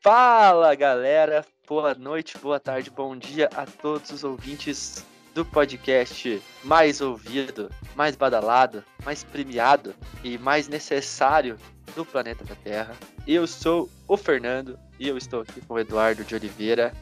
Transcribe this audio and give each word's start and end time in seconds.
Fala 0.00 0.76
galera, 0.76 1.44
boa 1.66 1.92
noite, 1.92 2.38
boa 2.38 2.60
tarde, 2.60 2.88
bom 2.88 3.16
dia 3.16 3.48
a 3.56 3.66
todos 3.66 4.10
os 4.10 4.22
ouvintes 4.22 5.04
do 5.34 5.44
podcast 5.44 6.40
mais 6.62 7.00
ouvido, 7.00 7.68
mais 7.96 8.14
badalado, 8.14 8.84
mais 9.04 9.24
premiado 9.24 9.92
e 10.22 10.38
mais 10.38 10.68
necessário 10.68 11.58
do 11.96 12.04
planeta 12.04 12.44
da 12.44 12.54
Terra. 12.54 12.94
Eu 13.26 13.44
sou 13.46 13.90
o 14.06 14.16
Fernando 14.16 14.78
e 15.00 15.08
eu 15.08 15.18
estou 15.18 15.40
aqui 15.40 15.60
com 15.62 15.74
o 15.74 15.78
Eduardo 15.80 16.22
de 16.22 16.36
Oliveira. 16.36 16.92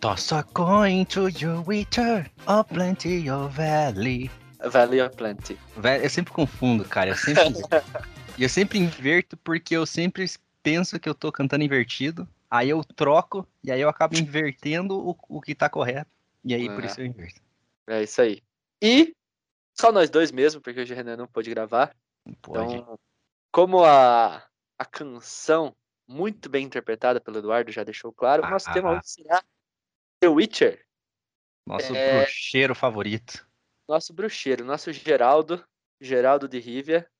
Toss 0.00 0.32
a 0.32 0.44
coin 0.44 1.04
to 1.06 1.28
your 1.28 1.68
witcher, 1.68 2.30
or 2.46 2.62
plenty 2.62 3.28
or 3.28 3.48
valley. 3.48 4.30
Valley 4.70 5.00
of 5.00 5.16
Plenty. 5.16 5.58
Eu 6.02 6.08
sempre 6.08 6.32
confundo, 6.32 6.84
cara. 6.84 7.10
Eu 7.10 7.16
sempre, 7.16 7.42
eu 8.38 8.48
sempre 8.48 8.78
inverto 8.78 9.36
porque 9.38 9.76
eu 9.76 9.84
sempre 9.84 10.24
penso 10.62 10.98
que 10.98 11.08
eu 11.08 11.14
tô 11.14 11.30
cantando 11.30 11.64
invertido. 11.64 12.26
Aí 12.54 12.70
eu 12.70 12.84
troco 12.84 13.48
e 13.64 13.72
aí 13.72 13.80
eu 13.80 13.88
acabo 13.88 14.16
invertendo 14.16 14.96
o, 14.96 15.16
o 15.28 15.40
que 15.40 15.56
tá 15.56 15.68
correto. 15.68 16.08
E 16.44 16.54
aí 16.54 16.68
por 16.68 16.84
É. 16.84 16.86
isso 16.86 17.00
eu 17.00 17.06
inverto. 17.06 17.40
É 17.88 18.00
isso 18.04 18.22
aí. 18.22 18.40
E 18.80 19.12
só 19.76 19.90
nós 19.90 20.08
dois 20.08 20.30
mesmo, 20.30 20.60
porque 20.60 20.78
hoje 20.78 20.92
o 20.92 20.96
Renan 20.96 21.16
não 21.16 21.26
pôde 21.26 21.50
gravar. 21.50 21.92
Pode. 22.40 22.76
Então, 22.76 22.96
como 23.50 23.82
a, 23.84 24.36
a 24.78 24.84
canção 24.84 25.74
muito 26.06 26.48
bem 26.48 26.64
interpretada 26.64 27.20
pelo 27.20 27.38
Eduardo 27.38 27.72
já 27.72 27.82
deixou 27.82 28.12
claro, 28.12 28.44
o 28.44 28.48
nosso 28.48 28.70
Ah, 28.70 28.72
tema 28.72 28.90
ah, 28.90 28.92
hoje 28.92 29.02
será 29.04 29.42
The 30.20 30.28
Witcher, 30.28 30.86
Nosso 31.66 31.92
é- 31.96 32.18
bruxeiro 32.20 32.74
favorito. 32.76 33.44
nosso 33.88 34.14
bruxeiro, 34.14 34.64
nosso 34.64 34.92
Geraldo, 34.92 35.66
Geraldo 36.00 36.48
de 36.48 36.60
Rivia. 36.60 37.10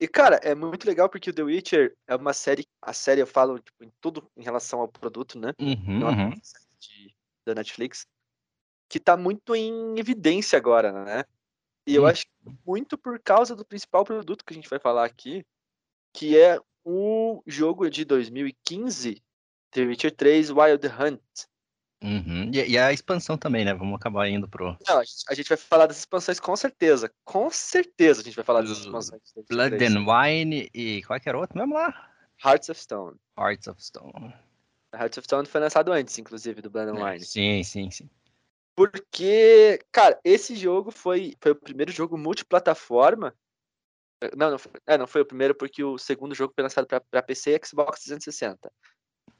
E, 0.00 0.08
cara, 0.08 0.36
é 0.36 0.54
muito 0.54 0.86
legal 0.86 1.10
porque 1.10 1.28
o 1.28 1.32
The 1.34 1.42
Witcher 1.42 1.94
é 2.06 2.16
uma 2.16 2.32
série, 2.32 2.66
a 2.80 2.92
série 2.92 3.20
eu 3.20 3.26
falo 3.26 3.58
tipo, 3.58 3.84
em 3.84 3.92
tudo 4.00 4.26
em 4.34 4.42
relação 4.42 4.80
ao 4.80 4.88
produto, 4.88 5.38
né? 5.38 5.52
Uhum, 5.60 5.98
Não 5.98 6.08
é 6.08 6.10
uma 6.12 6.28
uhum. 6.28 6.40
série 6.42 6.64
de- 6.80 7.14
da 7.44 7.54
Netflix, 7.54 8.06
que 8.88 8.98
tá 8.98 9.14
muito 9.14 9.54
em 9.54 9.98
evidência 9.98 10.56
agora, 10.56 11.04
né? 11.04 11.24
E 11.86 11.94
eu 11.94 12.04
Hum. 12.04 12.06
acho 12.06 12.24
que 12.24 12.30
muito 12.66 12.96
por 12.96 13.20
causa 13.20 13.54
do 13.54 13.64
principal 13.64 14.04
produto 14.04 14.44
que 14.44 14.54
a 14.54 14.56
gente 14.56 14.70
vai 14.70 14.78
falar 14.78 15.04
aqui, 15.04 15.44
que 16.14 16.38
é 16.38 16.58
o 16.82 17.42
jogo 17.46 17.90
de 17.90 18.04
2015, 18.04 19.22
The 19.70 19.82
Witcher 19.82 20.16
3 20.16 20.50
Wild 20.50 20.86
Hunt. 20.86 21.20
Uhum. 22.02 22.50
E, 22.52 22.70
e 22.70 22.78
a 22.78 22.92
expansão 22.92 23.36
também, 23.36 23.64
né? 23.64 23.74
Vamos 23.74 23.94
acabar 23.94 24.26
indo 24.28 24.48
pro 24.48 24.76
Não, 24.88 24.98
a 24.98 25.04
gente, 25.04 25.24
a 25.28 25.34
gente 25.34 25.48
vai 25.48 25.58
falar 25.58 25.86
das 25.86 25.98
expansões 25.98 26.40
com 26.40 26.56
certeza. 26.56 27.12
Com 27.24 27.50
certeza 27.50 28.22
a 28.22 28.24
gente 28.24 28.36
vai 28.36 28.44
falar 28.44 28.62
das 28.62 28.70
expansões. 28.70 29.20
Blood 29.48 29.76
3. 29.76 29.94
and 29.94 30.06
Wine 30.06 30.70
e 30.74 31.02
qual 31.02 31.20
que 31.20 31.28
era 31.28 31.36
o 31.36 31.40
outro 31.42 31.58
mesmo 31.58 31.74
lá? 31.74 32.10
Hearts 32.42 32.70
of 32.70 32.80
Stone. 32.80 33.18
Hearts 33.38 33.66
of 33.66 33.84
Stone. 33.84 34.34
Hearts 34.94 35.18
of 35.18 35.26
Stone 35.26 35.46
foi 35.46 35.60
lançado 35.60 35.92
antes, 35.92 36.18
inclusive, 36.18 36.62
do 36.62 36.70
Blood 36.70 36.90
and 36.90 37.04
Wine. 37.04 37.24
Sim, 37.24 37.62
sim, 37.62 37.90
sim. 37.90 38.08
Porque, 38.74 39.78
cara, 39.92 40.18
esse 40.24 40.56
jogo 40.56 40.90
foi, 40.90 41.34
foi 41.38 41.52
o 41.52 41.56
primeiro 41.56 41.92
jogo 41.92 42.16
multiplataforma. 42.16 43.34
Não, 44.36 44.52
não 44.52 44.58
foi, 44.58 44.72
é, 44.86 44.98
não 44.98 45.06
foi 45.06 45.20
o 45.20 45.26
primeiro, 45.26 45.54
porque 45.54 45.84
o 45.84 45.98
segundo 45.98 46.34
jogo 46.34 46.52
foi 46.54 46.62
lançado 46.62 46.86
para 46.86 47.22
PC 47.22 47.56
e 47.56 47.66
Xbox 47.66 48.04
360. 48.04 48.72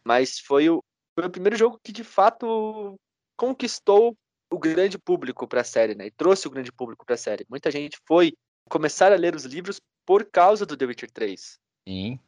Mas 0.05 0.39
foi 0.39 0.69
o, 0.69 0.85
foi 1.15 1.27
o 1.27 1.31
primeiro 1.31 1.57
jogo 1.57 1.79
que, 1.83 1.93
de 1.93 2.05
fato, 2.05 2.99
conquistou 3.37 4.17
o 4.53 4.59
grande 4.59 4.99
público 4.99 5.47
para 5.47 5.61
a 5.61 5.65
série, 5.65 5.95
né? 5.95 6.07
E 6.07 6.11
trouxe 6.11 6.47
o 6.49 6.51
grande 6.51 6.73
público 6.73 7.05
para 7.07 7.15
a 7.15 7.19
série. 7.19 7.47
Muita 7.49 7.71
gente 7.71 7.99
foi 8.07 8.33
começar 8.69 9.13
a 9.13 9.17
ler 9.17 9.35
os 9.35 9.45
livros 9.45 9.81
por 10.05 10.25
causa 10.25 10.67
do 10.67 10.77
The 10.77 10.87
Witcher 10.87 11.11
3. 11.11 11.59
Sim. 11.87 12.19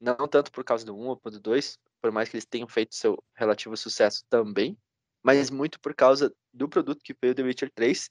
Não 0.00 0.28
tanto 0.28 0.52
por 0.52 0.62
causa 0.62 0.84
do 0.84 0.96
1 0.96 1.08
ou 1.08 1.20
do 1.24 1.40
2, 1.40 1.78
por 2.00 2.12
mais 2.12 2.28
que 2.28 2.36
eles 2.36 2.46
tenham 2.46 2.68
feito 2.68 2.94
seu 2.94 3.18
relativo 3.34 3.76
sucesso 3.76 4.22
também, 4.28 4.76
mas 5.24 5.50
muito 5.50 5.80
por 5.80 5.94
causa 5.94 6.32
do 6.52 6.68
produto 6.68 7.02
que 7.02 7.14
foi 7.14 7.30
o 7.30 7.34
The 7.34 7.42
Witcher 7.42 7.70
3, 7.74 8.08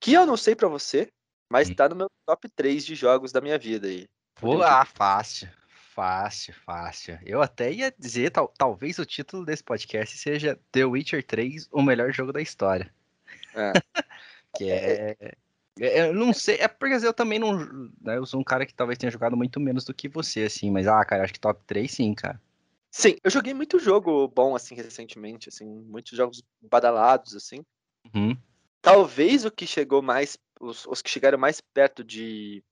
que 0.00 0.14
eu 0.14 0.26
não 0.26 0.36
sei 0.36 0.56
pra 0.56 0.68
você, 0.68 1.08
mas 1.50 1.68
Hum. 1.68 1.74
tá 1.74 1.88
no 1.88 1.94
meu 1.96 2.08
top 2.26 2.48
3 2.56 2.84
de 2.84 2.94
jogos 2.94 3.30
da 3.30 3.40
minha 3.40 3.58
vida 3.58 3.86
aí. 3.86 4.06
Pô, 4.34 4.62
ah, 4.62 4.84
fácil. 4.84 5.48
Fácil, 5.96 6.52
fácil. 6.66 7.18
Eu 7.24 7.40
até 7.40 7.72
ia 7.72 7.90
dizer, 7.98 8.30
tal- 8.30 8.52
talvez 8.58 8.98
o 8.98 9.06
título 9.06 9.46
desse 9.46 9.64
podcast 9.64 10.18
seja 10.18 10.60
The 10.70 10.84
Witcher 10.84 11.24
3, 11.24 11.70
o 11.72 11.80
melhor 11.80 12.12
jogo 12.12 12.34
da 12.34 12.42
história. 12.42 12.92
É. 13.54 13.72
Que 14.58 14.70
é. 14.70 15.16
é- 15.78 16.08
Eu 16.08 16.14
não 16.14 16.32
sei, 16.32 16.56
é 16.56 16.68
porque 16.68 16.94
eu 16.94 17.12
também 17.12 17.38
não. 17.38 17.90
né, 18.00 18.16
eu 18.16 18.24
sou 18.26 18.40
um 18.40 18.44
cara 18.44 18.64
que 18.64 18.72
talvez 18.74 18.98
tenha 18.98 19.10
jogado 19.10 19.36
muito 19.36 19.58
menos 19.58 19.84
do 19.84 19.92
que 19.92 20.08
você, 20.08 20.44
assim, 20.44 20.70
mas, 20.70 20.86
ah, 20.86 21.02
cara, 21.04 21.24
acho 21.24 21.32
que 21.34 21.40
top 21.40 21.62
3 21.66 21.90
sim, 21.90 22.14
cara. 22.14 22.40
Sim, 22.90 23.16
eu 23.22 23.30
joguei 23.30 23.52
muito 23.52 23.78
jogo 23.78 24.28
bom, 24.28 24.54
assim, 24.56 24.74
recentemente, 24.74 25.50
assim, 25.50 25.66
muitos 25.66 26.16
jogos 26.16 26.42
badalados, 26.62 27.34
assim. 27.34 27.64
Uhum. 28.14 28.36
Talvez 28.80 29.44
o 29.44 29.50
que 29.50 29.66
chegou 29.66 30.00
mais, 30.00 30.38
os, 30.58 30.86
os 30.86 31.02
que 31.02 31.10
chegaram 31.10 31.36
mais 31.38 31.60
perto 31.60 32.02
de, 32.02 32.62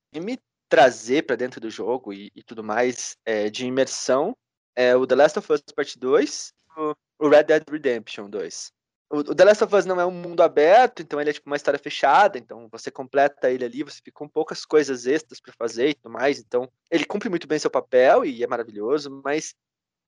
trazer 0.68 1.22
pra 1.26 1.36
dentro 1.36 1.60
do 1.60 1.70
jogo 1.70 2.12
e, 2.12 2.30
e 2.34 2.42
tudo 2.42 2.64
mais, 2.64 3.16
é, 3.24 3.48
de 3.50 3.66
imersão, 3.66 4.36
é 4.74 4.96
o 4.96 5.06
The 5.06 5.14
Last 5.14 5.38
of 5.38 5.52
Us 5.52 5.62
Part 5.74 5.98
2 5.98 6.52
o, 6.76 6.94
o 7.18 7.28
Red 7.28 7.44
Dead 7.44 7.64
Redemption 7.68 8.28
2. 8.28 8.72
O, 9.10 9.18
o 9.18 9.34
The 9.34 9.44
Last 9.44 9.64
of 9.64 9.74
Us 9.74 9.86
não 9.86 10.00
é 10.00 10.06
um 10.06 10.10
mundo 10.10 10.42
aberto, 10.42 11.02
então 11.02 11.20
ele 11.20 11.30
é 11.30 11.32
tipo 11.32 11.48
uma 11.48 11.56
história 11.56 11.78
fechada, 11.78 12.38
então 12.38 12.68
você 12.70 12.90
completa 12.90 13.50
ele 13.50 13.64
ali, 13.64 13.82
você 13.82 13.96
fica 13.96 14.12
com 14.12 14.28
poucas 14.28 14.64
coisas 14.64 15.06
extras 15.06 15.40
pra 15.40 15.52
fazer 15.56 15.90
e 15.90 15.94
tudo 15.94 16.10
mais, 16.10 16.38
então 16.40 16.68
ele 16.90 17.04
cumpre 17.04 17.28
muito 17.28 17.46
bem 17.46 17.58
seu 17.58 17.70
papel 17.70 18.24
e 18.24 18.42
é 18.42 18.46
maravilhoso, 18.46 19.22
mas 19.24 19.54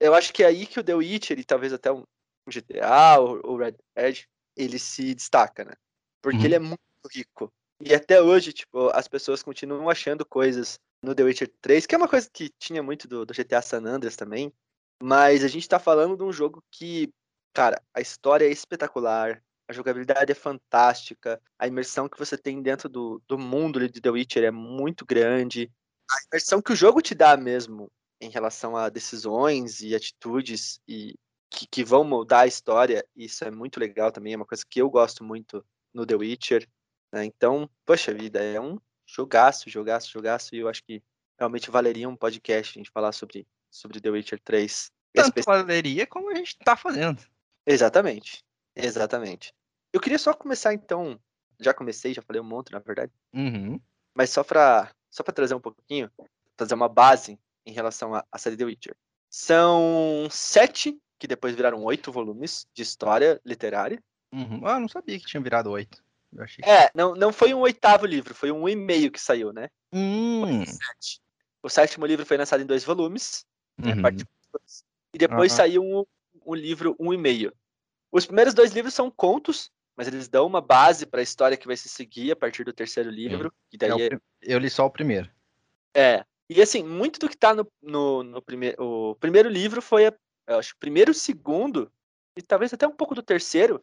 eu 0.01 0.15
acho 0.15 0.33
que 0.33 0.43
é 0.43 0.47
aí 0.47 0.67
que 0.67 0.81
o 0.81 0.85
The 0.85 0.95
Witcher 0.95 1.39
e 1.39 1.45
talvez 1.45 1.73
até 1.73 1.93
um 1.93 2.03
um 2.47 2.51
GTA 2.51 3.19
ou 3.19 3.41
o 3.45 3.57
Red 3.57 3.75
Dead, 3.97 4.25
ele 4.57 4.79
se 4.79 5.15
destaca, 5.15 5.65
né? 5.65 5.73
Porque 6.23 6.39
Uhum. 6.39 6.45
ele 6.45 6.55
é 6.55 6.59
muito 6.59 6.81
rico. 7.13 7.53
E 7.81 7.95
até 7.95 8.23
hoje, 8.23 8.53
tipo, 8.53 8.89
as 8.95 9.07
pessoas 9.07 9.43
continuam 9.43 9.91
achando 9.91 10.25
coisas 10.25 10.79
no 11.03 11.15
The 11.15 11.25
Witcher 11.25 11.53
3, 11.61 11.87
que 11.87 11.95
é 11.95 11.99
uma 11.99 12.09
coisa 12.09 12.29
que 12.33 12.49
tinha 12.59 12.83
muito 12.83 13.07
do, 13.07 13.27
do 13.27 13.35
GTA 13.35 13.61
San 13.61 13.85
Andreas 13.85 14.17
também. 14.17 14.53
Mas 15.03 15.45
a 15.45 15.49
gente 15.49 15.69
tá 15.69 15.79
falando 15.79 16.17
de 16.17 16.25
um 16.25 16.33
jogo 16.33 16.65
que, 16.71 17.13
cara, 17.53 17.83
a 17.93 18.01
história 18.01 18.47
é 18.47 18.51
espetacular, 18.51 19.43
a 19.69 19.73
jogabilidade 19.73 20.33
é 20.33 20.35
fantástica, 20.35 21.41
a 21.59 21.67
imersão 21.67 22.09
que 22.09 22.19
você 22.19 22.39
tem 22.39 22.63
dentro 22.63 22.89
do, 22.89 23.21
do 23.29 23.39
mundo 23.39 23.87
de 23.89 24.01
The 24.01 24.11
Witcher 24.11 24.45
é 24.45 24.51
muito 24.51 25.05
grande. 25.05 25.71
A 26.11 26.17
imersão 26.29 26.63
que 26.63 26.73
o 26.73 26.77
jogo 26.77 27.03
te 27.03 27.15
dá 27.15 27.37
mesmo 27.37 27.91
em 28.21 28.31
relação 28.31 28.77
a 28.77 28.89
decisões 28.89 29.81
e 29.83 29.95
atitudes 29.95 30.81
e 30.89 31.15
que, 31.51 31.67
que 31.67 31.85
vão 31.85 32.05
moldar 32.05 32.41
a 32.41 32.47
história, 32.47 33.05
isso 33.15 33.45
é 33.45 33.51
muito 33.51 33.79
legal 33.79 34.11
também, 34.11 34.33
é 34.33 34.37
uma 34.37 34.47
coisa 34.47 34.65
que 34.69 34.81
eu 34.81 34.89
gosto 34.89 35.23
muito 35.23 35.65
no 35.93 36.07
The 36.07 36.15
Witcher. 36.15 36.69
Né? 37.17 37.25
Então, 37.25 37.69
poxa 37.85 38.13
vida, 38.15 38.43
é 38.43 38.61
um 38.61 38.79
jogaço, 39.07 39.69
jogaço, 39.71 40.11
jogaço, 40.11 40.55
e 40.55 40.59
eu 40.59 40.69
acho 40.69 40.83
que 40.85 41.03
realmente 41.39 41.71
valeria 41.71 42.09
um 42.09 42.17
podcast 42.17 42.79
a 42.79 42.81
gente 42.81 42.91
falar 42.91 43.13
sobre, 43.13 43.47
sobre 43.71 44.01
The 44.01 44.11
Witcher 44.11 44.41
3. 44.43 44.91
Tanto 45.15 45.27
Espe- 45.39 45.43
valeria 45.43 46.07
como 46.07 46.31
a 46.31 46.35
gente 46.35 46.57
tá 46.59 46.77
fazendo. 46.77 47.23
Exatamente, 47.67 48.45
exatamente. 48.75 49.53
Eu 49.93 50.01
queria 50.01 50.19
só 50.19 50.33
começar 50.35 50.75
então, 50.75 51.19
já 51.61 51.73
comecei, 51.73 52.13
já 52.13 52.23
falei 52.23 52.41
um 52.41 52.45
monte, 52.45 52.71
na 52.73 52.79
verdade, 52.79 53.13
Uhum. 53.33 53.81
mas 54.15 54.31
só 54.31 54.45
pra, 54.45 54.93
só 55.11 55.23
pra 55.23 55.33
trazer 55.33 55.55
um 55.55 55.61
pouquinho, 55.61 56.11
trazer 56.57 56.75
uma 56.75 56.89
base 56.89 57.39
em 57.65 57.73
relação 57.73 58.15
à, 58.15 58.25
à 58.31 58.39
série 58.39 58.57
The 58.57 58.65
Witcher. 58.65 58.97
São 59.31 60.27
sete, 60.31 60.99
que 61.19 61.27
depois 61.27 61.55
viraram 61.55 61.83
oito 61.85 62.11
volumes 62.13 62.67
de 62.75 62.83
história 62.83 63.41
literária. 63.45 64.03
Uhum. 64.33 64.67
Ah, 64.67 64.79
não 64.79 64.89
sabia 64.89 65.19
que 65.19 65.27
tinha 65.27 65.43
virado 65.43 65.71
8. 65.71 66.03
Achei. 66.39 66.65
É, 66.65 66.91
não, 66.95 67.15
não 67.15 67.33
foi 67.33 67.55
um 67.55 67.61
oitavo 67.61 68.07
livro, 68.07 68.35
foi 68.35 68.51
um 68.51 68.69
e-mail 68.69 69.11
que 69.11 69.21
saiu, 69.21 69.53
né? 69.53 69.69
Hum. 69.93 70.63
O 71.63 71.69
sétimo 71.69 72.07
livro 72.07 72.25
foi 72.25 72.37
lançado 72.37 72.63
em 72.63 72.67
dois 72.67 72.85
volumes, 72.85 73.45
né, 73.79 73.95
Uhum. 73.95 74.03
parte 74.03 74.23
e 74.23 74.27
dois, 74.53 74.85
e 75.15 75.19
depois 75.19 75.53
Aham. 75.53 75.57
saiu 75.57 75.83
um, 75.83 76.05
um 76.45 76.55
livro, 76.55 76.97
um 76.99 77.13
e-mail. 77.13 77.53
Os 78.13 78.27
primeiros 78.27 78.55
dois 78.55 78.73
livros 78.73 78.95
são 78.95 79.11
contos, 79.11 79.71
mas 79.97 80.07
eles 80.07 80.29
dão 80.29 80.47
uma 80.47 80.61
base 80.61 81.07
para 81.07 81.21
a 81.21 81.23
história 81.23 81.57
que 81.57 81.67
vai 81.67 81.77
se 81.77 81.89
seguir 81.89 82.31
a 82.33 82.37
partir 82.37 82.65
do 82.65 82.73
terceiro 82.73 83.11
livro. 83.11 83.53
E 83.73 83.77
É 83.77 83.79
daí 83.79 84.03
é, 84.03 84.19
Eu 84.43 84.59
li 84.59 84.71
só 84.71 84.87
o 84.87 84.91
primeiro. 84.91 85.31
é. 85.95 86.25
E 86.49 86.63
assim, 86.63 86.85
muito 86.85 87.19
do 87.19 87.29
que 87.29 87.37
tá 87.37 87.53
no, 87.53 87.67
no, 87.83 88.23
no 88.23 88.41
primeiro. 88.41 88.81
O 88.81 89.15
primeiro 89.17 89.49
livro 89.49 89.83
foi, 89.83 90.07
a, 90.07 90.15
eu 90.47 90.59
acho, 90.59 90.75
o 90.75 90.79
primeiro, 90.79 91.11
o 91.11 91.15
segundo, 91.15 91.91
e 92.37 92.43
talvez 92.43 92.73
até 92.73 92.87
um 92.87 92.95
pouco 92.95 93.17
do 93.17 93.23
terceiro, 93.23 93.83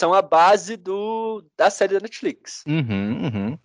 são 0.00 0.14
a 0.14 0.22
base 0.22 0.76
do, 0.78 1.44
da 1.56 1.68
série 1.68 1.92
da 1.92 2.00
Netflix. 2.00 2.64
Uhum, 2.66 3.24
uhum. 3.26 3.58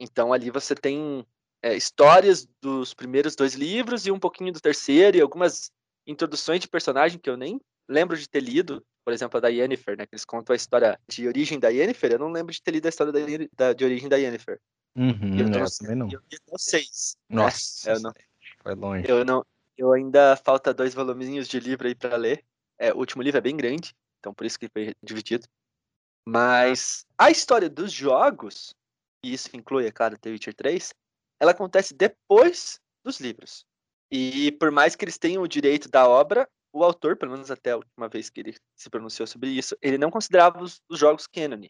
Então 0.00 0.32
ali 0.32 0.50
você 0.50 0.74
tem 0.74 1.24
é, 1.62 1.76
histórias 1.76 2.48
dos 2.62 2.94
primeiros 2.94 3.36
dois 3.36 3.52
livros 3.54 4.06
e 4.06 4.10
um 4.10 4.18
pouquinho 4.18 4.52
do 4.52 4.60
terceiro, 4.60 5.18
e 5.18 5.20
algumas 5.20 5.70
introduções 6.06 6.60
de 6.60 6.68
personagem 6.68 7.18
que 7.18 7.28
eu 7.28 7.36
nem 7.36 7.60
lembro 7.86 8.16
de 8.16 8.26
ter 8.26 8.40
lido. 8.40 8.82
Por 9.04 9.12
exemplo, 9.12 9.36
a 9.36 9.40
da 9.40 9.48
Yennefer, 9.48 9.98
né? 9.98 10.06
Que 10.06 10.14
eles 10.14 10.24
contam 10.24 10.54
a 10.54 10.56
história 10.56 10.98
de 11.08 11.26
origem 11.28 11.58
da 11.58 11.68
Yennefer. 11.68 12.12
Eu 12.12 12.20
não 12.20 12.32
lembro 12.32 12.52
de 12.52 12.62
ter 12.62 12.70
lido 12.70 12.86
a 12.86 12.88
história 12.88 13.12
da, 13.12 13.20
da- 13.52 13.72
de 13.72 13.84
origem 13.84 14.08
da 14.08 14.16
Yennefer. 14.16 14.58
Uhum, 14.96 15.36
eu, 15.36 15.44
eu 15.44 15.48
no- 15.48 15.70
também 15.78 15.96
não. 15.96 16.06
eu 16.06 16.20
li 16.20 16.36
até 16.36 16.52
o 16.54 16.58
seis. 16.58 17.16
né? 17.28 17.36
Nossa, 17.36 17.90
eu 17.90 18.00
não- 18.00 18.12
foi 18.62 18.74
longe. 18.74 19.10
Eu 19.10 19.24
não. 19.24 19.44
Eu 19.76 19.92
ainda 19.92 20.36
falta 20.36 20.72
dois 20.72 20.94
volumezinhos 20.94 21.48
de 21.48 21.58
livro 21.60 21.86
aí 21.86 21.94
pra 21.94 22.16
ler. 22.16 22.44
É, 22.78 22.92
o 22.94 22.98
último 22.98 23.22
livro 23.22 23.38
é 23.38 23.40
bem 23.42 23.56
grande, 23.56 23.92
então 24.20 24.32
por 24.32 24.46
isso 24.46 24.58
que 24.58 24.68
foi 24.68 24.94
dividido. 25.02 25.46
Mas 26.26 27.04
a 27.18 27.30
história 27.30 27.68
dos 27.68 27.92
jogos, 27.92 28.74
e 29.24 29.32
isso 29.32 29.48
inclui, 29.54 29.86
é 29.86 29.92
claro, 29.92 30.18
The 30.18 30.30
Witcher 30.30 30.54
3, 30.54 30.94
ela 31.40 31.50
acontece 31.50 31.94
depois 31.94 32.80
dos 33.04 33.20
livros. 33.20 33.64
E 34.10 34.52
por 34.52 34.70
mais 34.70 34.94
que 34.94 35.04
eles 35.04 35.18
tenham 35.18 35.42
o 35.42 35.48
direito 35.48 35.88
da 35.88 36.06
obra, 36.06 36.48
o 36.72 36.84
autor, 36.84 37.16
pelo 37.16 37.32
menos 37.32 37.50
até 37.50 37.72
a 37.72 37.76
última 37.76 38.08
vez 38.08 38.30
que 38.30 38.40
ele 38.40 38.54
se 38.76 38.88
pronunciou 38.88 39.26
sobre 39.26 39.50
isso, 39.50 39.76
ele 39.82 39.98
não 39.98 40.10
considerava 40.10 40.62
os, 40.62 40.80
os 40.88 40.98
jogos 40.98 41.26
canon. 41.26 41.66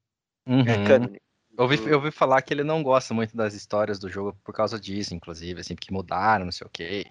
Uhum. 0.46 0.60
É, 0.60 0.86
canon. 0.86 1.14
Eu 1.56 1.64
ouvi, 1.64 1.76
eu 1.86 1.96
ouvi 1.96 2.10
falar 2.10 2.40
que 2.42 2.52
ele 2.52 2.64
não 2.64 2.82
gosta 2.82 3.12
muito 3.12 3.36
das 3.36 3.54
histórias 3.54 3.98
do 3.98 4.08
jogo 4.08 4.36
por 4.42 4.54
causa 4.54 4.80
disso, 4.80 5.14
inclusive, 5.14 5.60
assim, 5.60 5.74
porque 5.74 5.92
mudaram, 5.92 6.46
não 6.46 6.52
sei 6.52 6.66
o 6.66 6.70
quê. 6.70 7.06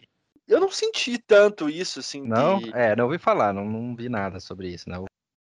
Eu 0.47 0.59
não 0.59 0.71
senti 0.71 1.17
tanto 1.17 1.69
isso, 1.69 1.99
assim. 1.99 2.27
Não? 2.27 2.59
De... 2.59 2.75
É, 2.75 2.95
não 2.95 3.05
ouvi 3.05 3.17
falar, 3.17 3.53
não, 3.53 3.63
não 3.63 3.95
vi 3.95 4.09
nada 4.09 4.39
sobre 4.39 4.69
isso, 4.69 4.89
não. 4.89 5.03
Eu, 5.03 5.05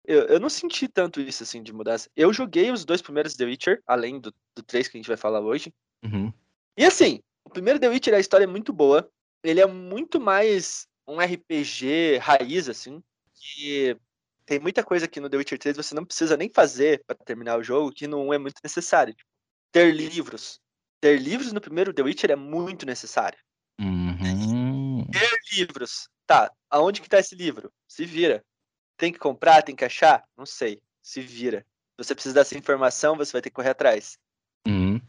eu 0.05 0.39
não 0.39 0.49
senti 0.49 0.87
tanto 0.87 1.21
isso, 1.21 1.43
assim, 1.43 1.61
de 1.61 1.71
mudança. 1.71 2.09
Eu 2.15 2.33
joguei 2.33 2.71
os 2.71 2.83
dois 2.83 3.01
primeiros 3.01 3.35
The 3.35 3.45
Witcher, 3.45 3.81
além 3.85 4.19
do, 4.19 4.33
do 4.55 4.63
3 4.63 4.87
que 4.87 4.97
a 4.97 4.99
gente 4.99 5.07
vai 5.07 5.17
falar 5.17 5.41
hoje. 5.41 5.73
Uhum. 6.03 6.33
E 6.77 6.85
assim, 6.85 7.21
o 7.43 7.49
primeiro 7.49 7.79
The 7.79 7.89
Witcher, 7.89 8.13
a 8.13 8.19
história 8.19 8.45
é 8.45 8.47
muito 8.47 8.73
boa. 8.73 9.09
Ele 9.43 9.59
é 9.59 9.65
muito 9.65 10.19
mais 10.19 10.87
um 11.07 11.19
RPG 11.19 12.17
raiz, 12.17 12.69
assim, 12.69 13.01
que 13.33 13.97
tem 14.45 14.59
muita 14.59 14.83
coisa 14.83 15.07
que 15.07 15.19
no 15.19 15.29
The 15.29 15.37
Witcher 15.37 15.59
3 15.59 15.77
você 15.77 15.95
não 15.95 16.05
precisa 16.05 16.35
nem 16.35 16.49
fazer 16.49 17.03
para 17.05 17.15
terminar 17.15 17.59
o 17.59 17.63
jogo, 17.63 17.91
que 17.91 18.07
não 18.07 18.33
é 18.33 18.37
muito 18.37 18.59
necessário. 18.63 19.13
Tipo, 19.13 19.29
ter 19.71 19.93
livros. 19.93 20.59
Ter 20.99 21.17
livros 21.19 21.53
no 21.53 21.61
primeiro 21.61 21.93
The 21.93 22.01
Witcher 22.01 22.31
é 22.31 22.35
muito 22.35 22.85
necessário. 22.85 23.39
Uhum. 23.79 25.05
Ter 25.11 25.39
livros. 25.53 26.09
Tá, 26.25 26.51
aonde 26.69 27.01
que 27.01 27.09
tá 27.09 27.19
esse 27.19 27.35
livro? 27.35 27.71
Se 27.87 28.05
vira. 28.05 28.43
Tem 29.01 29.11
que 29.11 29.17
comprar, 29.17 29.63
tem 29.63 29.75
que 29.75 29.83
achar? 29.83 30.23
Não 30.37 30.45
sei. 30.45 30.79
Se 31.01 31.21
vira. 31.21 31.65
Você 31.97 32.13
precisa 32.13 32.35
dessa 32.35 32.55
informação, 32.55 33.17
você 33.17 33.31
vai 33.31 33.41
ter 33.41 33.49
que 33.49 33.55
correr 33.55 33.71
atrás. 33.71 34.15
Uhum. 34.67 35.01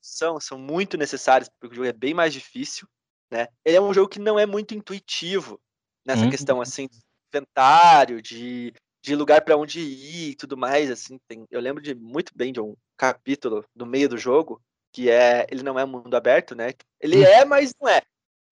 São, 0.00 0.38
são 0.38 0.56
muito 0.56 0.96
necessários, 0.96 1.48
porque 1.48 1.74
o 1.74 1.76
jogo 1.76 1.88
é 1.88 1.92
bem 1.92 2.14
mais 2.14 2.32
difícil. 2.32 2.86
Né? 3.32 3.48
Ele 3.64 3.76
é 3.78 3.80
um 3.80 3.92
jogo 3.92 4.08
que 4.08 4.20
não 4.20 4.38
é 4.38 4.46
muito 4.46 4.74
intuitivo 4.74 5.60
nessa 6.06 6.22
uhum. 6.22 6.30
questão 6.30 6.60
assim 6.60 6.88
inventário, 7.34 8.22
de, 8.22 8.72
de 9.02 9.16
lugar 9.16 9.40
para 9.40 9.56
onde 9.56 9.80
ir 9.80 10.30
e 10.30 10.36
tudo 10.36 10.56
mais, 10.56 10.88
assim, 10.88 11.18
tem, 11.26 11.44
eu 11.50 11.60
lembro 11.60 11.82
de 11.82 11.96
muito 11.96 12.30
bem 12.36 12.52
de 12.52 12.60
um 12.60 12.76
capítulo 12.96 13.64
no 13.74 13.84
meio 13.84 14.08
do 14.08 14.16
jogo 14.16 14.62
que 14.92 15.10
é, 15.10 15.48
ele 15.50 15.64
não 15.64 15.76
é 15.80 15.84
mundo 15.84 16.14
aberto, 16.14 16.54
né? 16.54 16.74
Ele 17.00 17.16
uhum. 17.16 17.24
é, 17.24 17.44
mas 17.44 17.74
não 17.80 17.88
é. 17.88 18.02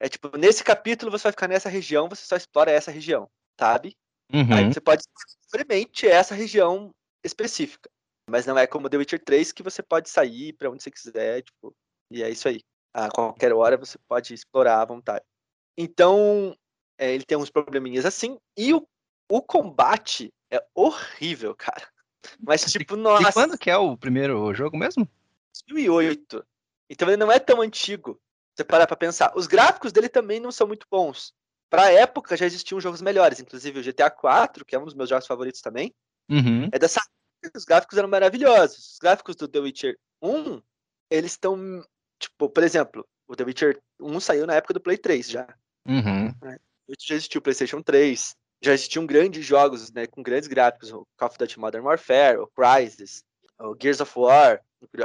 É 0.00 0.08
tipo, 0.08 0.36
nesse 0.36 0.64
capítulo 0.64 1.12
você 1.12 1.24
vai 1.24 1.32
ficar 1.32 1.46
nessa 1.46 1.68
região, 1.68 2.08
você 2.08 2.24
só 2.24 2.34
explora 2.34 2.72
essa 2.72 2.90
região, 2.90 3.30
sabe? 3.56 3.94
Uhum. 4.32 4.54
Aí 4.54 4.64
você 4.66 4.80
pode 4.80 5.02
experimente 5.42 6.06
essa 6.06 6.34
região 6.34 6.90
específica. 7.24 7.90
Mas 8.28 8.46
não 8.46 8.56
é 8.56 8.66
como 8.66 8.88
The 8.88 8.96
Witcher 8.96 9.24
3 9.24 9.52
que 9.52 9.62
você 9.62 9.82
pode 9.82 10.08
sair 10.08 10.52
para 10.52 10.70
onde 10.70 10.82
você 10.82 10.90
quiser, 10.90 11.42
tipo, 11.42 11.74
e 12.10 12.22
é 12.22 12.30
isso 12.30 12.48
aí. 12.48 12.60
A 12.94 13.08
qualquer 13.10 13.52
hora 13.52 13.76
você 13.76 13.98
pode 14.08 14.34
explorar 14.34 14.80
à 14.80 14.84
vontade. 14.84 15.24
Então, 15.76 16.56
é, 16.98 17.12
ele 17.12 17.24
tem 17.24 17.38
uns 17.38 17.50
probleminhas 17.50 18.04
assim. 18.04 18.38
E 18.56 18.74
o, 18.74 18.86
o 19.30 19.42
combate 19.42 20.32
é 20.50 20.64
horrível, 20.74 21.54
cara. 21.54 21.88
Mas, 22.40 22.64
tipo, 22.70 22.96
nossa. 22.96 23.30
E 23.30 23.32
quando 23.32 23.58
que 23.58 23.70
é 23.70 23.76
o 23.76 23.96
primeiro 23.96 24.52
jogo 24.54 24.76
mesmo? 24.76 25.08
2008. 25.68 26.44
Então 26.88 27.08
ele 27.08 27.16
não 27.16 27.30
é 27.30 27.38
tão 27.38 27.60
antigo. 27.60 28.20
Você 28.54 28.64
parar 28.64 28.86
pra 28.86 28.96
pensar. 28.96 29.32
Os 29.36 29.46
gráficos 29.46 29.92
dele 29.92 30.08
também 30.08 30.40
não 30.40 30.52
são 30.52 30.66
muito 30.66 30.86
bons. 30.90 31.32
Pra 31.70 31.92
época 31.92 32.36
já 32.36 32.44
existiam 32.44 32.80
jogos 32.80 33.00
melhores, 33.00 33.38
inclusive 33.38 33.78
o 33.78 33.82
GTA 33.82 34.10
4, 34.10 34.64
que 34.64 34.74
é 34.74 34.78
um 34.78 34.84
dos 34.84 34.94
meus 34.94 35.08
jogos 35.08 35.26
favoritos 35.26 35.60
também. 35.60 35.94
Uhum. 36.28 36.68
É 36.72 36.78
dessa 36.78 37.00
os 37.54 37.64
gráficos 37.64 37.96
eram 37.96 38.08
maravilhosos. 38.08 38.92
Os 38.92 38.98
gráficos 38.98 39.36
do 39.36 39.48
The 39.48 39.60
Witcher 39.60 39.98
1, 40.20 40.60
eles 41.10 41.32
estão, 41.32 41.82
tipo, 42.18 42.50
por 42.50 42.62
exemplo, 42.62 43.06
o 43.26 43.34
The 43.34 43.44
Witcher 43.44 43.80
1 44.00 44.20
saiu 44.20 44.46
na 44.46 44.54
época 44.54 44.74
do 44.74 44.80
Play 44.80 44.98
3 44.98 45.30
já. 45.30 45.54
Uhum. 45.86 46.34
Né? 46.42 46.58
já 46.98 47.14
existiu 47.14 47.38
o 47.38 47.42
PlayStation 47.42 47.80
3, 47.82 48.34
já 48.62 48.74
existiam 48.74 49.06
grandes 49.06 49.44
jogos 49.44 49.92
né, 49.92 50.06
com 50.06 50.22
grandes 50.22 50.48
gráficos, 50.48 50.92
o 50.92 51.06
Call 51.16 51.28
of 51.28 51.38
Duty 51.38 51.58
Modern 51.58 51.84
Warfare, 51.84 52.38
o 52.38 52.48
Crysis, 52.48 53.22
o 53.58 53.76
Gears 53.80 54.00
of 54.00 54.12
War, 54.18 54.60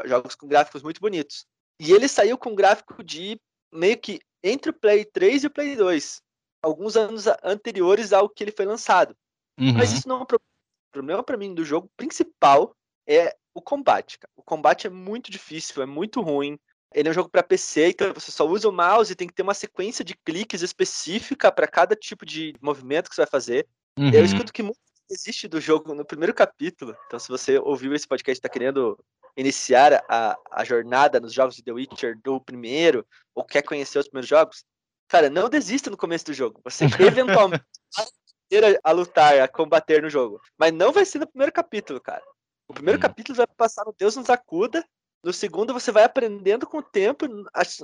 jogos 0.06 0.36
com 0.36 0.48
gráficos 0.48 0.82
muito 0.82 1.00
bonitos. 1.00 1.46
E 1.80 1.92
ele 1.92 2.08
saiu 2.08 2.38
com 2.38 2.56
gráfico 2.56 3.04
de 3.04 3.40
meio 3.72 3.98
que 3.98 4.20
entre 4.44 4.72
o 4.72 4.74
Play 4.74 5.06
3 5.06 5.44
e 5.44 5.48
o 5.48 5.52
Play 5.52 5.76
2, 5.76 6.22
alguns 6.66 6.98
anos 6.98 7.26
anteriores 7.44 8.12
ao 8.12 8.28
que 8.28 8.44
ele 8.44 8.52
foi 8.52 8.66
lançado. 8.66 9.16
Uhum. 9.60 9.74
Mas 9.74 9.94
isso 9.94 10.08
não 10.08 10.18
é 10.18 10.24
um 10.24 10.26
problema. 10.26 10.50
O 10.90 10.92
problema 10.92 11.24
para 11.24 11.38
mim 11.38 11.54
do 11.54 11.64
jogo 11.64 11.90
principal 11.96 12.76
é 13.08 13.36
o 13.54 13.62
combate. 13.62 14.18
Cara. 14.18 14.32
O 14.36 14.42
combate 14.42 14.88
é 14.88 14.90
muito 14.90 15.30
difícil, 15.30 15.84
é 15.84 15.86
muito 15.86 16.22
ruim. 16.22 16.58
Ele 16.94 17.08
é 17.08 17.12
um 17.12 17.14
jogo 17.14 17.30
para 17.30 17.44
PC, 17.44 17.90
então 17.90 18.14
você 18.14 18.32
só 18.32 18.48
usa 18.48 18.68
o 18.70 18.72
mouse 18.72 19.12
e 19.12 19.16
tem 19.16 19.28
que 19.28 19.34
ter 19.34 19.44
uma 19.44 19.54
sequência 19.54 20.04
de 20.04 20.16
cliques 20.16 20.62
específica 20.62 21.52
para 21.52 21.68
cada 21.68 21.96
tipo 21.96 22.26
de 22.26 22.54
movimento 22.62 23.10
que 23.10 23.16
você 23.16 23.22
vai 23.22 23.30
fazer. 23.30 23.68
Uhum. 24.00 24.10
Eu 24.12 24.24
escuto 24.24 24.52
que 24.52 24.64
muito 24.64 24.80
existe 25.10 25.48
do 25.48 25.62
jogo 25.62 25.94
no 25.94 26.06
primeiro 26.06 26.34
capítulo. 26.34 26.96
Então, 27.06 27.20
se 27.20 27.28
você 27.28 27.60
ouviu 27.60 27.94
esse 27.94 28.08
podcast 28.08 28.38
e 28.38 28.40
está 28.40 28.50
querendo 28.50 28.98
iniciar 29.38 30.04
a, 30.10 30.36
a 30.52 30.64
jornada 30.64 31.20
nos 31.20 31.34
jogos 31.34 31.56
de 31.56 31.64
The 31.64 31.74
Witcher 31.74 32.18
do 32.24 32.40
primeiro, 32.42 33.06
ou 33.36 33.44
quer 33.44 33.62
conhecer 33.62 34.00
os 34.00 34.08
primeiros 34.08 34.30
jogos, 34.30 34.64
cara, 35.08 35.30
não 35.30 35.50
desista 35.50 35.90
no 35.90 35.98
começo 35.98 36.26
do 36.26 36.34
jogo. 36.34 36.62
Você 36.64 36.86
eventualmente 37.00 37.64
vai 37.96 38.78
a 38.84 38.92
lutar, 38.92 39.40
a 39.40 39.48
combater 39.48 40.02
no 40.02 40.10
jogo. 40.10 40.40
Mas 40.58 40.72
não 40.72 40.92
vai 40.92 41.06
ser 41.06 41.20
no 41.20 41.28
primeiro 41.28 41.52
capítulo, 41.52 42.00
cara. 42.00 42.24
O 42.68 42.74
primeiro 42.74 42.98
uhum. 42.98 43.02
capítulo 43.02 43.36
vai 43.36 43.48
passar 43.48 43.86
no 43.86 43.94
Deus 43.98 44.16
nos 44.16 44.30
acuda, 44.30 44.84
no 45.26 45.34
segundo, 45.34 45.74
você 45.74 45.92
vai 45.92 46.04
aprendendo 46.04 46.68
com 46.68 46.78
o 46.78 46.84
tempo. 46.84 47.26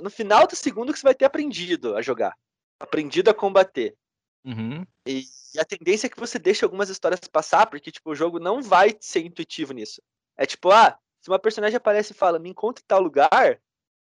No 0.00 0.08
final 0.08 0.46
do 0.46 0.54
segundo, 0.54 0.92
que 0.92 0.98
você 1.00 1.04
vai 1.04 1.14
ter 1.14 1.24
aprendido 1.24 1.96
a 1.96 2.00
jogar. 2.00 2.38
Aprendido 2.78 3.30
a 3.30 3.34
combater. 3.34 3.96
Uhum. 4.44 4.86
E, 5.04 5.24
e, 5.52 5.58
a 5.58 5.64
tendência 5.64 6.06
é 6.06 6.10
que 6.10 6.20
você 6.20 6.38
deixe 6.38 6.64
algumas 6.64 6.88
histórias 6.88 7.18
passar, 7.20 7.66
porque 7.66 7.90
tipo, 7.90 8.10
o 8.10 8.14
jogo 8.14 8.38
não 8.38 8.62
vai 8.62 8.96
ser 9.00 9.26
intuitivo 9.26 9.72
nisso. 9.72 10.00
É 10.36 10.46
tipo, 10.46 10.70
ah, 10.70 10.96
se 11.20 11.28
uma 11.28 11.38
personagem 11.38 11.76
aparece 11.76 12.12
e 12.12 12.16
fala, 12.16 12.38
me 12.38 12.48
encontre 12.48 12.80
em 12.84 12.86
tal 12.86 13.02
lugar, 13.02 13.60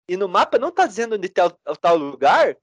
e 0.09 0.17
no 0.17 0.29
mapa 0.29 0.59
não 0.59 0.73
tá 0.73 0.85
dizendo 0.85 1.15
onde 1.15 1.29
tá 1.29 1.47
o 1.47 1.77
tal 1.77 1.97
lugar, 1.97 2.57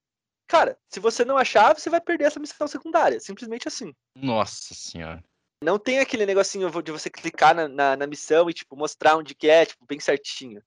cara, 0.48 0.78
se 0.90 1.00
você 1.00 1.26
não 1.26 1.38
achar, 1.38 1.78
você 1.78 1.90
vai 1.90 2.02
perder 2.02 2.26
essa 2.26 2.40
missão 2.40 2.68
secundária. 2.68 3.20
Simplesmente 3.20 3.68
assim. 3.68 3.94
Nossa 4.16 4.74
senhora. 4.74 5.24
Não 5.64 5.80
tem 5.80 6.00
aquele 6.00 6.26
negocinho 6.26 6.70
de 6.82 6.92
você 6.92 7.10
clicar 7.10 7.56
na, 7.56 7.68
na, 7.68 7.98
na, 7.98 8.08
missão 8.08 8.50
e, 8.50 8.54
tipo, 8.54 8.76
mostrar 8.76 9.16
onde 9.16 9.34
que 9.34 9.50
é, 9.50 9.66
tipo, 9.66 9.86
bem 9.86 10.00
certinho. 10.00 10.62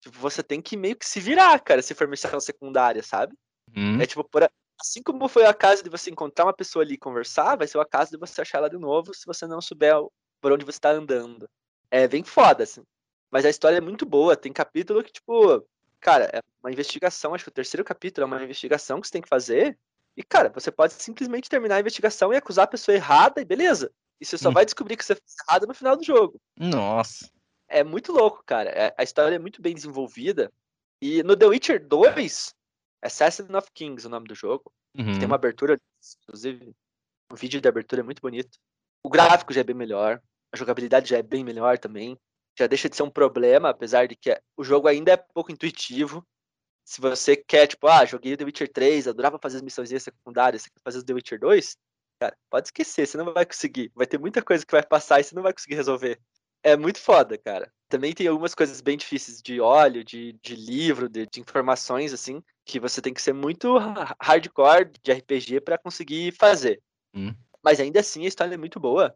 Tipo, 0.00 0.18
você 0.18 0.42
tem 0.42 0.60
que 0.60 0.76
meio 0.76 0.96
que 0.96 1.06
se 1.06 1.20
virar, 1.20 1.58
cara, 1.60 1.80
se 1.80 1.94
for 1.94 2.08
missão 2.08 2.38
secundária, 2.40 3.02
sabe? 3.02 3.34
Hum. 3.74 4.00
É 4.00 4.06
tipo, 4.06 4.24
por, 4.24 4.48
assim 4.80 5.02
como 5.02 5.28
foi 5.28 5.46
a 5.46 5.54
casa 5.54 5.82
de 5.82 5.88
você 5.88 6.10
encontrar 6.10 6.44
uma 6.44 6.52
pessoa 6.52 6.84
ali 6.84 6.94
e 6.94 6.98
conversar, 6.98 7.56
vai 7.56 7.68
ser 7.68 7.78
o 7.78 7.86
caso 7.86 8.10
de 8.10 8.18
você 8.18 8.42
achar 8.42 8.58
ela 8.58 8.68
de 8.68 8.76
novo 8.76 9.14
se 9.14 9.24
você 9.26 9.46
não 9.46 9.60
souber 9.60 9.94
por 10.40 10.52
onde 10.52 10.64
você 10.64 10.80
tá 10.80 10.90
andando. 10.90 11.48
É 11.90 12.08
bem 12.08 12.24
foda, 12.24 12.64
assim. 12.64 12.82
Mas 13.30 13.44
a 13.46 13.50
história 13.50 13.76
é 13.78 13.80
muito 13.80 14.04
boa, 14.04 14.36
tem 14.36 14.52
capítulo 14.52 15.02
que, 15.02 15.12
tipo, 15.12 15.64
cara, 16.02 16.28
é 16.32 16.40
uma 16.62 16.70
investigação, 16.70 17.34
acho 17.34 17.44
que 17.44 17.50
o 17.50 17.54
terceiro 17.54 17.84
capítulo 17.84 18.24
é 18.24 18.26
uma 18.26 18.42
investigação 18.42 19.00
que 19.00 19.06
você 19.06 19.12
tem 19.12 19.22
que 19.22 19.28
fazer. 19.28 19.78
E, 20.16 20.22
cara, 20.22 20.50
você 20.50 20.70
pode 20.70 20.92
simplesmente 20.94 21.48
terminar 21.48 21.76
a 21.76 21.80
investigação 21.80 22.32
e 22.32 22.36
acusar 22.36 22.64
a 22.64 22.68
pessoa 22.68 22.94
errada 22.94 23.40
e 23.40 23.44
beleza. 23.44 23.90
E 24.20 24.26
você 24.26 24.36
só 24.36 24.50
hum. 24.50 24.52
vai 24.52 24.64
descobrir 24.64 24.96
que 24.96 25.04
você 25.04 25.14
fez 25.14 25.34
errado 25.48 25.66
no 25.66 25.74
final 25.74 25.96
do 25.96 26.04
jogo. 26.04 26.38
Nossa. 26.58 27.30
É 27.68 27.82
muito 27.82 28.12
louco, 28.12 28.42
cara. 28.44 28.68
É, 28.70 28.94
a 28.98 29.02
história 29.02 29.36
é 29.36 29.38
muito 29.38 29.62
bem 29.62 29.74
desenvolvida. 29.74 30.52
E 31.00 31.22
no 31.22 31.36
The 31.36 31.46
Witcher 31.46 31.86
2, 31.86 32.54
Assassin 33.02 33.46
of 33.54 33.68
Kings, 33.72 34.06
o 34.06 34.10
nome 34.10 34.28
do 34.28 34.34
jogo. 34.34 34.70
Uhum. 34.96 35.18
Tem 35.18 35.24
uma 35.24 35.36
abertura, 35.36 35.80
inclusive, 36.24 36.74
o 37.32 37.36
vídeo 37.36 37.60
de 37.60 37.68
abertura 37.68 38.02
é 38.02 38.04
muito 38.04 38.20
bonito. 38.20 38.58
O 39.02 39.08
gráfico 39.08 39.52
já 39.52 39.62
é 39.62 39.64
bem 39.64 39.74
melhor. 39.74 40.20
A 40.52 40.56
jogabilidade 40.56 41.08
já 41.08 41.16
é 41.16 41.22
bem 41.22 41.42
melhor 41.42 41.78
também. 41.78 42.18
Já 42.58 42.66
deixa 42.66 42.88
de 42.88 42.96
ser 42.96 43.02
um 43.02 43.10
problema, 43.10 43.70
apesar 43.70 44.06
de 44.06 44.14
que 44.16 44.38
o 44.56 44.64
jogo 44.64 44.88
ainda 44.88 45.12
é 45.12 45.16
pouco 45.16 45.50
intuitivo. 45.50 46.26
Se 46.84 47.00
você 47.00 47.36
quer, 47.36 47.66
tipo, 47.66 47.86
ah, 47.86 48.04
joguei 48.04 48.36
The 48.36 48.44
Witcher 48.44 48.70
3, 48.70 49.08
adorava 49.08 49.38
fazer 49.40 49.56
as 49.56 49.62
missões 49.62 49.90
secundárias, 50.02 50.62
você 50.62 50.70
quer 50.70 50.80
fazer 50.82 50.98
o 50.98 51.04
The 51.04 51.14
Witcher 51.14 51.38
2, 51.38 51.76
cara, 52.20 52.36
pode 52.50 52.68
esquecer, 52.68 53.06
você 53.06 53.16
não 53.16 53.32
vai 53.32 53.46
conseguir. 53.46 53.90
Vai 53.94 54.06
ter 54.06 54.18
muita 54.18 54.42
coisa 54.42 54.64
que 54.66 54.72
vai 54.72 54.82
passar 54.82 55.20
e 55.20 55.24
você 55.24 55.34
não 55.34 55.42
vai 55.42 55.52
conseguir 55.52 55.76
resolver. 55.76 56.20
É 56.62 56.76
muito 56.76 57.00
foda, 57.00 57.36
cara. 57.36 57.72
Também 57.88 58.12
tem 58.12 58.26
algumas 58.28 58.54
coisas 58.54 58.80
bem 58.80 58.96
difíceis 58.96 59.42
de 59.42 59.60
óleo, 59.60 60.04
de, 60.04 60.38
de 60.42 60.54
livro, 60.54 61.08
de, 61.08 61.26
de 61.26 61.40
informações, 61.40 62.12
assim, 62.12 62.42
que 62.64 62.78
você 62.78 63.02
tem 63.02 63.12
que 63.12 63.20
ser 63.20 63.32
muito 63.32 63.76
hardcore 64.20 64.92
de 65.02 65.12
RPG 65.12 65.60
para 65.60 65.78
conseguir 65.78 66.32
fazer. 66.32 66.80
Hum. 67.12 67.34
Mas 67.62 67.80
ainda 67.80 68.00
assim 68.00 68.24
a 68.24 68.28
história 68.28 68.54
é 68.54 68.58
muito 68.58 68.78
boa. 68.78 69.14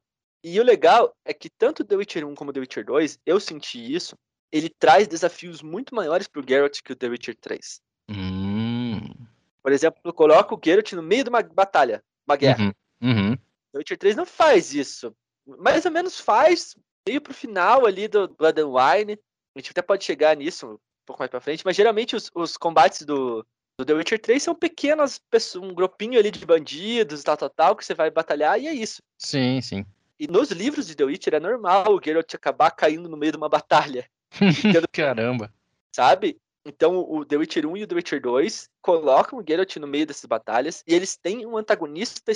E 0.49 0.61
o 0.61 0.62
legal 0.62 1.12
é 1.25 1.35
que 1.35 1.50
tanto 1.50 1.85
The 1.85 1.97
Witcher 1.97 2.25
1 2.25 2.37
como 2.37 2.53
The 2.53 2.61
Witcher 2.61 2.85
2, 2.85 3.19
eu 3.26 3.41
senti 3.41 3.93
isso, 3.93 4.17
ele 4.53 4.69
traz 4.71 5.09
desafios 5.09 5.61
muito 5.61 5.93
maiores 5.93 6.29
pro 6.29 6.45
Geralt 6.49 6.83
que 6.85 6.93
o 6.93 6.95
The 6.95 7.09
Witcher 7.09 7.37
3. 7.41 7.81
Hum. 8.09 9.12
Por 9.61 9.73
exemplo, 9.73 10.15
coloca 10.15 10.55
o 10.55 10.61
Geralt 10.65 10.93
no 10.93 11.03
meio 11.03 11.25
de 11.25 11.31
uma 11.31 11.43
batalha, 11.43 12.00
uma 12.25 12.37
guerra. 12.37 12.73
Uhum. 13.03 13.11
Uhum. 13.11 13.37
The 13.73 13.79
Witcher 13.79 13.99
3 13.99 14.15
não 14.15 14.25
faz 14.25 14.73
isso. 14.73 15.12
Mais 15.59 15.85
ou 15.85 15.91
menos 15.91 16.21
faz, 16.21 16.76
meio 17.09 17.21
pro 17.21 17.35
final 17.35 17.85
ali 17.85 18.07
do 18.07 18.29
Blood 18.29 18.61
and 18.61 18.69
Wine. 18.69 19.19
A 19.57 19.59
gente 19.59 19.73
até 19.73 19.83
pode 19.83 20.05
chegar 20.05 20.37
nisso 20.37 20.75
um 20.75 20.79
pouco 21.05 21.23
mais 21.23 21.31
pra 21.31 21.41
frente, 21.41 21.65
mas 21.65 21.75
geralmente 21.75 22.15
os, 22.15 22.31
os 22.33 22.57
combates 22.57 23.03
do, 23.03 23.45
do 23.76 23.85
The 23.85 23.95
Witcher 23.95 24.21
3 24.21 24.41
são 24.41 24.55
pequenas 24.55 25.19
pessoas, 25.29 25.65
um 25.69 25.75
grupinho 25.75 26.21
ali 26.21 26.31
de 26.31 26.47
bandidos, 26.47 27.25
tal, 27.25 27.37
tal, 27.37 27.50
tal, 27.50 27.75
que 27.75 27.85
você 27.85 27.95
vai 27.95 28.12
batalhar 28.12 28.61
e 28.61 28.69
é 28.69 28.73
isso. 28.73 29.03
Sim, 29.19 29.61
sim. 29.61 29.85
E 30.18 30.26
nos 30.26 30.50
livros 30.50 30.87
de 30.87 30.94
The 30.94 31.04
Witcher 31.04 31.35
é 31.35 31.40
normal 31.40 31.94
o 31.94 32.00
Geralt 32.02 32.35
acabar 32.35 32.70
caindo 32.70 33.08
no 33.08 33.16
meio 33.16 33.32
de 33.32 33.38
uma 33.38 33.49
batalha. 33.49 34.08
Caramba. 34.92 35.52
Sabe? 35.94 36.40
Então 36.64 36.99
o 36.99 37.25
The 37.25 37.37
Witcher 37.37 37.66
1 37.66 37.76
e 37.76 37.82
o 37.85 37.87
The 37.87 37.94
Witcher 37.94 38.20
2 38.20 38.68
colocam 38.82 39.38
o 39.38 39.44
Geralt 39.46 39.76
no 39.76 39.87
meio 39.87 40.06
dessas 40.06 40.25
batalhas 40.25 40.82
e 40.87 40.94
eles 40.94 41.16
têm 41.16 41.46
um 41.46 41.56
antagonista 41.56 42.32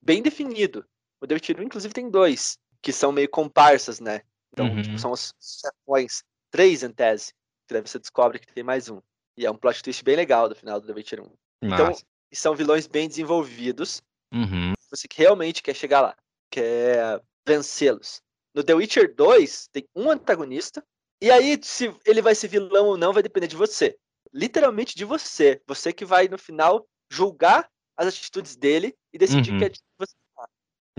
bem 0.00 0.22
definido. 0.22 0.84
O 1.20 1.26
The 1.26 1.34
Witcher 1.34 1.60
1, 1.60 1.62
inclusive, 1.64 1.92
tem 1.94 2.08
dois, 2.10 2.58
que 2.80 2.92
são 2.92 3.10
meio 3.12 3.28
comparsas, 3.28 4.00
né? 4.00 4.22
Então, 4.52 4.66
Uhum. 4.68 4.82
tipo, 4.82 4.98
são 4.98 5.10
os 5.12 5.34
chefões. 5.40 6.22
Três 6.50 6.82
em 6.82 6.90
tese. 6.90 7.32
Que 7.66 7.74
daí 7.74 7.82
você 7.82 7.98
descobre 7.98 8.38
que 8.38 8.46
tem 8.52 8.62
mais 8.62 8.88
um. 8.88 9.00
E 9.36 9.44
é 9.44 9.50
um 9.50 9.56
plot 9.56 9.82
twist 9.82 10.02
bem 10.04 10.16
legal 10.16 10.48
do 10.48 10.54
final 10.54 10.80
do 10.80 10.86
The 10.86 10.92
Witcher 10.92 11.20
1. 11.20 11.30
Então, 11.62 11.86
Massa. 11.88 12.04
e 12.30 12.36
são 12.36 12.54
vilões 12.54 12.86
bem 12.86 13.08
desenvolvidos. 13.08 14.00
Uhum. 14.32 14.72
Você 14.90 15.06
que 15.08 15.18
realmente 15.18 15.62
quer 15.62 15.74
chegar 15.74 16.00
lá. 16.00 16.16
Quer 16.50 17.22
vencê-los. 17.46 18.22
No 18.54 18.62
The 18.64 18.74
Witcher 18.74 19.14
2, 19.14 19.68
tem 19.68 19.86
um 19.94 20.10
antagonista. 20.10 20.84
E 21.20 21.30
aí, 21.30 21.58
se 21.62 21.94
ele 22.04 22.22
vai 22.22 22.34
ser 22.34 22.48
vilão 22.48 22.86
ou 22.86 22.96
não, 22.96 23.12
vai 23.12 23.22
depender 23.22 23.46
de 23.46 23.56
você. 23.56 23.96
Literalmente 24.32 24.96
de 24.96 25.04
você. 25.04 25.62
Você 25.66 25.92
que 25.92 26.04
vai, 26.04 26.28
no 26.28 26.38
final, 26.38 26.86
julgar 27.10 27.70
as 27.96 28.06
atitudes 28.08 28.56
dele 28.56 28.94
e 29.12 29.18
decidir 29.18 29.52
Uhum. 29.52 29.58
que 29.58 29.64
é 29.64 29.68
de 29.68 29.80
você. 29.98 30.14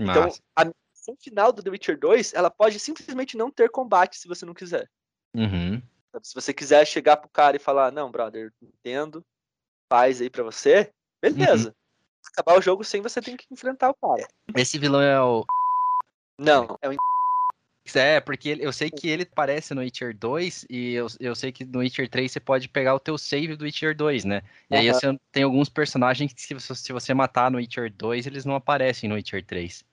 Então, 0.00 0.24
Massa. 0.24 0.40
a 0.56 0.64
missão 0.64 1.16
final 1.20 1.52
do 1.52 1.62
The 1.62 1.70
Witcher 1.70 1.98
2, 1.98 2.34
ela 2.34 2.50
pode 2.50 2.78
simplesmente 2.78 3.36
não 3.36 3.50
ter 3.50 3.68
combate 3.70 4.16
se 4.16 4.28
você 4.28 4.46
não 4.46 4.54
quiser. 4.54 4.88
Uhum. 5.34 5.82
Se 6.22 6.34
você 6.34 6.54
quiser 6.54 6.84
chegar 6.86 7.16
pro 7.16 7.28
cara 7.28 7.56
e 7.56 7.60
falar, 7.60 7.92
não, 7.92 8.10
brother, 8.10 8.52
entendo, 8.62 9.24
faz 9.92 10.20
aí 10.20 10.30
pra 10.30 10.42
você, 10.42 10.92
beleza. 11.22 11.74
Acabar 12.32 12.58
o 12.58 12.62
jogo 12.62 12.84
sem 12.84 13.00
você 13.02 13.20
tem 13.20 13.36
que 13.36 13.46
enfrentar 13.50 13.90
o 13.90 13.94
cara. 13.94 14.26
Esse 14.54 14.78
vilão 14.78 15.00
é 15.00 15.20
o. 15.20 15.46
Não, 16.38 16.78
é 16.80 16.88
o 16.88 16.98
É, 17.94 18.20
porque 18.20 18.56
eu 18.60 18.72
sei 18.72 18.90
que 18.90 19.08
ele 19.08 19.22
aparece 19.22 19.74
no 19.74 19.80
Witcher 19.80 20.16
2 20.16 20.64
e 20.68 20.92
eu, 20.94 21.06
eu 21.18 21.34
sei 21.34 21.50
que 21.50 21.64
no 21.64 21.80
Witcher 21.80 22.08
3 22.08 22.30
você 22.30 22.38
pode 22.38 22.68
pegar 22.68 22.94
o 22.94 23.00
teu 23.00 23.16
save 23.16 23.56
do 23.56 23.64
Witcher 23.64 23.96
2, 23.96 24.24
né? 24.24 24.42
E 24.70 24.76
aí 24.76 24.88
Aham. 24.88 24.94
você, 24.94 25.18
tem 25.32 25.42
alguns 25.42 25.68
personagens 25.68 26.32
que 26.32 26.42
se 26.42 26.54
você, 26.54 26.74
se 26.74 26.92
você 26.92 27.14
matar 27.14 27.50
no 27.50 27.58
Witcher 27.58 27.92
2, 27.92 28.26
eles 28.26 28.44
não 28.44 28.54
aparecem 28.54 29.08
no 29.08 29.14
Witcher 29.16 29.44
3. 29.44 29.84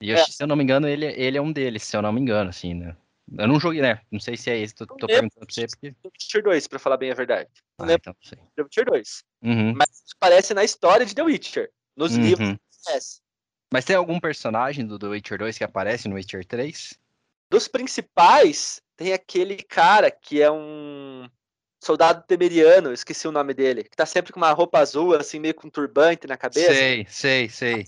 E 0.00 0.10
eu- 0.10 0.16
É. 0.16 0.24
se 0.24 0.42
eu 0.42 0.46
não 0.46 0.56
me 0.56 0.62
engano, 0.62 0.88
ele, 0.88 1.06
ele 1.06 1.38
é 1.38 1.40
um 1.40 1.52
deles, 1.52 1.82
se 1.82 1.96
eu 1.96 2.02
não 2.02 2.12
me 2.12 2.20
engano, 2.20 2.50
assim, 2.50 2.74
né? 2.74 2.96
Eu 3.38 3.48
não 3.48 3.58
joguei, 3.58 3.82
né? 3.82 4.00
Não 4.10 4.20
sei 4.20 4.36
se 4.36 4.50
é 4.50 4.58
esse, 4.58 4.74
tô, 4.74 4.86
tô 4.86 4.94
lembro. 4.94 5.08
perguntando 5.08 5.46
pra 5.46 5.54
você 5.54 5.66
porque... 5.66 5.94
Witcher 6.04 6.42
2, 6.42 6.66
pra 6.68 6.78
falar 6.78 6.96
bem 6.96 7.10
a 7.10 7.14
verdade. 7.14 7.50
Ah, 7.78 7.84
lembro 7.84 8.00
então 8.00 8.16
sei. 8.22 8.38
Witcher 8.58 8.84
2. 8.84 9.24
Uhum, 9.42 9.74
Mas 9.74 9.88
aparece 10.20 10.54
na 10.54 10.64
história 10.64 11.06
de 11.06 11.14
The 11.14 11.22
Witcher. 11.22 11.70
Nos 11.96 12.14
uhum. 12.14 12.22
livros. 12.22 12.56
Mas 13.72 13.84
tem 13.84 13.96
algum 13.96 14.20
personagem 14.20 14.86
do 14.86 14.98
The 14.98 15.06
Witcher 15.06 15.38
2 15.38 15.58
que 15.58 15.64
aparece 15.64 16.08
no 16.08 16.14
Witcher 16.14 16.44
3? 16.44 16.94
Dos 17.50 17.68
principais, 17.68 18.80
tem 18.96 19.12
aquele 19.12 19.56
cara 19.62 20.10
que 20.10 20.42
é 20.42 20.50
um 20.50 21.28
soldado 21.82 22.24
temeriano, 22.26 22.92
esqueci 22.92 23.28
o 23.28 23.32
nome 23.32 23.54
dele, 23.54 23.84
que 23.84 23.96
tá 23.96 24.04
sempre 24.04 24.32
com 24.32 24.40
uma 24.40 24.50
roupa 24.52 24.78
azul, 24.78 25.14
assim, 25.14 25.38
meio 25.38 25.54
com 25.54 25.68
um 25.68 25.70
turbante 25.70 26.26
na 26.26 26.36
cabeça. 26.36 26.74
Sei, 26.74 27.06
sei, 27.08 27.48
sei. 27.48 27.84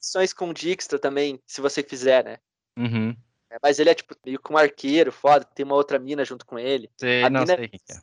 Missões 0.00 0.32
com 0.32 0.52
Dijkstra 0.52 0.98
também, 0.98 1.40
se 1.46 1.60
você 1.60 1.82
fizer, 1.82 2.24
né? 2.24 2.38
Uhum. 2.76 3.14
É, 3.50 3.58
Mas 3.62 3.78
ele 3.78 3.90
é, 3.90 3.94
tipo, 3.94 4.14
meio 4.24 4.40
com 4.40 4.54
um 4.54 4.58
arqueiro, 4.58 5.12
foda, 5.12 5.44
tem 5.44 5.64
uma 5.64 5.74
outra 5.74 5.98
mina 5.98 6.24
junto 6.24 6.46
com 6.46 6.58
ele. 6.58 6.90
Sei, 6.96 7.22
A 7.22 7.30
não 7.30 7.40
mina- 7.40 7.56
sei 7.56 7.68
quem 7.68 7.80
que 7.86 7.92
é. 7.92 8.00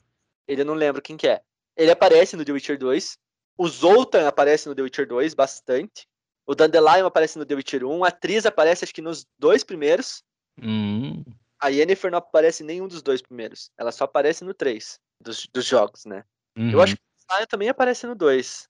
Ele 0.47 0.61
eu 0.61 0.65
não 0.65 0.73
lembro 0.73 1.01
quem 1.01 1.17
que 1.17 1.27
é. 1.27 1.41
Ele 1.75 1.91
aparece 1.91 2.35
no 2.35 2.45
The 2.45 2.51
Witcher 2.51 2.77
2. 2.77 3.17
O 3.59 3.67
Zoltan 3.67 4.25
aparece 4.25 4.69
no 4.69 4.73
The 4.73 4.83
Witcher 4.83 5.05
2 5.05 5.33
bastante. 5.33 6.07
O 6.47 6.55
Dandelion 6.55 7.05
aparece 7.05 7.37
no 7.37 7.45
The 7.45 7.55
Witcher 7.55 7.83
1. 7.83 8.05
A 8.05 8.07
atriz 8.07 8.45
aparece, 8.45 8.85
acho 8.85 8.93
que 8.93 9.01
nos 9.01 9.27
dois 9.37 9.65
primeiros. 9.65 10.23
Hum, 10.63 11.25
A 11.61 11.67
Yennefer 11.67 12.09
não 12.09 12.19
aparece 12.19 12.63
em 12.63 12.65
nenhum 12.65 12.87
dos 12.87 13.01
dois 13.01 13.21
primeiros. 13.21 13.69
Ela 13.77 13.91
só 13.91 14.05
aparece 14.05 14.45
no 14.45 14.53
3 14.53 14.97
dos, 15.21 15.45
dos 15.53 15.65
jogos, 15.65 16.05
né? 16.05 16.23
Eu 16.55 16.63
uhum, 16.63 16.81
acho 16.81 16.95
que 16.95 17.01
o 17.01 17.35
Zion 17.35 17.45
também 17.47 17.67
aparece 17.67 18.07
no 18.07 18.15
2, 18.15 18.69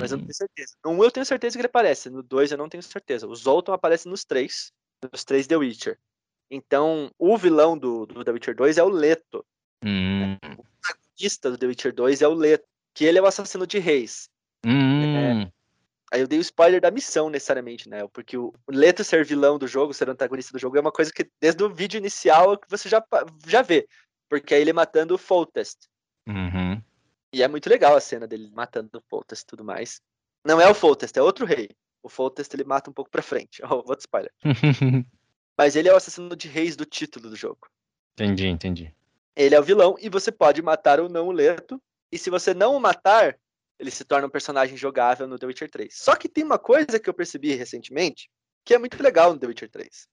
mas 0.00 0.10
eu 0.10 0.18
não 0.18 0.24
tenho 0.24 0.34
certeza. 0.34 0.74
No 0.84 0.90
1 0.90 1.04
eu 1.04 1.10
tenho 1.12 1.26
certeza 1.26 1.56
que 1.56 1.60
ele 1.60 1.66
aparece, 1.66 2.10
no 2.10 2.24
2 2.24 2.50
eu 2.50 2.58
não 2.58 2.68
tenho 2.68 2.82
certeza. 2.82 3.28
O 3.28 3.34
Zoltan 3.36 3.72
aparece 3.72 4.08
nos 4.08 4.24
três, 4.24 4.72
nos 5.12 5.24
três 5.24 5.46
The 5.46 5.56
Witcher. 5.56 5.98
Então, 6.50 7.10
o 7.18 7.38
vilão 7.38 7.78
do, 7.78 8.04
do 8.04 8.24
The 8.24 8.32
Witcher 8.32 8.56
2 8.56 8.78
é 8.78 8.82
o 8.82 8.88
Leto. 8.88 9.46
Hum, 9.84 10.34
O 10.58 10.64
protagonista 10.80 11.50
do 11.50 11.56
The 11.56 11.66
Witcher 11.66 11.94
2 11.94 12.20
é 12.20 12.28
o 12.28 12.34
Leto, 12.34 12.66
que 12.94 13.04
ele 13.04 13.18
é 13.18 13.22
o 13.22 13.26
assassino 13.26 13.66
de 13.66 13.78
reis. 13.78 14.28
hum, 14.66 15.50
Aí 16.12 16.20
eu 16.20 16.28
dei 16.28 16.38
o 16.38 16.42
spoiler 16.42 16.78
da 16.78 16.90
missão, 16.90 17.30
necessariamente, 17.30 17.88
né? 17.88 18.06
Porque 18.12 18.36
o 18.36 18.52
Leto 18.68 19.02
ser 19.02 19.24
vilão 19.24 19.58
do 19.58 19.66
jogo, 19.66 19.94
ser 19.94 20.10
antagonista 20.10 20.52
do 20.52 20.58
jogo, 20.58 20.76
é 20.76 20.80
uma 20.80 20.92
coisa 20.92 21.10
que 21.10 21.26
desde 21.40 21.64
o 21.64 21.72
vídeo 21.72 21.96
inicial 21.96 22.60
você 22.68 22.86
já, 22.86 23.02
já 23.46 23.62
vê. 23.62 23.88
Porque 24.28 24.54
é 24.54 24.60
ele 24.60 24.74
matando 24.74 25.14
o 25.14 25.18
Foltest. 25.18 25.88
uhum. 26.28 26.82
E 27.32 27.42
é 27.42 27.48
muito 27.48 27.66
legal 27.70 27.96
a 27.96 28.00
cena 28.00 28.26
dele 28.26 28.50
matando 28.52 28.90
o 28.98 29.02
Foltest 29.08 29.44
e 29.44 29.46
tudo 29.46 29.64
mais. 29.64 30.02
Não 30.44 30.60
é 30.60 30.68
o 30.68 30.74
Foltest, 30.74 31.16
é 31.16 31.22
outro 31.22 31.46
rei. 31.46 31.70
O 32.02 32.08
Foltest 32.10 32.52
ele 32.52 32.64
mata 32.64 32.90
um 32.90 32.92
pouco 32.92 33.10
pra 33.10 33.22
frente. 33.22 33.62
Ó, 33.64 33.76
outro 33.76 34.00
spoiler. 34.00 34.30
Mas 35.56 35.76
ele 35.76 35.88
é 35.88 35.94
o 35.94 35.96
assassino 35.96 36.36
de 36.36 36.46
reis 36.46 36.76
do 36.76 36.84
título 36.84 37.30
do 37.30 37.36
jogo. 37.36 37.68
entendi, 38.12 38.46
entendi. 38.48 38.94
Ele 39.34 39.54
é 39.54 39.60
o 39.60 39.62
vilão 39.62 39.96
e 39.98 40.10
você 40.10 40.30
pode 40.30 40.60
matar 40.60 41.00
ou 41.00 41.08
não 41.08 41.28
o 41.28 41.32
Leto. 41.32 41.80
E 42.12 42.18
se 42.18 42.30
você 42.30 42.52
não 42.52 42.76
o 42.76 42.80
matar, 42.80 43.38
ele 43.78 43.90
se 43.90 44.04
torna 44.04 44.26
um 44.26 44.30
personagem 44.30 44.76
jogável 44.76 45.26
no 45.26 45.38
The 45.38 45.46
Witcher 45.46 45.70
3. 45.70 45.96
Só 45.96 46.14
que 46.14 46.28
tem 46.28 46.44
uma 46.44 46.58
coisa 46.58 47.00
que 47.00 47.08
eu 47.08 47.14
percebi 47.14 47.54
recentemente 47.54 48.30
que 48.64 48.74
é 48.74 48.78
muito 48.78 49.02
legal 49.02 49.32
no 49.32 49.38
The 49.40 49.46
Witcher 49.46 49.70
3. 49.70 50.06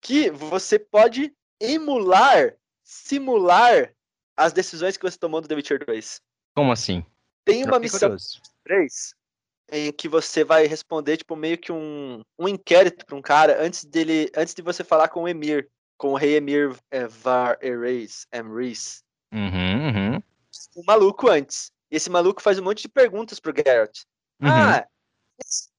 Que 0.00 0.30
você 0.30 0.78
pode 0.78 1.34
emular, 1.60 2.54
simular 2.84 3.92
as 4.36 4.52
decisões 4.52 4.96
que 4.96 5.02
você 5.02 5.18
tomou 5.18 5.40
no 5.40 5.48
The 5.48 5.54
Witcher 5.54 5.84
2. 5.84 6.20
Como 6.54 6.70
assim? 6.70 7.04
Tem 7.44 7.64
uma 7.64 7.78
missão 7.78 8.10
curioso. 8.10 8.40
3 8.64 9.16
em 9.70 9.92
que 9.92 10.08
você 10.08 10.44
vai 10.44 10.66
responder 10.66 11.16
tipo 11.16 11.34
meio 11.34 11.58
que 11.58 11.72
um, 11.72 12.22
um 12.38 12.48
inquérito 12.48 13.04
para 13.04 13.16
um 13.16 13.22
cara 13.22 13.60
antes 13.64 13.84
dele 13.84 14.30
antes 14.36 14.54
de 14.54 14.62
você 14.62 14.84
falar 14.84 15.08
com 15.08 15.22
o 15.22 15.28
Emir, 15.28 15.68
com 15.98 16.12
o 16.12 16.16
rei 16.16 16.36
Emir 16.36 16.76
eh, 16.90 17.06
Var 17.06 17.58
Emrys. 17.62 18.26
Uhum, 19.32 19.40
uhum, 19.42 19.75
um 20.76 20.84
maluco 20.84 21.28
antes. 21.28 21.70
E 21.90 21.96
esse 21.96 22.10
maluco 22.10 22.42
faz 22.42 22.58
um 22.58 22.62
monte 22.64 22.82
de 22.82 22.88
perguntas 22.88 23.38
pro 23.40 23.52
Geralt. 23.56 24.00
uhum. 24.42 24.48
Ah, 24.50 24.86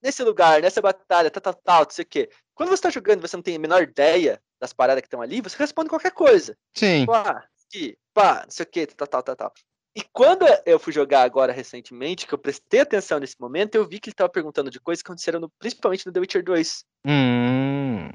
nesse- 0.02 0.22
lugar, 0.22 0.60
nessa 0.62 0.80
batalha, 0.80 1.30
tal, 1.30 1.40
tal, 1.42 1.54
tal, 1.54 1.82
não 1.84 1.90
sei 1.90 2.04
o 2.04 2.08
quê. 2.08 2.30
Quando 2.54 2.70
você 2.70 2.82
tá 2.82 2.90
jogando 2.90 3.18
e 3.18 3.28
você 3.28 3.36
não 3.36 3.42
tem 3.42 3.56
a 3.56 3.58
menor 3.58 3.82
ideia 3.82 4.40
das 4.60 4.72
paradas 4.72 5.00
que 5.00 5.06
estão 5.06 5.20
ali, 5.22 5.40
você 5.40 5.56
responde 5.56 5.88
qualquer 5.88 6.12
coisa. 6.12 6.56
Sim. 6.74 7.00
Tipo, 7.00 7.12
ah, 7.12 7.44
aqui, 7.66 7.96
pá, 8.14 8.42
não 8.44 8.50
sei 8.50 8.64
o 8.64 8.68
quê, 8.68 8.86
tal, 8.86 9.06
tal, 9.06 9.22
tal, 9.22 9.36
tal. 9.36 9.52
E 9.96 10.02
quando 10.12 10.44
eu 10.64 10.78
fui 10.78 10.92
jogar 10.92 11.22
agora 11.22 11.52
recentemente, 11.52 12.26
que 12.26 12.32
eu 12.32 12.38
prestei 12.38 12.80
atenção 12.80 13.18
nesse 13.18 13.34
momento, 13.40 13.74
eu 13.74 13.86
vi 13.86 13.98
que 13.98 14.08
ele 14.10 14.14
tava 14.14 14.28
perguntando 14.30 14.70
de 14.70 14.78
coisas 14.80 15.02
que 15.02 15.08
aconteceram 15.08 15.40
no- 15.40 15.50
principalmente 15.58 16.06
no 16.06 16.12
The 16.12 16.20
Witcher 16.20 16.44
2. 16.44 16.84
Hum, 17.04 18.08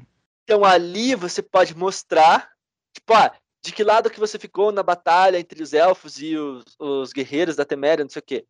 Então 0.44 0.64
ali 0.64 1.14
você 1.14 1.42
pode 1.42 1.74
mostrar, 1.76 2.50
tipo, 2.92 3.12
ah, 3.14 3.34
de 3.64 3.72
que 3.72 3.82
lado 3.82 4.10
que 4.10 4.20
você 4.20 4.38
ficou 4.38 4.70
na 4.70 4.82
batalha 4.82 5.38
entre 5.38 5.62
os 5.62 5.72
elfos 5.72 6.20
e 6.20 6.36
os, 6.36 6.64
os 6.78 7.12
guerreiros 7.14 7.56
da 7.56 7.64
Teméria, 7.64 8.04
não 8.04 8.10
sei 8.10 8.20
o 8.20 8.24
quê. 8.24 8.46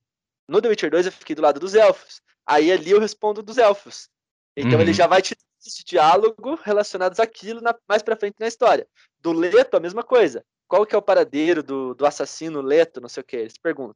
No 0.48 0.60
The 0.60 0.68
Witcher 0.68 0.90
2 0.90 1.06
eu 1.06 1.12
fiquei 1.12 1.36
do 1.36 1.42
lado 1.42 1.60
dos 1.60 1.76
elfos. 1.76 2.20
Aí 2.44 2.72
ali 2.72 2.90
eu 2.90 2.98
respondo 2.98 3.40
dos 3.40 3.56
elfos. 3.56 4.08
Então 4.56 4.72
Uhum. 4.74 4.80
ele 4.80 4.92
já 4.92 5.06
vai 5.06 5.22
te 5.22 5.36
dar 5.36 5.40
esse 5.64 5.84
diálogo 5.84 6.56
relacionados 6.56 7.20
àquilo 7.20 7.60
na- 7.60 7.78
mais 7.88 8.02
pra 8.02 8.16
frente 8.16 8.34
na 8.40 8.48
história. 8.48 8.88
Do 9.20 9.32
Leto, 9.32 9.76
a 9.76 9.80
mesma 9.80 10.02
coisa. 10.02 10.44
Qual 10.66 10.84
que 10.84 10.96
é 10.96 10.98
o 10.98 11.02
paradeiro 11.02 11.62
do, 11.62 11.94
do 11.94 12.04
assassino 12.04 12.60
Leto, 12.60 13.00
não 13.00 13.08
sei 13.08 13.20
o 13.20 13.24
quê? 13.24 13.36
Eles 13.36 13.56
perguntam. 13.56 13.94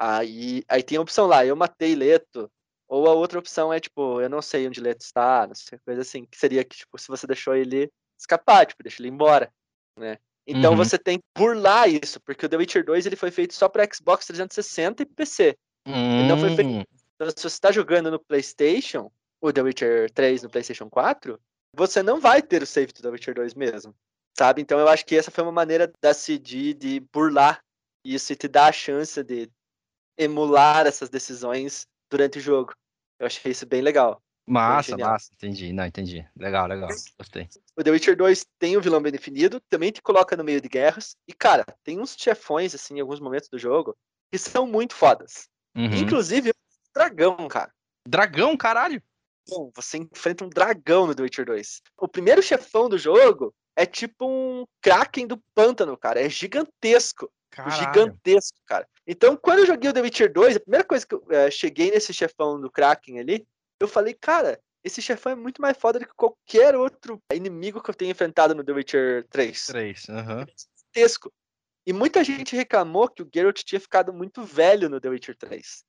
Aí, 0.00 0.64
aí 0.68 0.82
tem 0.82 0.98
a 0.98 1.00
opção 1.00 1.26
lá, 1.26 1.46
eu 1.46 1.54
matei 1.54 1.94
Leto. 1.94 2.50
Ou 2.88 3.06
a 3.06 3.12
outra 3.14 3.38
opção 3.38 3.72
é, 3.72 3.78
tipo, 3.78 4.20
eu 4.20 4.28
não 4.28 4.42
sei 4.42 4.66
onde 4.66 4.80
Leto 4.80 5.02
está, 5.02 5.46
não 5.46 5.54
sei, 5.54 5.78
coisa 5.84 6.00
assim. 6.02 6.24
Que 6.26 6.36
seria 6.36 6.64
que, 6.64 6.76
tipo, 6.76 6.98
se 6.98 7.06
você 7.06 7.24
deixou 7.24 7.54
ele 7.54 7.88
escapar, 8.18 8.66
tipo, 8.66 8.82
deixa 8.82 9.00
ele 9.00 9.08
embora, 9.10 9.52
né? 9.96 10.18
Então 10.46 10.72
Uhum. 10.72 10.76
você 10.78 10.98
tem 10.98 11.18
que 11.18 11.24
burlar 11.36 11.88
isso, 11.88 12.20
porque 12.20 12.46
o 12.46 12.48
The 12.48 12.56
Witcher 12.56 12.84
2 12.84 13.06
ele 13.06 13.16
foi 13.16 13.30
feito 13.30 13.54
só 13.54 13.68
para 13.68 13.86
Xbox 13.92 14.26
360 14.26 15.02
e 15.02 15.06
PC. 15.06 15.56
não 16.26 16.36
foi 16.38 16.50
feito- 16.54 16.70
hum, 16.70 16.84
Então, 17.14 17.28
se 17.30 17.42
você 17.42 17.46
está 17.48 17.70
jogando 17.70 18.10
no 18.10 18.18
PlayStation, 18.18 19.10
o 19.42 19.52
The 19.52 19.62
Witcher 19.62 20.10
3 20.10 20.42
no 20.42 20.48
PlayStation 20.50 20.88
4, 20.88 21.38
você 21.74 22.02
não 22.02 22.18
vai 22.20 22.40
ter 22.42 22.62
o 22.62 22.66
save 22.66 22.92
do 22.92 23.02
The 23.02 23.08
Witcher 23.10 23.34
2 23.34 23.54
mesmo, 23.54 23.94
sabe? 24.36 24.60
Então 24.62 24.78
eu 24.80 24.88
acho 24.88 25.04
que 25.04 25.16
essa 25.16 25.30
foi 25.30 25.44
uma 25.44 25.52
maneira 25.52 25.92
da 26.02 26.12
CD 26.14 26.74
de 26.74 27.00
burlar 27.12 27.60
isso 28.04 28.32
e 28.32 28.36
te 28.36 28.48
dar 28.48 28.68
a 28.68 28.72
chance 28.72 29.22
de 29.22 29.50
emular 30.18 30.86
essas 30.86 31.08
decisões 31.08 31.86
durante 32.10 32.38
o 32.38 32.40
jogo. 32.40 32.72
Eu 33.18 33.26
achei 33.26 33.52
isso 33.52 33.66
bem 33.66 33.82
legal. 33.82 34.20
Massa, 34.50 34.98
massa, 34.98 35.30
entendi. 35.32 35.72
Não, 35.72 35.86
entendi. 35.86 36.26
Legal, 36.36 36.66
legal. 36.66 36.88
Gostei. 37.16 37.48
O 37.76 37.84
The 37.84 37.90
Witcher 37.92 38.16
2 38.16 38.44
tem 38.58 38.76
o 38.76 38.80
vilão 38.80 39.00
bem 39.00 39.12
definido, 39.12 39.60
também 39.68 39.92
te 39.92 40.02
coloca 40.02 40.36
no 40.36 40.42
meio 40.42 40.60
de 40.60 40.68
guerras. 40.68 41.16
E, 41.28 41.32
cara, 41.32 41.64
tem 41.84 42.00
uns 42.00 42.16
chefões, 42.18 42.74
assim, 42.74 42.96
em 42.96 43.00
alguns 43.00 43.20
momentos 43.20 43.48
do 43.48 43.56
jogo, 43.56 43.96
que 44.28 44.36
são 44.36 44.66
muito 44.66 44.96
fodas. 44.96 45.48
Uhum. 45.76 45.94
Inclusive, 45.94 46.52
dragão, 46.92 47.46
cara. 47.46 47.72
Dragão, 48.04 48.56
caralho. 48.56 49.00
Bom, 49.48 49.70
você 49.72 49.98
enfrenta 49.98 50.44
um 50.44 50.48
dragão 50.48 51.06
no 51.06 51.14
The 51.14 51.22
Witcher 51.22 51.46
2. 51.46 51.82
O 51.98 52.08
primeiro 52.08 52.42
chefão 52.42 52.88
do 52.88 52.98
jogo 52.98 53.54
é 53.76 53.86
tipo 53.86 54.26
um 54.26 54.64
Kraken 54.82 55.28
do 55.28 55.40
pântano, 55.54 55.96
cara. 55.96 56.20
É 56.20 56.28
gigantesco. 56.28 57.30
Caralho. 57.52 57.76
Gigantesco, 57.76 58.58
cara. 58.66 58.84
Então, 59.06 59.36
quando 59.36 59.60
eu 59.60 59.66
joguei 59.66 59.90
o 59.90 59.92
The 59.92 60.00
Witcher 60.00 60.32
2, 60.32 60.56
a 60.56 60.60
primeira 60.60 60.84
coisa 60.84 61.06
que 61.06 61.14
eu 61.14 61.24
é, 61.30 61.50
cheguei 61.52 61.92
nesse 61.92 62.12
chefão 62.12 62.60
do 62.60 62.68
Kraken 62.68 63.20
ali, 63.20 63.46
eu 63.80 63.88
falei, 63.88 64.14
cara, 64.14 64.60
esse 64.84 65.02
chefão 65.02 65.32
é 65.32 65.34
muito 65.34 65.60
mais 65.60 65.76
foda 65.76 65.98
do 65.98 66.06
que 66.06 66.14
qualquer 66.14 66.76
outro 66.76 67.20
inimigo 67.32 67.82
que 67.82 67.90
eu 67.90 67.94
tenha 67.94 68.10
enfrentado 68.10 68.54
no 68.54 68.62
The 68.62 68.72
Witcher 68.72 69.26
3. 69.28 69.66
3, 69.66 70.08
aham. 70.10 70.40
Uhum. 70.40 70.46
Gigantesco. 70.94 71.32
E 71.86 71.92
muita 71.92 72.22
gente 72.22 72.54
reclamou 72.54 73.08
que 73.08 73.22
o 73.22 73.30
Geralt 73.34 73.62
tinha 73.62 73.80
ficado 73.80 74.12
muito 74.12 74.44
velho 74.44 74.88
no 74.88 75.00
The 75.00 75.08
Witcher 75.08 75.36
3. 75.36 75.84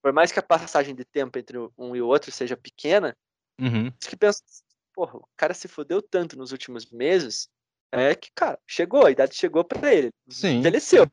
Por 0.00 0.12
mais 0.12 0.30
que 0.30 0.38
a 0.38 0.42
passagem 0.42 0.94
de 0.94 1.04
tempo 1.04 1.38
entre 1.38 1.58
um 1.76 1.96
e 1.96 2.02
o 2.02 2.06
outro 2.06 2.30
seja 2.30 2.56
pequena, 2.56 3.16
uhum. 3.60 3.90
que 3.90 4.16
pensa, 4.16 4.42
porra, 4.92 5.16
o 5.16 5.28
cara 5.36 5.54
se 5.54 5.66
fodeu 5.66 6.00
tanto 6.00 6.36
nos 6.36 6.52
últimos 6.52 6.90
meses, 6.90 7.48
é 7.90 8.14
que, 8.14 8.30
cara, 8.34 8.58
chegou, 8.66 9.06
a 9.06 9.10
idade 9.10 9.34
chegou 9.34 9.64
para 9.64 9.92
ele. 9.92 10.10
Sim. 10.28 10.58
Envelheceu. 10.58 11.10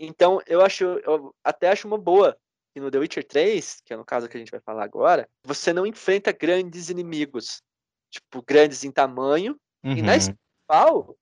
Então, 0.00 0.40
eu 0.46 0.60
acho, 0.60 0.84
eu 0.84 1.34
até 1.42 1.68
acho 1.68 1.88
uma 1.88 1.98
boa 1.98 2.38
que 2.78 2.80
no 2.80 2.90
The 2.90 2.98
Witcher 2.98 3.24
3, 3.24 3.82
que 3.84 3.92
é 3.92 3.96
no 3.96 4.04
caso 4.04 4.28
que 4.28 4.36
a 4.36 4.40
gente 4.40 4.52
vai 4.52 4.60
falar 4.60 4.84
agora, 4.84 5.28
você 5.42 5.72
não 5.72 5.84
enfrenta 5.84 6.30
grandes 6.30 6.88
inimigos, 6.88 7.60
tipo, 8.08 8.42
grandes 8.42 8.84
em 8.84 8.92
tamanho, 8.92 9.58
uhum. 9.84 9.96
e 9.96 10.02
na 10.02 10.12
principal, 10.12 11.16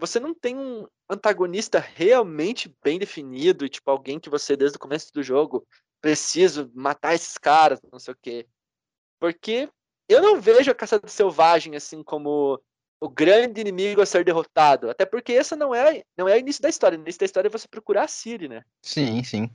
você 0.00 0.18
não 0.18 0.34
tem 0.34 0.56
um 0.56 0.86
antagonista 1.10 1.78
realmente 1.78 2.74
bem 2.82 2.98
definido, 2.98 3.66
e 3.66 3.68
tipo, 3.68 3.90
alguém 3.90 4.18
que 4.18 4.30
você, 4.30 4.56
desde 4.56 4.76
o 4.76 4.80
começo 4.80 5.12
do 5.12 5.22
jogo, 5.22 5.66
preciso 6.00 6.70
matar 6.74 7.14
esses 7.14 7.36
caras, 7.36 7.80
não 7.92 7.98
sei 7.98 8.14
o 8.14 8.18
quê. 8.20 8.46
Porque 9.20 9.68
eu 10.08 10.22
não 10.22 10.40
vejo 10.40 10.70
a 10.70 10.74
caça 10.74 10.98
do 10.98 11.10
selvagem 11.10 11.76
assim 11.76 12.02
como 12.02 12.60
o 13.00 13.08
grande 13.08 13.60
inimigo 13.60 14.00
a 14.00 14.06
ser 14.06 14.24
derrotado. 14.24 14.88
Até 14.88 15.04
porque 15.04 15.32
essa 15.32 15.54
não 15.54 15.74
é, 15.74 16.02
não 16.16 16.28
é 16.28 16.36
o 16.36 16.38
início 16.38 16.62
da 16.62 16.68
história. 16.68 16.96
O 16.96 17.00
início 17.00 17.18
da 17.18 17.26
história 17.26 17.48
é 17.48 17.50
você 17.50 17.68
procurar 17.68 18.04
a 18.04 18.08
Ciri, 18.08 18.48
né? 18.48 18.64
Sim, 18.82 19.22
sim. 19.22 19.50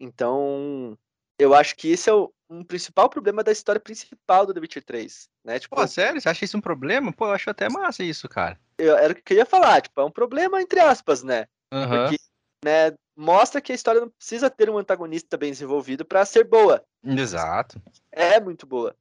Então, 0.00 0.98
eu 1.38 1.54
acho 1.54 1.76
que 1.76 1.88
esse 1.88 2.08
é 2.08 2.12
o 2.12 2.32
um 2.50 2.64
principal 2.64 3.08
problema 3.08 3.44
da 3.44 3.52
história 3.52 3.80
principal 3.80 4.44
do 4.44 4.52
The 4.52 4.60
Witcher 4.60 4.82
3, 4.82 5.28
né? 5.44 5.58
Tipo, 5.60 5.76
Pô, 5.76 5.86
sério? 5.86 6.20
Você 6.20 6.28
acha 6.28 6.44
isso 6.44 6.56
um 6.56 6.60
problema? 6.60 7.12
Pô, 7.12 7.26
eu 7.26 7.32
acho 7.32 7.48
até 7.48 7.68
massa 7.68 8.02
isso, 8.02 8.28
cara. 8.28 8.58
Eu, 8.76 8.96
era 8.96 9.12
o 9.12 9.16
que 9.16 9.34
eu 9.34 9.36
ia 9.36 9.46
falar, 9.46 9.80
tipo, 9.82 10.00
é 10.00 10.04
um 10.04 10.10
problema 10.10 10.60
entre 10.60 10.80
aspas, 10.80 11.22
né? 11.22 11.46
Uhum. 11.72 11.88
Porque, 11.88 12.16
né, 12.64 12.92
mostra 13.16 13.60
que 13.60 13.70
a 13.70 13.74
história 13.74 14.00
não 14.00 14.08
precisa 14.08 14.50
ter 14.50 14.68
um 14.68 14.78
antagonista 14.78 15.36
bem 15.36 15.52
desenvolvido 15.52 16.04
para 16.04 16.24
ser 16.24 16.44
boa. 16.44 16.84
Exato. 17.04 17.80
É 18.10 18.40
muito 18.40 18.66
boa. 18.66 18.96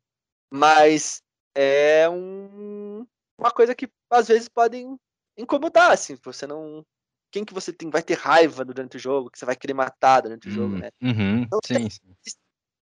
Mas 0.54 1.24
é 1.56 2.08
um, 2.08 3.06
uma 3.38 3.50
coisa 3.50 3.74
que 3.74 3.90
às 4.12 4.28
vezes 4.28 4.48
podem 4.48 4.96
incomodar, 5.38 5.92
assim, 5.92 6.16
você 6.22 6.46
não 6.46 6.86
quem 7.32 7.46
que 7.46 7.54
você 7.54 7.72
tem 7.72 7.90
vai 7.90 8.02
ter 8.02 8.18
raiva 8.18 8.64
durante 8.66 8.98
o 8.98 9.00
jogo, 9.00 9.30
que 9.30 9.38
você 9.40 9.46
vai 9.46 9.56
querer 9.56 9.74
matar 9.74 10.22
durante 10.22 10.48
o 10.48 10.52
jogo, 10.52 10.76
Hum, 10.76 10.80
né? 10.80 10.90
Uhum, 11.02 11.42
Então, 11.44 11.60
sim, 11.66 11.90
sim. 11.90 12.02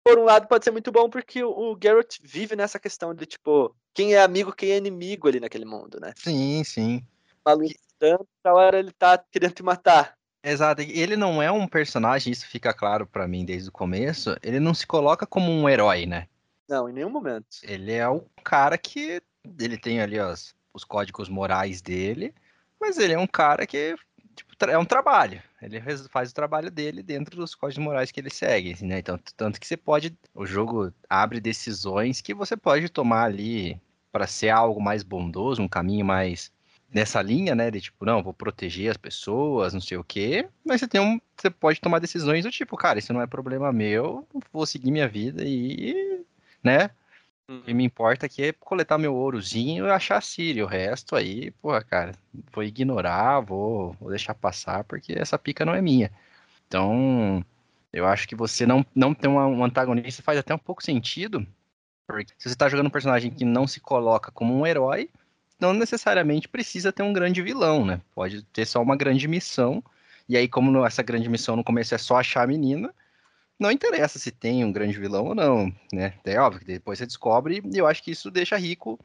por 0.05 0.19
um 0.19 0.25
lado 0.25 0.47
pode 0.47 0.65
ser 0.65 0.71
muito 0.71 0.93
bom 0.93 1.11
porque 1.11 1.43
o, 1.43 1.51
o 1.51 1.79
Geralt 1.83 2.19
vive 2.23 2.55
nessa 2.57 2.79
questão 2.79 3.15
de 3.15 3.27
tipo, 3.27 3.75
quem 3.93 4.15
é 4.15 4.23
amigo, 4.23 4.53
quem 4.53 4.71
é 4.71 4.77
inimigo 4.77 5.29
ali 5.29 5.41
naquele 5.41 5.65
mundo, 5.65 5.99
né? 6.01 6.13
Sim, 6.17 6.63
sim. 6.65 7.05
Maluco 7.45 7.75
tanto, 7.99 8.27
na 8.45 8.53
hora 8.53 8.79
ele 8.79 8.93
tá 8.93 9.19
querendo 9.19 9.55
te 9.55 9.63
matar. 9.63 10.17
Exato. 10.43 10.83
Ele 10.83 11.17
não 11.17 11.43
é 11.43 11.51
um 11.51 11.67
personagem, 11.67 12.33
isso 12.33 12.47
fica 12.47 12.73
claro 12.73 13.07
pra 13.07 13.27
mim 13.27 13.45
desde 13.45 13.69
o 13.69 13.73
começo. 13.73 14.37
Ele 14.43 14.61
não 14.61 14.75
se 14.75 14.87
coloca 14.87 15.27
como 15.27 15.51
um 15.51 15.69
herói, 15.69 16.07
né? 16.07 16.29
Não, 16.69 16.89
em 16.89 16.93
nenhum 16.93 17.11
momento. 17.11 17.47
Ele 17.63 17.93
é 17.93 18.09
o 18.09 18.23
cara 18.45 18.77
que 18.79 19.23
ele 19.59 19.79
tem 19.79 20.01
ali 20.01 20.21
os, 20.21 20.55
os 20.73 20.85
códigos 20.85 21.29
morais 21.29 21.81
dele, 21.81 22.35
mas 22.81 22.99
ele 22.99 23.15
é 23.15 23.19
um 23.19 23.27
cara 23.27 23.67
que 23.67 23.97
tipo, 24.37 24.53
é 24.69 24.79
um 24.79 24.85
trabalho. 24.85 25.43
Ele 25.61 25.81
faz 26.09 26.31
o 26.31 26.35
trabalho 26.35 26.71
dele 26.71 27.03
dentro 27.03 27.37
dos 27.37 27.55
códigos 27.55 27.83
morais 27.85 28.11
que 28.13 28.21
ele 28.21 28.31
segue, 28.31 28.85
né? 28.85 28.99
Então, 28.99 29.19
tanto 29.37 29.59
que 29.59 29.67
você 29.67 29.77
pode, 29.77 30.17
o 30.35 30.47
jogo 30.47 30.93
abre 31.09 31.41
decisões 31.41 32.21
que 32.21 32.35
você 32.35 32.57
pode 32.57 32.89
tomar 32.89 33.25
ali 33.25 33.81
para 34.13 34.27
ser 34.27 34.51
algo 34.51 34.81
mais 34.81 35.03
bondoso, 35.03 35.63
um 35.63 35.69
caminho 35.69 36.05
mais 36.05 36.53
nessa 36.93 37.21
linha, 37.21 37.55
né, 37.55 37.71
de 37.71 37.81
tipo, 37.81 38.05
não, 38.05 38.23
vou 38.23 38.33
proteger 38.33 38.91
as 38.91 38.97
pessoas, 38.97 39.75
não 39.75 39.81
sei 39.81 39.99
o 39.99 40.05
quê, 40.05 40.49
mas 40.65 40.81
você 40.81 40.89
tem 40.89 41.01
um, 41.01 41.21
você 41.37 41.51
pode 41.51 41.81
tomar 41.81 41.99
decisões 41.99 42.45
do 42.45 42.51
tipo, 42.51 42.77
cara, 42.77 42.99
isso 42.99 43.13
não 43.13 43.21
é 43.21 43.27
problema 43.27 43.73
meu, 43.73 44.27
vou 44.53 44.65
seguir 44.65 44.91
minha 44.91 45.09
vida 45.09 45.43
e, 45.45 46.25
né, 46.63 46.91
o 47.49 47.63
que 47.63 47.73
me 47.73 47.85
importa 47.85 48.27
aqui 48.27 48.45
é 48.45 48.53
coletar 48.53 48.99
meu 48.99 49.15
ourozinho 49.15 49.87
e 49.87 49.91
achar 49.91 50.19
a 50.19 50.21
Siri. 50.21 50.63
O 50.63 50.67
resto 50.67 51.15
aí, 51.15 51.51
porra, 51.53 51.83
cara, 51.83 52.13
vou 52.53 52.65
ignorar, 52.65 53.41
vou, 53.41 53.93
vou 54.01 54.11
deixar 54.11 54.35
passar, 54.35 54.85
porque 54.85 55.13
essa 55.17 55.39
pica 55.39 55.65
não 55.65 55.75
é 55.75 55.81
minha. 55.81 56.11
Então, 56.67 57.45
eu 57.93 58.07
acho 58.07 58.27
que 58.29 58.35
você 58.35 58.67
não, 58.67 58.85
não 58.95 59.15
ter 59.15 59.29
um 59.29 59.65
antagonista 59.65 60.23
faz 60.23 60.39
até 60.39 60.55
um 60.55 60.59
pouco 60.59 60.83
sentido. 60.83 61.47
Porque 62.07 62.33
se 62.39 62.49
você 62.49 62.57
tá 62.57 62.69
jogando 62.69 62.87
um 62.87 62.91
personagem 62.91 63.31
que 63.31 63.45
não 63.45 63.67
se 63.67 63.81
coloca 63.81 64.31
como 64.31 64.55
um 64.55 64.67
herói, 64.67 65.09
não 65.59 65.73
necessariamente 65.73 66.49
precisa 66.49 66.93
ter 66.93 67.03
um 67.03 67.13
grande 67.13 67.43
vilão, 67.43 67.85
né? 67.85 68.01
Pode 68.15 68.43
ter 68.43 68.67
só 68.67 68.83
uma 68.83 68.97
grande 68.97 69.27
missão. 69.29 69.83
E 70.29 70.37
aí, 70.37 70.49
como 70.49 70.85
essa 70.85 71.03
grande 71.03 71.29
missão 71.29 71.57
no 71.57 71.65
começo 71.65 71.95
é 71.95 71.99
só 71.99 72.17
achar 72.17 72.43
a 72.43 72.47
menina, 72.47 72.93
não 73.59 73.71
interessa 73.71 74.19
se 74.19 74.31
tem 74.31 74.65
um 74.65 74.73
grande 74.73 74.99
vilão 74.99 75.27
ou 75.27 75.35
não, 75.35 75.73
né? 75.93 76.15
É 76.25 76.39
óbvio 76.39 76.61
que 76.61 76.67
depois 76.67 76.99
você 76.99 77.07
descobre, 77.07 77.63
e 77.65 77.79
eu 77.79 77.87
acho 77.87 78.03
que 78.03 78.11
isso 78.11 78.31
deixa 78.31 78.57
rico 78.57 78.99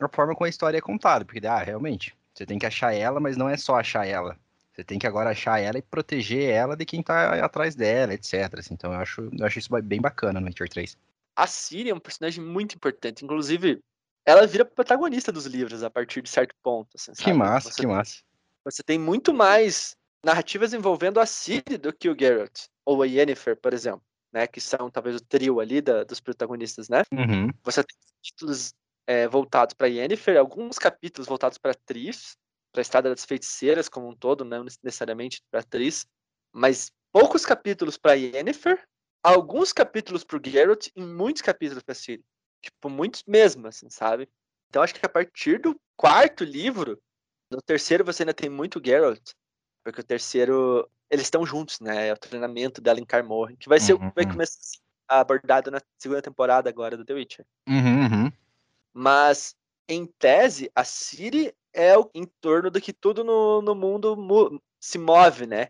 a 0.00 0.08
forma 0.08 0.34
como 0.34 0.46
a 0.46 0.48
história 0.48 0.78
é 0.78 0.80
contada, 0.80 1.24
porque, 1.24 1.46
ah, 1.46 1.62
realmente, 1.62 2.16
você 2.34 2.46
tem 2.46 2.58
que 2.58 2.66
achar 2.66 2.94
ela, 2.94 3.20
mas 3.20 3.36
não 3.36 3.48
é 3.48 3.56
só 3.56 3.76
achar 3.76 4.06
ela. 4.06 4.36
Você 4.72 4.84
tem 4.84 4.98
que 4.98 5.06
agora 5.06 5.30
achar 5.30 5.60
ela 5.60 5.78
e 5.78 5.82
proteger 5.82 6.48
ela 6.48 6.74
de 6.74 6.86
quem 6.86 7.02
tá 7.02 7.44
atrás 7.44 7.74
dela, 7.74 8.14
etc. 8.14 8.58
Assim, 8.58 8.72
então 8.72 8.92
eu 8.92 8.98
acho, 8.98 9.28
eu 9.38 9.44
acho 9.44 9.58
isso 9.58 9.82
bem 9.82 10.00
bacana 10.00 10.40
no 10.40 10.46
Witcher 10.46 10.68
3. 10.68 10.96
A 11.36 11.46
Ciri 11.46 11.90
é 11.90 11.94
um 11.94 12.00
personagem 12.00 12.42
muito 12.42 12.76
importante, 12.76 13.24
inclusive, 13.24 13.80
ela 14.24 14.46
vira 14.46 14.64
protagonista 14.64 15.30
dos 15.30 15.44
livros 15.44 15.82
a 15.82 15.90
partir 15.90 16.22
de 16.22 16.30
certo 16.30 16.54
ponto. 16.62 16.88
Assim, 16.94 17.12
que 17.12 17.32
massa, 17.32 17.70
você, 17.70 17.80
que 17.82 17.86
massa. 17.86 18.22
Você 18.64 18.82
tem 18.82 18.98
muito 18.98 19.34
mais 19.34 19.96
narrativas 20.24 20.72
envolvendo 20.72 21.20
a 21.20 21.26
Ciri 21.26 21.78
do 21.78 21.92
que 21.92 22.08
o 22.08 22.16
Geralt 22.18 22.66
ou 22.84 23.02
a 23.02 23.06
Yennefer, 23.06 23.56
por 23.56 23.72
exemplo, 23.72 24.02
né, 24.32 24.46
que 24.46 24.60
são 24.60 24.90
talvez 24.90 25.16
o 25.16 25.24
trio 25.24 25.60
ali 25.60 25.80
da, 25.80 26.04
dos 26.04 26.20
protagonistas, 26.20 26.88
né? 26.88 27.02
Uhum. 27.12 27.48
Você 27.64 27.82
tem 27.82 27.96
títulos 28.22 28.74
é, 29.06 29.26
voltados 29.26 29.74
para 29.74 29.88
Yennefer, 29.88 30.38
alguns 30.38 30.78
capítulos 30.78 31.26
voltados 31.26 31.58
para 31.58 31.74
Triss, 31.74 32.36
para 32.72 32.80
a 32.80 32.82
Estrada 32.82 33.10
das 33.10 33.24
Feiticeiras 33.24 33.88
como 33.88 34.08
um 34.08 34.14
todo, 34.14 34.44
não 34.44 34.64
necessariamente 34.82 35.42
para 35.50 35.62
Triss, 35.62 36.06
mas 36.52 36.92
poucos 37.12 37.44
capítulos 37.44 37.96
para 37.96 38.14
Yennefer, 38.14 38.82
alguns 39.22 39.72
capítulos 39.72 40.24
para 40.24 40.38
o 40.38 40.40
Geralt 40.44 40.88
e 40.94 41.00
muitos 41.02 41.42
capítulos 41.42 41.82
para 41.82 41.94
Ciri. 41.94 42.24
Tipo, 42.62 42.88
muitos 42.88 43.24
mesmo, 43.26 43.66
assim, 43.66 43.88
sabe? 43.90 44.28
Então 44.68 44.82
acho 44.82 44.94
que 44.94 45.04
a 45.04 45.08
partir 45.08 45.58
do 45.60 45.78
quarto 45.96 46.44
livro, 46.44 47.00
no 47.50 47.60
terceiro 47.60 48.04
você 48.04 48.22
ainda 48.22 48.34
tem 48.34 48.48
muito 48.48 48.80
Geralt, 48.84 49.32
porque 49.82 50.00
o 50.00 50.04
terceiro 50.04 50.88
eles 51.10 51.26
estão 51.26 51.44
juntos, 51.44 51.80
né? 51.80 52.08
É 52.08 52.12
o 52.12 52.16
treinamento 52.16 52.80
dela 52.80 53.00
em 53.00 53.04
Carmorren, 53.04 53.56
que 53.56 53.68
vai 53.68 53.80
ser 53.80 53.94
Uhum, 53.94 54.12
vai 54.14 54.24
uhum. 54.24 54.32
começar 54.32 54.78
abordado 55.08 55.70
na 55.70 55.80
segunda 55.98 56.22
temporada 56.22 56.70
agora 56.70 56.96
do 56.96 57.04
The 57.04 57.14
Witcher. 57.14 57.46
Uhum, 57.68 58.02
uhum. 58.02 58.32
Mas 58.92 59.56
em 59.88 60.06
tese, 60.06 60.70
a 60.74 60.84
Ciri 60.84 61.52
é 61.72 61.98
o 61.98 62.08
em 62.14 62.24
torno 62.40 62.70
do 62.70 62.80
que 62.80 62.92
tudo 62.92 63.24
no, 63.24 63.60
no 63.60 63.74
mundo 63.74 64.16
mu- 64.16 64.62
se 64.78 64.98
move, 64.98 65.46
né? 65.46 65.68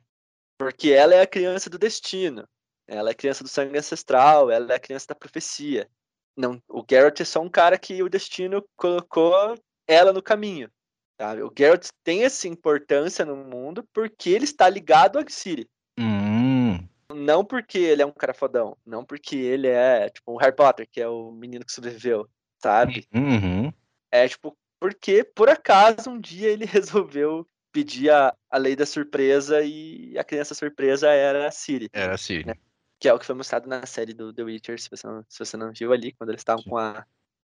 Porque 0.58 0.90
ela 0.90 1.14
é 1.14 1.22
a 1.22 1.26
criança 1.26 1.70
do 1.70 1.78
destino. 1.78 2.46
Ela 2.86 3.10
é 3.10 3.12
a 3.12 3.16
criança 3.16 3.42
do 3.42 3.48
sangue 3.48 3.78
ancestral, 3.78 4.50
ela 4.50 4.72
é 4.72 4.76
a 4.76 4.80
criança 4.80 5.06
da 5.08 5.14
profecia. 5.14 5.88
Não, 6.36 6.60
o 6.68 6.84
Geralt 6.88 7.20
é 7.20 7.24
só 7.24 7.40
um 7.40 7.48
cara 7.48 7.78
que 7.78 8.02
o 8.02 8.08
destino 8.08 8.66
colocou 8.76 9.54
ela 9.86 10.12
no 10.12 10.22
caminho. 10.22 10.70
Sabe? 11.20 11.42
O 11.42 11.52
Geralt 11.56 11.86
tem 12.02 12.24
essa 12.24 12.48
importância 12.48 13.26
no 13.26 13.36
mundo 13.36 13.86
porque 13.92 14.30
ele 14.30 14.44
está 14.44 14.66
ligado 14.70 15.18
a 15.18 15.24
Ciri. 15.28 15.68
Hum, 15.98 16.78
Não 17.14 17.44
porque 17.44 17.76
ele 17.78 18.00
é 18.00 18.06
um 18.06 18.12
cara 18.12 18.32
fodão, 18.32 18.74
não 18.86 19.04
porque 19.04 19.36
ele 19.36 19.66
é 19.66 20.08
tipo 20.08 20.32
um 20.32 20.38
Harry 20.38 20.56
Potter, 20.56 20.88
que 20.90 20.98
é 20.98 21.06
o 21.06 21.30
menino 21.30 21.62
que 21.62 21.72
sobreviveu, 21.72 22.26
sabe? 22.62 23.06
uhum. 23.14 23.70
É 24.10 24.26
tipo, 24.26 24.56
porque 24.80 25.22
por 25.22 25.50
acaso 25.50 26.08
um 26.08 26.18
dia 26.18 26.48
ele 26.48 26.64
resolveu 27.04 27.46
pedir 27.70 28.10
a, 28.10 28.34
a 28.50 28.56
lei 28.56 28.74
da 28.74 28.86
surpresa 28.86 29.60
e 29.60 30.16
a 30.18 30.24
criança 30.24 30.54
surpresa 30.54 31.10
era 31.10 31.46
a 31.46 31.50
Siri. 31.50 31.90
Era 31.92 32.14
assim. 32.14 32.42
Né? 32.44 32.54
que 32.98 33.08
é 33.08 33.14
o 33.14 33.18
que 33.18 33.24
foi 33.24 33.34
mostrado 33.34 33.66
na 33.66 33.86
série 33.86 34.12
do 34.12 34.32
The 34.32 34.42
Witcher, 34.42 34.78
se 34.78 34.90
você 34.90 35.06
não, 35.06 35.24
se 35.26 35.38
você 35.38 35.56
não 35.56 35.72
viu 35.72 35.90
ali, 35.90 36.12
quando 36.12 36.28
eles 36.30 36.42
estavam 36.42 36.62
com 36.64 36.76
a 36.76 37.04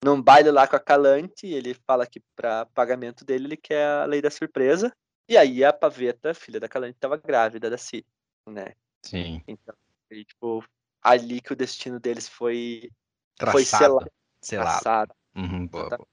num 0.03 0.21
baile 0.21 0.49
lá 0.51 0.67
com 0.67 0.75
a 0.75 0.79
Calante, 0.79 1.47
ele 1.47 1.73
fala 1.73 2.05
que 2.07 2.21
para 2.35 2.65
pagamento 2.67 3.25
dele 3.25 3.45
ele 3.45 3.57
quer 3.57 3.85
a 3.85 4.05
lei 4.05 4.21
da 4.21 4.31
surpresa. 4.31 4.91
E 5.27 5.37
aí 5.37 5.63
a 5.63 5.71
Paveta, 5.73 6.33
filha 6.33 6.59
da 6.59 6.67
Calante, 6.67 6.95
estava 6.95 7.17
grávida 7.17 7.69
da 7.69 7.77
Ciri, 7.77 8.05
né? 8.47 8.73
Sim. 9.03 9.43
Então, 9.47 9.75
aí, 10.11 10.25
tipo, 10.25 10.63
ali 11.01 11.39
que 11.41 11.53
o 11.53 11.55
destino 11.55 11.99
deles 11.99 12.27
foi 12.27 12.89
Traçado. 13.37 13.51
foi 13.51 13.65
selado. 13.65 14.11
Selado. 14.41 14.69
traçado. 14.69 15.13
Uhum, 15.35 15.67
boa, 15.67 15.89
Tá. 15.89 15.97
boa. 15.97 16.07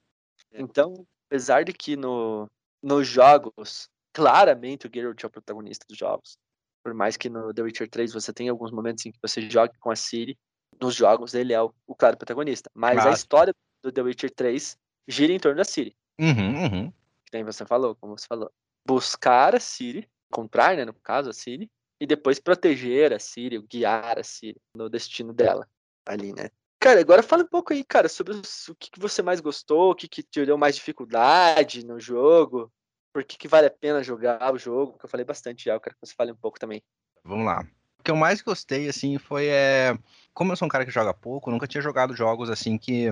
Então, 0.53 1.07
apesar 1.29 1.64
de 1.64 1.72
que 1.72 1.96
no, 1.96 2.46
nos 2.83 3.07
jogos, 3.07 3.88
claramente 4.12 4.87
o 4.87 4.90
Geralt 4.92 5.22
é 5.22 5.27
o 5.27 5.31
protagonista 5.31 5.87
dos 5.88 5.96
jogos. 5.96 6.37
Por 6.85 6.92
mais 6.94 7.16
que 7.16 7.29
no 7.29 7.53
The 7.55 7.62
Witcher 7.62 7.88
3 7.90 8.12
você 8.12 8.33
tenha 8.33 8.51
alguns 8.53 8.70
momentos 8.70 9.05
em 9.07 9.12
que 9.12 9.18
você 9.20 9.49
joga 9.51 9.72
com 9.81 9.90
a 9.90 9.96
Ciri, 9.96 10.38
nos 10.81 10.94
jogos 10.94 11.35
ele 11.35 11.53
é 11.53 11.61
o, 11.61 11.72
o 11.87 11.94
claro 11.96 12.16
protagonista. 12.16 12.70
Mas 12.75 12.99
a 12.99 13.03
Claro. 13.03 13.16
história 13.16 13.53
do 13.53 13.59
The 13.92 14.03
Witcher 14.03 14.31
3 14.31 14.79
gira 15.09 15.33
em 15.33 15.38
torno 15.38 15.59
da 15.59 15.64
Ciri. 15.64 15.96
Uhum, 16.18 16.62
uhum. 16.62 16.92
Que 17.25 17.35
nem 17.35 17.44
você 17.44 17.64
falou, 17.64 17.94
como 17.96 18.18
você 18.18 18.27
falou. 18.27 18.51
Buscar 18.87 19.55
a 19.55 19.61
Ciri, 19.61 20.09
encontrar, 20.31 20.77
né, 20.77 20.85
no 20.85 20.94
caso, 20.94 21.31
a 21.31 21.33
Ciri, 21.33 21.70
e 22.01 22.07
depois 22.07 22.38
proteger 22.38 23.12
a 23.12 23.18
Ciri, 23.18 23.59
guiar 23.59 24.18
a 24.18 24.22
Ciri 24.22 24.61
no 24.75 24.88
destino 24.88 25.33
dela 25.33 25.68
ali, 26.05 26.33
né? 26.33 26.51
Cara, 26.79 27.01
agora 27.01 27.22
fala 27.22 27.42
um 27.42 27.49
pouco 27.49 27.72
aí, 27.72 27.83
cara, 27.83 28.09
sobre 28.09 28.35
o 28.35 28.75
que, 28.77 28.90
que 28.90 29.01
você 29.01 29.22
mais 29.22 29.40
gostou, 29.40 29.90
o 29.90 29.94
que, 29.94 30.07
que 30.07 30.22
te 30.22 30.44
deu 30.44 30.59
mais 30.59 30.77
dificuldade 30.77 31.85
no 31.85 31.99
jogo, 31.99 32.70
por 33.12 33.25
que, 33.25 33.38
que 33.38 33.49
vale 33.49 33.66
a 33.66 33.70
pena 33.70 34.03
jogar 34.03 34.53
o 34.53 34.59
jogo, 34.59 34.99
que 34.99 35.05
eu 35.05 35.09
falei 35.09 35.25
bastante 35.25 35.64
já, 35.64 35.75
eu 35.75 35.81
quero 35.81 35.96
que 35.96 36.07
você 36.07 36.14
fale 36.14 36.33
um 36.33 36.37
pouco 36.37 36.61
também. 36.61 36.83
Vamos 37.25 37.46
lá. 37.46 37.66
O 37.99 38.03
que 38.03 38.11
eu 38.11 38.16
mais 38.16 38.40
gostei, 38.42 38.88
assim, 38.88 39.18
foi. 39.18 39.46
É... 39.46 39.99
Como 40.33 40.53
eu 40.53 40.57
sou 40.57 40.66
um 40.66 40.68
cara 40.68 40.85
que 40.85 40.92
joga 40.92 41.14
pouco, 41.14 41.51
nunca 41.51 41.66
tinha 41.66 41.81
jogado 41.81 42.14
jogos 42.14 42.51
assim 42.51 42.77
que, 42.77 43.11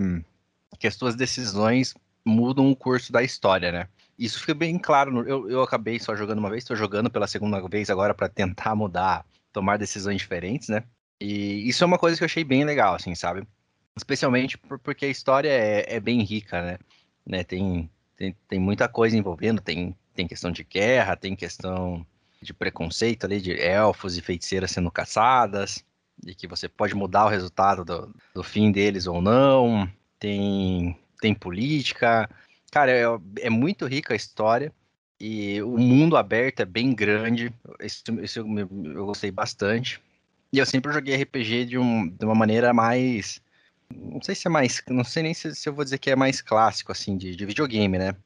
que 0.79 0.87
as 0.87 0.97
tuas 0.97 1.15
decisões 1.15 1.95
mudam 2.25 2.71
o 2.71 2.77
curso 2.77 3.13
da 3.13 3.23
história, 3.23 3.71
né? 3.71 3.89
Isso 4.19 4.41
fica 4.41 4.55
bem 4.55 4.79
claro. 4.79 5.27
Eu, 5.29 5.51
eu 5.51 5.63
acabei 5.63 5.99
só 5.99 6.15
jogando 6.17 6.39
uma 6.39 6.51
vez, 6.51 6.63
estou 6.63 6.77
jogando 6.77 7.11
pela 7.11 7.27
segunda 7.27 7.61
vez 7.69 7.91
agora 7.91 8.15
para 8.15 8.29
tentar 8.29 8.75
mudar, 8.75 9.27
tomar 9.53 9.77
decisões 9.77 10.19
diferentes, 10.19 10.69
né? 10.69 10.85
E 11.21 11.69
isso 11.69 11.83
é 11.85 11.87
uma 11.87 11.99
coisa 11.99 12.17
que 12.17 12.23
eu 12.23 12.27
achei 12.27 12.45
bem 12.45 12.65
legal, 12.65 12.95
assim, 12.95 13.15
sabe? 13.15 13.47
Especialmente 13.97 14.59
por- 14.59 14.79
porque 14.79 15.07
a 15.07 15.09
história 15.11 15.49
é, 15.49 15.97
é 15.97 16.01
bem 16.01 16.23
rica, 16.23 16.63
né? 16.63 16.79
né? 17.27 17.45
Tem, 17.45 17.91
tem, 18.17 18.37
tem 18.49 18.59
muita 18.59 18.89
coisa 18.89 19.17
envolvendo, 19.17 19.61
tem, 19.61 19.97
tem 20.15 20.27
questão 20.27 20.51
de 20.51 20.65
guerra, 20.65 21.17
tem 21.17 21.37
questão 21.37 22.07
de 22.41 22.53
preconceito 22.53 23.25
ali, 23.25 23.41
de 23.41 23.59
elfos 23.61 24.17
e 24.17 24.23
feiticeiras 24.23 24.71
sendo 24.71 24.91
caçadas, 24.91 25.85
de 26.23 26.35
que 26.35 26.47
você 26.47 26.69
pode 26.69 26.95
mudar 26.95 27.25
o 27.27 27.29
resultado 27.29 27.85
do, 27.85 28.15
do 28.35 28.43
fim 28.43 28.71
deles 28.71 29.07
ou 29.07 29.23
não, 29.23 29.91
tem, 30.25 30.99
tem 31.21 31.35
política. 31.35 32.31
Cara, 32.73 32.91
é, 32.91 33.05
é 33.43 33.51
muito 33.51 33.85
rica 33.87 34.15
a 34.15 34.17
história 34.17 34.73
e 35.21 35.61
o 35.63 35.77
mundo 35.77 36.17
aberto 36.17 36.61
é 36.61 36.65
bem 36.65 36.95
grande, 36.95 37.53
isso, 37.81 38.03
isso 38.23 38.39
eu, 38.39 38.47
eu 38.59 39.05
gostei 39.05 39.31
bastante. 39.31 40.01
E 40.51 40.59
eu 40.59 40.65
sempre 40.65 40.93
joguei 40.95 41.15
RPG 41.15 41.67
de, 41.67 41.79
um, 41.79 42.09
de 42.09 42.25
uma 42.25 42.35
maneira 42.35 42.73
mais. 42.73 43.39
Não 43.95 44.23
sei 44.23 44.35
se 44.35 44.47
é 44.47 44.51
mais. 44.51 44.83
Não 44.89 45.05
sei 45.05 45.25
nem 45.25 45.35
se, 45.35 45.55
se 45.55 45.69
eu 45.69 45.75
vou 45.75 45.85
dizer 45.85 45.99
que 45.99 46.11
é 46.11 46.17
mais 46.17 46.41
clássico, 46.41 46.91
assim, 46.91 47.19
de, 47.19 47.37
de 47.37 47.45
videogame, 47.45 47.99
né? 47.99 48.17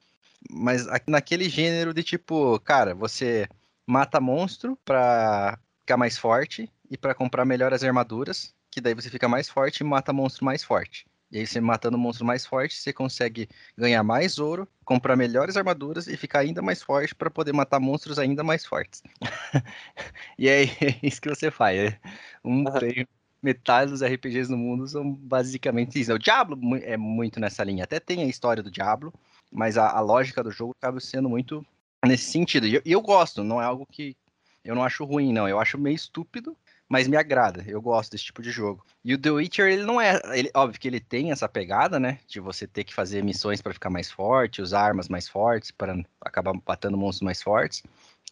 Mas 0.48 0.86
naquele 1.08 1.48
gênero 1.48 1.92
de 1.92 2.04
tipo, 2.04 2.60
cara, 2.60 2.94
você 2.94 3.48
mata 3.84 4.20
monstro 4.20 4.78
pra 4.84 5.58
ficar 5.80 5.96
mais 5.96 6.16
forte 6.16 6.70
e 6.88 6.96
pra 6.96 7.14
comprar 7.14 7.44
melhores 7.44 7.82
armaduras, 7.82 8.54
que 8.70 8.80
daí 8.80 8.94
você 8.94 9.10
fica 9.10 9.28
mais 9.28 9.48
forte 9.48 9.80
e 9.80 9.84
mata 9.84 10.12
monstro 10.12 10.44
mais 10.44 10.62
forte. 10.62 11.07
E 11.30 11.38
aí 11.38 11.46
você 11.46 11.60
matando 11.60 11.98
monstro 11.98 12.24
mais 12.24 12.46
forte, 12.46 12.74
você 12.74 12.92
consegue 12.92 13.48
ganhar 13.76 14.02
mais 14.02 14.38
ouro, 14.38 14.66
comprar 14.84 15.14
melhores 15.16 15.56
armaduras 15.56 16.06
e 16.06 16.16
ficar 16.16 16.40
ainda 16.40 16.62
mais 16.62 16.82
forte 16.82 17.14
pra 17.14 17.30
poder 17.30 17.52
matar 17.52 17.78
monstros 17.78 18.18
ainda 18.18 18.42
mais 18.42 18.64
fortes. 18.64 19.02
e 20.38 20.48
é 20.48 20.62
isso 21.02 21.20
que 21.20 21.28
você 21.28 21.50
faz. 21.50 21.78
é 21.78 22.00
Um, 22.44 22.64
tem- 22.64 23.06
metade 23.42 23.90
dos 23.90 24.02
RPGs 24.02 24.50
no 24.50 24.56
mundo 24.56 24.86
são 24.86 25.12
basicamente 25.12 26.00
isso. 26.00 26.12
O 26.12 26.18
Diablo 26.18 26.58
é 26.82 26.96
muito 26.96 27.38
nessa 27.38 27.62
linha. 27.62 27.84
Até 27.84 28.00
tem 28.00 28.22
a 28.22 28.26
história 28.26 28.62
do 28.62 28.70
Diablo, 28.70 29.12
mas 29.52 29.78
a, 29.78 29.90
a 29.90 30.00
lógica 30.00 30.42
do 30.42 30.50
jogo 30.50 30.74
acaba 30.80 30.98
sendo 31.00 31.28
muito 31.28 31.64
nesse 32.04 32.30
sentido. 32.30 32.66
E 32.66 32.74
eu, 32.74 32.82
e 32.84 32.92
eu 32.92 33.00
gosto, 33.00 33.44
não 33.44 33.60
é 33.60 33.64
algo 33.64 33.86
que 33.86 34.16
eu 34.64 34.74
não 34.74 34.82
acho 34.84 35.04
ruim, 35.04 35.32
não. 35.32 35.48
Eu 35.48 35.60
acho 35.60 35.78
meio 35.78 35.94
estúpido, 35.94 36.56
mas 36.88 37.06
me 37.06 37.16
agrada. 37.16 37.62
Eu 37.66 37.82
gosto 37.82 38.12
desse 38.12 38.24
tipo 38.24 38.40
de 38.40 38.50
jogo. 38.50 38.84
E 39.04 39.14
o 39.14 39.18
The 39.18 39.30
Witcher, 39.30 39.66
ele 39.66 39.84
não 39.84 40.00
é. 40.00 40.20
Ele, 40.32 40.50
óbvio 40.54 40.80
que 40.80 40.88
ele 40.88 41.00
tem 41.00 41.30
essa 41.30 41.48
pegada, 41.48 42.00
né? 42.00 42.18
De 42.26 42.40
você 42.40 42.66
ter 42.66 42.84
que 42.84 42.94
fazer 42.94 43.22
missões 43.22 43.60
para 43.60 43.74
ficar 43.74 43.90
mais 43.90 44.10
forte, 44.10 44.62
usar 44.62 44.82
armas 44.82 45.08
mais 45.08 45.28
fortes, 45.28 45.70
para 45.70 46.02
acabar 46.20 46.54
matando 46.66 46.96
monstros 46.96 47.24
mais 47.24 47.42
fortes. 47.42 47.82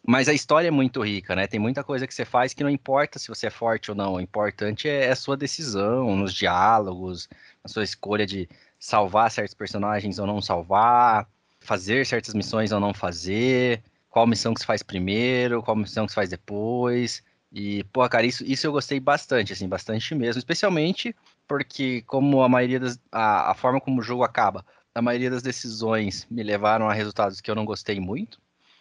Mas 0.06 0.28
a 0.28 0.32
história 0.32 0.68
é 0.68 0.70
muito 0.70 1.04
rica, 1.04 1.34
né? 1.34 1.46
Tem 1.46 1.60
muita 1.60 1.82
coisa 1.84 2.06
que 2.06 2.14
você 2.14 2.24
faz 2.24 2.54
que 2.54 2.62
não 2.62 2.70
importa 2.70 3.18
se 3.18 3.28
você 3.28 3.48
é 3.48 3.50
forte 3.50 3.90
ou 3.90 3.96
não. 3.96 4.14
O 4.14 4.20
importante 4.20 4.88
é 4.88 5.10
a 5.10 5.16
sua 5.16 5.36
decisão, 5.36 6.16
nos 6.16 6.32
diálogos, 6.32 7.28
a 7.62 7.68
sua 7.68 7.82
escolha 7.84 8.24
de 8.24 8.48
salvar 8.78 9.30
certos 9.30 9.54
personagens 9.54 10.18
ou 10.18 10.26
não 10.26 10.40
salvar, 10.40 11.28
fazer 11.60 12.06
certas 12.06 12.34
missões 12.34 12.70
ou 12.70 12.78
não 12.78 12.94
fazer, 12.94 13.82
qual 14.08 14.26
missão 14.26 14.54
que 14.54 14.60
se 14.60 14.66
faz 14.66 14.82
primeiro, 14.82 15.62
qual 15.62 15.76
missão 15.76 16.06
que 16.06 16.12
se 16.12 16.14
faz 16.14 16.30
depois. 16.30 17.22
E, 17.58 17.84
pô, 17.84 18.06
cara, 18.06 18.26
isso, 18.26 18.44
isso 18.44 18.66
eu 18.66 18.72
gostei 18.72 19.00
bastante, 19.00 19.54
assim, 19.54 19.66
bastante 19.66 20.14
mesmo. 20.14 20.38
Especialmente 20.38 21.16
porque, 21.48 22.02
como 22.02 22.42
a 22.42 22.48
maioria 22.50 22.78
das. 22.78 23.00
A, 23.10 23.52
a 23.52 23.54
forma 23.54 23.80
como 23.80 23.98
o 23.98 24.04
jogo 24.04 24.22
acaba, 24.22 24.62
a 24.94 25.00
maioria 25.00 25.30
das 25.30 25.42
decisões 25.42 26.26
me 26.30 26.42
levaram 26.42 26.86
a 26.86 26.92
resultados 26.92 27.40
que 27.40 27.50
eu 27.50 27.54
não 27.54 27.64
gostei 27.64 27.98
muito. 27.98 28.38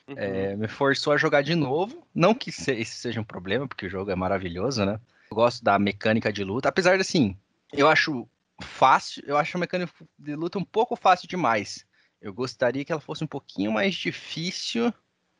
Uhum. 0.09 0.15
É, 0.17 0.57
me 0.57 0.67
forçou 0.67 1.13
a 1.13 1.17
jogar 1.17 1.41
de 1.41 1.55
novo. 1.55 2.05
Não 2.13 2.35
que 2.35 2.51
se- 2.51 2.73
esse 2.73 2.97
seja 2.97 3.21
um 3.21 3.23
problema, 3.23 3.65
porque 3.65 3.85
o 3.85 3.89
jogo 3.89 4.11
é 4.11 4.15
maravilhoso, 4.15 4.83
né? 4.85 4.99
Eu 5.31 5.35
gosto 5.37 5.63
da 5.63 5.79
mecânica 5.79 6.33
de 6.33 6.43
luta. 6.43 6.67
Apesar 6.67 6.95
de, 6.95 7.01
assim, 7.01 7.37
eu 7.71 7.87
acho 7.87 8.27
fácil, 8.61 9.23
eu 9.25 9.37
acho 9.37 9.55
a 9.55 9.59
mecânica 9.61 9.93
de 10.19 10.35
luta 10.35 10.59
um 10.59 10.65
pouco 10.65 10.97
fácil 10.97 11.29
demais. 11.29 11.85
Eu 12.21 12.33
gostaria 12.33 12.83
que 12.83 12.91
ela 12.91 12.99
fosse 12.99 13.23
um 13.23 13.27
pouquinho 13.27 13.71
mais 13.71 13.95
difícil 13.95 14.93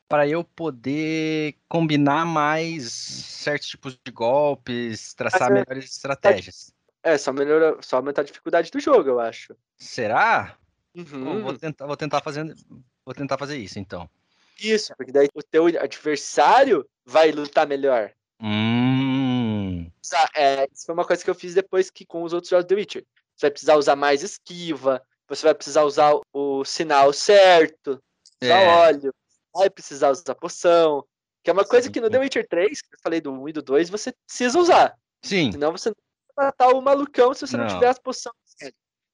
para 0.08 0.28
eu 0.28 0.44
poder 0.44 1.56
combinar 1.68 2.26
mais 2.26 2.92
certos 2.92 3.68
tipos 3.70 3.98
de 4.04 4.12
golpes, 4.12 5.14
traçar 5.14 5.50
Mas 5.50 5.50
é- 5.50 5.54
melhores 5.66 5.92
estratégias. 5.92 6.74
É, 7.04 7.18
só, 7.18 7.32
melhora, 7.32 7.78
só 7.82 7.98
aumentar 7.98 8.22
a 8.22 8.26
dificuldade 8.26 8.72
do 8.72 8.80
jogo, 8.80 9.10
eu 9.10 9.20
acho. 9.20 9.56
Será? 9.78 10.58
Bom, 10.96 11.02
Uhum. 11.04 11.42
vou 11.44 11.58
tentar, 11.58 11.86
vou 11.86 11.98
tentar 11.98 12.22
fazer, 12.22 12.56
vou 13.06 13.14
tentar 13.14 13.38
fazer 13.38 13.58
isso, 13.58 13.78
então. 13.78 14.10
Isso, 14.60 14.94
porque 14.96 15.12
daí 15.12 15.28
o 15.36 15.44
teu 15.44 15.68
adversário 15.68 16.88
vai 17.06 17.32
lutar 17.32 17.68
melhor. 17.68 18.12
Hum, 18.42 19.90
É, 20.34 20.68
isso 20.72 20.86
foi 20.86 20.94
uma 20.94 21.06
coisa 21.06 21.24
que 21.24 21.30
eu 21.30 21.36
fiz 21.36 21.54
depois 21.54 21.90
que 21.90 22.06
com 22.06 22.24
os 22.24 22.32
outros 22.32 22.50
jogos 22.50 22.66
do 22.66 22.76
Witcher. 22.76 23.04
Você 23.36 23.48
vai 23.48 23.52
precisar 23.52 23.76
usar 23.76 23.96
mais 23.96 24.24
esquiva, 24.24 25.02
você 25.28 25.44
vai 25.44 25.54
precisar 25.54 25.84
usar 25.84 26.14
o, 26.14 26.22
o 26.34 26.66
sinal 26.66 27.12
certo, 27.12 28.02
usar 28.42 28.62
É. 28.62 28.68
óleo, 28.68 29.14
vai 29.56 29.70
precisar 29.70 30.10
usar 30.12 30.36
poção. 30.36 31.06
Que 31.44 31.50
é 31.50 31.54
uma 31.54 31.64
coisa 31.66 31.86
Sim. 31.88 31.92
que 31.92 32.02
no 32.02 32.10
The 32.10 32.20
Witcher 32.20 32.48
3, 32.48 32.82
que 32.82 32.96
eu 32.96 33.00
falei 33.04 33.22
do 33.22 33.32
1 33.32 33.50
e 33.50 33.54
do 33.54 33.62
2, 33.62 33.90
você 33.90 34.12
precisa 34.28 34.60
usar. 34.60 34.98
sim. 35.24 35.52
Senão 35.52 35.72
você 35.72 35.90
não 35.90 35.96
vai 36.36 36.46
matar 36.48 36.70
o 36.70 36.82
malucão 36.82 37.34
se 37.34 37.46
você 37.48 37.56
não, 37.58 37.66
Não. 37.66 37.74
tiver 37.74 37.88
as 37.88 38.00
poções. 38.00 38.36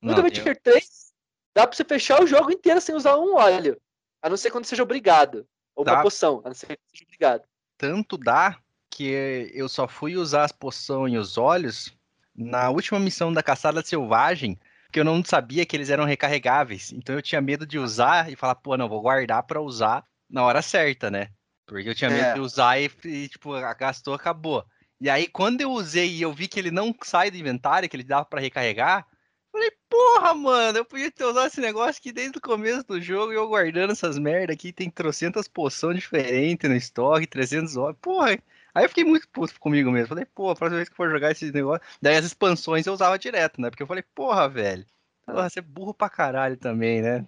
No 0.02 0.10
Não, 0.10 0.16
The 0.16 0.22
eu- 0.22 0.26
Witcher 0.26 0.62
3, 0.62 1.14
dá 1.56 1.68
pra 1.68 1.76
você 1.76 1.84
fechar 1.84 2.22
o 2.22 2.28
jogo 2.28 2.52
inteiro 2.52 2.80
sem 2.82 2.96
usar 2.96 3.18
um 3.18 3.36
óleo. 3.36 3.80
A 4.22 4.30
não 4.30 4.38
ser 4.38 4.50
quando 4.52 4.66
seja 4.66 4.84
obrigado. 4.84 5.46
Ou 5.76 5.84
Tá. 5.86 5.94
uma 5.94 6.02
poção, 6.04 6.42
a 6.44 6.50
não 6.50 6.56
ser 6.56 6.68
que 6.68 6.80
seja 6.92 7.04
obrigado. 7.06 7.44
tanto 7.78 8.18
dá 8.18 8.58
que 8.90 9.50
eu 9.54 9.68
só 9.70 9.88
fui 9.88 10.16
usar 10.18 10.44
as 10.44 10.52
poções 10.52 11.14
e 11.14 11.18
os 11.18 11.38
olhos 11.38 11.92
na 12.36 12.70
última 12.70 13.00
missão 13.00 13.32
da 13.34 13.42
Caçada 13.42 13.82
Selvagem, 13.84 14.60
que 14.92 15.00
eu 15.00 15.04
não 15.06 15.24
sabia 15.24 15.66
que 15.66 15.76
eles 15.76 15.90
eram 15.90 16.04
recarregáveis. 16.06 16.92
Então 16.92 17.16
eu 17.16 17.22
tinha 17.22 17.42
medo 17.42 17.66
de 17.66 17.80
usar 17.80 18.32
e 18.32 18.36
falar, 18.36 18.56
pô, 18.56 18.76
não, 18.78 18.88
vou 18.90 19.02
guardar 19.02 19.44
pra 19.44 19.60
usar 19.62 20.06
na 20.32 20.44
hora 20.44 20.62
certa, 20.62 21.12
né? 21.12 21.30
Porque 21.66 21.90
eu 21.90 21.96
tinha 21.96 22.10
medo 22.10 22.26
É. 22.26 22.34
de 22.34 22.40
usar 22.40 22.80
e, 22.80 22.90
e, 23.06 23.28
tipo, 23.30 23.52
gastou, 23.78 24.14
acabou. 24.14 24.66
E 25.00 25.10
aí, 25.10 25.28
quando 25.28 25.62
eu 25.62 25.72
usei 25.72 26.10
e 26.10 26.22
eu 26.22 26.32
vi 26.32 26.48
que 26.48 26.60
ele 26.60 26.72
não 26.72 26.96
sai 27.04 27.32
do 27.32 27.38
inventário, 27.38 27.90
que 27.90 27.96
ele 27.96 28.04
dava 28.04 28.26
pra 28.26 28.40
recarregar, 28.40 29.08
falei, 29.52 29.72
porra, 29.90 30.34
mano, 30.34 30.78
eu 30.78 30.86
podia 30.86 31.12
ter 31.12 31.26
usado 31.26 31.48
esse 31.48 31.60
negócio 31.60 32.00
aqui 32.00 32.12
desde 32.12 32.38
o 32.38 32.42
começo 32.42 32.84
do 32.84 33.02
jogo 33.02 33.32
e 33.34 33.36
eu 33.36 33.48
guardando 33.48 33.92
essas 33.92 34.18
merda 34.18 34.54
aqui, 34.54 34.72
tem 34.72 34.90
trocentas 34.90 35.48
poções 35.48 35.96
diferentes 35.98 36.70
no 36.70 36.76
estoque, 36.76 37.28
300 37.28 37.76
horas, 37.78 37.98
porra. 38.02 38.38
Aí 38.74 38.86
eu 38.86 38.90
fiquei 38.90 39.04
muito 39.04 39.28
puto 39.30 39.60
comigo 39.60 39.92
mesmo, 39.92 40.08
falei, 40.10 40.26
pô, 40.26 40.52
a 40.52 40.56
próxima 40.56 40.78
vez 40.78 40.88
que 40.90 40.96
for 40.96 41.10
jogar 41.10 41.32
esse 41.32 41.52
negócio, 41.52 41.82
daí 42.02 42.16
as 42.16 42.26
expansões 42.26 42.86
eu 42.88 42.94
usava 42.94 43.20
direto, 43.20 43.60
né, 43.60 43.70
porque 43.70 43.84
eu 43.84 43.88
falei, 43.88 44.04
porra, 44.16 44.48
velho, 44.48 44.86
porra, 45.26 45.50
você 45.50 45.60
é 45.60 45.62
burro 45.62 45.94
pra 45.94 46.10
caralho 46.10 46.56
também, 46.58 47.02
né? 47.02 47.28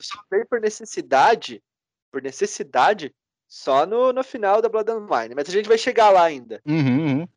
Só 0.00 0.22
veio 0.30 0.46
por 0.46 0.60
necessidade, 0.60 1.62
por 2.10 2.22
necessidade, 2.22 3.14
só 3.48 3.86
no, 3.86 4.12
no 4.12 4.22
final 4.22 4.60
da 4.62 4.68
Blood 4.68 4.90
and 4.90 5.06
Wine. 5.10 5.34
Mas 5.34 5.48
a 5.48 5.52
gente 5.52 5.68
vai 5.68 5.78
chegar 5.78 6.10
lá 6.10 6.24
ainda. 6.24 6.60
Uhum, 6.66 7.18
uhum. 7.20 7.28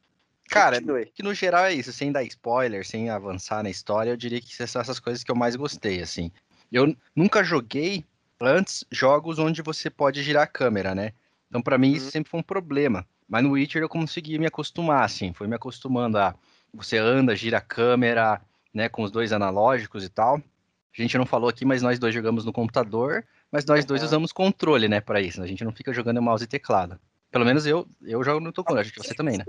Cara, 0.49 0.75
Continue. 0.77 1.05
que 1.07 1.23
no 1.23 1.33
geral 1.33 1.65
é 1.65 1.73
isso, 1.73 1.91
sem 1.93 2.11
dar 2.11 2.23
spoiler, 2.23 2.85
sem 2.85 3.09
avançar 3.09 3.63
na 3.63 3.69
história, 3.69 4.11
eu 4.11 4.17
diria 4.17 4.41
que 4.41 4.53
são 4.67 4.81
essas 4.81 4.99
coisas 4.99 5.23
que 5.23 5.31
eu 5.31 5.35
mais 5.35 5.55
gostei, 5.55 6.01
assim. 6.01 6.29
Eu 6.71 6.95
nunca 7.15 7.43
joguei 7.43 8.05
antes 8.39 8.83
jogos 8.91 9.39
onde 9.39 9.61
você 9.61 9.89
pode 9.89 10.21
girar 10.21 10.43
a 10.43 10.47
câmera, 10.47 10.93
né? 10.93 11.13
Então 11.49 11.61
pra 11.61 11.77
mim 11.77 11.91
isso 11.93 12.05
Uhum. 12.05 12.11
sempre 12.11 12.29
foi 12.29 12.39
um 12.39 12.43
problema. 12.43 13.05
Mas 13.27 13.41
no 13.43 13.51
Witcher 13.51 13.81
eu 13.81 13.89
consegui 13.89 14.37
me 14.37 14.45
acostumar, 14.45 15.03
assim, 15.05 15.33
foi 15.33 15.47
me 15.47 15.55
acostumando 15.55 16.17
a 16.17 16.35
você 16.73 16.97
anda, 16.97 17.35
gira 17.35 17.59
a 17.59 17.61
câmera, 17.61 18.41
né, 18.73 18.89
com 18.89 19.03
os 19.03 19.11
dois 19.11 19.31
analógicos 19.31 20.03
e 20.03 20.09
tal. 20.09 20.35
A 20.37 21.01
gente 21.01 21.17
não 21.17 21.25
falou 21.25 21.49
aqui, 21.49 21.63
mas 21.63 21.81
nós 21.81 21.97
dois 21.99 22.13
jogamos 22.13 22.43
no 22.43 22.51
computador, 22.51 23.23
mas 23.53 23.65
nós 23.65 23.85
dois 23.85 24.01
usamos 24.01 24.31
controle, 24.31 24.87
né, 24.89 24.99
pra 24.99 25.21
isso. 25.21 25.41
A 25.43 25.45
gente 25.45 25.63
não 25.63 25.71
fica 25.71 25.93
jogando 25.93 26.19
mouse 26.19 26.43
e 26.43 26.47
teclado. 26.47 26.99
Pelo 27.29 27.45
menos 27.45 27.67
eu, 27.67 27.87
eu 28.01 28.23
jogo 28.23 28.39
no 28.39 28.51
controle, 28.51 28.81
acho 28.81 28.91
que 28.91 28.97
você 28.99 29.13
também, 29.13 29.37
né? 29.37 29.45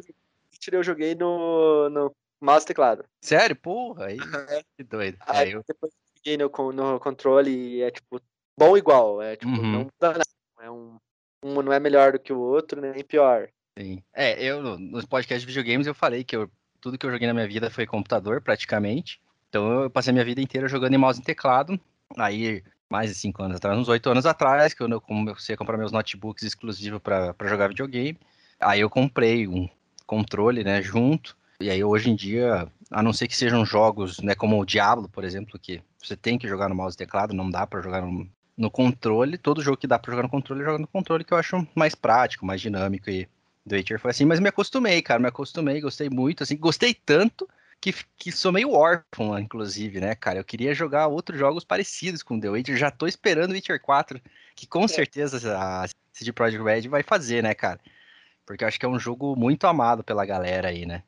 Eu 0.70 0.82
joguei 0.82 1.14
no, 1.14 1.88
no 1.88 2.14
mouse 2.40 2.64
e 2.64 2.66
teclado. 2.66 3.04
Sério? 3.22 3.56
Porra, 3.56 4.06
aí 4.06 4.18
que 4.76 4.84
doido. 4.84 5.16
É, 5.26 5.38
Aí 5.38 5.52
eu, 5.52 5.62
depois 5.66 5.92
eu 5.92 6.18
joguei 6.18 6.36
no, 6.36 6.72
no 6.92 7.00
controle 7.00 7.50
e 7.50 7.82
é 7.82 7.90
tipo 7.90 8.20
bom 8.58 8.76
igual. 8.76 9.22
É 9.22 9.36
tipo, 9.36 9.50
Uhum. 9.50 9.70
não 9.72 9.78
muda 9.80 10.12
nada. 10.18 10.24
É 10.60 10.70
um, 10.70 10.96
um 11.42 11.62
não 11.62 11.72
é 11.72 11.80
melhor 11.80 12.12
do 12.12 12.18
que 12.18 12.32
o 12.32 12.38
outro, 12.38 12.80
nem 12.80 13.02
pior. 13.04 13.48
sim. 13.78 14.02
É, 14.14 14.42
eu 14.42 14.62
no- 14.62 14.78
nos 14.78 15.04
podcasts 15.06 15.40
de 15.42 15.46
videogames 15.46 15.86
eu 15.86 15.94
falei 15.94 16.24
que 16.24 16.36
eu, 16.36 16.50
tudo 16.80 16.96
que 16.98 17.04
eu 17.06 17.10
joguei 17.10 17.26
na 17.26 17.34
minha 17.34 17.48
vida 17.48 17.70
foi 17.70 17.86
computador, 17.86 18.40
praticamente. 18.42 19.20
Então 19.48 19.82
eu 19.82 19.90
passei 19.90 20.10
a 20.10 20.14
minha 20.14 20.24
vida 20.24 20.40
inteira 20.40 20.68
jogando 20.68 20.94
em 20.94 20.98
mouse 20.98 21.20
e 21.20 21.24
teclado. 21.24 21.78
Aí, 22.16 22.62
mais 22.90 23.10
de 23.10 23.16
cinco 23.16 23.42
anos 23.42 23.56
atrás, 23.56 23.78
uns 23.78 23.88
oito 23.88 24.08
anos 24.10 24.26
atrás, 24.26 24.74
que 24.74 24.82
eu 24.82 25.00
comecei 25.00 25.54
a 25.54 25.58
comprar 25.58 25.76
meus 25.76 25.92
notebooks 25.92 26.44
exclusivos 26.44 27.00
para 27.00 27.34
jogar 27.44 27.68
videogame. 27.68 28.18
Aí 28.60 28.80
eu 28.80 28.90
comprei 28.90 29.48
um 29.48 29.68
controle, 30.06 30.62
né, 30.62 30.80
junto. 30.82 31.36
E 31.60 31.70
aí 31.70 31.82
hoje 31.82 32.10
em 32.10 32.14
dia, 32.14 32.68
a 32.90 33.02
não 33.02 33.12
ser 33.12 33.28
que 33.28 33.36
sejam 33.36 33.64
jogos, 33.64 34.20
né, 34.20 34.34
como 34.34 34.60
o 34.60 34.66
Diablo, 34.66 35.08
por 35.08 35.24
exemplo, 35.24 35.58
que 35.58 35.82
você 36.02 36.16
tem 36.16 36.38
que 36.38 36.48
jogar 36.48 36.68
no 36.68 36.74
mouse 36.74 36.94
e 36.94 36.98
teclado, 36.98 37.34
não 37.34 37.50
dá 37.50 37.66
para 37.66 37.80
jogar 37.80 38.02
no, 38.02 38.28
no 38.56 38.70
controle. 38.70 39.38
Todo 39.38 39.62
jogo 39.62 39.76
que 39.76 39.86
dá 39.86 39.98
para 39.98 40.12
jogar 40.12 40.22
no 40.22 40.28
controle, 40.28 40.60
eu 40.62 40.66
jogo 40.66 40.78
no 40.78 40.86
controle 40.86 41.24
que 41.24 41.32
eu 41.32 41.38
acho 41.38 41.66
mais 41.74 41.94
prático, 41.94 42.46
mais 42.46 42.60
dinâmico 42.60 43.10
e 43.10 43.28
The 43.66 43.76
Witcher 43.76 43.98
foi 43.98 44.10
assim, 44.10 44.26
mas 44.26 44.40
me 44.40 44.48
acostumei, 44.48 45.00
cara, 45.00 45.18
me 45.18 45.28
acostumei, 45.28 45.80
gostei 45.80 46.10
muito, 46.10 46.42
assim, 46.42 46.56
gostei 46.56 46.92
tanto 46.92 47.48
que, 47.84 48.04
que 48.16 48.32
sou 48.32 48.50
meio 48.50 48.70
órfão, 48.72 49.38
inclusive, 49.38 50.00
né, 50.00 50.14
cara? 50.14 50.38
Eu 50.38 50.44
queria 50.44 50.72
jogar 50.72 51.06
outros 51.08 51.38
jogos 51.38 51.64
parecidos 51.64 52.22
com 52.22 52.40
The 52.40 52.48
Witcher, 52.48 52.78
já 52.78 52.90
tô 52.90 53.06
esperando 53.06 53.50
Witcher 53.52 53.78
4, 53.78 54.18
que 54.56 54.66
com 54.66 54.88
certeza 54.88 55.54
a 55.58 55.86
CD 56.10 56.32
Projekt 56.32 56.64
Red 56.64 56.88
vai 56.88 57.02
fazer, 57.02 57.42
né, 57.42 57.52
cara? 57.52 57.78
Porque 58.46 58.64
eu 58.64 58.68
acho 58.68 58.80
que 58.80 58.86
é 58.86 58.88
um 58.88 58.98
jogo 58.98 59.36
muito 59.36 59.66
amado 59.66 60.02
pela 60.02 60.24
galera 60.24 60.68
aí, 60.68 60.86
né? 60.86 61.02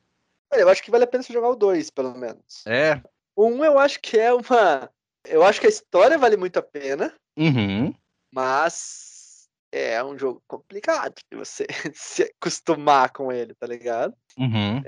Eu 0.52 0.68
acho 0.68 0.82
que 0.82 0.90
vale 0.90 1.04
a 1.04 1.06
pena 1.06 1.22
você 1.22 1.32
jogar 1.32 1.48
o 1.48 1.56
2, 1.56 1.88
pelo 1.88 2.14
menos. 2.14 2.62
É. 2.66 3.00
O 3.34 3.46
1 3.46 3.64
eu 3.64 3.78
acho 3.78 3.98
que 4.00 4.18
é 4.18 4.32
uma. 4.34 4.90
Eu 5.24 5.42
acho 5.44 5.58
que 5.60 5.66
a 5.66 5.70
história 5.70 6.18
vale 6.18 6.36
muito 6.36 6.58
a 6.58 6.62
pena, 6.62 7.12
Uhum. 7.38 7.94
mas 8.30 9.48
é 9.72 10.04
um 10.04 10.18
jogo 10.18 10.42
complicado 10.46 11.14
de 11.30 11.38
você 11.38 11.66
se 11.94 12.22
acostumar 12.22 13.10
com 13.12 13.32
ele, 13.32 13.54
tá 13.54 13.66
ligado? 13.66 14.14
Uhum. 14.38 14.78
O 14.78 14.82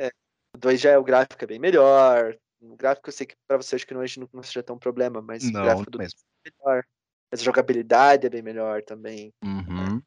2 0.59 0.81
já 0.81 0.91
é 0.91 0.99
o 0.99 1.05
gráfico 1.05 1.43
é 1.43 1.47
bem 1.47 1.59
melhor. 1.59 2.37
O 2.61 2.77
gráfico 2.77 3.09
eu 3.09 3.13
sei 3.13 3.27
que 3.27 3.35
pra 3.47 3.57
você 3.57 3.77
acho 3.77 3.87
que 3.87 3.95
não, 3.95 4.01
hoje 4.01 4.19
não, 4.21 4.29
não 4.33 4.43
seja 4.43 4.63
tão 4.63 4.79
problema, 4.79 5.23
mas 5.23 5.45
o 5.45 5.53
Não, 5.53 5.63
gráfico 5.63 5.91
do 5.91 5.99
mesmo. 5.99 6.19
2 6.45 6.55
é 6.55 6.65
melhor. 6.65 6.85
Mas 7.31 7.41
a 7.41 7.45
jogabilidade 7.45 8.27
é 8.27 8.31
bem 8.31 8.43
melhor 8.43 8.83
também. 8.83 9.33
Uhum. 9.45 10.03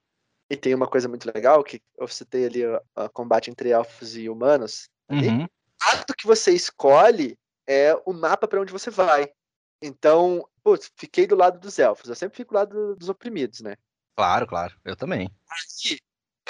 E 0.50 0.58
tem 0.58 0.74
uma 0.74 0.88
coisa 0.88 1.08
muito 1.08 1.26
legal, 1.34 1.64
que 1.64 1.82
eu 1.98 2.08
citei 2.08 2.46
ali 2.46 2.66
o 2.66 2.82
o 2.98 3.10
combate 3.10 3.50
entre 3.50 3.70
elfos 3.70 4.18
e 4.18 4.28
humanos. 4.28 4.90
ali. 5.08 5.30
Uhum. 5.30 5.44
O 5.46 5.86
lado 5.86 6.14
que 6.18 6.28
você 6.28 6.52
escolhe 6.52 7.38
é 7.68 7.96
o 8.06 8.12
mapa 8.12 8.48
pra 8.48 8.60
onde 8.60 8.74
você 8.74 8.90
vai. 8.90 9.32
Então, 9.82 10.48
putz, 10.64 10.92
fiquei 10.96 11.26
do 11.26 11.36
lado 11.36 11.60
dos 11.60 11.80
elfos. 11.80 12.10
Eu 12.10 12.16
sempre 12.16 12.38
fico 12.38 12.54
do 12.54 12.58
lado 12.58 12.96
dos 12.96 13.10
oprimidos, 13.10 13.62
né? 13.62 13.76
Claro, 14.16 14.46
claro. 14.46 14.76
Eu 14.84 14.96
também. 14.96 15.30
Aí, 15.50 15.98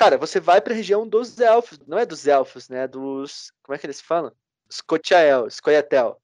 cara, 0.01 0.17
você 0.17 0.39
vai 0.39 0.59
pra 0.59 0.73
região 0.73 1.07
dos 1.07 1.39
elfos. 1.39 1.77
Não 1.85 1.97
é 1.97 2.05
dos 2.07 2.25
elfos, 2.25 2.67
né? 2.67 2.87
Dos. 2.87 3.51
Como 3.61 3.75
é 3.75 3.77
que 3.77 3.85
eles 3.85 4.01
falam? 4.01 4.33
Scotiael, 4.71 5.47
Scoia'tael. 5.47 6.19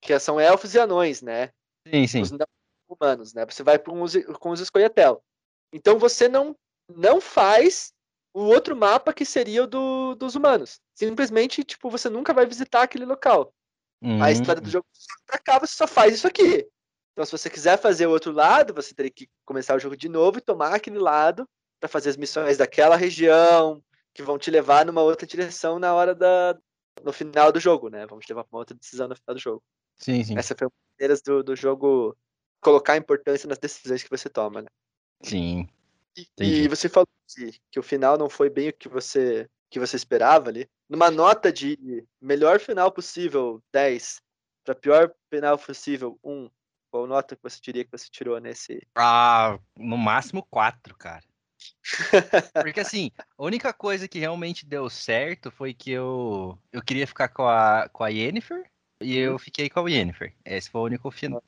Que 0.00 0.18
são 0.18 0.40
elfos 0.40 0.74
e 0.74 0.78
anões, 0.78 1.20
né? 1.20 1.50
Sim, 1.86 2.06
sim. 2.06 2.22
Os 2.22 2.30
não 2.30 2.46
humanos, 2.88 3.34
né? 3.34 3.44
Você 3.44 3.62
vai 3.62 3.78
com 3.78 4.00
os, 4.00 4.14
com 4.40 4.50
os 4.50 4.60
Scoia'tael. 4.60 5.22
Então 5.70 5.98
você 5.98 6.28
não, 6.28 6.56
não 6.88 7.20
faz 7.20 7.92
o 8.32 8.40
outro 8.40 8.74
mapa 8.74 9.12
que 9.12 9.26
seria 9.26 9.64
o 9.64 9.66
do, 9.66 10.14
dos 10.14 10.34
humanos. 10.34 10.80
Simplesmente, 10.94 11.62
tipo, 11.62 11.90
você 11.90 12.08
nunca 12.08 12.32
vai 12.32 12.46
visitar 12.46 12.82
aquele 12.82 13.04
local. 13.04 13.52
A 14.22 14.30
história 14.30 14.60
do 14.60 14.68
jogo 14.68 14.86
pra 15.26 15.38
cá, 15.38 15.58
você 15.58 15.74
só 15.74 15.86
faz 15.86 16.14
isso 16.14 16.26
aqui. 16.26 16.68
Então, 17.12 17.24
se 17.24 17.32
você 17.32 17.48
quiser 17.48 17.78
fazer 17.78 18.06
o 18.06 18.10
outro 18.10 18.32
lado, 18.32 18.74
você 18.74 18.94
teria 18.94 19.10
que 19.10 19.28
começar 19.46 19.74
o 19.74 19.78
jogo 19.78 19.96
de 19.96 20.10
novo 20.10 20.38
e 20.38 20.42
tomar 20.42 20.74
aquele 20.74 20.98
lado 20.98 21.48
para 21.84 21.88
fazer 21.88 22.08
as 22.08 22.16
missões 22.16 22.56
daquela 22.56 22.96
região 22.96 23.84
que 24.14 24.22
vão 24.22 24.38
te 24.38 24.50
levar 24.50 24.86
numa 24.86 25.02
outra 25.02 25.26
direção 25.26 25.78
na 25.78 25.92
hora 25.92 26.14
da 26.14 26.58
no 27.02 27.12
final 27.12 27.52
do 27.52 27.60
jogo, 27.60 27.90
né? 27.90 28.06
Vão 28.06 28.18
te 28.18 28.30
levar 28.30 28.42
para 28.44 28.56
uma 28.56 28.60
outra 28.60 28.74
decisão 28.74 29.06
no 29.06 29.14
final 29.14 29.34
do 29.34 29.40
jogo. 29.40 29.62
Sim, 29.98 30.24
sim. 30.24 30.38
Essa 30.38 30.54
foi 30.56 30.66
uma 30.66 30.70
das 30.70 30.94
maneiras 30.98 31.20
do, 31.20 31.42
do 31.42 31.54
jogo 31.54 32.16
colocar 32.62 32.96
importância 32.96 33.46
nas 33.46 33.58
decisões 33.58 34.02
que 34.02 34.08
você 34.08 34.30
toma, 34.30 34.62
né? 34.62 34.68
Sim. 35.22 35.68
E, 36.16 36.62
e 36.62 36.68
você 36.68 36.88
falou 36.88 37.06
que, 37.28 37.60
que 37.70 37.78
o 37.78 37.82
final 37.82 38.16
não 38.16 38.30
foi 38.30 38.48
bem 38.48 38.70
o 38.70 38.72
que 38.72 38.88
você 38.88 39.46
que 39.68 39.78
você 39.78 39.96
esperava 39.96 40.48
ali. 40.48 40.66
Numa 40.88 41.10
nota 41.10 41.52
de 41.52 42.06
melhor 42.18 42.60
final 42.60 42.90
possível, 42.92 43.62
10, 43.70 44.22
para 44.64 44.74
pior 44.74 45.12
final 45.28 45.58
possível, 45.58 46.18
1. 46.24 46.48
Qual 46.90 47.06
nota 47.06 47.36
que 47.36 47.42
você 47.42 47.58
diria 47.60 47.84
que 47.84 47.90
você 47.90 48.06
tirou 48.08 48.40
nesse? 48.40 48.80
Ah, 48.94 49.58
no 49.76 49.98
máximo 49.98 50.46
quatro, 50.48 50.96
cara. 50.96 51.22
Porque 52.54 52.80
assim, 52.80 53.10
a 53.38 53.44
única 53.44 53.72
coisa 53.72 54.08
que 54.08 54.18
realmente 54.18 54.66
deu 54.66 54.88
certo 54.88 55.50
foi 55.50 55.74
que 55.74 55.90
eu, 55.90 56.58
eu 56.72 56.82
queria 56.82 57.06
ficar 57.06 57.28
com 57.28 57.46
a, 57.46 57.88
com 57.92 58.04
a 58.04 58.08
Yennefer 58.08 58.64
e 59.00 59.16
eu 59.16 59.38
fiquei 59.38 59.68
com 59.68 59.80
a 59.80 59.90
Yennefer. 59.90 60.34
Esse 60.44 60.70
foi 60.70 60.80
o 60.80 60.84
único 60.84 61.10
final 61.10 61.42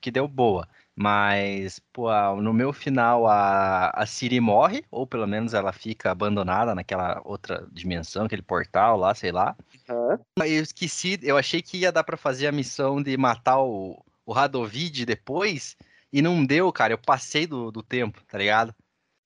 que 0.00 0.10
deu 0.10 0.26
boa. 0.28 0.68
Mas, 0.94 1.80
pô, 1.92 2.10
no 2.40 2.52
meu 2.52 2.72
final 2.72 3.26
a, 3.28 3.90
a 3.90 4.04
Ciri 4.04 4.40
morre, 4.40 4.84
ou 4.90 5.06
pelo 5.06 5.28
menos 5.28 5.54
ela 5.54 5.72
fica 5.72 6.10
abandonada 6.10 6.74
naquela 6.74 7.20
outra 7.24 7.68
dimensão, 7.70 8.24
aquele 8.24 8.42
portal 8.42 8.96
lá, 8.96 9.14
sei 9.14 9.30
lá. 9.30 9.56
Hã? 9.88 10.18
Eu 10.40 10.62
esqueci, 10.62 11.18
eu 11.22 11.36
achei 11.36 11.62
que 11.62 11.78
ia 11.78 11.92
dar 11.92 12.02
pra 12.02 12.16
fazer 12.16 12.48
a 12.48 12.52
missão 12.52 13.00
de 13.00 13.16
matar 13.16 13.60
o, 13.60 14.04
o 14.26 14.32
Radovid 14.32 15.06
depois, 15.06 15.76
e 16.12 16.20
não 16.20 16.44
deu, 16.44 16.72
cara. 16.72 16.92
Eu 16.92 16.98
passei 16.98 17.46
do, 17.46 17.70
do 17.70 17.82
tempo, 17.82 18.20
tá 18.26 18.36
ligado? 18.36 18.74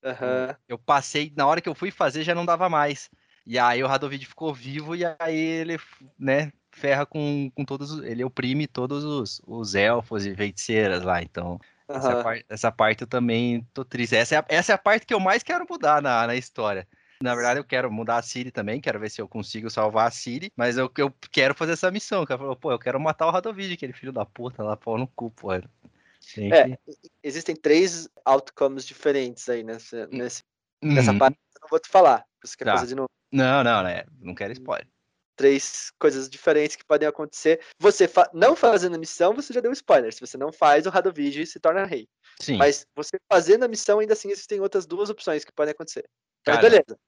Aham. 0.02 0.56
Eu 0.68 0.78
passei, 0.78 1.32
na 1.36 1.46
hora 1.46 1.60
que 1.60 1.68
eu 1.68 1.74
fui 1.74 1.90
fazer 1.90 2.22
já 2.22 2.34
não 2.34 2.44
dava 2.46 2.68
mais. 2.68 3.10
E 3.44 3.58
aí 3.58 3.82
o 3.82 3.86
Radovid 3.86 4.24
ficou 4.26 4.54
vivo 4.54 4.94
e 4.96 5.02
aí 5.18 5.36
ele, 5.36 5.76
né, 6.18 6.52
ferra 6.70 7.04
com, 7.04 7.50
com 7.54 7.64
todos, 7.64 7.90
os- 7.92 8.04
ele 8.04 8.24
oprime 8.24 8.66
todos 8.66 9.04
os, 9.04 9.40
os 9.46 9.74
elfos 9.74 10.24
e 10.26 10.34
feiticeiras 10.34 11.02
lá. 11.02 11.22
Então, 11.22 11.58
essa, 11.92 12.16
Aham. 12.16 12.22
par- 12.22 12.44
essa 12.48 12.70
parte 12.72 13.02
eu 13.02 13.06
também 13.08 13.62
tô 13.74 13.84
triste. 13.84 14.14
Essa 14.16 14.36
é, 14.36 14.38
a, 14.38 14.44
essa 14.48 14.72
é 14.72 14.74
a 14.74 14.78
parte 14.78 15.04
que 15.06 15.12
eu 15.14 15.20
mais 15.20 15.42
quero 15.42 15.66
mudar 15.68 16.00
na, 16.00 16.26
na 16.26 16.36
história. 16.36 16.86
Na 17.20 17.34
verdade, 17.34 17.60
eu 17.60 17.64
quero 17.64 17.90
mudar 17.92 18.16
a 18.18 18.22
Ciri 18.22 18.50
também, 18.50 18.80
quero 18.80 18.98
ver 18.98 19.08
se 19.10 19.20
eu 19.20 19.28
consigo 19.28 19.70
salvar 19.70 20.08
a 20.08 20.10
Ciri, 20.10 20.52
mas 20.56 20.76
eu, 20.76 20.90
eu 20.98 21.12
quero 21.30 21.54
fazer 21.54 21.72
essa 21.72 21.90
missão. 21.90 22.24
Que 22.26 22.32
ela 22.32 22.38
falou, 22.40 22.56
pô, 22.56 22.72
eu 22.72 22.78
quero 22.78 22.98
matar 23.00 23.26
o 23.26 23.30
Radovid, 23.30 23.74
aquele 23.74 23.92
filho 23.92 24.12
da 24.12 24.24
puta 24.26 24.62
lá, 24.62 24.76
pô, 24.76 24.96
no 24.98 25.06
cu, 25.06 25.30
pô. 25.30 25.48
Tem 26.34 26.52
É, 26.52 26.76
que- 26.76 26.94
Existem 27.22 27.54
três 27.56 28.08
outcomes 28.24 28.84
diferentes 28.84 29.48
aí 29.48 29.62
nessa, 29.62 30.06
nesse, 30.08 30.42
nessa 30.82 31.12
Uhum. 31.12 31.18
parte. 31.18 31.36
Eu 31.54 31.60
não 31.62 31.68
vou 31.68 31.80
te 31.80 31.88
falar. 31.88 32.24
Você 32.44 32.56
quer 32.56 32.64
Tá. 32.64 32.74
fazer 32.74 32.86
de 32.88 32.94
novo? 32.94 33.08
Não, 33.32 33.62
não, 33.64 33.82
né? 33.82 34.04
Não 34.20 34.34
quero 34.34 34.52
spoiler. 34.52 34.86
Três 35.36 35.90
coisas 35.98 36.28
diferentes 36.28 36.76
que 36.76 36.84
podem 36.84 37.08
acontecer. 37.08 37.64
Você 37.78 38.06
fa- 38.06 38.30
não 38.34 38.54
fazendo 38.54 38.94
a 38.94 38.98
missão, 38.98 39.34
você 39.34 39.52
já 39.52 39.60
deu 39.60 39.72
spoiler. 39.72 40.12
Se 40.12 40.20
você 40.20 40.36
não 40.36 40.52
faz, 40.52 40.86
o 40.86 40.90
Radovid 40.90 41.46
se 41.46 41.58
torna 41.58 41.84
rei. 41.86 42.06
Sim. 42.40 42.56
Mas 42.58 42.86
você 42.94 43.16
fazendo 43.30 43.64
a 43.64 43.68
missão, 43.68 43.98
ainda 43.98 44.12
assim 44.12 44.30
existem 44.30 44.60
outras 44.60 44.86
duas 44.86 45.08
opções 45.10 45.44
que 45.44 45.52
podem 45.52 45.72
acontecer. 45.72 46.04
Mas 46.46 46.56
Cara. 46.56 46.68
beleza. 46.68 46.98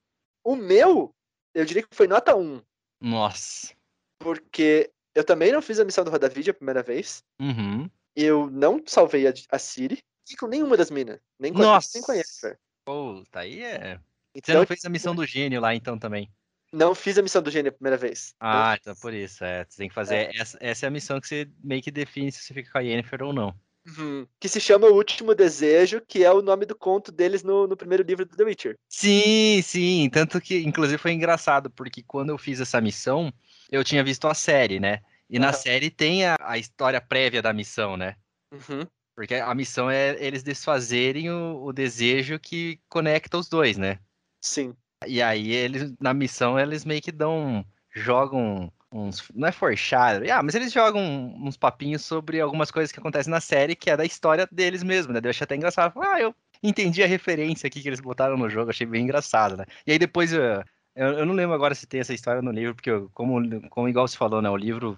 O 0.42 0.56
meu, 0.56 1.14
eu 1.54 1.64
diria 1.64 1.82
que 1.82 1.94
foi 1.94 2.06
nota 2.06 2.34
1, 2.34 2.62
Nossa. 3.00 3.72
porque 4.18 4.90
eu 5.14 5.24
também 5.24 5.52
não 5.52 5.60
fiz 5.62 5.78
a 5.78 5.84
missão 5.84 6.04
do 6.04 6.10
Rodavid 6.10 6.50
a 6.50 6.54
primeira 6.54 6.82
vez. 6.82 7.22
Uhum. 7.40 7.88
Eu 8.16 8.48
não 8.50 8.82
salvei 8.86 9.26
a, 9.26 9.34
a 9.50 9.58
Siri 9.58 9.98
e 10.30 10.36
com 10.36 10.46
nenhuma 10.46 10.76
das 10.76 10.90
minas. 10.90 11.18
Nem 11.38 11.52
com 11.52 11.60
a 11.60 11.62
Nossa. 11.62 11.98
nem. 11.98 12.56
Puta, 12.84 13.40
aí 13.40 13.62
é. 13.62 13.96
Você 13.96 14.00
Então, 14.36 14.54
não 14.56 14.66
fez 14.66 14.84
a 14.84 14.88
missão 14.90 15.14
do 15.14 15.24
gênio 15.26 15.60
lá 15.60 15.74
então 15.74 15.98
também. 15.98 16.28
não 16.72 16.94
fiz 16.94 17.16
a 17.18 17.22
missão 17.22 17.40
do 17.42 17.50
gênio 17.50 17.70
a 17.70 17.72
primeira 17.74 17.96
vez. 17.96 18.34
Não 18.40 18.48
Ah, 18.48 18.72
fiz. 18.72 18.80
então 18.80 18.94
por 19.00 19.14
isso, 19.14 19.44
é. 19.44 19.64
Você 19.64 19.76
tem 19.78 19.88
que 19.88 19.94
fazer. 19.94 20.30
Essa, 20.34 20.58
essa 20.60 20.86
é 20.86 20.88
a 20.88 20.90
missão 20.90 21.20
que 21.20 21.28
você 21.28 21.48
meio 21.62 21.82
que 21.82 21.90
define 21.90 22.30
se 22.32 22.42
você 22.42 22.54
fica 22.54 22.70
com 22.72 22.78
a 22.78 22.80
Yennefer 22.80 23.22
ou 23.22 23.32
não. 23.32 23.54
Uhum. 23.86 24.26
Que 24.40 24.48
se 24.48 24.58
chama 24.60 24.86
O 24.86 24.94
Último 24.96 25.34
Desejo, 25.34 26.00
que 26.08 26.24
é 26.24 26.32
o 26.32 26.40
nome 26.40 26.64
do 26.64 26.74
conto 26.74 27.12
deles 27.12 27.42
no, 27.42 27.66
no 27.66 27.76
primeiro 27.76 28.02
livro 28.02 28.24
do 28.24 28.34
The 28.34 28.42
Witcher. 28.44 28.76
Sim, 28.88 29.60
sim. 29.62 30.08
Tanto 30.10 30.40
que, 30.40 30.58
inclusive, 30.60 30.96
foi 30.96 31.12
engraçado, 31.12 31.68
porque 31.70 32.02
quando 32.02 32.30
eu 32.30 32.38
fiz 32.38 32.60
essa 32.60 32.80
missão, 32.80 33.30
eu 33.70 33.84
tinha 33.84 34.02
visto 34.02 34.26
a 34.26 34.32
série, 34.34 34.80
né? 34.80 35.00
E 35.28 35.38
na 35.38 35.52
série 35.52 35.90
tem 35.90 36.26
a, 36.26 36.36
a, 36.40 36.58
história 36.58 37.00
prévia 37.00 37.40
da 37.40 37.52
missão, 37.52 37.96
né? 37.96 38.16
Uhum. 38.52 38.86
Porque 39.16 39.34
a 39.34 39.54
missão 39.54 39.90
é 39.90 40.16
eles 40.22 40.42
desfazerem 40.42 41.30
o, 41.30 41.64
o, 41.64 41.72
desejo 41.72 42.38
que 42.38 42.80
conecta 42.88 43.38
os 43.38 43.48
dois, 43.48 43.76
né? 43.76 43.98
Sim. 44.40 44.74
E 45.06 45.22
aí 45.22 45.52
eles, 45.52 45.94
na 46.00 46.12
missão, 46.12 46.58
eles 46.58 46.84
meio 46.84 47.00
que 47.00 47.12
dão. 47.12 47.64
jogam 47.90 48.72
uns. 48.92 49.28
Não 49.34 49.48
é 49.48 49.52
forchado, 49.52 50.24
ah, 50.30 50.42
mas 50.42 50.54
eles 50.54 50.72
jogam 50.72 51.02
uns 51.42 51.56
papinhos 51.56 52.04
sobre 52.04 52.40
algumas 52.40 52.70
coisas 52.70 52.92
que 52.92 53.00
acontecem 53.00 53.30
na 53.30 53.40
série, 53.40 53.76
que 53.76 53.90
é 53.90 53.96
da 53.96 54.04
história 54.04 54.48
deles 54.50 54.82
mesmo, 54.82 55.12
né? 55.12 55.20
Eu 55.22 55.30
achei 55.30 55.44
até 55.44 55.56
engraçado. 55.56 56.00
Ah, 56.00 56.20
eu 56.20 56.34
entendi 56.62 57.02
a 57.02 57.06
referência 57.06 57.66
aqui 57.66 57.82
que 57.82 57.88
eles 57.88 58.00
botaram 58.00 58.36
no 58.36 58.48
jogo, 58.48 58.70
achei 58.70 58.86
bem 58.86 59.04
engraçado, 59.04 59.56
né? 59.56 59.64
E 59.86 59.92
aí 59.92 59.98
depois. 59.98 60.32
Eu, 60.32 61.08
eu 61.08 61.26
não 61.26 61.34
lembro 61.34 61.54
agora 61.54 61.74
se 61.74 61.88
tem 61.88 62.00
essa 62.00 62.14
história 62.14 62.40
no 62.40 62.52
livro, 62.52 62.74
porque, 62.76 62.90
eu, 62.90 63.10
como, 63.12 63.68
como 63.68 63.88
igual 63.88 64.06
você 64.06 64.16
falou, 64.16 64.40
né? 64.40 64.48
O 64.48 64.56
livro 64.56 64.96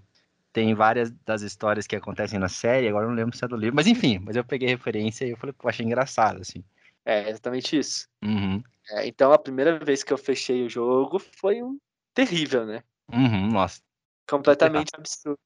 tem 0.57 0.75
várias 0.75 1.11
das 1.25 1.43
histórias 1.43 1.87
que 1.87 1.95
acontecem 1.95 2.39
na 2.39 2.49
série, 2.49 2.89
agora 2.89 3.05
eu 3.05 3.11
não 3.11 3.17
lembro 3.17 3.37
se 3.37 3.45
é 3.45 3.49
do 3.49 3.57
livro, 3.57 3.77
mas 3.77 3.87
enfim, 3.87 4.19
mas 4.19 4.37
eu 4.37 4.45
peguei 4.45 4.69
referência 4.69 5.27
e 5.27 5.31
eu 5.31 5.37
falei, 5.37 5.53
pô, 5.53 5.69
achei 5.69 5.85
engraçado, 5.85 6.41
assim. 6.41 6.65
É, 7.05 7.29
exatamente 7.29 7.79
isso. 7.79 8.09
Uhum. 8.25 8.63
É, 8.91 9.07
então 9.07 9.33
a 9.33 9.39
primeira 9.39 9.79
vez 9.79 10.03
que 10.03 10.13
eu 10.13 10.19
fechei 10.19 10.65
o 10.65 10.71
jogo 10.71 11.19
foi 11.19 11.63
um 11.63 11.79
terrível, 12.15 12.65
né? 12.65 12.83
Uhum, 13.13 13.49
nossa 13.49 13.81
completamente 14.27 14.91
absurdo 14.95 15.39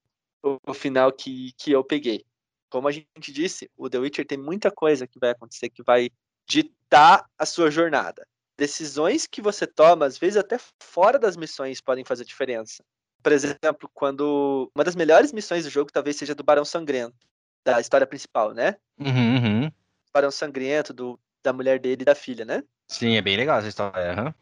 o, 0.42 0.58
o, 0.66 0.74
final 0.74 1.12
que, 1.12 1.52
que 1.56 1.70
eu 1.70 1.84
peguei. 1.84 2.24
Como 2.70 2.88
a 2.88 2.92
gente 2.92 3.32
disse, 3.32 3.70
o 3.76 3.90
The 3.90 3.98
Witcher 3.98 4.26
tem 4.26 4.38
muita 4.38 4.70
coisa 4.70 5.06
que 5.06 5.18
vai 5.18 5.30
acontecer 5.30 5.68
que 5.68 5.82
vai 5.82 6.10
ditar 6.48 7.28
a 7.38 7.44
sua 7.44 7.70
jornada. 7.70 8.26
Decisões 8.56 9.26
que 9.26 9.42
você 9.42 9.66
toma, 9.66 10.06
às 10.06 10.18
vezes 10.18 10.36
até 10.36 10.58
fora 10.82 11.18
das 11.18 11.36
missões, 11.36 11.80
podem 11.80 12.04
fazer 12.04 12.24
diferença. 12.24 12.82
Por 13.22 13.32
exemplo, 13.32 13.90
quando 13.92 14.70
uma 14.74 14.84
das 14.84 14.96
melhores 14.96 15.32
missões 15.32 15.64
do 15.64 15.70
jogo 15.70 15.92
talvez 15.92 16.16
seja 16.16 16.34
do 16.34 16.42
Barão 16.44 16.64
Sangrento, 16.64 17.16
da 17.64 17.80
história 17.80 18.06
principal, 18.06 18.52
né? 18.52 18.76
Uhum, 18.98 19.36
uhum. 19.36 19.72
Barão 20.12 20.30
Sangrento, 20.30 20.92
do, 20.92 21.20
da 21.42 21.52
mulher 21.52 21.78
dele 21.78 22.02
e 22.02 22.04
da 22.04 22.14
filha, 22.14 22.44
né? 22.44 22.62
Sim, 22.88 23.16
é 23.16 23.22
bem 23.22 23.36
legal 23.36 23.58
essa 23.58 23.68
história. 23.68 24.24
Uhum. 24.24 24.34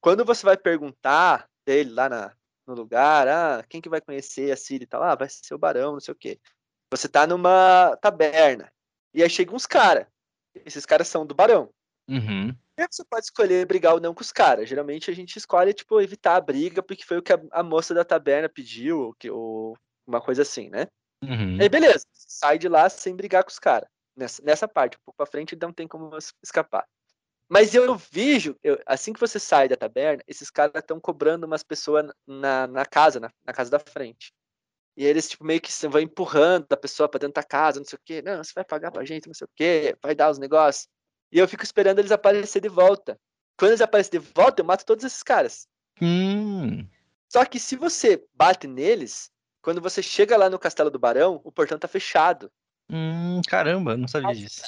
Quando 0.00 0.24
você 0.24 0.44
vai 0.44 0.56
perguntar 0.56 1.48
dele 1.66 1.90
lá 1.90 2.08
na, 2.08 2.32
no 2.66 2.74
lugar, 2.74 3.26
ah, 3.26 3.64
quem 3.68 3.80
que 3.80 3.88
vai 3.88 4.00
conhecer 4.00 4.52
a 4.52 4.56
Siri 4.56 4.84
e 4.84 4.86
tal? 4.86 5.02
Ah, 5.02 5.14
vai 5.14 5.28
ser 5.28 5.54
o 5.54 5.58
Barão, 5.58 5.92
não 5.92 6.00
sei 6.00 6.12
o 6.12 6.16
quê. 6.16 6.38
Você 6.90 7.08
tá 7.08 7.26
numa 7.26 7.96
taberna, 8.00 8.72
e 9.12 9.22
aí 9.22 9.28
chegam 9.28 9.54
uns 9.54 9.66
caras. 9.66 10.06
Esses 10.64 10.86
caras 10.86 11.08
são 11.08 11.26
do 11.26 11.34
Barão. 11.34 11.70
Uhum. 12.08 12.54
Você 12.90 13.04
pode 13.04 13.24
escolher 13.24 13.66
brigar 13.66 13.94
ou 13.94 14.00
não 14.00 14.14
com 14.14 14.22
os 14.22 14.30
caras. 14.30 14.68
Geralmente 14.68 15.10
a 15.10 15.14
gente 15.14 15.36
escolhe, 15.36 15.72
tipo, 15.72 16.00
evitar 16.00 16.36
a 16.36 16.40
briga, 16.40 16.82
porque 16.82 17.04
foi 17.04 17.18
o 17.18 17.22
que 17.22 17.32
a, 17.32 17.40
a 17.50 17.62
moça 17.62 17.92
da 17.92 18.04
taberna 18.04 18.48
pediu, 18.48 19.00
ou, 19.00 19.14
que, 19.14 19.30
ou 19.30 19.76
uma 20.06 20.20
coisa 20.20 20.42
assim, 20.42 20.68
né? 20.68 20.86
Uhum. 21.22 21.58
Aí 21.60 21.68
beleza, 21.68 22.04
sai 22.12 22.58
de 22.58 22.68
lá 22.68 22.88
sem 22.88 23.16
brigar 23.16 23.42
com 23.42 23.50
os 23.50 23.58
caras. 23.58 23.88
Nessa, 24.16 24.42
nessa 24.42 24.68
parte, 24.68 24.96
um 24.96 25.00
pouco 25.04 25.16
pra 25.16 25.26
frente, 25.26 25.56
não 25.60 25.72
tem 25.72 25.88
como 25.88 26.10
escapar. 26.42 26.86
Mas 27.48 27.74
eu 27.74 27.96
vejo, 27.96 28.56
eu, 28.62 28.78
assim 28.84 29.12
que 29.12 29.20
você 29.20 29.40
sai 29.40 29.68
da 29.68 29.76
taberna, 29.76 30.22
esses 30.26 30.50
caras 30.50 30.72
estão 30.76 31.00
cobrando 31.00 31.46
umas 31.46 31.62
pessoas 31.62 32.10
na, 32.26 32.66
na 32.66 32.84
casa, 32.84 33.18
na, 33.18 33.30
na, 33.44 33.52
casa 33.54 33.70
da 33.70 33.78
frente. 33.78 34.32
E 34.96 35.04
eles, 35.04 35.28
tipo, 35.30 35.44
meio 35.44 35.60
que 35.60 35.70
vão 35.88 36.00
empurrando 36.00 36.66
a 36.70 36.76
pessoa 36.76 37.08
pra 37.08 37.18
dentro 37.18 37.34
da 37.34 37.42
casa, 37.42 37.80
não 37.80 37.86
sei 37.86 37.96
o 37.96 38.02
quê. 38.04 38.20
Não, 38.20 38.42
você 38.42 38.52
vai 38.54 38.64
pagar 38.64 38.90
pra 38.90 39.04
gente, 39.04 39.28
não 39.28 39.34
sei 39.34 39.46
o 39.46 39.50
quê, 39.54 39.96
vai 40.02 40.14
dar 40.14 40.30
os 40.30 40.38
negócios. 40.38 40.88
E 41.30 41.38
eu 41.38 41.48
fico 41.48 41.64
esperando 41.64 41.98
eles 41.98 42.12
aparecer 42.12 42.60
de 42.60 42.68
volta. 42.68 43.18
Quando 43.56 43.72
eles 43.72 43.80
aparecem 43.80 44.20
de 44.20 44.26
volta, 44.34 44.62
eu 44.62 44.64
mato 44.64 44.84
todos 44.84 45.04
esses 45.04 45.22
caras. 45.22 45.66
Hum. 46.00 46.86
Só 47.28 47.44
que 47.44 47.58
se 47.58 47.76
você 47.76 48.24
bate 48.34 48.66
neles, 48.66 49.30
quando 49.60 49.80
você 49.80 50.02
chega 50.02 50.36
lá 50.36 50.48
no 50.48 50.58
Castelo 50.58 50.90
do 50.90 50.98
Barão, 50.98 51.40
o 51.44 51.52
portão 51.52 51.78
tá 51.78 51.88
fechado. 51.88 52.50
Hum, 52.90 53.42
caramba, 53.46 53.96
não 53.96 54.08
sabia 54.08 54.34
disso. 54.34 54.62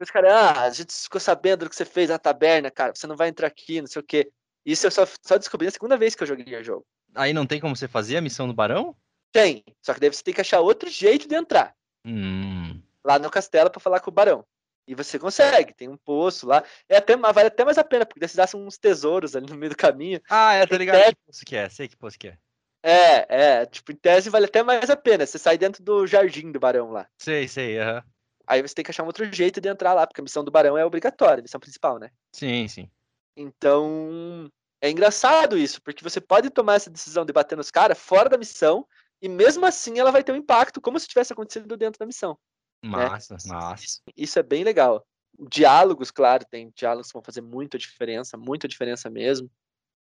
Os 0.00 0.10
caras, 0.10 0.32
ah, 0.32 0.62
a 0.62 0.70
gente 0.70 0.92
ficou 0.92 1.20
sabendo 1.20 1.64
do 1.64 1.70
que 1.70 1.76
você 1.76 1.84
fez 1.84 2.08
na 2.08 2.18
taberna, 2.18 2.70
cara, 2.70 2.94
você 2.94 3.06
não 3.06 3.16
vai 3.16 3.28
entrar 3.28 3.46
aqui, 3.46 3.80
não 3.80 3.88
sei 3.88 4.00
o 4.00 4.04
quê. 4.04 4.30
Isso 4.64 4.86
eu 4.86 4.90
só, 4.90 5.06
só 5.22 5.38
descobri 5.38 5.66
na 5.66 5.72
segunda 5.72 5.96
vez 5.96 6.14
que 6.14 6.22
eu 6.22 6.26
joguei 6.26 6.58
o 6.58 6.64
jogo. 6.64 6.86
Aí 7.14 7.32
não 7.32 7.46
tem 7.46 7.60
como 7.60 7.74
você 7.74 7.88
fazer 7.88 8.16
a 8.16 8.20
missão 8.20 8.46
do 8.46 8.54
Barão? 8.54 8.94
Tem, 9.32 9.64
só 9.82 9.94
que 9.94 10.00
daí 10.00 10.12
você 10.12 10.22
tem 10.22 10.34
que 10.34 10.40
achar 10.40 10.60
outro 10.60 10.88
jeito 10.88 11.26
de 11.28 11.34
entrar. 11.34 11.74
Hum. 12.04 12.80
Lá 13.04 13.18
no 13.18 13.30
castelo 13.30 13.70
para 13.70 13.80
falar 13.80 14.00
com 14.00 14.10
o 14.10 14.14
Barão. 14.14 14.44
E 14.86 14.94
você 14.94 15.18
consegue, 15.18 15.74
tem 15.74 15.88
um 15.88 15.96
poço 15.96 16.46
lá. 16.46 16.62
É 16.88 16.96
até, 16.96 17.16
vale 17.16 17.48
até 17.48 17.64
mais 17.64 17.76
a 17.76 17.84
pena, 17.84 18.06
porque 18.06 18.26
você 18.26 18.36
dá 18.36 18.46
uns 18.54 18.78
tesouros 18.78 19.34
ali 19.34 19.46
no 19.48 19.56
meio 19.56 19.70
do 19.70 19.76
caminho. 19.76 20.20
Ah, 20.30 20.54
é, 20.54 20.66
tá 20.66 20.78
ligado? 20.78 21.02
Que 21.02 21.16
poço 21.26 21.44
que 21.44 21.56
é, 21.56 21.68
sei 21.68 21.88
que 21.88 21.96
poço 21.96 22.18
que 22.18 22.28
é. 22.28 22.38
É, 22.82 23.26
é, 23.28 23.66
tipo, 23.66 23.90
em 23.90 23.96
tese 23.96 24.30
vale 24.30 24.44
até 24.44 24.62
mais 24.62 24.88
a 24.88 24.96
pena. 24.96 25.26
Você 25.26 25.38
sai 25.38 25.58
dentro 25.58 25.82
do 25.82 26.06
jardim 26.06 26.52
do 26.52 26.60
Barão 26.60 26.92
lá. 26.92 27.08
Sei, 27.18 27.48
sei, 27.48 27.80
aham. 27.80 27.96
Uhum. 27.96 28.16
Aí 28.46 28.62
você 28.62 28.74
tem 28.76 28.84
que 28.84 28.92
achar 28.92 29.02
um 29.02 29.06
outro 29.06 29.24
jeito 29.32 29.60
de 29.60 29.68
entrar 29.68 29.92
lá, 29.92 30.06
porque 30.06 30.20
a 30.20 30.22
missão 30.22 30.44
do 30.44 30.52
Barão 30.52 30.78
é 30.78 30.84
obrigatória, 30.84 31.40
a 31.40 31.42
missão 31.42 31.58
principal, 31.58 31.98
né? 31.98 32.10
Sim, 32.32 32.68
sim. 32.68 32.88
Então, 33.36 34.48
é 34.80 34.88
engraçado 34.88 35.58
isso, 35.58 35.82
porque 35.82 36.04
você 36.04 36.20
pode 36.20 36.48
tomar 36.50 36.76
essa 36.76 36.88
decisão 36.88 37.24
de 37.24 37.32
bater 37.32 37.56
nos 37.56 37.72
caras 37.72 37.98
fora 37.98 38.28
da 38.28 38.38
missão, 38.38 38.86
e 39.20 39.28
mesmo 39.28 39.66
assim 39.66 39.98
ela 39.98 40.12
vai 40.12 40.22
ter 40.22 40.30
um 40.30 40.36
impacto, 40.36 40.80
como 40.80 41.00
se 41.00 41.08
tivesse 41.08 41.32
acontecido 41.32 41.76
dentro 41.76 41.98
da 41.98 42.06
missão. 42.06 42.38
Massa, 42.82 43.34
né? 43.34 43.40
massa. 43.46 44.00
Isso 44.16 44.38
é 44.38 44.42
bem 44.42 44.64
legal. 44.64 45.06
Diálogos, 45.48 46.10
claro, 46.10 46.44
tem 46.50 46.72
diálogos 46.74 47.08
que 47.08 47.12
vão 47.12 47.22
fazer 47.22 47.42
muita 47.42 47.76
diferença, 47.76 48.36
muita 48.36 48.66
diferença 48.66 49.10
mesmo. 49.10 49.50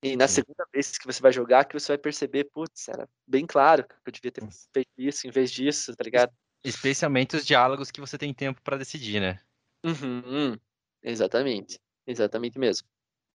E 0.03 0.17
na 0.17 0.29
Sim. 0.29 0.35
segunda 0.35 0.67
vez 0.73 0.99
que 0.99 1.07
você 1.07 1.21
vai 1.21 1.33
jogar, 1.33 1.65
que 1.65 1.79
você 1.79 1.93
vai 1.93 1.99
perceber, 1.99 2.45
putz, 2.45 2.89
era 2.89 3.09
bem 3.27 3.47
claro 3.47 3.85
que 3.85 3.95
eu 4.07 4.13
devia 4.13 4.31
ter 4.31 4.47
feito 4.73 4.91
isso 4.99 5.27
em 5.27 5.31
vez 5.31 5.51
disso, 5.51 5.97
tá 5.97 6.05
ligado? 6.05 6.31
Especialmente 6.63 7.37
os 7.37 7.47
diálogos 7.47 7.91
que 7.91 8.01
você 8.01 8.19
tem 8.19 8.33
tempo 8.33 8.61
para 8.63 8.77
decidir, 8.77 9.21
né? 9.21 9.41
Uhum, 9.85 10.59
exatamente. 11.03 11.81
Exatamente 12.07 12.59
mesmo. 12.59 12.87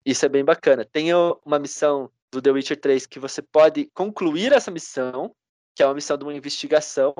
Isso 0.06 0.25
é 0.25 0.30
bem 0.30 0.45
bacana. 0.45 0.86
Tem 0.86 1.12
uma 1.43 1.60
missão 1.60 2.12
do 2.32 2.41
The 2.41 2.52
Witcher 2.52 2.80
3 2.80 3.06
que 3.06 3.19
você 3.19 3.41
pode 3.41 3.89
concluir 3.93 4.54
essa 4.54 4.71
missão, 4.71 5.36
que 5.75 5.84
é 5.84 5.86
uma 5.86 5.95
missão 5.95 6.17
de 6.17 6.23
uma 6.23 6.34
investigação. 6.34 7.13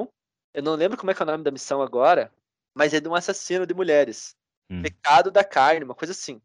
Eu 0.54 0.64
não 0.64 0.76
lembro 0.76 0.98
como 0.98 1.12
é 1.12 1.14
que 1.14 1.22
é 1.22 1.26
o 1.26 1.28
nome 1.28 1.44
da 1.44 1.52
missão 1.52 1.82
agora, 1.82 2.32
mas 2.74 2.94
é 2.94 3.00
de 3.00 3.08
um 3.08 3.16
assassino 3.16 3.66
de 3.66 3.74
mulheres. 3.74 4.36
Hum. 4.70 4.82
Pecado 4.82 5.32
da 5.32 5.44
carne, 5.44 5.84
uma 5.84 5.96
coisa 5.96 6.12
assim. 6.12 6.42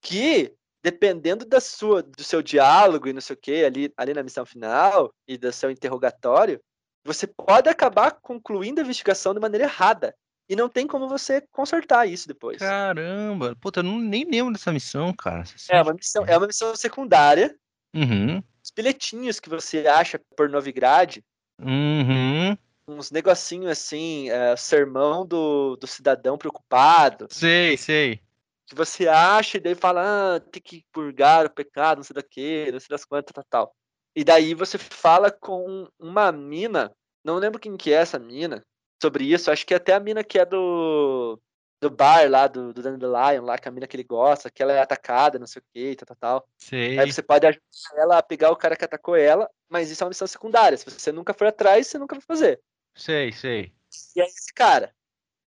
Que, 0.00 0.54
dependendo 0.82 1.44
da 1.44 1.60
sua, 1.60 2.02
do 2.02 2.22
seu 2.22 2.42
diálogo 2.42 3.08
e 3.08 3.12
não 3.12 3.20
sei 3.20 3.34
o 3.34 3.38
que, 3.38 3.64
ali, 3.64 3.92
ali 3.96 4.14
na 4.14 4.22
missão 4.22 4.44
final, 4.44 5.12
e 5.26 5.36
do 5.36 5.52
seu 5.52 5.70
interrogatório, 5.70 6.60
você 7.04 7.26
pode 7.26 7.68
acabar 7.68 8.12
concluindo 8.12 8.80
a 8.80 8.84
investigação 8.84 9.34
de 9.34 9.40
maneira 9.40 9.64
errada. 9.64 10.14
E 10.48 10.54
não 10.54 10.68
tem 10.68 10.86
como 10.86 11.08
você 11.08 11.40
consertar 11.50 12.06
isso 12.06 12.28
depois. 12.28 12.58
Caramba, 12.58 13.56
puta, 13.60 13.80
eu 13.80 13.84
não, 13.84 13.98
nem 13.98 14.24
lembro 14.24 14.52
dessa 14.52 14.72
missão, 14.72 15.12
cara. 15.12 15.44
É 15.70 15.80
uma 15.80 15.94
missão, 15.94 16.24
é 16.26 16.36
uma 16.36 16.46
missão 16.46 16.76
secundária. 16.76 17.56
Uhum. 17.94 18.42
Os 18.62 18.70
bilhetinhos 18.70 19.40
que 19.40 19.48
você 19.48 19.86
acha 19.86 20.20
por 20.36 20.50
Novigrad. 20.50 21.18
Uhum. 21.58 22.56
Uns 22.86 23.10
negocinhos 23.10 23.70
assim, 23.70 24.28
é, 24.30 24.54
sermão 24.56 25.26
do, 25.26 25.76
do 25.76 25.86
cidadão 25.86 26.36
preocupado. 26.36 27.26
Sei, 27.30 27.76
sei. 27.76 28.20
Que 28.66 28.74
você 28.74 29.08
acha 29.08 29.56
e 29.56 29.60
daí 29.60 29.74
fala, 29.74 30.36
ah, 30.36 30.40
tem 30.40 30.62
que 30.62 30.84
purgar 30.92 31.46
o 31.46 31.50
pecado, 31.50 31.98
não 31.98 32.04
sei 32.04 32.14
da 32.14 32.22
que, 32.22 32.70
não 32.72 32.80
sei 32.80 32.88
das 32.90 33.04
quantas, 33.04 33.32
tal, 33.32 33.44
tal. 33.48 33.76
E 34.16 34.22
daí 34.22 34.54
você 34.54 34.78
fala 34.78 35.30
com 35.30 35.88
uma 35.98 36.30
mina, 36.30 36.94
não 37.24 37.36
lembro 37.36 37.58
quem 37.58 37.76
que 37.76 37.92
é 37.92 37.96
essa 37.96 38.18
mina, 38.18 38.64
sobre 39.02 39.24
isso. 39.24 39.50
Acho 39.50 39.66
que 39.66 39.74
é 39.74 39.76
até 39.76 39.92
a 39.92 40.00
mina 40.00 40.22
que 40.22 40.38
é 40.38 40.44
do, 40.44 41.38
do 41.80 41.90
bar 41.90 42.30
lá, 42.30 42.46
do, 42.46 42.72
do 42.72 42.82
Dandelion, 42.82 43.44
lá, 43.44 43.58
que 43.58 43.68
é 43.68 43.70
a 43.70 43.72
mina 43.72 43.86
que 43.86 43.96
ele 43.96 44.04
gosta, 44.04 44.50
que 44.50 44.62
ela 44.62 44.72
é 44.72 44.80
atacada, 44.80 45.38
não 45.38 45.46
sei 45.46 45.60
o 45.60 45.64
que, 45.72 45.96
tal, 45.96 46.06
tal, 46.06 46.16
tal. 46.16 46.48
Sei. 46.56 46.98
Aí 46.98 47.12
você 47.12 47.22
pode 47.22 47.46
ajudar 47.46 47.62
ela 47.96 48.18
a 48.18 48.22
pegar 48.22 48.50
o 48.50 48.56
cara 48.56 48.76
que 48.76 48.84
atacou 48.84 49.16
ela, 49.16 49.50
mas 49.68 49.90
isso 49.90 50.02
é 50.02 50.04
uma 50.04 50.10
missão 50.10 50.26
secundária. 50.26 50.78
Se 50.78 50.88
você 50.88 51.12
nunca 51.12 51.34
for 51.34 51.46
atrás, 51.46 51.86
você 51.86 51.98
nunca 51.98 52.14
vai 52.14 52.22
fazer. 52.22 52.60
Sei, 52.94 53.32
sei. 53.32 53.72
E 54.16 54.20
é 54.20 54.24
esse 54.24 54.52
cara. 54.52 54.94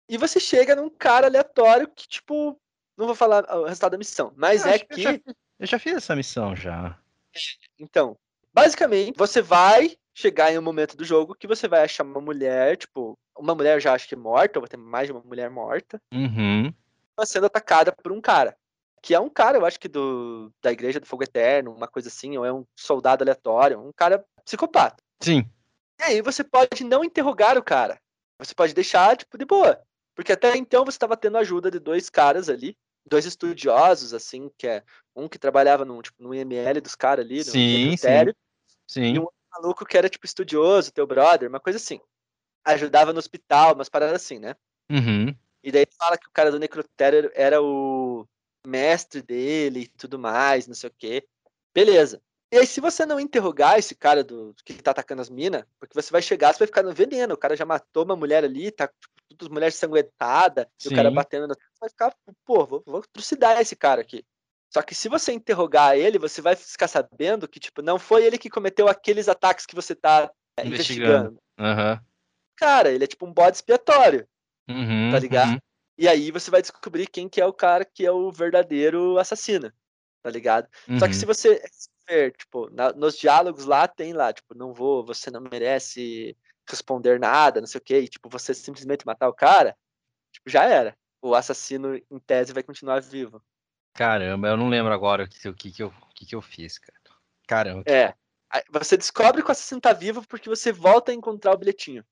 E 0.08 0.18
você 0.18 0.39
chega 0.39 0.76
num 0.76 0.89
cara 0.89 1.28
aleatório 1.28 1.88
que, 1.88 2.08
tipo, 2.08 2.60
não 2.98 3.06
vou 3.06 3.16
falar 3.16 3.43
o 3.56 3.66
resultado 3.66 3.91
da 3.91 3.98
missão, 3.98 4.34
mas 4.36 4.66
eu 4.66 4.72
é 4.72 4.80
que. 4.80 4.93
Eu 4.93 5.04
já, 5.04 5.20
eu 5.60 5.68
já 5.68 5.80
fiz 5.80 5.96
essa 5.96 6.16
missão 6.16 6.56
já. 6.56 7.00
Então, 7.80 8.18
Basicamente, 8.56 9.18
você 9.18 9.41
vai 9.41 9.98
chegar 10.14 10.50
em 10.50 10.58
um 10.58 10.62
momento 10.62 10.96
do 10.96 11.04
jogo 11.04 11.36
que 11.36 11.46
você 11.46 11.68
vai 11.68 11.84
achar 11.84 12.06
uma 12.06 12.22
mulher, 12.22 12.78
tipo, 12.78 13.20
uma 13.38 13.54
mulher 13.54 13.82
já 13.82 13.91
acho 13.91 14.08
que 14.08 14.16
morta, 14.16 14.58
ou 14.58 14.62
vai 14.62 14.70
ter 14.70 14.78
mais 14.78 15.08
de 15.08 15.12
uma 15.12 15.22
mulher 15.22 15.50
morta, 15.50 16.02
uhum. 16.14 16.74
sendo 17.26 17.48
atacada 17.48 17.91
por 17.91 18.14
um 18.14 18.22
cara. 18.22 18.56
Que 19.02 19.14
é 19.14 19.20
um 19.20 19.30
cara, 19.30 19.58
eu 19.58 19.66
acho 19.66 19.78
que 19.78 19.89
do, 19.89 20.50
da 20.64 20.72
Igreja 20.72 21.02
do 21.02 21.06
Fogo 21.06 21.24
Eterno, 21.24 21.74
uma 21.74 21.86
coisa 21.86 22.08
assim, 22.08 22.38
ou 22.38 22.46
é 22.46 22.54
um 22.54 22.66
soldado 22.78 23.26
aleatório, 23.26 23.78
um 23.78 23.91
cara 23.91 24.24
psicopata. 24.46 25.04
Sim. 25.20 25.43
E 26.00 26.04
aí 26.04 26.22
você 26.22 26.43
pode 26.43 26.84
não 26.84 27.04
interrogar 27.04 27.58
o 27.58 27.64
cara. 27.64 28.00
Você 28.39 28.54
pode 28.54 28.74
deixar, 28.74 29.16
tipo, 29.16 29.38
de 29.38 29.46
boa. 29.46 29.82
Porque 30.16 30.32
até 30.32 30.56
então 30.58 30.86
você 30.86 30.96
estava 30.96 31.18
tendo 31.18 31.38
ajuda 31.38 31.70
de 31.70 31.80
dois 31.80 32.10
caras 32.10 32.50
ali, 32.50 32.78
dois 33.06 33.26
estudiosos, 33.26 34.14
assim, 34.14 34.50
que 34.58 34.68
é 34.68 34.84
um 35.16 35.28
que 35.28 35.38
trabalhava 35.38 35.86
no, 35.86 36.02
tipo, 36.02 36.22
no 36.22 36.34
IML 36.34 36.82
dos 36.82 36.96
caras 36.96 37.26
ali, 37.26 37.43
sim, 37.43 37.91
no 37.91 37.98
sim, 37.98 38.34
sim. 38.88 39.14
e 39.14 39.20
um 39.20 39.24
outro 39.24 39.36
maluco 39.52 39.86
que 39.86 39.98
era, 39.98 40.10
tipo, 40.10 40.26
estudioso, 40.26 40.91
teu 40.91 41.06
brother, 41.06 41.50
uma 41.50 41.60
coisa 41.60 41.78
assim. 41.78 42.00
Ajudava 42.66 43.14
no 43.14 43.20
hospital, 43.20 43.74
umas 43.74 43.89
paradas 43.89 44.16
assim, 44.16 44.39
né? 44.39 44.56
Uhum. 44.89 45.36
E 45.64 45.72
daí 45.72 45.86
fala 45.98 46.18
que 46.18 46.28
o 46.28 46.32
cara 46.32 46.52
do 46.52 46.60
necrotério 46.60 47.32
era 47.34 47.62
o 47.62 48.28
mestre 48.66 49.22
dele 49.22 49.82
e 49.82 49.88
tudo 49.88 50.18
mais, 50.18 50.68
não 50.68 50.76
sei 50.76 50.89
o 50.89 50.93
quê. 50.98 51.28
Beleza. 51.74 52.22
E 52.56 52.58
aí, 52.58 52.66
se 52.66 52.80
você 52.80 53.06
não 53.06 53.20
interrogar 53.20 53.78
esse 53.78 53.93
cara 53.93 54.24
do 54.24 54.56
que 54.64 54.82
tá 54.82 54.91
atacando 54.91 55.22
as 55.22 55.30
minas, 55.30 55.66
porque 55.78 55.93
você 55.93 56.10
vai 56.10 56.22
chegar, 56.22 56.53
você 56.53 56.60
vai 56.60 56.68
ficar 56.68 56.84
no 56.84 56.93
veneno. 56.93 57.34
O 57.34 57.38
cara 57.38 57.53
já 57.53 57.66
matou 57.66 58.06
uma 58.06 58.16
mulher 58.16 58.45
ali, 58.45 58.72
tá 58.72 58.89
todas 59.28 59.47
as 59.47 59.49
mulheres 59.49 59.76
sanguentadas, 59.76 60.66
e 60.86 60.88
o 60.88 60.95
cara 60.95 61.12
batendo 61.12 61.49
na. 61.49 61.53
Você 61.53 61.80
vai 61.82 61.89
ficar, 61.89 62.16
pô, 62.45 62.66
vou, 62.66 62.82
vou 62.86 63.01
trucidar 63.12 63.60
esse 63.60 63.76
cara 63.76 63.99
aqui. 63.99 64.24
Só 64.74 64.82
que 64.82 64.95
se 64.95 65.10
você 65.10 65.34
interrogar 65.34 65.97
ele, 65.97 66.18
você 66.18 66.41
vai 66.41 66.56
ficar 66.56 66.88
sabendo 66.88 67.45
que, 67.45 67.60
tipo, 67.60 67.82
não 67.82 67.99
foi 67.99 68.24
ele 68.24 68.38
que 68.38 68.49
cometeu 68.49 68.88
aqueles 68.88 69.28
ataques 69.28 69.66
que 69.66 69.76
você 69.76 69.93
tá 69.93 70.32
é, 70.58 70.66
Investigando. 70.66 71.38
investigando. 71.38 71.41
Aham. 71.60 72.01
Cara, 72.56 72.89
ele 72.89 73.03
é 73.03 73.08
tipo 73.08 73.26
um 73.26 73.34
bode 73.34 73.58
expiatório. 73.58 74.26
Uhum, 74.70 75.12
Tá 75.12 75.20
ligado? 75.20 75.51
uhum. 75.51 75.60
E 75.97 76.08
aí 76.08 76.32
você 76.32 76.49
vai 76.49 76.62
descobrir 76.62 77.08
quem 77.08 77.28
que 77.28 77.41
é 77.41 77.45
o 77.45 77.51
cara 77.51 77.84
que 77.84 78.06
é 78.06 78.12
o 78.12 78.32
verdadeiro 78.32 79.18
assassino, 79.18 79.74
tá 80.24 80.30
ligado? 80.30 80.70
Só 80.97 81.06
que 81.06 81.14
Uhum. 81.14 81.20
se 81.20 81.26
você 81.26 81.62
ver, 82.08 82.34
tipo, 82.36 82.70
na- 82.72 82.93
nos 82.93 83.18
diálogos 83.18 83.66
lá 83.66 83.88
tem 83.88 84.14
lá, 84.14 84.32
tipo, 84.34 84.56
não 84.56 84.74
vou, 84.74 85.03
você 85.06 85.30
não 85.32 85.41
merece 85.41 86.38
responder 86.70 87.20
nada, 87.20 87.60
não 87.62 87.68
sei 87.68 87.80
o 87.80 87.84
quê, 87.84 87.99
e 87.99 88.08
tipo, 88.08 88.30
você 88.30 88.53
simplesmente 88.53 89.06
matar 89.06 89.28
o 89.30 89.34
cara, 89.34 89.76
tipo, 90.32 90.49
já 90.49 90.64
era. 90.66 90.95
O 91.22 91.34
assassino, 91.36 91.95
em 91.95 92.20
tese, 92.20 92.53
vai 92.53 92.64
continuar 92.64 93.01
vivo. 93.01 93.41
Caramba, 93.93 94.49
eu 94.49 94.58
não 94.58 94.70
lembro 94.70 94.93
agora 94.93 95.24
o 95.24 95.28
que, 95.28 95.47
o 95.47 95.53
que, 95.53 95.72
que, 95.72 95.82
eu, 95.84 95.88
o 95.88 96.14
que, 96.14 96.26
que 96.26 96.36
eu 96.36 96.41
fiz, 96.41 96.78
cara. 96.78 96.99
Caramba. 97.47 97.84
que- 97.84 97.91
É. 97.91 98.14
Você 98.72 98.95
descobre 98.95 99.41
que 99.41 99.49
o 99.49 99.51
assassino 99.51 99.82
tá 99.82 99.91
vivo 99.91 100.26
porque 100.28 100.47
você 100.47 100.72
volta 100.72 101.12
a 101.12 101.16
encontrar 101.16 101.53
o 101.53 101.58
bilhetinho. 101.58 102.06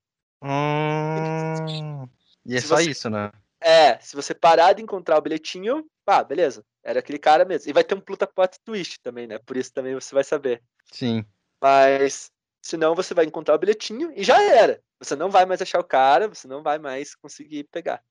Hum, 0.44 2.08
E 2.46 2.56
é 2.56 2.60
Se 2.62 2.68
só 2.68 2.76
você- 2.78 2.89
isso, 2.89 3.10
né? 3.10 3.32
É, 3.64 3.97
se 3.99 4.16
você 4.16 4.34
parar 4.34 4.74
de 4.74 4.82
encontrar 4.84 5.18
o 5.18 5.22
bilhetinho, 5.22 5.89
pá, 6.03 6.24
beleza. 6.24 6.66
Era 6.84 6.99
aquele 6.99 7.18
cara 7.18 7.45
mesmo. 7.45 7.70
E 7.70 7.74
vai 7.74 7.84
ter 7.84 7.95
um 7.95 8.01
pluta 8.01 8.28
plot 8.28 8.59
twist 8.64 8.99
também, 9.01 9.26
né? 9.26 9.39
Por 9.39 9.55
isso 9.55 9.72
também 9.74 9.93
você 9.93 10.14
vai 10.14 10.24
saber. 10.24 10.61
Sim. 10.91 11.26
Mas 11.61 12.30
senão 12.61 12.93
você 12.93 13.14
vai 13.14 13.24
encontrar 13.26 13.55
o 13.55 13.57
bilhetinho 13.57 14.11
e 14.16 14.24
já 14.24 14.41
era. 14.43 14.84
Você 14.99 15.16
não 15.16 15.30
vai 15.30 15.45
mais 15.45 15.61
achar 15.61 15.80
o 15.80 15.84
cara, 15.84 16.28
você 16.28 16.45
não 16.47 16.61
vai 16.61 16.78
mais 16.78 17.16
conseguir 17.16 17.64
pegar. 17.66 18.03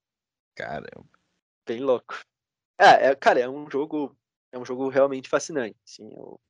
Caramba. 0.54 1.04
Bem 1.66 1.80
louco. 1.80 2.18
É, 2.78 3.08
é, 3.08 3.14
cara, 3.14 3.40
é 3.40 3.48
um 3.48 3.70
jogo. 3.70 4.16
É 4.50 4.58
um 4.58 4.64
jogo 4.64 4.88
realmente 4.88 5.28
fascinante. 5.28 5.76
Assim, 5.86 6.10
eu- 6.14 6.40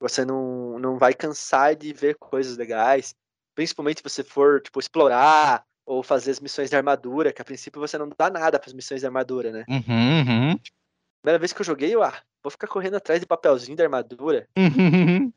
você 0.00 0.24
não, 0.24 0.78
não 0.78 0.98
vai 0.98 1.12
cansar 1.12 1.74
de 1.74 1.92
ver 1.92 2.16
coisas 2.16 2.56
legais. 2.56 3.14
Principalmente 3.54 3.98
se 3.98 4.04
você 4.04 4.22
for, 4.22 4.60
tipo, 4.60 4.78
explorar 4.78 5.64
ou 5.88 6.02
fazer 6.02 6.30
as 6.30 6.38
missões 6.38 6.68
de 6.68 6.76
armadura, 6.76 7.32
que 7.32 7.40
a 7.40 7.44
princípio 7.44 7.80
você 7.80 7.96
não 7.96 8.10
dá 8.16 8.28
nada 8.28 8.58
para 8.58 8.68
as 8.68 8.74
missões 8.74 9.00
de 9.00 9.06
armadura, 9.06 9.50
né? 9.50 9.64
Uhum, 9.66 9.80
uhum. 9.80 10.60
Primeira 11.22 11.38
vez 11.38 11.52
que 11.54 11.62
eu 11.62 11.64
joguei, 11.64 11.94
eu, 11.94 12.02
ah, 12.02 12.22
vou 12.42 12.50
ficar 12.50 12.68
correndo 12.68 12.96
atrás 12.96 13.18
de 13.18 13.26
papelzinho 13.26 13.74
de 13.74 13.82
armadura. 13.82 14.46
Uhum. 14.56 15.32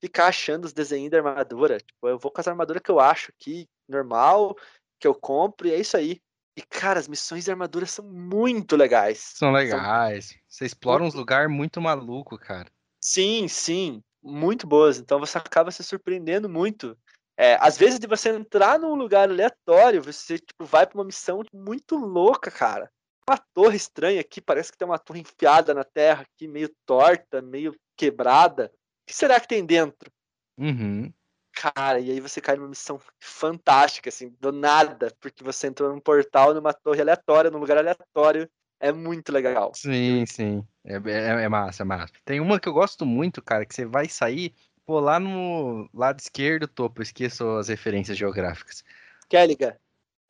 ficar 0.00 0.28
achando 0.28 0.64
os 0.64 0.72
desenhos 0.72 1.10
da 1.10 1.18
armadura. 1.18 1.78
Tipo, 1.78 2.08
eu 2.08 2.18
vou 2.20 2.30
com 2.30 2.40
as 2.40 2.46
armaduras 2.46 2.80
que 2.80 2.90
eu 2.90 3.00
acho 3.00 3.32
aqui, 3.36 3.68
normal, 3.88 4.56
que 5.00 5.08
eu 5.08 5.14
compro, 5.14 5.66
e 5.66 5.72
é 5.72 5.80
isso 5.80 5.96
aí. 5.96 6.20
E, 6.56 6.62
cara, 6.62 7.00
as 7.00 7.08
missões 7.08 7.44
de 7.44 7.50
armadura 7.50 7.84
são 7.84 8.04
muito 8.04 8.76
legais. 8.76 9.32
São 9.34 9.50
legais. 9.50 10.38
Você 10.48 10.64
explora 10.66 11.02
uns 11.02 11.14
lugares 11.14 11.50
muito 11.50 11.80
maluco, 11.80 12.38
cara. 12.38 12.70
Sim, 13.00 13.48
sim, 13.48 14.00
muito 14.22 14.68
boas. 14.68 14.98
Então 14.98 15.18
você 15.18 15.36
acaba 15.36 15.72
se 15.72 15.82
surpreendendo 15.82 16.48
muito. 16.48 16.96
É, 17.36 17.58
às 17.60 17.76
vezes 17.76 17.98
de 17.98 18.06
você 18.06 18.30
entrar 18.30 18.78
num 18.78 18.94
lugar 18.94 19.28
aleatório, 19.28 20.02
você 20.02 20.38
tipo, 20.38 20.64
vai 20.64 20.86
pra 20.86 20.98
uma 20.98 21.04
missão 21.04 21.42
muito 21.52 21.96
louca, 21.96 22.50
cara. 22.50 22.90
Uma 23.28 23.38
torre 23.52 23.76
estranha 23.76 24.20
aqui, 24.20 24.40
parece 24.40 24.72
que 24.72 24.78
tem 24.78 24.86
uma 24.86 24.98
torre 24.98 25.20
enfiada 25.20 25.74
na 25.74 25.84
terra 25.84 26.22
aqui, 26.22 26.48
meio 26.48 26.70
torta, 26.86 27.42
meio 27.42 27.74
quebrada. 27.96 28.72
O 28.72 29.06
que 29.06 29.14
será 29.14 29.38
que 29.38 29.48
tem 29.48 29.66
dentro? 29.66 30.10
Uhum. 30.56 31.12
Cara, 31.52 31.98
e 31.98 32.10
aí 32.10 32.20
você 32.20 32.40
cai 32.40 32.56
numa 32.56 32.68
missão 32.68 33.00
fantástica, 33.18 34.10
assim, 34.10 34.34
do 34.40 34.52
nada, 34.52 35.12
porque 35.20 35.42
você 35.42 35.66
entrou 35.66 35.90
num 35.90 36.00
portal, 36.00 36.54
numa 36.54 36.72
torre 36.72 37.00
aleatória, 37.00 37.50
num 37.50 37.58
lugar 37.58 37.78
aleatório. 37.78 38.48
É 38.78 38.92
muito 38.92 39.32
legal. 39.32 39.72
Sim, 39.74 40.26
sim. 40.26 40.66
É, 40.84 40.96
é, 40.96 41.44
é 41.44 41.48
massa, 41.48 41.82
é 41.82 41.84
massa. 41.84 42.12
Tem 42.24 42.40
uma 42.40 42.60
que 42.60 42.68
eu 42.68 42.74
gosto 42.74 43.06
muito, 43.06 43.42
cara, 43.42 43.64
que 43.64 43.74
você 43.74 43.86
vai 43.86 44.06
sair, 44.06 44.54
pô, 44.86 45.00
lá 45.00 45.18
no 45.20 45.88
lado 45.92 46.20
esquerdo, 46.20 46.68
topo, 46.68 47.02
esqueço 47.02 47.48
as 47.58 47.68
referências 47.68 48.16
geográficas. 48.16 48.84
Kelliga, 49.28 49.80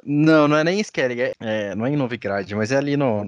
Não, 0.04 0.46
não 0.46 0.56
é 0.56 0.64
nem 0.64 0.80
Skellig, 0.80 1.20
é, 1.20 1.34
é, 1.40 1.74
não 1.74 1.84
é 1.86 1.90
em 1.90 1.96
Novigrad, 1.96 2.50
mas 2.54 2.70
é 2.70 2.76
ali 2.76 2.96
no, 2.96 3.24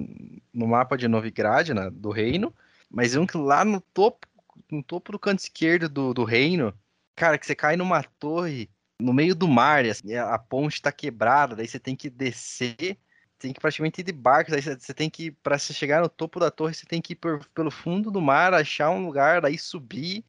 no 0.52 0.66
mapa 0.66 0.96
de 0.96 1.08
Novigrad, 1.08 1.70
né, 1.70 1.90
do 1.90 2.10
reino. 2.10 2.54
Mas 2.90 3.16
um 3.16 3.26
que 3.26 3.36
lá 3.36 3.64
no 3.64 3.80
topo, 3.80 4.26
no 4.70 4.82
topo 4.82 5.12
do 5.12 5.18
canto 5.18 5.40
esquerdo 5.40 5.88
do, 5.88 6.14
do 6.14 6.24
reino, 6.24 6.72
cara, 7.16 7.36
que 7.38 7.46
você 7.46 7.54
cai 7.54 7.76
numa 7.76 8.02
torre 8.02 8.70
no 9.00 9.12
meio 9.12 9.34
do 9.34 9.46
mar, 9.48 9.84
e 9.84 9.90
assim, 9.90 10.14
a, 10.14 10.38
ponte 10.38 10.80
tá 10.82 10.90
quebrada, 10.92 11.54
daí 11.56 11.66
você 11.68 11.78
tem 11.78 11.94
que 11.96 12.10
descer, 12.10 12.98
tem 13.38 13.52
que 13.52 13.60
praticamente 13.60 14.00
ir 14.00 14.04
de 14.04 14.12
barco, 14.12 14.50
daí 14.50 14.60
você, 14.62 14.94
tem 14.94 15.08
que, 15.10 15.30
para 15.30 15.58
chegar 15.58 16.00
no 16.02 16.08
topo 16.08 16.40
da 16.40 16.50
torre, 16.50 16.74
você 16.74 16.86
tem 16.86 17.00
que 17.00 17.12
ir 17.12 17.16
por- 17.16 17.44
pelo 17.54 17.70
fundo 17.70 18.10
do 18.10 18.20
mar, 18.20 18.54
achar 18.54 18.90
um 18.90 19.04
lugar, 19.04 19.40
daí 19.40 19.58
subir. 19.58 20.24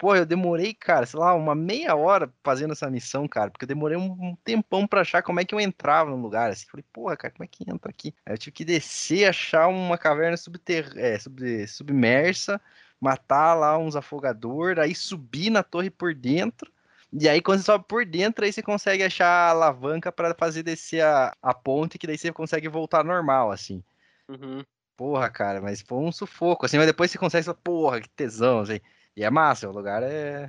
Pô, 0.00 0.16
eu 0.16 0.24
demorei, 0.24 0.72
cara, 0.72 1.04
sei 1.04 1.20
lá, 1.20 1.34
uma 1.34 1.54
meia 1.54 1.94
hora 1.94 2.32
fazendo 2.42 2.72
essa 2.72 2.90
missão, 2.90 3.28
cara, 3.28 3.50
porque 3.50 3.64
eu 3.64 3.68
demorei 3.68 3.98
um, 3.98 4.34
tempão 4.42 4.86
pra 4.86 5.02
achar 5.02 5.22
como 5.22 5.40
é 5.40 5.44
que 5.44 5.54
eu 5.54 5.60
entrava 5.60 6.08
no 6.10 6.16
lugar, 6.16 6.50
assim. 6.50 6.66
Falei, 6.70 6.84
porra, 6.90 7.16
cara, 7.18 7.34
como 7.34 7.44
é 7.44 7.46
que 7.46 7.70
entra 7.70 7.90
aqui? 7.90 8.14
Aí 8.24 8.32
eu 8.32 8.38
tive 8.38 8.52
que 8.52 8.64
descer, 8.64 9.26
achar 9.28 9.68
uma 9.68 9.98
caverna 9.98 10.38
subter... 10.38 10.90
é, 10.96 11.18
sub- 11.18 11.66
submersa, 11.68 12.58
matar 12.98 13.52
lá 13.54 13.76
uns 13.76 13.94
afogador, 13.94 14.78
aí 14.78 14.94
subir 14.94 15.50
na 15.50 15.62
torre 15.62 15.90
por 15.90 16.14
dentro. 16.14 16.72
E 17.12 17.28
aí, 17.28 17.42
quando 17.42 17.58
você 17.58 17.64
sobe 17.66 17.84
por 17.86 18.06
dentro, 18.06 18.44
aí 18.44 18.52
você 18.52 18.62
consegue 18.62 19.02
achar 19.02 19.26
a 19.28 19.50
alavanca 19.50 20.10
pra 20.12 20.34
fazer 20.34 20.62
descer 20.62 21.02
a, 21.04 21.36
a 21.42 21.52
ponte, 21.52 21.98
que 21.98 22.06
daí 22.06 22.16
você 22.16 22.32
consegue 22.32 22.68
voltar 22.68 23.04
normal, 23.04 23.50
assim. 23.50 23.82
uhum. 24.28 24.64
Porra, 24.96 25.30
cara, 25.30 25.60
mas 25.62 25.80
foi 25.80 25.98
um 25.98 26.12
sufoco, 26.12 26.66
assim, 26.66 26.76
mas 26.76 26.86
depois 26.86 27.10
você 27.10 27.18
consegue 27.18 27.52
porra, 27.62 28.00
que 28.02 28.08
tesão, 28.10 28.60
assim. 28.60 28.80
E 29.16 29.24
é 29.24 29.30
massa, 29.30 29.68
o 29.68 29.72
lugar 29.72 30.02
é. 30.02 30.46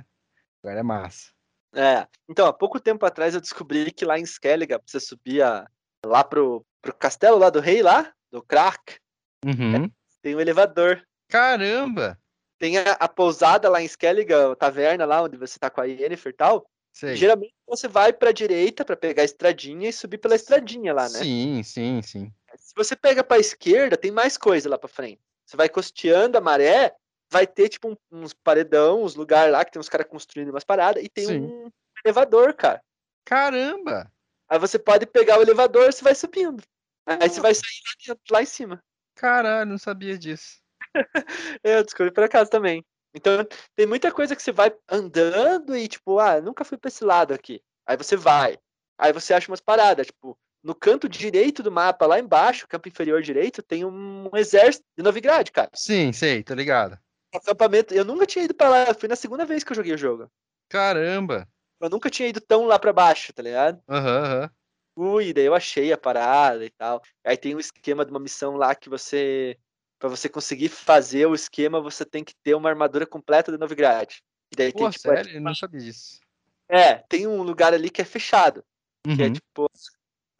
O 0.62 0.66
lugar 0.68 0.78
é 0.78 0.82
massa. 0.82 1.30
É. 1.74 2.06
Então, 2.28 2.46
há 2.46 2.52
pouco 2.52 2.78
tempo 2.78 3.04
atrás 3.06 3.34
eu 3.34 3.40
descobri 3.40 3.90
que 3.90 4.04
lá 4.04 4.18
em 4.18 4.22
Skelliga, 4.24 4.78
pra 4.78 4.86
você 4.86 5.00
subir 5.00 5.42
a- 5.42 5.66
lá 6.04 6.22
pro, 6.22 6.64
pro 6.80 6.94
castelo 6.94 7.38
lá 7.38 7.48
do 7.50 7.60
rei, 7.60 7.82
lá, 7.82 8.12
do 8.30 8.42
Krak, 8.42 8.98
Uhum. 9.44 9.90
tem 10.20 10.36
um 10.36 10.40
elevador. 10.40 11.02
Caramba! 11.28 12.18
Tem 12.58 12.78
a, 12.78 12.92
a 12.92 13.08
pousada 13.08 13.68
lá 13.68 13.82
em 13.82 13.86
Skelliga, 13.86 14.52
a 14.52 14.56
taverna 14.56 15.04
lá 15.04 15.22
onde 15.22 15.36
você 15.36 15.58
tá 15.58 15.68
com 15.70 15.80
a 15.80 15.84
Yennefer 15.84 16.30
e 16.32 16.36
tal. 16.36 16.66
Sei. 16.92 17.16
Geralmente 17.16 17.54
você 17.66 17.88
vai 17.88 18.12
pra 18.12 18.32
direita 18.32 18.84
pra 18.84 18.96
pegar 18.96 19.22
a 19.22 19.24
estradinha 19.24 19.88
e 19.88 19.92
subir 19.92 20.18
pela 20.18 20.36
estradinha 20.36 20.92
lá, 20.92 21.04
né? 21.08 21.18
Sim, 21.20 21.62
sim, 21.62 22.02
sim. 22.02 22.32
Se 22.56 22.74
você 22.76 22.94
pega 22.94 23.24
pra 23.24 23.38
esquerda, 23.38 23.96
tem 23.96 24.10
mais 24.10 24.36
coisa 24.36 24.68
lá 24.68 24.78
pra 24.78 24.88
frente. 24.88 25.20
Você 25.46 25.56
vai 25.56 25.68
costeando 25.70 26.36
a 26.36 26.40
maré, 26.40 26.94
vai 27.32 27.46
ter 27.46 27.70
tipo 27.70 27.88
um- 27.88 27.96
uns 28.10 28.34
paredão, 28.34 29.02
uns 29.02 29.14
lugares 29.14 29.50
lá 29.50 29.64
que 29.64 29.72
tem 29.72 29.80
uns 29.80 29.88
caras 29.88 30.06
construindo 30.06 30.50
umas 30.50 30.64
paradas 30.64 31.02
e 31.02 31.08
tem 31.08 31.24
Sim. 31.24 31.40
um 31.40 31.70
elevador, 32.04 32.52
cara. 32.52 32.82
Caramba! 33.24 34.12
Aí 34.50 34.58
você 34.58 34.78
pode 34.78 35.06
pegar 35.06 35.38
o 35.38 35.42
elevador 35.42 35.88
e 35.88 35.92
você 35.92 36.04
vai 36.04 36.14
subindo. 36.14 36.62
Aí 37.06 37.28
você 37.30 37.40
vai 37.40 37.54
sair 37.54 38.18
lá, 38.30 38.42
em 38.42 38.46
cima. 38.46 38.84
Caralho, 39.16 39.70
não 39.70 39.78
sabia 39.78 40.18
disso. 40.18 40.60
Eu 41.64 41.82
descobri 41.82 42.12
por 42.12 42.22
acaso 42.22 42.50
também. 42.50 42.84
Então 43.14 43.46
tem 43.74 43.86
muita 43.86 44.12
coisa 44.12 44.36
que 44.36 44.42
você 44.42 44.52
vai 44.52 44.70
andando 44.86 45.74
e 45.74 45.88
tipo, 45.88 46.18
ah, 46.18 46.38
nunca 46.38 46.64
fui 46.64 46.76
pra 46.76 46.88
esse 46.88 47.02
lado 47.02 47.32
aqui. 47.32 47.62
Aí 47.86 47.96
você 47.96 48.14
vai. 48.14 48.58
Aí 48.98 49.10
você 49.12 49.32
acha 49.32 49.50
umas 49.50 49.60
paradas, 49.60 50.06
tipo, 50.06 50.38
no 50.62 50.74
canto 50.74 51.08
direito 51.08 51.62
do 51.62 51.72
mapa, 51.72 52.06
lá 52.06 52.18
embaixo, 52.18 52.68
campo 52.68 52.88
inferior 52.88 53.22
direito, 53.22 53.62
tem 53.62 53.84
um 53.84 54.30
exército 54.34 54.84
de 54.96 55.02
Novigrad, 55.02 55.50
cara. 55.50 55.70
Sim, 55.74 56.12
sei, 56.12 56.42
tô 56.42 56.54
ligado. 56.54 56.98
Acampamento. 57.32 57.94
Eu 57.94 58.04
nunca 58.04 58.26
tinha 58.26 58.44
ido 58.44 58.54
pra 58.54 58.68
lá, 58.68 58.94
foi 58.94 59.08
na 59.08 59.16
segunda 59.16 59.44
vez 59.44 59.64
que 59.64 59.72
eu 59.72 59.76
joguei 59.76 59.94
o 59.94 59.98
jogo. 59.98 60.30
Caramba! 60.68 61.48
Eu 61.80 61.90
nunca 61.90 62.08
tinha 62.10 62.28
ido 62.28 62.40
tão 62.40 62.66
lá 62.66 62.78
pra 62.78 62.92
baixo, 62.92 63.32
tá 63.32 63.42
ligado? 63.42 63.82
Aham, 63.88 64.24
aham. 64.24 64.50
Fui, 64.94 65.32
daí 65.32 65.44
eu 65.46 65.54
achei 65.54 65.92
a 65.92 65.98
parada 65.98 66.64
e 66.64 66.70
tal. 66.70 67.02
Aí 67.24 67.36
tem 67.36 67.56
um 67.56 67.58
esquema 67.58 68.04
de 68.04 68.10
uma 68.10 68.20
missão 68.20 68.56
lá 68.56 68.74
que 68.74 68.88
você. 68.88 69.58
Pra 69.98 70.08
você 70.08 70.28
conseguir 70.28 70.68
fazer 70.68 71.26
o 71.26 71.34
esquema, 71.34 71.80
você 71.80 72.04
tem 72.04 72.24
que 72.24 72.34
ter 72.42 72.54
uma 72.54 72.68
armadura 72.68 73.06
completa 73.06 73.52
de 73.52 73.58
Novigrad. 73.58 74.10
E 74.52 74.56
daí 74.56 74.72
tem, 74.72 74.84
Pô, 74.86 74.90
tipo, 74.90 75.10
é- 75.12 75.16
sério? 75.16 75.36
Eu 75.36 75.40
não 75.40 75.54
sabia 75.54 75.80
disso. 75.80 76.20
É, 76.68 76.96
tem 77.08 77.26
um 77.26 77.42
lugar 77.42 77.72
ali 77.72 77.88
que 77.88 78.02
é 78.02 78.04
fechado. 78.04 78.64
Que 79.04 79.22
é 79.22 79.26
Uhum. 79.26 79.32
tipo. 79.32 79.70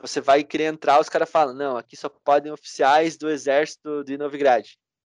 você 0.01 0.21
vai 0.21 0.43
querer 0.43 0.65
entrar, 0.65 1.01
os 1.01 1.09
caras 1.09 1.31
falam, 1.31 1.55
não, 1.55 1.77
aqui 1.77 1.97
só 1.97 2.09
podem 2.09 2.51
oficiais 2.51 3.17
do 3.17 3.31
exército 3.31 4.03
de 4.03 4.19
Novigrad. 4.19 4.67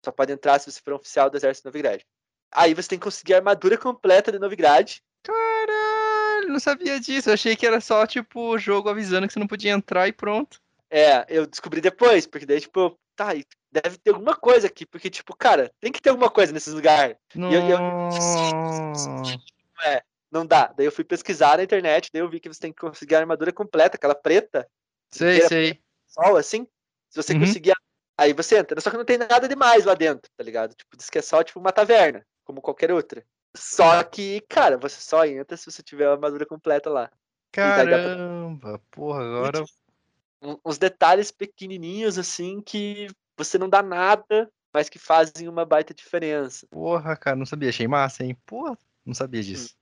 Só 0.06 0.12
pode 0.12 0.32
entrar 0.32 0.60
se 0.60 0.72
você 0.72 0.80
for 0.80 0.94
um 0.94 0.98
oficial 0.98 1.32
do 1.32 1.38
exército 1.38 1.64
de 1.64 1.74
Novigrad. 1.74 2.02
Aí 2.52 2.76
você 2.76 2.90
tem 2.90 3.00
que 3.00 3.04
conseguir 3.04 3.34
a 3.34 3.38
armadura 3.38 3.76
completa 3.76 4.32
de 4.32 4.38
Novigrad. 4.38 5.00
Caralho, 5.24 6.50
não 6.50 6.60
sabia 6.60 7.00
disso. 7.00 7.30
Eu 7.30 7.34
achei 7.34 7.56
que 7.56 7.66
era 7.66 7.82
só, 7.82 8.06
tipo, 8.06 8.40
o 8.40 8.58
jogo 8.60 8.88
avisando 8.88 9.26
que 9.28 9.34
você 9.34 9.40
não 9.40 9.48
podia 9.48 9.72
entrar 9.72 10.08
e 10.08 10.14
pronto. 10.14 10.62
É, 10.92 11.26
eu 11.28 11.48
descobri 11.48 11.82
depois, 11.82 12.28
porque 12.28 12.46
daí, 12.46 12.62
tipo, 12.62 12.96
tá, 13.16 13.34
deve 13.72 13.98
ter 13.98 14.12
alguma 14.12 14.36
coisa 14.36 14.68
aqui, 14.68 14.86
porque, 14.86 15.10
tipo, 15.10 15.36
cara, 15.36 15.72
tem 15.82 15.92
que 15.92 16.00
ter 16.00 16.12
alguma 16.12 16.30
coisa 16.30 16.54
nesses 16.54 16.74
lugares. 16.74 17.18
Não. 17.34 17.50
E 17.50 17.56
eu, 17.56 17.62
eu, 17.62 17.80
é, 19.84 20.04
não 20.32 20.46
dá. 20.46 20.68
Daí 20.68 20.86
eu 20.86 20.92
fui 20.92 21.04
pesquisar 21.04 21.58
na 21.58 21.64
internet, 21.64 22.12
daí 22.14 22.22
eu 22.22 22.30
vi 22.30 22.40
que 22.40 22.48
você 22.48 22.60
tem 22.60 22.72
que 22.72 22.80
conseguir 22.80 23.16
a 23.16 23.20
armadura 23.22 23.52
completa, 23.52 23.98
aquela 23.98 24.14
preta. 24.14 24.70
Sei, 25.10 25.42
sei. 25.48 25.82
Sol, 26.06 26.38
assim. 26.38 26.68
Se 27.10 27.24
você 27.24 27.34
Uhum. 27.34 27.40
conseguir, 27.40 27.74
aí 28.18 28.34
você 28.34 28.58
entra. 28.58 28.80
Só 28.82 28.90
que 28.92 28.98
não 28.98 29.06
tem 29.06 29.18
nada 29.18 29.48
demais 29.48 29.86
lá 29.86 29.94
dentro, 29.94 30.30
tá 30.36 30.44
ligado? 30.44 30.74
Tipo, 30.76 30.98
diz 30.98 31.10
que 31.10 31.18
é 31.18 31.22
só, 31.22 31.44
tipo, 31.44 31.60
uma 31.60 31.72
taverna, 31.72 32.26
como 32.44 32.62
qualquer 32.62 32.92
outra. 32.92 33.26
Só 33.56 34.04
que, 34.04 34.42
cara, 34.50 34.78
você 34.78 35.00
só 35.00 35.26
entra 35.26 35.56
se 35.56 35.72
você 35.72 35.82
tiver 35.82 36.08
a 36.08 36.12
armadura 36.12 36.46
completa 36.46 36.90
lá. 36.90 37.10
Caramba, 37.52 38.82
porra, 38.92 39.24
agora. 39.24 39.64
Um- 40.42 40.58
uns 40.66 40.78
detalhes 40.78 41.32
pequenininhos, 41.32 42.18
assim, 42.18 42.62
que 42.62 43.08
você 43.38 43.58
não 43.58 43.70
dá 43.70 43.82
nada, 43.82 44.52
mas 44.74 44.90
que 44.90 45.00
fazem 45.00 45.48
uma 45.48 45.66
baita 45.66 45.94
diferença. 45.94 46.68
Porra, 46.70 47.16
cara, 47.16 47.36
não 47.36 47.46
sabia. 47.46 47.70
Achei 47.70 47.88
massa, 47.88 48.24
hein? 48.24 48.38
Porra, 48.46 48.78
não 49.06 49.14
sabia 49.14 49.42
disso. 49.42 49.74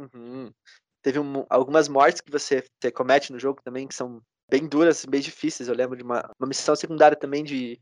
Uhum. 0.00 0.52
Teve 1.00 1.18
um- 1.20 1.46
algumas 1.48 1.88
mortes 1.88 2.20
que 2.20 2.30
você, 2.30 2.64
você 2.80 2.90
comete 2.90 3.32
no 3.32 3.38
jogo 3.38 3.62
também, 3.62 3.86
que 3.86 3.94
são 3.94 4.20
bem 4.52 4.68
duras, 4.68 5.06
bem 5.06 5.22
difíceis. 5.22 5.66
Eu 5.66 5.74
lembro 5.74 5.96
de 5.96 6.02
uma, 6.02 6.30
uma 6.38 6.46
missão 6.46 6.76
secundária 6.76 7.16
também 7.16 7.42
de 7.42 7.80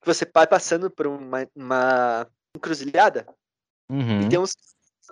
que 0.00 0.06
você 0.06 0.28
vai 0.34 0.48
passando 0.48 0.90
por 0.90 1.06
uma, 1.06 1.48
uma 1.54 2.28
encruzilhada 2.56 3.24
Uhum. 3.90 4.20
e 4.20 4.28
tem 4.28 4.38
uns 4.38 4.54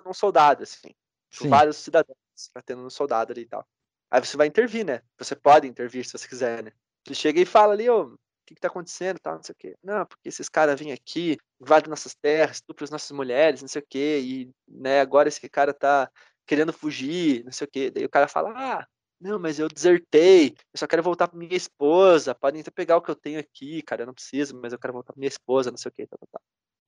um 0.06 0.12
soldado, 0.12 0.62
assim, 0.62 0.90
com 1.38 1.44
Sim. 1.44 1.48
vários 1.48 1.78
cidadãos 1.78 2.18
batendo 2.54 2.82
no 2.82 2.90
soldado 2.90 3.32
ali 3.32 3.42
e 3.42 3.46
tal. 3.46 3.66
Aí 4.10 4.20
você 4.20 4.36
vai 4.36 4.46
intervir, 4.46 4.84
né? 4.84 5.00
Você 5.18 5.34
pode 5.34 5.66
intervir 5.66 6.04
se 6.04 6.12
você 6.12 6.28
quiser, 6.28 6.62
né? 6.62 6.70
Você 7.02 7.14
chega 7.14 7.40
e 7.40 7.46
fala 7.46 7.72
ali, 7.72 7.88
ô, 7.88 8.02
o 8.02 8.18
que, 8.44 8.54
que 8.54 8.60
tá 8.60 8.68
acontecendo, 8.68 9.18
tal, 9.18 9.36
não 9.36 9.42
sei 9.42 9.54
o 9.54 9.56
quê. 9.58 9.74
Não, 9.82 10.04
porque 10.04 10.28
esses 10.28 10.50
caras 10.50 10.78
vêm 10.78 10.92
aqui, 10.92 11.38
invadem 11.58 11.88
nossas 11.88 12.14
terras, 12.14 12.56
estupram 12.56 12.84
as 12.84 12.90
nossas 12.90 13.10
mulheres, 13.10 13.62
não 13.62 13.68
sei 13.68 13.80
o 13.80 13.86
quê, 13.88 14.20
e, 14.22 14.50
né, 14.68 15.00
agora 15.00 15.28
esse 15.28 15.48
cara 15.48 15.72
tá 15.72 16.10
querendo 16.46 16.74
fugir, 16.74 17.42
não 17.42 17.52
sei 17.52 17.66
o 17.66 17.70
quê. 17.70 17.90
Daí 17.90 18.04
o 18.04 18.10
cara 18.10 18.28
fala, 18.28 18.52
ah, 18.54 18.86
não, 19.20 19.38
mas 19.38 19.58
eu 19.58 19.68
desertei, 19.68 20.48
eu 20.72 20.78
só 20.78 20.86
quero 20.86 21.02
voltar 21.02 21.28
pra 21.28 21.38
minha 21.38 21.56
esposa, 21.56 22.34
podem 22.34 22.60
até 22.60 22.70
pegar 22.70 22.96
o 22.96 23.02
que 23.02 23.10
eu 23.10 23.16
tenho 23.16 23.40
aqui, 23.40 23.82
cara, 23.82 24.02
eu 24.02 24.06
não 24.06 24.14
preciso, 24.14 24.58
mas 24.60 24.72
eu 24.72 24.78
quero 24.78 24.92
voltar 24.92 25.12
pra 25.12 25.18
minha 25.20 25.28
esposa, 25.28 25.70
não 25.70 25.78
sei 25.78 25.88
o 25.88 25.92
quê, 25.92 26.06
tal, 26.06 26.18
tal, 26.18 26.28
tal. 26.32 26.42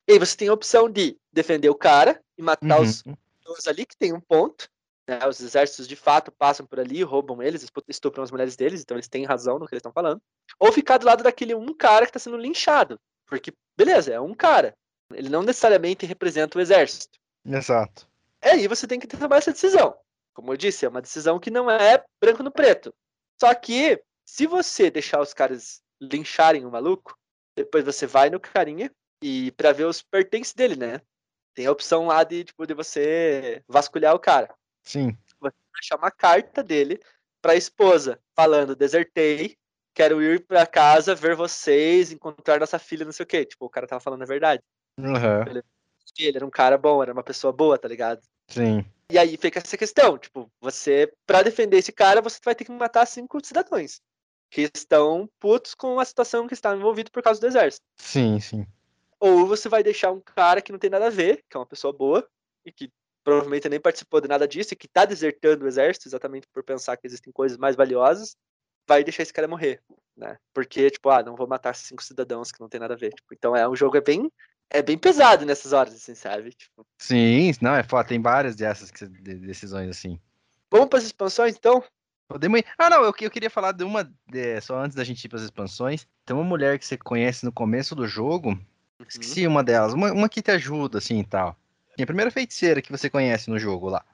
E 0.08 0.12
aí 0.12 0.18
você 0.18 0.36
tem 0.36 0.48
a 0.48 0.52
opção 0.52 0.88
de 0.88 1.18
defender 1.32 1.68
o 1.68 1.74
cara 1.74 2.20
e 2.36 2.42
matar 2.42 2.80
os 2.80 3.04
Uhum. 3.04 3.14
pessoas 3.40 3.66
ali 3.66 3.84
que 3.84 3.96
tem 3.96 4.12
um 4.12 4.20
ponto. 4.20 4.68
Né? 5.06 5.26
Os 5.26 5.40
exércitos 5.40 5.88
de 5.88 5.96
fato 5.96 6.30
passam 6.30 6.66
por 6.66 6.78
ali, 6.80 7.02
roubam 7.02 7.42
eles, 7.42 7.66
estupram 7.88 8.22
as 8.22 8.30
mulheres 8.30 8.56
deles, 8.56 8.82
então 8.82 8.96
eles 8.96 9.08
têm 9.08 9.24
razão 9.24 9.58
no 9.58 9.66
que 9.66 9.74
eles 9.74 9.80
estão 9.80 9.92
falando. 9.92 10.20
Ou 10.58 10.72
ficar 10.72 10.98
do 10.98 11.06
lado 11.06 11.22
daquele 11.22 11.54
um 11.54 11.74
cara 11.74 12.04
que 12.04 12.10
está 12.10 12.18
sendo 12.18 12.36
linchado. 12.36 12.98
Porque, 13.26 13.52
beleza, 13.76 14.12
é 14.12 14.20
um 14.20 14.34
cara. 14.34 14.74
Ele 15.12 15.28
não 15.28 15.42
necessariamente 15.42 16.04
representa 16.04 16.58
o 16.58 16.60
exército. 16.60 17.18
Exato. 17.44 18.06
É 18.40 18.50
aí 18.52 18.68
você 18.68 18.86
tem 18.86 19.00
que 19.00 19.06
tomar 19.06 19.36
essa 19.36 19.52
decisão. 19.52 19.96
Como 20.38 20.52
eu 20.52 20.56
disse, 20.56 20.86
é 20.86 20.88
uma 20.88 21.02
decisão 21.02 21.40
que 21.40 21.50
não 21.50 21.68
é 21.68 22.00
branco 22.22 22.44
no 22.44 22.52
preto. 22.52 22.94
Só 23.40 23.52
que, 23.56 24.00
se 24.24 24.46
você 24.46 24.88
deixar 24.88 25.20
os 25.20 25.34
caras 25.34 25.82
lincharem 26.00 26.64
o 26.64 26.70
maluco, 26.70 27.18
depois 27.56 27.84
você 27.84 28.06
vai 28.06 28.30
no 28.30 28.38
carinha 28.38 28.88
e 29.20 29.50
para 29.50 29.72
ver 29.72 29.86
os 29.86 30.00
pertences 30.00 30.54
dele, 30.54 30.76
né? 30.76 31.00
Tem 31.56 31.66
a 31.66 31.72
opção 31.72 32.06
lá 32.06 32.22
de, 32.22 32.44
tipo, 32.44 32.64
de 32.64 32.72
você 32.72 33.64
vasculhar 33.66 34.14
o 34.14 34.20
cara 34.20 34.54
Sim. 34.84 35.18
achar 35.76 35.96
uma 35.96 36.12
carta 36.12 36.62
dele 36.62 37.00
pra 37.42 37.56
esposa, 37.56 38.20
falando: 38.36 38.76
desertei, 38.76 39.56
quero 39.92 40.22
ir 40.22 40.46
pra 40.46 40.64
casa 40.64 41.16
ver 41.16 41.34
vocês, 41.34 42.12
encontrar 42.12 42.60
nossa 42.60 42.78
filha, 42.78 43.04
não 43.04 43.10
sei 43.10 43.24
o 43.24 43.26
quê. 43.26 43.44
Tipo, 43.44 43.66
o 43.66 43.70
cara 43.70 43.88
tava 43.88 43.98
falando 43.98 44.22
a 44.22 44.26
verdade. 44.26 44.62
Uhum. 44.96 45.64
Ele 46.16 46.36
era 46.36 46.46
um 46.46 46.50
cara 46.50 46.78
bom, 46.78 47.02
era 47.02 47.12
uma 47.12 47.24
pessoa 47.24 47.52
boa, 47.52 47.76
tá 47.76 47.88
ligado? 47.88 48.22
Sim. 48.46 48.88
E 49.10 49.16
aí 49.16 49.38
fica 49.38 49.58
essa 49.58 49.76
questão, 49.76 50.18
tipo, 50.18 50.50
você, 50.60 51.10
pra 51.26 51.42
defender 51.42 51.78
esse 51.78 51.90
cara, 51.90 52.20
você 52.20 52.38
vai 52.44 52.54
ter 52.54 52.64
que 52.64 52.70
matar 52.70 53.06
cinco 53.06 53.38
cidadãos 53.42 54.02
que 54.50 54.70
estão 54.74 55.28
putos 55.38 55.74
com 55.74 55.98
a 55.98 56.04
situação 56.04 56.46
que 56.46 56.54
está 56.54 56.74
envolvido 56.74 57.10
por 57.10 57.22
causa 57.22 57.40
do 57.40 57.46
exército. 57.46 57.86
Sim, 57.96 58.38
sim. 58.38 58.66
Ou 59.18 59.46
você 59.46 59.68
vai 59.68 59.82
deixar 59.82 60.10
um 60.10 60.20
cara 60.20 60.60
que 60.60 60.72
não 60.72 60.78
tem 60.78 60.90
nada 60.90 61.06
a 61.06 61.10
ver, 61.10 61.42
que 61.48 61.56
é 61.56 61.60
uma 61.60 61.66
pessoa 61.66 61.92
boa, 61.92 62.28
e 62.64 62.72
que 62.72 62.92
provavelmente 63.24 63.68
nem 63.68 63.80
participou 63.80 64.20
de 64.20 64.28
nada 64.28 64.46
disso, 64.46 64.74
e 64.74 64.76
que 64.76 64.86
tá 64.86 65.06
desertando 65.06 65.64
o 65.64 65.68
exército 65.68 66.06
exatamente 66.06 66.46
por 66.52 66.62
pensar 66.62 66.96
que 66.96 67.06
existem 67.06 67.32
coisas 67.32 67.56
mais 67.56 67.76
valiosas, 67.76 68.36
vai 68.86 69.02
deixar 69.02 69.22
esse 69.22 69.32
cara 69.32 69.48
morrer, 69.48 69.82
né? 70.16 70.38
Porque, 70.54 70.90
tipo, 70.90 71.08
ah, 71.10 71.22
não 71.22 71.34
vou 71.34 71.46
matar 71.46 71.74
cinco 71.74 72.02
cidadãos 72.02 72.50
que 72.50 72.60
não 72.60 72.68
tem 72.68 72.80
nada 72.80 72.94
a 72.94 72.96
ver. 72.96 73.12
Tipo, 73.12 73.34
então 73.34 73.56
é 73.56 73.68
um 73.68 73.76
jogo 73.76 73.96
é 73.96 74.00
bem 74.00 74.30
é 74.70 74.82
bem 74.82 74.98
pesado 74.98 75.44
nessas 75.46 75.72
horas, 75.72 75.94
assim, 75.94 76.14
sabe? 76.14 76.50
Tipo, 76.52 76.86
Sim, 76.98 77.52
não, 77.60 77.74
é 77.74 77.82
foda. 77.82 78.08
Tem 78.08 78.20
várias 78.20 78.54
dessas 78.56 78.90
que- 78.90 79.06
de- 79.06 79.34
decisões 79.36 79.88
assim. 79.90 80.18
vamos 80.70 80.88
para 80.88 80.98
as 80.98 81.04
expansões, 81.04 81.56
então? 81.56 81.82
Podemos 82.28 82.60
ir. 82.60 82.66
Ah, 82.76 82.90
não, 82.90 83.02
eu, 83.04 83.14
eu 83.20 83.30
queria 83.30 83.48
falar 83.48 83.72
de 83.72 83.82
uma, 83.84 84.10
só 84.60 84.78
antes 84.78 84.94
da 84.94 85.02
gente 85.04 85.24
ir 85.24 85.28
para 85.28 85.38
as 85.38 85.44
expansões. 85.44 86.06
Tem 86.26 86.36
uma 86.36 86.44
mulher 86.44 86.78
que 86.78 86.84
você 86.84 86.96
conhece 86.98 87.44
no 87.44 87.50
começo 87.50 87.94
do 87.94 88.06
jogo, 88.06 88.58
esqueci 89.08 89.46
uma 89.46 89.64
delas, 89.64 89.94
uma, 89.94 90.12
uma 90.12 90.28
que 90.28 90.42
te 90.42 90.50
ajuda, 90.50 90.98
assim, 90.98 91.20
e 91.20 91.24
tal. 91.24 91.56
Tem 91.96 92.04
a 92.04 92.06
primeira 92.06 92.30
feiticeira 92.30 92.82
que 92.82 92.92
você 92.92 93.08
conhece 93.08 93.48
no 93.48 93.58
jogo 93.58 93.88
lá. 93.88 94.04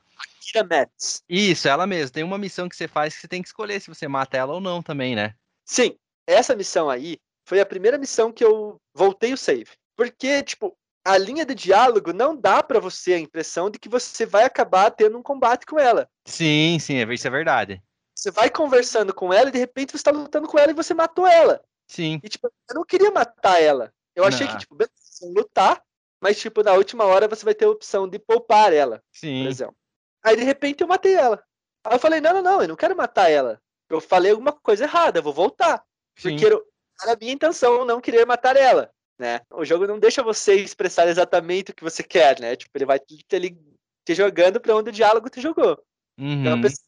Kira 0.40 0.62
Metz. 0.62 1.24
Isso, 1.28 1.66
ela 1.66 1.86
mesma. 1.86 2.10
Tem 2.12 2.22
uma 2.22 2.38
missão 2.38 2.68
que 2.68 2.76
você 2.76 2.86
faz 2.86 3.14
que 3.14 3.20
você 3.22 3.28
tem 3.28 3.42
que 3.42 3.48
escolher 3.48 3.80
se 3.80 3.88
você 3.88 4.06
mata 4.06 4.36
ela 4.36 4.54
ou 4.54 4.60
não 4.60 4.80
também, 4.80 5.16
né? 5.16 5.34
Sim, 5.64 5.96
essa 6.26 6.54
missão 6.54 6.88
aí 6.88 7.18
foi 7.44 7.60
a 7.60 7.66
primeira 7.66 7.98
missão 7.98 8.30
que 8.30 8.44
eu 8.44 8.80
voltei 8.94 9.32
o 9.32 9.36
save. 9.36 9.70
Porque, 9.96 10.42
tipo, 10.42 10.76
a 11.04 11.16
linha 11.18 11.44
de 11.44 11.54
diálogo 11.54 12.12
não 12.12 12.34
dá 12.36 12.62
pra 12.62 12.80
você 12.80 13.14
a 13.14 13.18
impressão 13.18 13.70
de 13.70 13.78
que 13.78 13.88
você 13.88 14.24
vai 14.26 14.44
acabar 14.44 14.90
tendo 14.90 15.18
um 15.18 15.22
combate 15.22 15.66
com 15.66 15.78
ela. 15.78 16.08
Sim, 16.26 16.78
sim, 16.80 16.96
é- 16.96 17.14
isso 17.14 17.26
é 17.26 17.30
verdade. 17.30 17.82
Você 18.14 18.30
vai 18.30 18.48
conversando 18.48 19.12
com 19.12 19.32
ela 19.32 19.48
e 19.48 19.52
de 19.52 19.58
repente 19.58 19.96
você 19.96 20.02
tá 20.02 20.10
lutando 20.10 20.48
com 20.48 20.58
ela 20.58 20.70
e 20.70 20.74
você 20.74 20.94
matou 20.94 21.26
ela. 21.26 21.62
Sim. 21.88 22.20
E, 22.22 22.28
tipo, 22.28 22.46
eu 22.68 22.74
não 22.74 22.84
queria 22.84 23.10
matar 23.10 23.60
ela. 23.60 23.92
Eu 24.14 24.24
achei 24.24 24.46
Não. 24.46 24.52
que, 24.54 24.60
tipo, 24.60 24.74
beleza, 24.74 24.94
lutar, 25.36 25.82
mas, 26.22 26.38
tipo, 26.40 26.62
na 26.62 26.72
última 26.72 27.04
hora 27.04 27.28
você 27.28 27.44
vai 27.44 27.54
ter 27.54 27.66
a 27.66 27.70
opção 27.70 28.08
de 28.08 28.18
poupar 28.18 28.72
ela, 28.72 28.98
por 28.98 29.18
Sim. 29.18 29.46
exemplo. 29.46 29.76
Aí, 30.24 30.36
de 30.36 30.44
repente, 30.44 30.80
eu 30.80 30.86
matei 30.88 31.14
ela. 31.14 31.42
Aí 31.84 31.94
eu 31.94 31.98
falei, 31.98 32.20
não, 32.20 32.32
não, 32.34 32.42
não, 32.42 32.62
eu 32.62 32.68
não 32.68 32.76
quero 32.76 32.96
matar 32.96 33.30
ela. 33.30 33.60
Eu 33.90 34.00
falei 34.00 34.30
alguma 34.30 34.52
coisa 34.52 34.84
errada, 34.84 35.18
eu 35.18 35.22
vou 35.22 35.34
voltar. 35.34 35.84
sim. 36.16 36.30
Porque 36.30 36.46
era 36.46 37.12
a 37.12 37.16
minha 37.16 37.32
intenção 37.32 37.84
não 37.84 38.00
querer 38.00 38.24
matar 38.24 38.56
ela, 38.56 38.90
né? 39.18 39.40
O 39.50 39.64
jogo 39.64 39.86
não 39.86 39.98
deixa 39.98 40.22
você 40.22 40.54
expressar 40.56 41.08
exatamente 41.08 41.70
o 41.70 41.74
que 41.74 41.84
você 41.84 42.02
quer, 42.02 42.40
né? 42.40 42.56
Tipo, 42.56 42.76
ele 42.76 42.86
vai 42.86 42.98
te, 42.98 43.24
te, 44.04 44.14
jogando 44.14 44.60
pra 44.60 44.76
onde 44.76 44.90
o 44.90 44.92
diálogo 44.92 45.28
te 45.28 45.40
jogou. 45.40 45.82
Então, 46.18 46.54
Uhum. 46.54 46.60
pensei, 46.60 46.84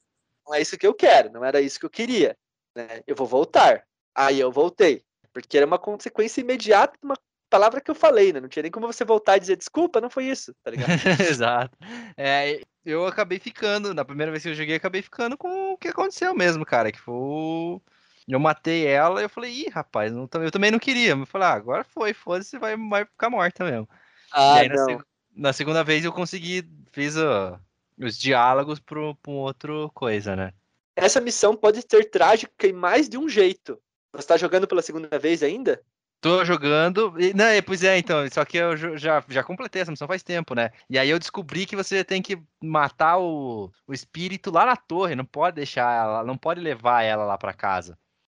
não 0.46 0.54
é 0.54 0.60
isso 0.60 0.78
que 0.78 0.86
eu 0.86 0.94
quero, 0.94 1.32
não 1.32 1.44
era 1.44 1.60
isso 1.60 1.78
que 1.78 1.86
eu 1.86 1.90
queria, 1.90 2.36
né? 2.74 3.02
Eu 3.06 3.16
vou 3.16 3.26
voltar. 3.26 3.84
Aí 4.14 4.40
eu 4.40 4.50
voltei, 4.50 5.02
porque 5.32 5.56
era 5.56 5.66
uma 5.66 5.78
consequência 5.78 6.40
imediata 6.40 6.96
de 6.98 7.04
uma 7.04 7.16
palavra 7.50 7.80
que 7.80 7.90
eu 7.90 7.94
falei, 7.94 8.32
né? 8.32 8.40
Não 8.40 8.48
tinha 8.48 8.62
nem 8.62 8.72
como 8.72 8.86
você 8.86 9.04
voltar 9.04 9.36
e 9.36 9.40
dizer 9.40 9.56
desculpa, 9.56 10.00
não 10.00 10.10
foi 10.10 10.26
isso, 10.26 10.54
tá 10.62 10.70
ligado? 10.70 10.88
Exato. 11.20 11.76
É, 12.16 12.60
eu 12.84 13.06
acabei 13.06 13.38
ficando, 13.38 13.92
na 13.92 14.04
primeira 14.04 14.30
vez 14.30 14.42
que 14.42 14.48
eu 14.50 14.54
joguei, 14.54 14.76
acabei 14.76 15.02
ficando 15.02 15.36
com 15.36 15.72
o 15.72 15.76
que 15.76 15.88
aconteceu 15.88 16.34
mesmo, 16.34 16.64
cara, 16.64 16.92
que 16.92 17.00
foi 17.00 17.14
o... 17.14 17.80
Eu 18.28 18.40
matei 18.40 18.86
ela 18.86 19.20
e 19.20 19.24
eu 19.24 19.28
falei, 19.28 19.52
ih, 19.52 19.68
rapaz, 19.68 20.12
não 20.12 20.28
eu 20.34 20.50
também 20.50 20.70
não 20.70 20.78
queria. 20.78 21.10
Eu 21.12 21.26
falei, 21.26 21.46
ah, 21.48 21.52
agora 21.52 21.84
foi, 21.84 22.12
foda-se, 22.12 22.58
vai, 22.58 22.76
vai 22.76 23.04
ficar 23.04 23.30
morta 23.30 23.64
mesmo. 23.64 23.88
Ah, 24.32 24.56
e 24.56 24.60
aí, 24.60 24.68
na, 24.68 24.74
não. 24.74 24.84
seg- 24.84 25.04
na 25.34 25.52
segunda 25.52 25.84
vez, 25.84 26.04
eu 26.04 26.12
consegui, 26.12 26.68
fiz 26.92 27.16
ó, 27.16 27.58
os 27.98 28.18
diálogos 28.18 28.80
pro, 28.80 29.14
pra 29.16 29.32
um 29.32 29.36
outro 29.36 29.90
coisa, 29.94 30.34
né? 30.34 30.52
Essa 30.96 31.20
missão 31.20 31.54
pode 31.54 31.82
ser 31.88 32.10
trágica 32.10 32.66
em 32.66 32.72
mais 32.72 33.08
de 33.08 33.16
um 33.16 33.28
jeito. 33.28 33.80
Você 34.12 34.26
tá 34.26 34.36
jogando 34.36 34.66
pela 34.66 34.82
segunda 34.82 35.18
vez 35.18 35.42
ainda? 35.42 35.80
Tô 36.20 36.44
jogando. 36.44 37.14
e- 37.20 37.34
Não, 37.34 37.44
é, 37.44 37.60
pois 37.60 37.84
é, 37.84 37.98
então. 37.98 38.26
Só 38.30 38.44
que 38.44 38.56
eu 38.56 38.76
já, 38.96 39.22
já 39.28 39.44
completei 39.44 39.82
essa 39.82 39.90
missão 39.90 40.08
faz 40.08 40.22
tempo, 40.22 40.54
né? 40.54 40.70
E 40.88 40.98
aí 40.98 41.10
eu 41.10 41.18
descobri 41.18 41.66
que 41.66 41.76
você 41.76 42.02
tem 42.02 42.22
que 42.22 42.42
matar 42.60 43.18
o, 43.18 43.70
o 43.86 43.92
espírito 43.92 44.50
lá 44.50 44.64
na 44.66 44.74
torre. 44.74 45.14
Não 45.14 45.24
pode 45.24 45.56
deixar 45.56 45.92
ela, 45.94 46.24
não 46.24 46.36
pode 46.36 46.60
levar 46.60 47.02
ela 47.02 47.24
lá 47.24 47.36
pra 47.38 47.52
casa. 47.52 47.96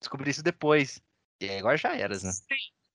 Descobri 0.08 0.32
isso 0.32 0.42
depois. 0.42 1.02
E 1.42 1.50
agora 1.50 1.76
já 1.76 1.94
eras, 1.94 2.24
né? 2.24 2.32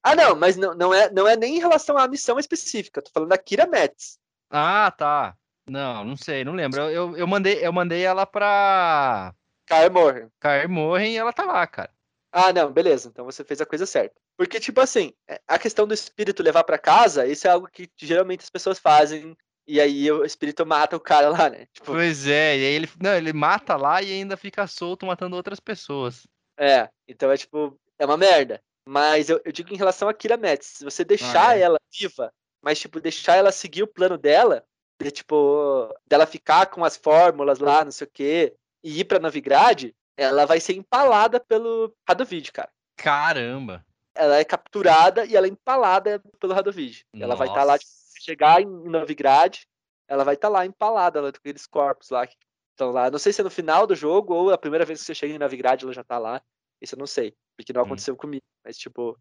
Ah, 0.03 0.17
não, 0.17 0.35
mas 0.35 0.57
não, 0.57 0.75
não, 0.75 0.95
é, 0.95 1.11
não 1.13 1.29
é 1.29 1.37
nem 1.37 1.57
em 1.57 1.61
relação 1.61 1.99
à 1.99 2.09
missão 2.09 2.39
específica. 2.39 2.99
Eu 2.99 3.05
tô 3.05 3.11
falando 3.13 3.29
da 3.29 3.37
Kira 3.37 3.67
Metz. 3.67 4.19
Ah, 4.51 4.91
tá. 4.91 5.37
Não, 5.69 6.05
não 6.05 6.17
sei, 6.17 6.43
não 6.43 6.55
lembro. 6.55 6.81
Eu, 6.81 6.91
eu, 6.91 7.17
eu 7.19 7.27
mandei, 7.27 7.65
eu 7.65 7.71
mandei 7.71 8.03
ela 8.03 8.25
pra. 8.25 9.35
Kaer 9.67 9.93
Morhen. 9.93 10.29
Kaer 10.41 10.69
Morhen 10.69 11.13
e 11.13 11.19
ela 11.19 11.35
tá 11.35 11.45
lá, 11.45 11.67
cara. 11.67 11.93
Ah, 12.33 12.51
não, 12.51 12.73
beleza. 12.73 13.11
Então 13.11 13.27
você 13.27 13.45
fez 13.45 13.61
a 13.61 13.67
coisa 13.67 13.85
certa. 13.85 14.19
Porque, 14.35 14.59
tipo 14.59 14.81
assim, 14.81 15.13
é, 15.29 15.39
a 15.47 15.59
questão 15.59 15.87
do 15.87 15.93
espírito 15.93 16.43
levar 16.43 16.65
para 16.65 16.79
casa, 16.79 17.27
isso 17.27 17.47
é 17.47 17.51
algo 17.51 17.69
que 17.71 17.91
geralmente 17.99 18.41
as 18.41 18.51
pessoas 18.51 18.79
fazem. 18.79 19.37
E 19.67 19.79
aí 19.79 20.11
o 20.11 20.25
espírito 20.25 20.65
mata 20.65 20.97
o 20.97 21.01
cara 21.01 21.29
lá, 21.29 21.51
né? 21.51 21.67
Tipo... 21.75 21.93
Pois 21.93 22.27
é, 22.27 22.57
e 22.57 22.65
aí 22.65 22.75
ele, 22.75 22.91
não, 22.99 23.15
ele 23.15 23.35
mata 23.35 23.77
lá 23.77 24.03
e 24.03 24.11
ainda 24.11 24.37
fica 24.37 24.67
solto 24.67 25.07
matando 25.07 25.37
outras 25.37 25.61
pessoas. 25.61 26.27
É, 26.63 26.89
então 27.09 27.29
é 27.33 27.37
tipo, 27.37 27.77
é 27.99 28.07
uma 28.07 28.17
merda. 28.17 28.63
Mas 28.87 29.29
eu, 29.29 29.41
eu 29.45 29.51
digo 29.51 29.75
em 29.75 29.77
relação 29.77 30.09
a 30.09 30.15
Kira 30.15 30.37
Metz, 30.37 30.67
se 30.67 30.85
você 30.85 31.05
deixar 31.05 31.51
ah, 31.51 31.59
é. 31.59 31.63
ela 31.63 31.79
viva, 31.93 32.33
mas 32.63 32.79
tipo, 32.79 33.01
deixar 33.01 33.35
ela 33.35 33.51
seguir 33.51 33.83
o 33.83 33.89
plano 33.89 34.17
dela, 34.17 34.65
de, 35.01 35.11
tipo, 35.11 35.93
dela 36.07 36.25
ficar 36.25 36.67
com 36.67 36.85
as 36.85 36.97
fórmulas 36.97 37.59
lá, 37.59 37.85
não 37.85 37.91
sei 37.91 38.07
o 38.07 38.11
quê, 38.13 38.55
e 38.83 39.01
ir 39.01 39.05
pra 39.05 39.19
Novigrad, 39.19 39.91
ela 40.17 40.47
vai 40.47 40.61
ser 40.61 40.75
empalada 40.75 41.41
pelo 41.41 41.93
Radovid, 42.09 42.53
cara. 42.53 42.71
Caramba! 42.97 43.85
Ela 44.15 44.39
é 44.39 44.45
capturada 44.45 45.25
e 45.25 45.35
ela 45.35 45.47
é 45.47 45.51
empalada 45.51 46.23
pelo 46.39 46.53
Radovid. 46.53 47.05
Ela 47.13 47.35
vai 47.35 47.49
estar 47.49 47.61
tá 47.61 47.65
lá, 47.65 47.79
tipo, 47.79 47.91
chegar 48.21 48.63
em 48.63 48.67
Novigrad, 48.67 49.63
ela 50.07 50.23
vai 50.23 50.35
estar 50.35 50.49
tá 50.49 50.53
lá 50.53 50.67
empalada, 50.67 51.19
ela, 51.19 51.33
com 51.33 51.39
aqueles 51.39 51.67
corpos 51.67 52.11
lá 52.11 52.25
que 52.25 52.37
estão 52.73 52.91
lá. 52.91 53.11
Não 53.11 53.19
sei 53.19 53.33
se 53.33 53.41
é 53.41 53.45
no 53.45 53.51
final 53.51 53.87
do 53.87 53.95
jogo 53.95 54.35
ou 54.35 54.51
a 54.51 54.59
primeira 54.59 54.85
vez 54.85 55.01
que 55.01 55.07
você 55.07 55.15
chega 55.15 55.35
em 55.35 55.39
Novigrad 55.39 55.83
ela 55.83 55.93
já 55.93 56.05
tá 56.05 56.19
lá. 56.19 56.43
Isso 56.81 56.95
eu 56.95 56.99
não 56.99 57.07
sei, 57.07 57.35
porque 57.57 57.73
não 57.73 57.83
aconteceu 57.83 58.15
hum. 58.15 58.17
comigo. 58.17 58.43
Mas, 58.65 58.77
tipo, 58.77 59.19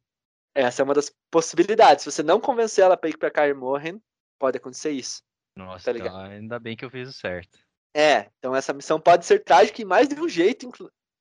essa 0.56 0.82
é 0.82 0.84
uma 0.84 0.94
das 0.94 1.12
possibilidades. 1.30 2.04
Se 2.04 2.12
você 2.12 2.24
não 2.24 2.40
convencer 2.40 2.84
ela 2.84 2.98
pra 2.98 3.10
ir 3.10 3.18
pra 3.18 3.32
Kair 3.32 3.56
Morhen, 3.56 4.02
pode 4.40 4.58
acontecer 4.58 4.92
isso. 4.92 5.22
Nossa, 5.56 5.94
tá 5.94 6.00
então 6.00 6.18
ainda 6.18 6.60
bem 6.60 6.76
que 6.76 6.86
eu 6.86 6.90
fiz 6.90 7.10
o 7.10 7.14
certo. 7.14 7.60
É, 7.94 8.30
então 8.40 8.56
essa 8.56 8.74
missão 8.74 9.00
pode 9.00 9.26
ser 9.26 9.44
trágica 9.44 9.82
em 9.82 9.86
mais 9.86 10.08
de 10.08 10.20
um 10.20 10.28
jeito 10.28 10.72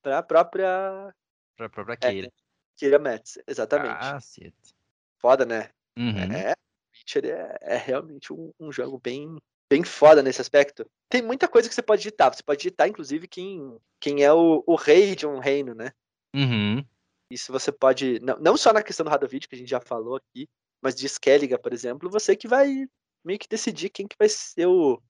pra 0.03 0.23
própria. 0.23 1.13
Pra 1.57 1.69
própria 1.69 1.97
Keira. 1.97 2.29
É, 2.29 2.31
Keira 2.77 2.99
Metz, 2.99 3.39
exatamente. 3.47 3.99
Ah, 3.99 4.21
certo. 4.21 4.75
Foda, 5.19 5.45
né? 5.45 5.71
Uhum. 5.99 6.33
É, 6.33 6.55
Witcher 6.95 7.27
é, 7.27 7.59
é 7.61 7.77
realmente 7.77 8.33
um, 8.33 8.53
um, 8.59 8.71
jogo 8.71 8.99
bem, 8.99 9.37
bem 9.71 9.85
foda 9.85 10.23
nesse 10.23 10.41
aspecto. 10.41 10.85
Tem 11.09 11.23
muita 11.23 11.47
coisa 11.47 11.69
que 11.69 11.75
você 11.75 11.83
pode 11.83 12.03
digitar. 12.03 12.35
Você 12.35 12.43
pode 12.43 12.59
digitar, 12.59 12.89
inclusive, 12.89 13.29
quem, 13.29 13.79
quem 14.01 14.25
é 14.25 14.33
o, 14.33 14.65
o 14.67 14.75
rei 14.75 15.15
de 15.15 15.27
um 15.27 15.39
reino, 15.39 15.75
né? 15.75 15.93
Uhum. 16.35 16.85
Isso 17.31 17.53
você 17.53 17.71
pode. 17.71 18.19
Não, 18.21 18.37
não 18.39 18.57
só 18.57 18.73
na 18.73 18.83
questão 18.83 19.05
do 19.05 19.11
Radovid, 19.11 19.47
que 19.47 19.55
a 19.55 19.59
gente 19.59 19.71
já 19.71 19.81
falou 19.81 20.17
aqui, 20.17 20.49
mas 20.83 20.95
de 20.95 21.07
Skelliga, 21.07 21.59
por 21.59 21.73
exemplo, 21.73 22.11
você 22.11 22.35
que 22.35 22.49
vai 22.49 22.87
meio 23.25 23.39
que 23.39 23.49
decidir 23.49 23.91
quem 23.91 24.09
que 24.09 24.17
vai 24.19 24.29
ser 24.29 24.67
o, 24.67 25.01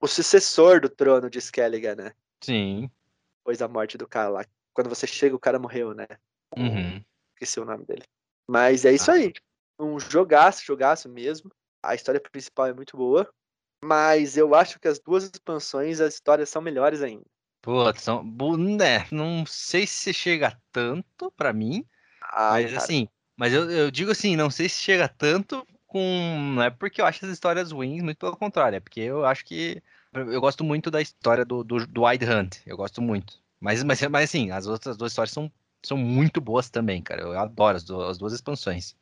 o 0.00 0.06
sucessor 0.06 0.80
do 0.80 0.88
trono 0.88 1.28
de 1.28 1.38
Skelliga, 1.38 1.96
né? 1.96 2.12
Sim. 2.42 2.90
Depois 3.40 3.58
da 3.58 3.66
morte 3.66 3.98
do 3.98 4.06
cara 4.06 4.28
lá. 4.28 4.46
Quando 4.72 4.88
você 4.88 5.06
chega, 5.06 5.34
o 5.34 5.40
cara 5.40 5.58
morreu, 5.58 5.94
né? 5.94 6.06
Uhum. 6.56 7.02
Esqueci 7.34 7.58
o 7.58 7.64
nome 7.64 7.84
dele. 7.84 8.04
Mas 8.48 8.84
é 8.84 8.92
isso 8.92 9.10
ah. 9.10 9.14
aí 9.14 9.32
um 9.78 9.98
jogaço, 9.98 10.64
jogaço 10.64 11.08
mesmo. 11.08 11.50
A 11.82 11.94
história 11.94 12.20
principal 12.20 12.66
é 12.66 12.72
muito 12.72 12.96
boa, 12.96 13.28
mas 13.84 14.36
eu 14.36 14.54
acho 14.54 14.80
que 14.80 14.88
as 14.88 14.98
duas 14.98 15.24
expansões, 15.24 16.00
as 16.00 16.14
histórias 16.14 16.48
são 16.48 16.62
melhores 16.62 17.02
ainda. 17.02 17.24
Pô, 17.60 17.92
são, 17.94 18.22
né, 18.58 19.06
não 19.10 19.44
sei 19.46 19.86
se 19.86 20.12
chega 20.12 20.58
tanto 20.72 21.30
para 21.30 21.52
mim, 21.52 21.86
Ai, 22.32 22.62
mas 22.62 22.72
cara. 22.72 22.84
assim, 22.84 23.08
mas 23.36 23.52
eu, 23.52 23.70
eu 23.70 23.90
digo 23.90 24.10
assim, 24.10 24.36
não 24.36 24.50
sei 24.50 24.68
se 24.68 24.82
chega 24.82 25.08
tanto 25.08 25.66
com, 25.86 26.52
não 26.54 26.62
é 26.62 26.70
porque 26.70 27.00
eu 27.00 27.06
acho 27.06 27.24
as 27.24 27.30
histórias 27.30 27.72
ruins, 27.72 28.02
muito 28.02 28.18
pelo 28.18 28.36
contrário, 28.36 28.76
é 28.76 28.80
porque 28.80 29.00
eu 29.00 29.24
acho 29.24 29.44
que 29.44 29.82
eu 30.12 30.40
gosto 30.40 30.62
muito 30.64 30.90
da 30.90 31.00
história 31.00 31.44
do, 31.44 31.64
do, 31.64 31.86
do 31.86 32.04
Wild 32.04 32.24
Hunt, 32.24 32.56
eu 32.66 32.76
gosto 32.76 33.00
muito. 33.02 33.42
Mas, 33.60 33.82
mas, 33.82 34.00
mas 34.02 34.24
assim, 34.24 34.50
as 34.50 34.66
outras 34.66 34.96
duas 34.96 35.12
histórias 35.12 35.32
são, 35.32 35.50
são 35.82 35.96
muito 35.96 36.40
boas 36.40 36.68
também, 36.68 37.02
cara. 37.02 37.22
Eu 37.22 37.38
adoro 37.38 37.76
as, 37.76 37.82
duas, 37.82 38.10
as 38.10 38.18
duas 38.18 38.32
expansões. 38.32 38.94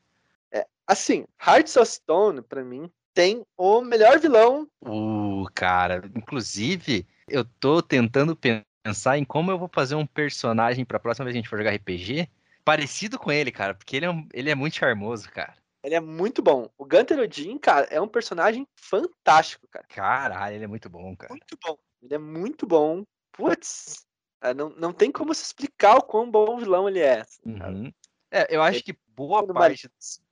Assim, 0.85 1.25
Hearts 1.45 1.77
of 1.77 1.89
Stone, 1.89 2.41
pra 2.41 2.63
mim, 2.63 2.91
tem 3.13 3.45
o 3.57 3.81
melhor 3.81 4.19
vilão. 4.19 4.67
Uh, 4.81 5.45
cara, 5.53 6.01
inclusive, 6.15 7.05
eu 7.27 7.45
tô 7.45 7.81
tentando 7.81 8.35
pensar 8.35 9.17
em 9.17 9.23
como 9.23 9.51
eu 9.51 9.57
vou 9.57 9.69
fazer 9.71 9.95
um 9.95 10.05
personagem 10.05 10.83
pra 10.83 10.99
próxima 10.99 11.25
vez 11.25 11.33
que 11.33 11.37
a 11.37 11.41
gente 11.41 11.49
for 11.49 11.57
jogar 11.57 11.73
RPG 11.75 12.29
parecido 12.63 13.19
com 13.19 13.31
ele, 13.31 13.51
cara, 13.51 13.73
porque 13.73 13.97
ele 13.97 14.05
é, 14.05 14.09
um, 14.09 14.27
ele 14.33 14.49
é 14.49 14.55
muito 14.55 14.77
charmoso, 14.77 15.29
cara. 15.29 15.55
Ele 15.83 15.95
é 15.95 15.99
muito 15.99 16.41
bom. 16.41 16.69
O 16.77 16.85
Gunter 16.85 17.19
Odin, 17.19 17.57
cara, 17.57 17.85
é 17.89 17.99
um 17.99 18.07
personagem 18.07 18.65
fantástico, 18.75 19.67
cara. 19.67 19.85
Caralho, 19.89 20.55
ele 20.55 20.63
é 20.63 20.67
muito 20.67 20.89
bom, 20.89 21.15
cara. 21.15 21.33
Muito 21.33 21.57
bom. 21.61 21.77
Ele 22.01 22.15
é 22.15 22.17
muito 22.17 22.65
bom. 22.65 23.03
Putz, 23.33 24.05
é, 24.41 24.53
não, 24.53 24.69
não 24.69 24.93
tem 24.93 25.11
como 25.11 25.33
se 25.33 25.43
explicar 25.43 25.97
o 25.97 26.01
quão 26.01 26.29
bom 26.29 26.57
vilão 26.57 26.87
ele 26.87 26.99
é. 26.99 27.21
Assim, 27.21 27.41
uhum. 27.45 27.91
É, 28.31 28.55
eu 28.55 28.61
acho 28.61 28.77
ele... 28.77 28.83
que 28.83 28.97
boa 29.09 29.45
parte 29.45 29.89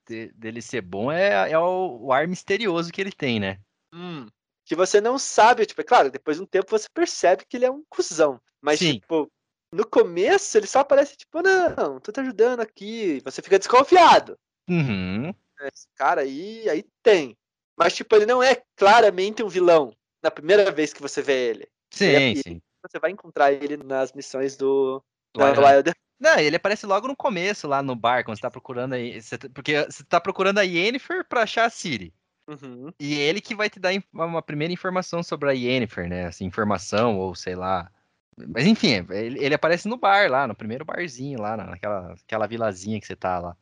de, 0.07 0.31
dele 0.33 0.61
ser 0.61 0.81
bom 0.81 1.11
é, 1.11 1.51
é 1.51 1.57
o, 1.57 1.99
o, 2.01 2.13
ar 2.13 2.27
misterioso 2.27 2.91
que 2.91 3.01
ele 3.01 3.11
tem, 3.11 3.39
né? 3.39 3.59
Hum, 3.93 4.27
que 4.65 4.75
você 4.75 5.01
não 5.01 5.17
sabe, 5.17 5.65
tipo, 5.65 5.81
é 5.81 5.83
claro, 5.83 6.11
depois 6.11 6.37
de 6.37 6.43
um 6.43 6.45
tempo 6.45 6.69
você 6.69 6.87
percebe 6.93 7.45
que 7.47 7.57
ele 7.57 7.65
é 7.65 7.71
um 7.71 7.83
cuzão. 7.89 8.39
Mas, 8.61 8.79
Sim. 8.79 8.99
tipo, 8.99 9.29
no 9.73 9.87
começo 9.87 10.57
ele 10.57 10.67
só 10.67 10.79
aparece, 10.79 11.15
tipo, 11.15 11.41
não, 11.41 11.99
tô 11.99 12.11
te 12.11 12.19
ajudando 12.19 12.61
aqui. 12.61 13.21
Você 13.23 13.41
fica 13.41 13.57
desconfiado. 13.57 14.37
Uhum. 14.69 15.33
Esse 15.61 15.87
cara 15.95 16.21
aí, 16.21 16.69
aí 16.69 16.85
tem. 17.03 17.37
Mas, 17.77 17.95
tipo, 17.95 18.15
ele 18.15 18.25
não 18.25 18.41
é 18.41 18.61
claramente 18.75 19.43
um 19.43 19.47
vilão 19.47 19.93
na 20.23 20.29
primeira 20.29 20.71
vez 20.71 20.93
que 20.93 21.01
você 21.01 21.21
vê 21.21 21.49
ele. 21.49 21.67
Sim, 21.91 22.05
ele 22.05 22.39
é, 22.39 22.43
sim. 22.43 22.61
Você 22.83 22.99
vai 22.99 23.11
encontrar 23.11 23.51
ele 23.51 23.77
nas 23.77 24.13
missões 24.13 24.55
do, 24.55 25.03
do 25.33 25.43
Wild, 25.43 25.59
Wild 25.59 25.93
não, 26.21 26.37
ele 26.37 26.55
aparece 26.55 26.85
logo 26.85 27.07
no 27.07 27.15
começo, 27.15 27.67
lá 27.67 27.81
no 27.81 27.95
bar, 27.95 28.23
quando 28.23 28.37
você 28.37 28.43
tá 28.43 28.51
procurando 28.51 28.93
aí. 28.93 29.19
Você, 29.19 29.39
tá, 29.39 29.49
porque 29.49 29.83
você 29.85 30.03
tá 30.03 30.21
procurando 30.21 30.59
a 30.59 30.61
Yennefer 30.61 31.27
pra 31.27 31.41
achar 31.41 31.65
a 31.65 31.69
Siri. 31.69 32.13
Uhum. 32.47 32.93
E 32.99 33.15
ele 33.15 33.41
que 33.41 33.55
vai 33.55 33.71
te 33.71 33.79
dar 33.79 33.91
uma 34.13 34.41
primeira 34.41 34.71
informação 34.71 35.23
sobre 35.23 35.49
a 35.49 35.53
Yennefer, 35.53 36.07
né? 36.07 36.27
Assim, 36.27 36.45
informação, 36.45 37.17
ou 37.17 37.33
sei 37.33 37.55
lá. 37.55 37.91
Mas 38.37 38.67
enfim, 38.67 39.03
ele, 39.09 39.43
ele, 39.43 39.55
aparece 39.55 39.87
no 39.87 39.97
bar 39.97 40.29
lá, 40.29 40.47
no 40.47 40.53
primeiro 40.53 40.85
barzinho 40.85 41.41
lá, 41.41 41.57
naquela 41.57 42.13
aquela 42.13 42.45
vilazinha 42.45 43.01
que 43.01 43.07
você 43.07 43.15
tá 43.15 43.39
lá. 43.39 43.57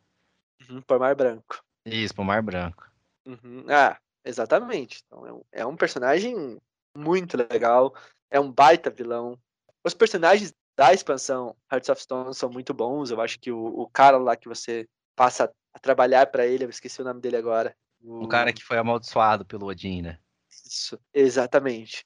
Uhum, 0.70 0.82
por 0.82 0.99
Mar 0.99 1.16
Branco. 1.16 1.64
Isso, 1.86 2.14
por 2.14 2.26
Mar 2.26 2.41
Branco. 2.41 2.91
Uhum. 3.26 3.64
Ah, 3.70 3.97
exatamente. 4.26 5.01
Então, 5.07 5.26
é, 5.26 5.32
um, 5.32 5.41
é 5.53 5.66
um 5.66 5.78
personagem 5.78 6.57
muito 6.93 7.38
legal. 7.38 7.95
É 8.30 8.38
um 8.38 8.51
baita 8.51 8.89
vilão. 8.89 9.39
Os 9.82 9.93
personagens 9.93 10.53
da 10.80 10.93
expansão 10.93 11.57
Hearts 11.69 11.89
of 11.89 12.01
Stone 12.01 12.34
são 12.34 12.49
muito 12.49 12.73
bons. 12.73 13.11
Eu 13.11 13.19
acho 13.19 13.38
que 13.38 13.51
o, 13.51 13.82
o 13.82 13.89
cara 13.89 14.17
lá 14.17 14.38
que 14.38 14.47
você 14.47 14.88
passa 15.13 15.53
a 15.73 15.77
trabalhar 15.80 16.27
para 16.27 16.47
ele, 16.47 16.63
eu 16.63 16.69
esqueci 16.69 17.01
o 17.01 17.03
nome 17.03 17.19
dele 17.19 17.36
agora. 17.36 17.75
O... 18.01 18.23
o 18.23 18.27
cara 18.30 18.53
que 18.53 18.63
foi 18.63 18.77
amaldiçoado 18.77 19.45
pelo 19.45 19.65
Odin, 19.67 20.03
né? 20.03 20.19
Isso, 20.49 20.97
exatamente. 21.13 22.05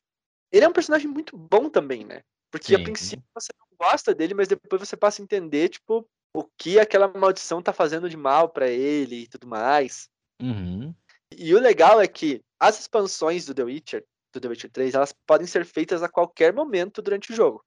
Ele 0.52 0.66
é 0.66 0.68
um 0.68 0.74
personagem 0.74 1.08
muito 1.08 1.38
bom 1.38 1.70
também, 1.70 2.04
né? 2.04 2.24
Porque 2.50 2.76
Sim. 2.76 2.82
a 2.82 2.84
princípio 2.84 3.26
você 3.36 3.54
não 3.60 3.68
gosta 3.78 4.12
dele, 4.16 4.34
mas 4.34 4.48
depois 4.48 4.82
você 4.82 4.98
passa 4.98 5.22
a 5.22 5.24
entender, 5.24 5.70
tipo, 5.70 6.04
o 6.36 6.44
que 6.58 6.80
aquela 6.80 7.08
maldição 7.08 7.62
tá 7.62 7.72
fazendo 7.72 8.10
de 8.10 8.18
mal 8.18 8.50
para 8.50 8.68
ele 8.68 9.18
e 9.18 9.28
tudo 9.28 9.46
mais. 9.46 10.10
Uhum. 10.42 10.96
E 11.32 11.54
o 11.54 11.60
legal 11.60 12.02
é 12.02 12.08
que 12.08 12.42
as 12.60 12.80
expansões 12.80 13.46
do 13.46 13.54
The 13.54 13.64
Witcher, 13.64 14.04
do 14.34 14.42
The 14.42 14.48
Witcher 14.48 14.72
3, 14.72 14.96
elas 14.96 15.14
podem 15.28 15.46
ser 15.46 15.64
feitas 15.64 16.02
a 16.02 16.10
qualquer 16.10 16.52
momento 16.52 17.00
durante 17.00 17.32
o 17.32 17.36
jogo. 17.36 17.64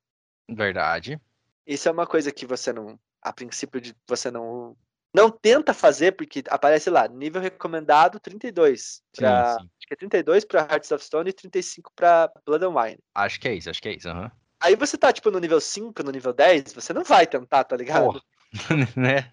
Verdade. 0.48 1.20
Isso 1.66 1.88
é 1.88 1.92
uma 1.92 2.06
coisa 2.06 2.30
que 2.30 2.46
você 2.46 2.72
não, 2.72 2.98
a 3.20 3.32
princípio, 3.32 3.80
você 4.06 4.30
não 4.30 4.76
não 5.14 5.30
tenta 5.30 5.72
fazer, 5.72 6.12
porque 6.12 6.44
aparece 6.50 6.90
lá, 6.90 7.08
nível 7.08 7.40
recomendado 7.40 8.20
32. 8.20 9.02
Pra, 9.16 9.54
sim, 9.54 9.60
sim. 9.60 9.70
Acho 9.78 9.86
que 9.88 9.94
é 9.94 9.96
32 9.96 10.44
pra 10.44 10.60
Hearts 10.60 10.92
of 10.92 11.02
Stone 11.02 11.30
e 11.30 11.32
35 11.32 11.90
pra 11.96 12.30
Blood 12.44 12.66
and 12.66 12.78
Wine. 12.78 12.98
Acho 13.14 13.40
que 13.40 13.48
é 13.48 13.54
isso, 13.54 13.70
acho 13.70 13.80
que 13.80 13.88
é 13.88 13.94
isso, 13.94 14.10
uhum. 14.10 14.30
Aí 14.60 14.76
você 14.76 14.98
tá, 14.98 15.12
tipo, 15.12 15.30
no 15.30 15.38
nível 15.38 15.60
5, 15.60 16.02
no 16.02 16.10
nível 16.10 16.34
10, 16.34 16.74
você 16.74 16.92
não 16.92 17.02
vai 17.02 17.26
tentar, 17.26 17.64
tá 17.64 17.76
ligado? 17.76 18.22
né? 18.96 19.32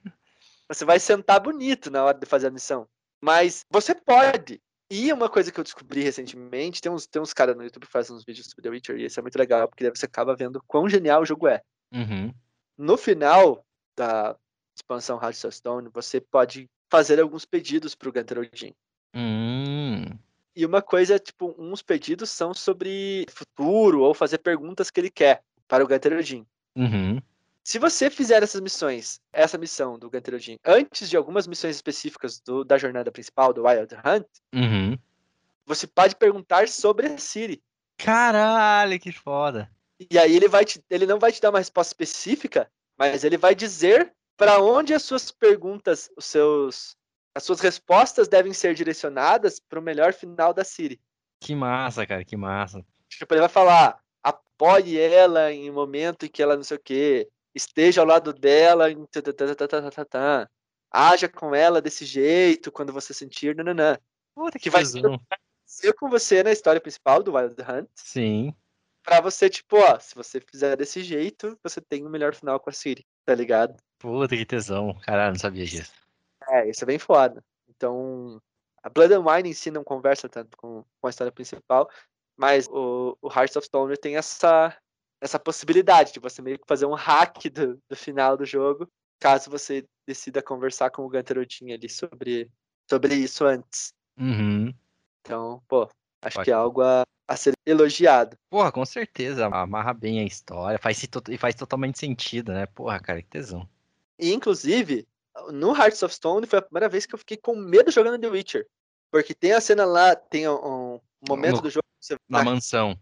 Você 0.69 0.85
vai 0.85 0.99
sentar 0.99 1.39
bonito 1.39 1.91
na 1.91 2.03
hora 2.03 2.17
de 2.17 2.25
fazer 2.25 2.47
a 2.47 2.51
missão. 2.51 2.87
Mas 3.21 3.65
você 3.69 3.95
pode. 3.95 4.61
E 4.95 5.11
uma 5.11 5.27
coisa 5.27 5.51
que 5.51 5.59
eu 5.59 5.63
descobri 5.63 6.03
recentemente, 6.03 6.79
tem 6.79 6.91
uns, 6.91 7.07
tem 7.07 7.19
uns 7.19 7.33
caras 7.33 7.55
no 7.55 7.63
YouTube 7.63 7.87
que 7.87 7.91
fazem 7.91 8.15
uns 8.15 8.23
vídeos 8.23 8.45
sobre 8.45 8.61
The 8.61 8.69
Witcher, 8.69 8.95
e 8.99 9.05
isso 9.05 9.19
é 9.19 9.23
muito 9.23 9.39
legal, 9.39 9.67
porque 9.67 9.83
daí 9.83 9.89
você 9.89 10.05
acaba 10.05 10.35
vendo 10.35 10.61
quão 10.67 10.87
genial 10.87 11.23
o 11.23 11.25
jogo 11.25 11.47
é. 11.47 11.63
Uhum. 11.91 12.31
No 12.77 12.95
final 12.95 13.65
da 13.97 14.37
expansão 14.77 15.19
Hearts 15.19 15.43
of 15.45 15.55
Stone, 15.55 15.89
você 15.91 16.21
pode 16.21 16.69
fazer 16.91 17.19
alguns 17.19 17.43
pedidos 17.43 17.95
pro 17.95 18.13
Gunter 18.13 18.37
Odin. 18.37 18.71
Uhum. 19.15 20.15
E 20.55 20.63
uma 20.63 20.79
coisa, 20.83 21.17
tipo, 21.17 21.55
uns 21.57 21.81
pedidos 21.81 22.29
são 22.29 22.53
sobre 22.53 23.25
futuro, 23.31 24.01
ou 24.01 24.13
fazer 24.13 24.37
perguntas 24.37 24.91
que 24.91 24.99
ele 24.99 25.09
quer 25.09 25.41
para 25.67 25.83
o 25.83 25.87
Gunter 25.87 26.19
Odin. 26.19 26.45
Uhum. 26.75 27.19
Se 27.63 27.79
você 27.79 28.09
fizer 28.09 28.43
essas 28.43 28.59
missões, 28.59 29.21
essa 29.31 29.57
missão 29.57 29.97
do 29.97 30.09
Gunter 30.09 30.35
Odin, 30.35 30.57
antes 30.65 31.09
de 31.09 31.15
algumas 31.15 31.47
missões 31.47 31.77
específicas 31.77 32.39
do, 32.41 32.65
da 32.65 32.77
jornada 32.77 33.09
principal, 33.09 33.53
do 33.53 33.65
Wild 33.65 33.95
Hunt, 33.95 34.27
uhum. 34.53 34.97
você 35.65 35.87
pode 35.87 36.15
perguntar 36.17 36.67
sobre 36.67 37.07
a 37.07 37.17
Siri. 37.17 37.63
Caralho, 37.97 38.99
que 38.99 39.13
foda. 39.13 39.71
E 40.11 40.19
aí 40.19 40.35
ele 40.35 40.49
vai 40.49 40.65
te, 40.65 40.83
ele 40.89 41.05
não 41.05 41.19
vai 41.19 41.31
te 41.31 41.39
dar 41.39 41.51
uma 41.51 41.59
resposta 41.59 41.91
específica, 41.91 42.69
mas 42.97 43.23
ele 43.23 43.37
vai 43.37 43.55
dizer 43.55 44.13
para 44.35 44.61
onde 44.61 44.93
as 44.93 45.03
suas 45.03 45.31
perguntas, 45.31 46.09
os 46.17 46.25
seus 46.25 46.97
as 47.35 47.43
suas 47.43 47.61
respostas 47.61 48.27
devem 48.27 48.53
ser 48.53 48.75
direcionadas 48.75 49.59
para 49.59 49.79
o 49.79 49.81
melhor 49.81 50.13
final 50.13 50.53
da 50.53 50.63
Siri. 50.63 51.01
Que 51.39 51.55
massa, 51.55 52.05
cara, 52.05 52.23
que 52.23 52.37
massa. 52.37 52.85
Tipo, 53.09 53.33
ele 53.33 53.41
vai 53.41 53.49
falar, 53.49 53.99
apoie 54.21 54.99
ela 54.99 55.51
em 55.51 55.69
um 55.69 55.73
momento 55.73 56.25
em 56.25 56.29
que 56.29 56.43
ela 56.43 56.55
não 56.55 56.63
sei 56.63 56.77
o 56.77 56.79
quê, 56.79 57.27
esteja 57.53 58.01
ao 58.01 58.07
lado 58.07 58.33
dela, 58.33 58.85
haja 60.91 61.29
com 61.29 61.55
ela 61.55 61.81
desse 61.81 62.05
jeito 62.05 62.71
quando 62.71 62.93
você 62.93 63.13
sentir, 63.13 63.55
nananã. 63.55 63.97
Puta 64.35 64.59
que 64.59 64.69
vai 64.69 64.83
ser 65.65 65.93
com 65.93 66.09
você 66.09 66.43
na 66.43 66.51
história 66.51 66.81
principal 66.81 67.21
do 67.21 67.35
Wild 67.35 67.55
Hunt. 67.61 67.89
Sim. 67.95 68.53
Pra 69.03 69.19
você, 69.19 69.49
tipo, 69.49 69.77
ó, 69.77 69.99
se 69.99 70.15
você 70.15 70.39
fizer 70.39 70.77
desse 70.77 71.03
jeito, 71.03 71.57
você 71.61 71.81
tem 71.81 72.03
o 72.03 72.07
um 72.07 72.09
melhor 72.09 72.33
final 72.33 72.59
com 72.59 72.69
a 72.69 72.73
Siri, 72.73 73.05
tá 73.25 73.35
ligado? 73.35 73.75
Puta 73.99 74.35
que 74.35 74.45
tesão. 74.45 74.97
Caralho, 75.01 75.33
não 75.33 75.39
sabia 75.39 75.65
disso. 75.65 75.91
É, 76.49 76.69
isso 76.69 76.83
é 76.83 76.87
bem 76.87 76.99
foda. 76.99 77.43
Então, 77.67 78.41
a 78.81 78.89
Blood 78.89 79.13
and 79.13 79.25
Wine 79.25 79.49
em 79.49 79.53
si 79.53 79.71
não 79.71 79.83
conversa 79.83 80.29
tanto 80.29 80.55
com, 80.57 80.83
com 81.01 81.07
a 81.07 81.09
história 81.09 81.31
principal, 81.31 81.89
mas 82.37 82.67
o, 82.69 83.17
o 83.21 83.27
Hearts 83.27 83.55
of 83.55 83.65
Stone 83.65 83.97
tem 83.97 84.15
essa, 84.15 84.75
essa 85.23 85.39
possibilidade 85.39 86.11
de 86.11 86.19
você 86.19 86.41
meio 86.41 86.59
que 86.59 86.67
fazer 86.67 86.85
um 86.85 86.93
hack 86.93 87.49
do, 87.49 87.79
do 87.89 87.95
final 87.95 88.35
do 88.35 88.45
jogo, 88.45 88.89
caso 89.21 89.49
você 89.49 89.85
decida 90.05 90.43
conversar 90.43 90.89
com 90.89 91.05
o 91.05 91.09
Ganterotinho 91.09 91.73
ali 91.73 91.87
sobre, 91.87 92.51
sobre 92.89 93.15
isso 93.15 93.45
antes. 93.45 93.93
Uhum. 94.19 94.73
Então, 95.21 95.63
pô, 95.65 95.89
acho 96.21 96.43
que 96.43 96.51
é 96.51 96.53
algo 96.53 96.81
a, 96.81 97.03
a 97.25 97.37
ser 97.37 97.53
elogiado. 97.65 98.37
Porra, 98.49 98.69
com 98.69 98.85
certeza. 98.85 99.45
Amarra 99.45 99.93
bem 99.93 100.19
a 100.19 100.25
história. 100.25 100.77
Faz, 100.77 101.01
e 101.29 101.37
faz 101.37 101.55
totalmente 101.55 101.97
sentido, 101.97 102.51
né? 102.51 102.65
Porra, 102.65 102.99
cara, 102.99 103.21
que 103.21 103.29
tesão. 103.29 103.65
E, 104.19 104.33
inclusive, 104.33 105.07
no 105.53 105.73
Hearts 105.73 106.03
of 106.03 106.13
Stone 106.13 106.45
foi 106.47 106.59
a 106.59 106.63
primeira 106.63 106.89
vez 106.89 107.05
que 107.05 107.15
eu 107.15 107.19
fiquei 107.19 107.37
com 107.37 107.55
medo 107.55 107.89
jogando 107.91 108.19
The 108.19 108.27
Witcher. 108.27 108.67
Porque 109.09 109.33
tem 109.33 109.53
a 109.53 109.61
cena 109.61 109.85
lá, 109.85 110.17
tem 110.17 110.49
um, 110.49 110.99
momento 111.25 111.57
no, 111.57 111.61
do 111.61 111.69
jogo. 111.69 111.85
na 112.27 112.43
mansão. 112.43 112.99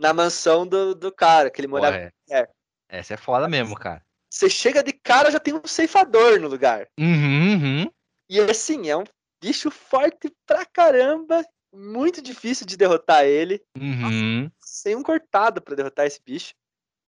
Na 0.00 0.12
mansão 0.12 0.66
do, 0.66 0.94
do 0.94 1.12
cara, 1.12 1.50
que 1.50 1.60
ele 1.60 1.68
morava. 1.68 1.96
Porra, 1.96 2.12
é. 2.30 2.48
Essa 2.88 3.14
é 3.14 3.16
foda 3.16 3.48
mesmo, 3.48 3.74
cara. 3.76 4.02
Você 4.30 4.48
chega 4.48 4.82
de 4.82 4.92
cara, 4.92 5.30
já 5.30 5.40
tem 5.40 5.54
um 5.54 5.66
ceifador 5.66 6.38
no 6.38 6.48
lugar. 6.48 6.86
Uhum, 6.98 7.54
uhum. 7.54 7.90
E 8.28 8.40
assim, 8.40 8.88
é 8.88 8.96
um 8.96 9.04
bicho 9.42 9.70
forte 9.70 10.32
pra 10.46 10.64
caramba. 10.66 11.44
Muito 11.72 12.22
difícil 12.22 12.66
de 12.66 12.76
derrotar 12.76 13.24
ele. 13.24 13.62
Uhum. 13.76 14.50
Sem 14.60 14.94
um 14.94 15.02
cortado 15.02 15.60
para 15.60 15.74
derrotar 15.74 16.06
esse 16.06 16.20
bicho. 16.24 16.54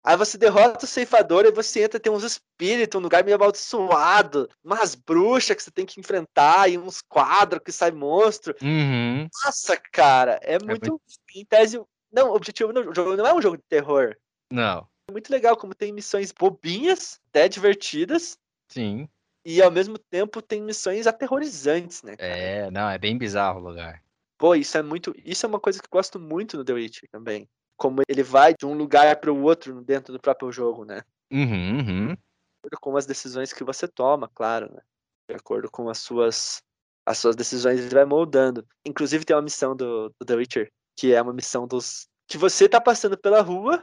Aí 0.04 0.16
você 0.16 0.38
derrota 0.38 0.86
o 0.86 0.88
ceifador 0.88 1.46
e 1.46 1.52
você 1.52 1.84
entra, 1.84 2.00
tem 2.00 2.12
uns 2.12 2.24
espíritos, 2.24 2.98
um 2.98 3.04
lugar 3.04 3.24
meio 3.24 3.36
amaldiçoado, 3.36 4.50
umas 4.64 4.96
bruxas 4.96 5.56
que 5.56 5.64
você 5.64 5.72
tem 5.72 5.86
que 5.86 6.00
enfrentar, 6.00 6.70
e 6.70 6.78
uns 6.78 7.02
quadros 7.02 7.62
que 7.64 7.72
sai 7.72 7.92
monstro. 7.92 8.56
Uhum. 8.62 9.28
Nossa, 9.44 9.78
cara, 9.92 10.40
é, 10.42 10.54
é 10.54 10.60
muito. 10.60 10.90
muito... 10.90 11.02
Em 11.36 11.46
tese. 11.46 11.82
Não, 12.12 12.30
o 12.32 12.36
objetivo 12.36 12.74
do 12.74 12.94
jogo 12.94 13.16
não 13.16 13.26
é 13.26 13.34
um 13.34 13.42
jogo 13.42 13.58
de 13.58 13.64
terror. 13.64 14.16
Não. 14.52 14.88
É 15.08 15.12
muito 15.12 15.30
legal 15.30 15.56
como 15.56 15.76
tem 15.76 15.92
missões 15.92 16.32
bobinhas, 16.32 17.20
até 17.30 17.48
divertidas. 17.48 18.38
Sim. 18.68 19.08
E 19.46 19.62
ao 19.62 19.72
mesmo 19.72 19.98
tempo 19.98 20.42
tem 20.42 20.62
missões 20.62 21.08
aterrorizantes, 21.08 22.04
né? 22.04 22.16
Cara? 22.16 22.32
É, 22.32 22.72
não, 22.72 22.90
é 22.90 22.98
bem 22.98 23.18
bizarro 23.18 23.60
o 23.60 23.64
lugar. 23.64 24.04
Pô, 24.38 24.56
isso 24.56 24.78
é 24.78 24.84
muito. 24.84 25.14
Isso 25.26 25.46
é 25.46 25.50
uma 25.50 25.60
coisa 25.60 25.80
que 25.80 25.86
eu 25.86 25.92
gosto 25.92 26.20
muito 26.20 26.58
no 26.58 26.64
The 26.64 26.74
Witcher 26.74 27.10
também 27.12 27.48
como 27.80 28.02
ele 28.08 28.22
vai 28.22 28.54
de 28.54 28.66
um 28.66 28.74
lugar 28.74 29.16
para 29.16 29.32
o 29.32 29.42
outro 29.42 29.82
dentro 29.82 30.12
do 30.12 30.20
próprio 30.20 30.52
jogo, 30.52 30.84
né? 30.84 31.02
Uhum, 31.32 31.78
uhum. 31.78 32.08
De 32.08 32.68
acordo 32.68 32.80
com 32.82 32.98
as 32.98 33.06
decisões 33.06 33.54
que 33.54 33.64
você 33.64 33.88
toma, 33.88 34.30
claro, 34.36 34.72
né? 34.72 34.82
De 35.30 35.36
acordo 35.36 35.72
com 35.72 35.90
as 35.90 36.00
suas 36.00 36.62
as 37.06 37.18
suas 37.18 37.36
decisões 37.36 37.80
ele 37.80 37.96
vai 37.96 38.06
moldando. 38.06 38.68
Inclusive 38.86 39.26
tem 39.26 39.36
uma 39.36 39.42
missão 39.42 39.76
do, 39.76 40.14
do 40.20 40.26
The 40.26 40.36
Witcher, 40.36 40.72
que 41.00 41.14
é 41.14 41.22
uma 41.22 41.32
missão 41.32 41.66
dos 41.66 42.10
que 42.28 42.38
você 42.38 42.68
tá 42.68 42.82
passando 42.82 43.18
pela 43.18 43.42
rua, 43.42 43.82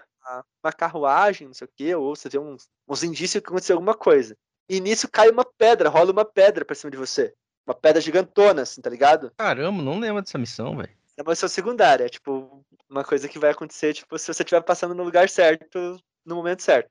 uma 0.62 0.73
carruagem, 0.73 1.47
não 1.47 1.55
sei 1.55 1.67
o 1.67 1.71
quê, 1.75 1.95
ou 1.95 2.14
você 2.14 2.29
vê 2.29 2.39
uns, 2.39 2.69
uns 2.87 3.03
indícios 3.03 3.43
que 3.43 3.49
aconteceu 3.49 3.75
alguma 3.75 3.95
coisa. 3.95 4.37
E 4.69 4.81
nisso 4.81 5.09
cai 5.11 5.31
uma 5.31 5.45
pedra, 5.45 5.89
rola 5.89 6.12
uma 6.12 6.27
pedra 6.27 6.62
pra 6.62 6.77
cima 6.77 6.91
de 6.91 6.99
você. 6.99 7.33
Uma 7.67 7.75
pedra 7.75 8.03
gigantona, 8.03 8.62
assim, 8.62 8.83
tá 8.83 8.91
ligado? 8.91 9.33
Caramba, 9.39 9.83
não 9.83 9.99
lembro 9.99 10.21
dessa 10.21 10.37
missão, 10.37 10.77
velho. 10.77 10.95
É 11.17 11.23
uma 11.23 11.31
missão 11.31 11.49
secundária, 11.49 12.05
é 12.05 12.09
tipo 12.09 12.62
uma 12.89 13.03
coisa 13.03 13.27
que 13.29 13.39
vai 13.39 13.51
acontecer, 13.51 13.95
tipo, 13.95 14.19
se 14.19 14.27
você 14.27 14.43
estiver 14.43 14.61
passando 14.61 14.95
no 14.95 15.03
lugar 15.03 15.31
certo, 15.31 15.99
no 16.25 16.37
momento 16.37 16.62
certo. 16.62 16.91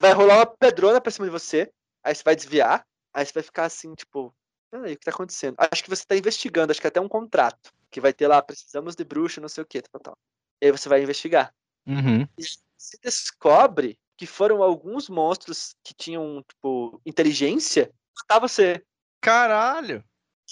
Vai 0.00 0.14
rolar 0.14 0.36
uma 0.36 0.46
pedrona 0.46 0.98
pra 0.98 1.12
cima 1.12 1.26
de 1.26 1.32
você, 1.32 1.70
aí 2.02 2.14
você 2.14 2.22
vai 2.24 2.34
desviar, 2.34 2.86
aí 3.12 3.26
você 3.26 3.34
vai 3.34 3.42
ficar 3.42 3.66
assim, 3.66 3.94
tipo, 3.94 4.34
peraí, 4.70 4.94
o 4.94 4.96
que 4.96 5.04
tá 5.04 5.10
acontecendo? 5.10 5.56
Acho 5.58 5.84
que 5.84 5.90
você 5.90 6.04
tá 6.06 6.16
investigando, 6.16 6.70
acho 6.70 6.80
que 6.80 6.86
é 6.86 6.88
até 6.88 7.00
um 7.00 7.08
contrato, 7.08 7.70
que 7.90 8.00
vai 8.00 8.12
ter 8.12 8.26
lá, 8.26 8.42
precisamos 8.42 8.94
de 8.94 9.04
bruxa, 9.04 9.40
não 9.40 9.48
sei 9.48 9.62
o 9.62 9.66
que, 9.66 9.80
tal, 9.82 10.00
tal. 10.00 10.18
E 10.60 10.66
aí 10.66 10.72
você 10.72 10.88
vai 10.88 11.02
investigar. 11.02 11.54
Uhum. 11.86 12.22
E 12.38 12.42
você 12.76 12.98
descobre 13.02 13.98
que 14.16 14.26
foram 14.26 14.62
alguns 14.62 15.08
monstros 15.08 15.74
que 15.82 15.94
tinham, 15.94 16.42
tipo, 16.48 17.00
inteligência 17.06 17.92
matar 18.18 18.40
você. 18.40 18.84
Caralho! 19.20 20.04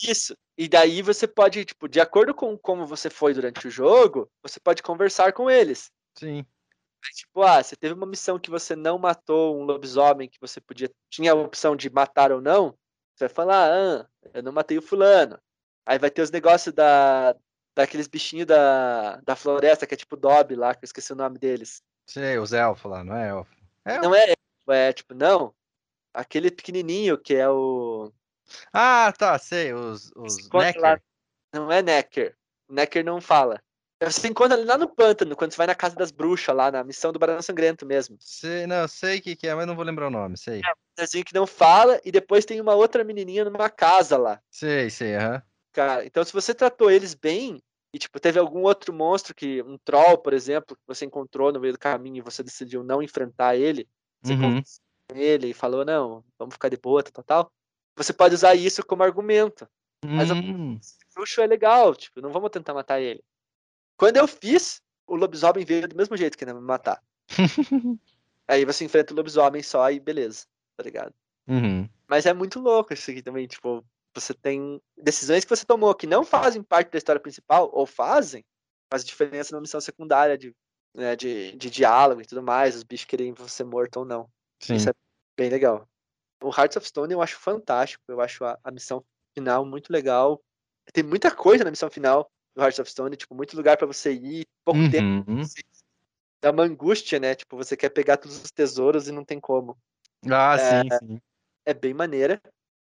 Isso. 0.03 0.37
E 0.57 0.69
daí 0.69 1.03
você 1.03 1.27
pode, 1.27 1.65
tipo, 1.65 1.89
de 1.89 2.01
acordo 2.01 2.35
com 2.35 2.57
como 2.57 2.87
você 2.87 3.11
foi 3.11 3.35
durante 3.35 3.67
o 3.67 3.71
jogo, 3.71 4.31
você 4.43 4.59
pode 4.61 4.83
conversar 4.83 5.33
com 5.33 5.51
eles. 5.51 5.91
Sim. 6.19 6.47
Tipo, 7.15 7.43
ah, 7.43 7.63
você 7.63 7.77
teve 7.77 7.95
uma 7.95 8.07
missão 8.07 8.39
que 8.39 8.51
você 8.51 8.75
não 8.75 8.99
matou 8.99 9.57
um 9.57 9.65
lobisomem 9.65 10.29
que 10.29 10.41
você 10.41 10.61
podia. 10.61 10.91
Tinha 11.11 11.33
a 11.33 11.37
opção 11.37 11.77
de 11.77 11.91
matar 11.91 12.33
ou 12.33 12.41
não. 12.41 12.77
Você 13.15 13.27
vai 13.27 13.29
falar, 13.29 13.71
ah, 13.71 14.09
eu 14.35 14.43
não 14.43 14.53
matei 14.53 14.77
o 14.77 14.83
fulano. 14.83 15.39
Aí 15.87 15.99
vai 15.99 16.11
ter 16.11 16.23
os 16.23 16.31
negócios 16.33 16.75
da, 16.75 17.37
daqueles 17.75 18.09
bichinhos 18.09 18.47
da, 18.47 19.17
da 19.19 19.37
floresta, 19.37 19.87
que 19.87 19.95
é 19.95 19.97
tipo 19.97 20.17
Dobby 20.17 20.57
lá, 20.57 20.75
que 20.75 20.85
eu 20.85 20.87
esqueci 20.87 21.13
o 21.13 21.17
nome 21.17 21.39
deles. 21.39 21.81
Sei, 22.05 22.39
os 22.39 22.53
elfos 22.53 22.91
lá, 22.91 23.05
não 23.05 23.17
é 23.17 23.29
elfo? 23.29 23.57
É 23.85 23.99
não 24.01 24.15
é 24.15 24.31
elfo, 24.31 24.73
é 24.73 24.93
tipo, 24.93 25.15
não. 25.15 25.55
Aquele 26.13 26.51
pequenininho 26.51 27.17
que 27.17 27.35
é 27.35 27.49
o. 27.49 28.13
Ah, 28.73 29.13
tá, 29.17 29.39
sei, 29.39 29.73
os, 29.73 30.11
os 30.17 30.51
Necker. 30.51 30.83
Lá, 30.83 31.01
não 31.53 31.71
é 31.71 31.83
Necker. 31.83 32.37
Necker 32.69 33.05
não 33.05 33.21
fala. 33.21 33.63
Você 34.03 34.29
encontra 34.29 34.57
ali 34.57 34.67
lá 34.67 34.77
no 34.77 34.89
pântano, 34.89 35.35
quando 35.35 35.53
você 35.53 35.57
vai 35.57 35.67
na 35.67 35.75
casa 35.75 35.97
das 35.97 36.11
bruxas, 36.11 36.55
lá 36.55 36.71
na 36.71 36.85
missão 36.85 37.13
do 37.13 37.19
Barão 37.19 37.41
Sangrento 37.41 37.87
mesmo. 37.87 38.17
Sei, 38.21 38.67
não, 38.67 38.87
sei 38.87 39.19
o 39.19 39.23
que, 39.23 39.37
que 39.37 39.47
é, 39.47 39.55
mas 39.55 39.67
não 39.67 39.75
vou 39.75 39.85
lembrar 39.85 40.09
o 40.09 40.11
nome, 40.11 40.37
sei. 40.37 40.61
É 40.61 41.03
um 41.03 41.23
que 41.23 41.35
não 41.35 41.47
fala, 41.47 41.99
e 42.05 42.13
depois 42.13 42.45
tem 42.45 42.61
uma 42.61 42.75
outra 42.75 43.03
menininha 43.05 43.45
numa 43.45 43.71
casa 43.71 44.19
lá. 44.19 44.41
Sei, 44.51 44.91
sei, 44.91 45.15
aham. 45.17 45.43
Cara, 45.77 46.07
então 46.07 46.25
se 46.25 46.33
você 46.33 46.55
tratou 46.55 46.91
eles 46.91 47.13
bem, 47.13 47.63
e 47.93 47.99
tipo, 47.99 48.19
teve 48.19 48.39
algum 48.39 48.63
outro 48.63 48.95
monstro 48.95 49.35
que, 49.35 49.63
um 49.63 49.77
troll, 49.77 50.17
por 50.17 50.33
exemplo, 50.33 50.75
que 50.75 50.83
você 50.87 51.05
encontrou 51.05 51.53
no 51.53 51.61
meio 51.61 51.75
do 51.75 51.79
caminho 51.79 52.17
e 52.17 52.23
você 52.23 52.43
decidiu 52.43 52.83
não 52.83 53.03
enfrentar 53.03 53.57
ele, 53.57 53.87
você 54.23 54.33
uhum. 54.33 54.63
ele 55.15 55.49
e 55.49 55.53
falou, 55.53 55.85
não, 55.85 56.25
vamos 56.39 56.55
ficar 56.55 56.71
de 56.71 56.79
boa, 56.79 57.03
tal, 57.03 57.23
tal 57.23 57.53
você 57.95 58.11
pode 58.11 58.35
usar 58.35 58.55
isso 58.55 58.83
como 58.87 59.03
argumento. 59.03 59.69
Mas 60.03 60.31
hum. 60.31 60.77
o 60.77 61.15
bruxo 61.15 61.43
é 61.43 61.47
legal, 61.47 61.95
tipo, 61.95 62.23
não 62.23 62.33
vamos 62.33 62.51
tentar 62.51 62.73
matar 62.73 62.99
ele. 62.99 63.23
Quando 63.99 64.17
eu 64.17 64.27
fiz, 64.27 64.81
o 65.07 65.15
lobisomem 65.15 65.65
veio 65.65 65.87
do 65.87 65.97
mesmo 65.97 66.17
jeito 66.17 66.39
que 66.39 66.45
ia 66.47 66.55
me 66.55 66.61
matar. 66.61 67.03
Aí 68.49 68.65
você 68.65 68.83
enfrenta 68.83 69.13
o 69.13 69.17
lobisomem 69.17 69.63
só 69.63 69.91
e 69.91 70.01
beleza, 70.01 70.47
tá 70.75 70.83
ligado? 70.83 71.13
Uhum. 71.47 71.87
Mas 72.09 72.25
é 72.25 72.33
muito 72.33 72.61
louco 72.61 72.95
isso 72.95 73.11
aqui 73.11 73.21
também, 73.21 73.47
tipo, 73.47 73.85
você 74.21 74.35
tem 74.35 74.81
decisões 74.97 75.45
que 75.45 75.55
você 75.55 75.65
tomou 75.65 75.95
que 75.95 76.07
não 76.07 76.25
fazem 76.25 76.63
parte 76.63 76.91
da 76.91 76.99
história 76.99 77.21
principal, 77.21 77.71
ou 77.73 77.87
fazem, 77.87 78.45
faz 78.91 79.05
diferença 79.05 79.55
na 79.55 79.61
missão 79.61 79.81
secundária 79.81 80.37
de, 80.37 80.55
né, 80.95 81.15
de, 81.15 81.53
de 81.57 81.71
diálogo 81.71 82.21
e 82.21 82.27
tudo 82.27 82.43
mais, 82.43 82.75
os 82.75 82.83
bichos 82.83 83.07
querem 83.07 83.33
você 83.33 83.63
morto 83.65 83.99
ou 83.99 84.05
não. 84.05 84.29
Sim. 84.61 84.77
Isso 84.77 84.91
é 84.91 84.93
bem 85.37 85.51
legal. 85.51 85.89
O 86.43 86.49
Hearts 86.49 86.77
of 86.77 86.87
Stone 86.87 87.13
eu 87.13 87.23
acho 87.23 87.39
fantástico, 87.39 88.03
eu 88.09 88.21
acho 88.21 88.45
a, 88.45 88.59
a 88.63 88.71
missão 88.71 89.05
final 89.35 89.65
muito 89.65 89.93
legal. 89.93 90.41
Tem 90.93 91.05
muita 91.05 91.31
coisa 91.31 91.65
na 91.65 91.71
missão 91.71 91.91
final 91.91 92.31
do 92.55 92.63
Hearts 92.63 92.79
of 92.79 92.91
Stone, 92.91 93.17
tipo, 93.17 93.35
muito 93.35 93.57
lugar 93.57 93.77
para 93.77 93.87
você 93.87 94.13
ir, 94.13 94.47
pouco 94.65 94.81
uhum. 94.81 94.91
tempo. 94.91 95.33
Dá 96.41 96.51
uma 96.51 96.63
angústia, 96.63 97.19
né? 97.19 97.35
Tipo, 97.35 97.57
você 97.57 97.77
quer 97.77 97.91
pegar 97.91 98.17
todos 98.19 98.43
os 98.43 98.51
tesouros 98.51 99.09
e 99.09 99.13
não 99.13 99.25
tem 99.25 99.41
como. 99.41 99.77
Ah, 100.31 100.57
é, 100.59 100.83
sim, 100.83 100.89
sim. 100.99 101.21
É 101.65 101.75
bem 101.75 101.93
maneira. 101.93 102.41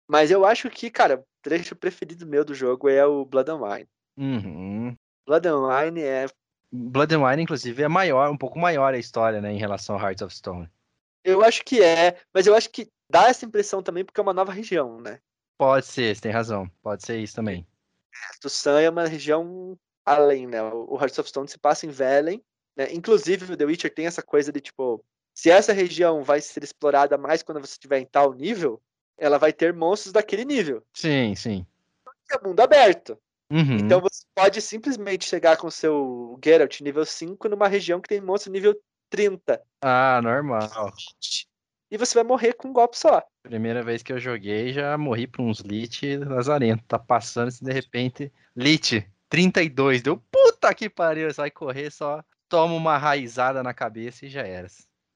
Mas 0.09 0.31
eu 0.31 0.43
acho 0.43 0.69
que, 0.69 0.89
cara, 0.89 1.19
o 1.19 1.23
trecho 1.43 1.75
preferido 1.75 2.25
meu 2.25 2.43
do 2.43 2.55
jogo 2.55 2.89
é 2.89 3.05
o 3.05 3.23
Blood 3.23 3.51
and 3.51 3.61
Wine. 3.61 3.89
Uhum. 4.17 4.95
Blood 5.27 5.47
and 5.47 5.67
Wine 5.67 6.01
é. 6.01 6.25
Blood 6.71 7.15
and 7.15 7.23
Wine, 7.23 7.43
inclusive, 7.43 7.83
é 7.83 7.87
maior, 7.87 8.31
um 8.31 8.37
pouco 8.37 8.57
maior 8.57 8.93
a 8.93 8.97
história, 8.97 9.39
né, 9.39 9.51
em 9.51 9.57
relação 9.57 9.95
ao 9.95 10.01
Hearts 10.01 10.21
of 10.23 10.35
Stone. 10.35 10.69
Eu 11.23 11.43
acho 11.43 11.63
que 11.63 11.81
é, 11.83 12.19
mas 12.33 12.47
eu 12.47 12.55
acho 12.55 12.69
que 12.69 12.89
dá 13.09 13.27
essa 13.29 13.45
impressão 13.45 13.83
também 13.83 14.03
porque 14.03 14.19
é 14.19 14.23
uma 14.23 14.33
nova 14.33 14.51
região, 14.51 14.99
né? 14.99 15.19
Pode 15.57 15.85
ser, 15.85 16.15
você 16.15 16.21
tem 16.21 16.31
razão. 16.31 16.69
Pode 16.81 17.05
ser 17.05 17.17
isso 17.17 17.35
também. 17.35 17.67
Tussan 18.41 18.79
é 18.79 18.89
uma 18.89 19.05
região 19.05 19.77
além, 20.05 20.47
né? 20.47 20.61
O 20.63 20.97
Hearts 20.99 21.19
of 21.19 21.29
Stone 21.29 21.47
se 21.47 21.59
passa 21.59 21.85
em 21.85 21.89
Velen, 21.89 22.41
Né? 22.75 22.93
Inclusive, 22.93 23.51
o 23.51 23.57
The 23.57 23.65
Witcher 23.65 23.93
tem 23.93 24.07
essa 24.07 24.23
coisa 24.23 24.51
de, 24.51 24.61
tipo, 24.61 25.03
se 25.35 25.51
essa 25.51 25.73
região 25.73 26.23
vai 26.23 26.39
ser 26.39 26.63
explorada 26.63 27.17
mais 27.17 27.43
quando 27.43 27.59
você 27.59 27.73
estiver 27.73 27.99
em 27.99 28.05
tal 28.05 28.33
nível, 28.33 28.81
ela 29.19 29.37
vai 29.37 29.53
ter 29.53 29.73
monstros 29.73 30.13
daquele 30.13 30.45
nível. 30.45 30.83
Sim, 30.93 31.35
sim. 31.35 31.65
É 32.31 32.47
mundo 32.47 32.59
aberto. 32.59 33.17
Uhum. 33.51 33.77
Então 33.77 33.99
você 33.99 34.23
pode 34.35 34.61
simplesmente 34.61 35.25
chegar 35.25 35.57
com 35.57 35.69
seu 35.71 36.39
Geralt 36.43 36.81
nível 36.81 37.05
5 37.05 37.49
numa 37.49 37.67
região 37.67 37.99
que 37.99 38.07
tem 38.09 38.21
monstro 38.21 38.51
nível 38.51 38.79
30. 39.09 39.61
Ah, 39.81 40.21
normal. 40.21 40.69
E 41.91 41.97
você 41.97 42.13
vai 42.13 42.23
morrer 42.23 42.53
com 42.53 42.67
um 42.67 42.73
golpe 42.73 42.97
só. 42.97 43.23
Primeira 43.41 43.81
vez 43.81 44.03
que 44.03 44.13
eu 44.13 44.19
joguei, 44.19 44.71
já 44.71 44.95
morri 44.95 45.25
pra 45.25 45.41
uns 45.41 45.61
Lich 45.61 46.17
lazarento. 46.17 46.83
Tá 46.87 46.99
passando 46.99 47.47
assim, 47.47 47.65
de 47.65 47.73
repente. 47.73 48.31
Lich, 48.55 49.03
32. 49.27 50.03
Deu 50.03 50.17
puta 50.31 50.71
que 50.75 50.87
pariu. 50.87 51.31
Você 51.31 51.41
vai 51.41 51.49
correr, 51.49 51.89
só 51.89 52.23
toma 52.47 52.75
uma 52.75 52.97
raizada 52.97 53.63
na 53.63 53.73
cabeça 53.73 54.27
e 54.27 54.29
já 54.29 54.41
era. 54.41 54.67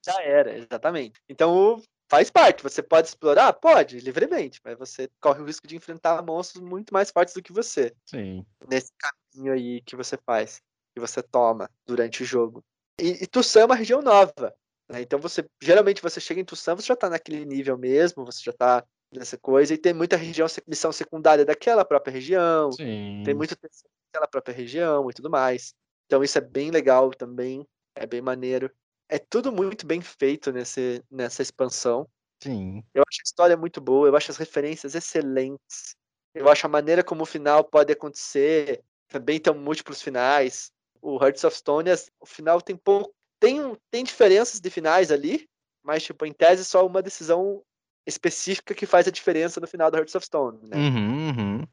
Já 0.03 0.21
era, 0.23 0.57
exatamente. 0.57 1.21
Então 1.29 1.79
faz 2.09 2.29
parte. 2.29 2.63
Você 2.63 2.81
pode 2.81 3.07
explorar? 3.07 3.53
Pode, 3.53 3.99
livremente. 3.99 4.59
Mas 4.63 4.77
você 4.77 5.09
corre 5.19 5.41
o 5.41 5.45
risco 5.45 5.67
de 5.67 5.75
enfrentar 5.75 6.21
monstros 6.21 6.63
muito 6.63 6.93
mais 6.93 7.11
fortes 7.11 7.33
do 7.33 7.41
que 7.41 7.51
você. 7.51 7.93
Sim. 8.05 8.45
Nesse 8.69 8.91
caminho 8.97 9.53
aí 9.53 9.81
que 9.81 9.95
você 9.95 10.17
faz, 10.17 10.61
que 10.93 10.99
você 10.99 11.21
toma 11.21 11.69
durante 11.85 12.23
o 12.23 12.25
jogo. 12.25 12.63
E, 12.99 13.23
e 13.23 13.27
Tussan 13.27 13.61
é 13.61 13.65
uma 13.65 13.75
região 13.75 14.01
nova. 14.01 14.53
Né? 14.89 15.01
Então 15.01 15.19
você 15.19 15.45
geralmente 15.61 16.01
você 16.01 16.19
chega 16.19 16.39
em 16.39 16.45
Tussan, 16.45 16.75
você 16.75 16.87
já 16.87 16.93
está 16.93 17.09
naquele 17.09 17.45
nível 17.45 17.77
mesmo, 17.77 18.25
você 18.25 18.41
já 18.43 18.51
está 18.51 18.83
nessa 19.11 19.37
coisa, 19.37 19.73
e 19.73 19.77
tem 19.77 19.93
muita 19.93 20.17
região, 20.17 20.47
missão 20.67 20.91
secundária 20.91 21.45
daquela 21.45 21.85
própria 21.85 22.11
região, 22.11 22.71
Sim. 22.71 23.21
tem 23.23 23.33
muita 23.33 23.55
daquela 23.55 24.27
própria 24.27 24.53
região 24.53 25.09
e 25.09 25.13
tudo 25.13 25.29
mais. 25.29 25.73
Então 26.05 26.23
isso 26.23 26.37
é 26.37 26.41
bem 26.41 26.71
legal 26.71 27.11
também, 27.11 27.65
é 27.95 28.05
bem 28.05 28.21
maneiro. 28.21 28.71
É 29.09 29.19
tudo 29.19 29.51
muito 29.51 29.85
bem 29.85 30.01
feito 30.01 30.51
nesse, 30.51 31.03
nessa 31.09 31.41
expansão. 31.41 32.07
Sim. 32.41 32.83
Eu 32.93 33.03
acho 33.07 33.21
a 33.21 33.25
história 33.25 33.57
muito 33.57 33.79
boa, 33.79 34.07
eu 34.07 34.15
acho 34.15 34.31
as 34.31 34.37
referências 34.37 34.95
excelentes. 34.95 35.95
Eu 36.33 36.49
acho 36.49 36.65
a 36.65 36.69
maneira 36.69 37.03
como 37.03 37.23
o 37.23 37.27
final 37.27 37.63
pode 37.63 37.93
acontecer, 37.93 38.83
também 39.07 39.39
tem 39.39 39.53
múltiplos 39.53 40.01
finais. 40.01 40.71
O 41.01 41.23
Hearts 41.23 41.43
of 41.43 41.55
Stone, 41.55 41.89
o 42.19 42.25
final 42.25 42.61
tem 42.61 42.75
pouco 42.75 43.13
tem, 43.43 43.77
tem 43.91 44.05
diferenças 44.05 44.61
de 44.61 44.69
finais 44.69 45.11
ali, 45.11 45.49
mas, 45.83 46.01
tipo, 46.01 46.25
em 46.25 46.31
tese, 46.31 46.63
só 46.63 46.87
uma 46.87 47.01
decisão 47.01 47.61
específica 48.07 48.73
que 48.73 48.85
faz 48.85 49.05
a 49.05 49.11
diferença 49.11 49.59
no 49.59 49.67
final 49.67 49.91
do 49.91 49.97
Hearts 49.97 50.15
of 50.15 50.25
Stone, 50.25 50.59
né? 50.63 50.77
Uhum, 50.77 51.27
uhum. 51.27 51.67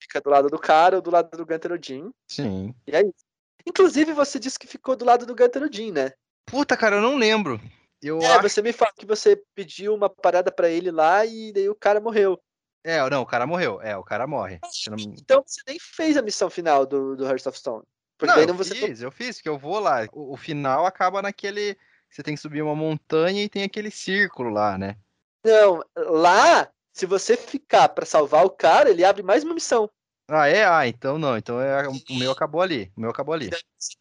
Fica 0.00 0.18
do 0.22 0.30
lado 0.30 0.48
do 0.48 0.58
cara 0.58 0.96
ou 0.96 1.02
do 1.02 1.10
lado 1.10 1.36
do 1.36 1.44
Gunter 1.44 1.72
Odin. 1.72 2.10
Sim. 2.26 2.74
E 2.86 2.96
é 2.96 3.02
isso. 3.02 3.26
Inclusive, 3.66 4.14
você 4.14 4.38
disse 4.38 4.58
que 4.58 4.66
ficou 4.66 4.96
do 4.96 5.04
lado 5.04 5.26
do 5.26 5.36
Gunter 5.36 5.62
Odin, 5.62 5.92
né? 5.92 6.10
Puta, 6.46 6.76
cara, 6.76 6.96
eu 6.96 7.02
não 7.02 7.16
lembro. 7.16 7.60
Eu 8.02 8.20
é, 8.20 8.26
acho... 8.26 8.42
você 8.42 8.62
me 8.62 8.72
falou 8.72 8.94
que 8.94 9.06
você 9.06 9.42
pediu 9.54 9.94
uma 9.94 10.08
parada 10.08 10.50
para 10.50 10.68
ele 10.68 10.90
lá 10.90 11.24
e 11.26 11.52
daí 11.52 11.68
o 11.68 11.74
cara 11.74 12.00
morreu. 12.00 12.40
É, 12.82 12.98
não, 13.10 13.22
o 13.22 13.26
cara 13.26 13.46
morreu. 13.46 13.80
É, 13.82 13.96
o 13.96 14.02
cara 14.02 14.26
morre. 14.26 14.58
Então 15.18 15.42
você 15.46 15.60
nem 15.66 15.78
fez 15.78 16.16
a 16.16 16.22
missão 16.22 16.48
final 16.48 16.86
do, 16.86 17.14
do 17.14 17.26
Hearts 17.26 17.46
of 17.46 17.58
Stone. 17.58 17.84
Porque 18.16 18.34
não, 18.34 18.42
eu 18.42 18.54
você... 18.54 18.74
fiz, 18.74 19.00
eu 19.00 19.10
fiz, 19.10 19.40
que 19.40 19.48
eu 19.48 19.58
vou 19.58 19.78
lá. 19.78 20.06
O, 20.12 20.34
o, 20.34 20.36
final 20.36 20.84
acaba 20.84 21.22
naquele. 21.22 21.76
Você 22.10 22.22
tem 22.22 22.34
que 22.34 22.40
subir 22.40 22.62
uma 22.62 22.74
montanha 22.74 23.42
e 23.42 23.48
tem 23.48 23.62
aquele 23.62 23.90
círculo 23.90 24.50
lá, 24.50 24.76
né? 24.76 24.96
Não, 25.44 25.82
lá, 25.96 26.70
se 26.92 27.06
você 27.06 27.36
ficar 27.36 27.88
para 27.88 28.04
salvar 28.04 28.44
o 28.44 28.50
cara, 28.50 28.90
ele 28.90 29.04
abre 29.04 29.22
mais 29.22 29.42
uma 29.42 29.54
missão. 29.54 29.90
Ah, 30.28 30.48
é? 30.48 30.64
Ah, 30.64 30.86
então 30.86 31.18
não. 31.18 31.36
Então 31.36 31.60
é, 31.60 31.88
o 31.88 32.14
meu 32.18 32.30
acabou 32.30 32.60
ali. 32.60 32.92
O 32.96 33.00
meu 33.00 33.10
acabou 33.10 33.34
ali. 33.34 33.50
Você 33.78 33.96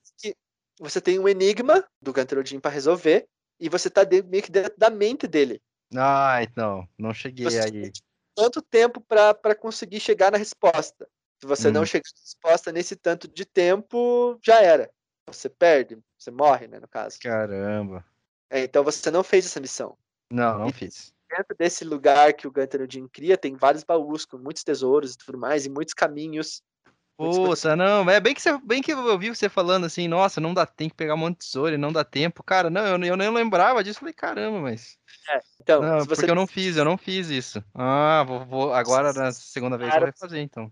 tem 1.01 1.19
um 1.19 1.27
enigma 1.27 1.85
do 2.01 2.13
Ganterodin 2.13 2.59
para 2.59 2.71
resolver 2.71 3.27
e 3.59 3.67
você 3.67 3.89
tá 3.89 4.01
meio 4.25 4.43
que 4.43 4.51
dentro 4.51 4.73
da 4.77 4.89
mente 4.89 5.27
dele. 5.27 5.61
Ah, 5.95 6.41
então. 6.41 6.87
Não 6.97 7.13
cheguei 7.13 7.45
você 7.45 7.59
aí. 7.59 7.91
Tanto 8.35 8.61
tempo 8.61 9.01
para 9.01 9.55
conseguir 9.55 9.99
chegar 9.99 10.31
na 10.31 10.37
resposta. 10.37 11.07
Se 11.41 11.47
você 11.47 11.69
hum. 11.69 11.71
não 11.71 11.85
chegar 11.85 12.07
à 12.07 12.21
resposta 12.21 12.71
nesse 12.71 12.95
tanto 12.95 13.27
de 13.27 13.45
tempo, 13.45 14.37
já 14.41 14.61
era. 14.61 14.89
Você 15.27 15.49
perde, 15.49 15.97
você 16.17 16.31
morre, 16.31 16.67
né, 16.67 16.79
no 16.79 16.87
caso. 16.87 17.19
Caramba. 17.19 18.05
É, 18.49 18.63
então 18.63 18.83
você 18.83 19.11
não 19.11 19.23
fez 19.23 19.45
essa 19.45 19.59
missão. 19.59 19.97
Não, 20.31 20.59
não 20.59 20.69
e 20.69 20.73
fiz. 20.73 21.13
Dentro 21.29 21.55
desse 21.57 21.85
lugar 21.85 22.33
que 22.33 22.47
o 22.47 22.51
Gunter 22.51 22.81
Odin 22.81 23.07
cria, 23.07 23.37
tem 23.37 23.55
vários 23.55 23.83
baús 23.83 24.25
com 24.25 24.37
muitos 24.37 24.63
tesouros 24.63 25.13
e 25.13 25.17
tudo 25.17 25.37
mais, 25.37 25.65
e 25.65 25.69
muitos 25.69 25.93
caminhos. 25.93 26.63
Puta, 27.19 27.75
não, 27.75 28.09
é 28.09 28.17
bem 28.21 28.33
que, 28.33 28.41
você, 28.41 28.57
bem 28.59 28.81
que 28.81 28.93
eu 28.93 29.19
vi 29.19 29.27
você 29.27 29.49
falando 29.49 29.85
assim, 29.85 30.07
nossa, 30.07 30.39
não 30.39 30.53
dá 30.53 30.65
tempo 30.65 30.95
pegar 30.95 31.15
um 31.15 31.17
monte 31.17 31.39
de 31.39 31.45
tesouro 31.45 31.73
e 31.75 31.77
não 31.77 31.91
dá 31.91 32.01
tempo. 32.01 32.41
Cara, 32.41 32.69
não, 32.69 32.85
eu, 32.85 33.03
eu 33.03 33.17
nem 33.17 33.29
lembrava 33.29 33.83
disso, 33.83 33.99
falei, 33.99 34.13
caramba, 34.13 34.61
mas... 34.61 34.97
É, 35.27 35.41
então, 35.59 35.81
não, 35.81 36.05
porque 36.05 36.31
eu 36.31 36.35
não 36.35 36.47
fiz, 36.47 36.77
eu 36.77 36.85
não 36.85 36.97
fiz 36.97 37.27
isso. 37.27 37.61
Ah, 37.75 38.23
vou, 38.25 38.45
vou 38.45 38.73
agora 38.73 39.11
na 39.11 39.33
segunda 39.33 39.77
vez 39.77 39.93
eu 39.93 39.99
vou 39.99 40.13
fazer, 40.17 40.39
então. 40.39 40.71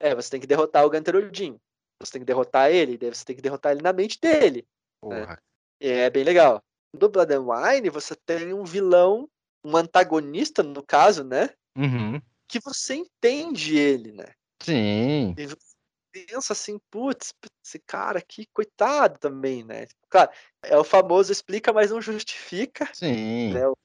É, 0.00 0.14
você 0.14 0.30
tem 0.30 0.40
que 0.40 0.46
derrotar 0.46 0.86
o 0.86 0.90
Gunter 0.90 1.16
Odin. 1.16 1.60
Você 2.00 2.12
tem 2.12 2.22
que 2.22 2.26
derrotar 2.26 2.70
ele, 2.70 2.96
você 2.96 3.22
tem 3.22 3.36
que 3.36 3.42
derrotar 3.42 3.72
ele 3.72 3.82
na 3.82 3.92
mente 3.92 4.18
dele. 4.18 4.66
Né? 5.04 5.36
É 5.80 6.08
bem 6.08 6.24
legal. 6.24 6.62
No 6.98 7.10
Blood 7.10 7.34
and 7.34 7.42
Wine, 7.42 7.90
você 7.90 8.16
tem 8.16 8.54
um 8.54 8.64
vilão, 8.64 9.28
um 9.62 9.76
antagonista, 9.76 10.62
no 10.62 10.82
caso, 10.82 11.22
né? 11.24 11.50
Uhum. 11.76 12.22
Que 12.48 12.58
você 12.58 12.94
entende 12.94 13.76
ele, 13.76 14.12
né? 14.12 14.28
Sim. 14.62 15.34
E 15.36 15.46
pensa 16.14 16.52
assim, 16.52 16.78
putz, 16.90 17.34
esse 17.64 17.80
cara 17.80 18.20
aqui, 18.20 18.46
coitado 18.52 19.18
também, 19.18 19.64
né? 19.64 19.86
Claro, 20.08 20.30
é 20.62 20.76
o 20.76 20.84
famoso 20.84 21.32
explica, 21.32 21.72
mas 21.72 21.90
não 21.90 22.00
justifica. 22.00 22.88
Sim. 22.92 23.52
Né? 23.52 23.66
O 23.66 23.76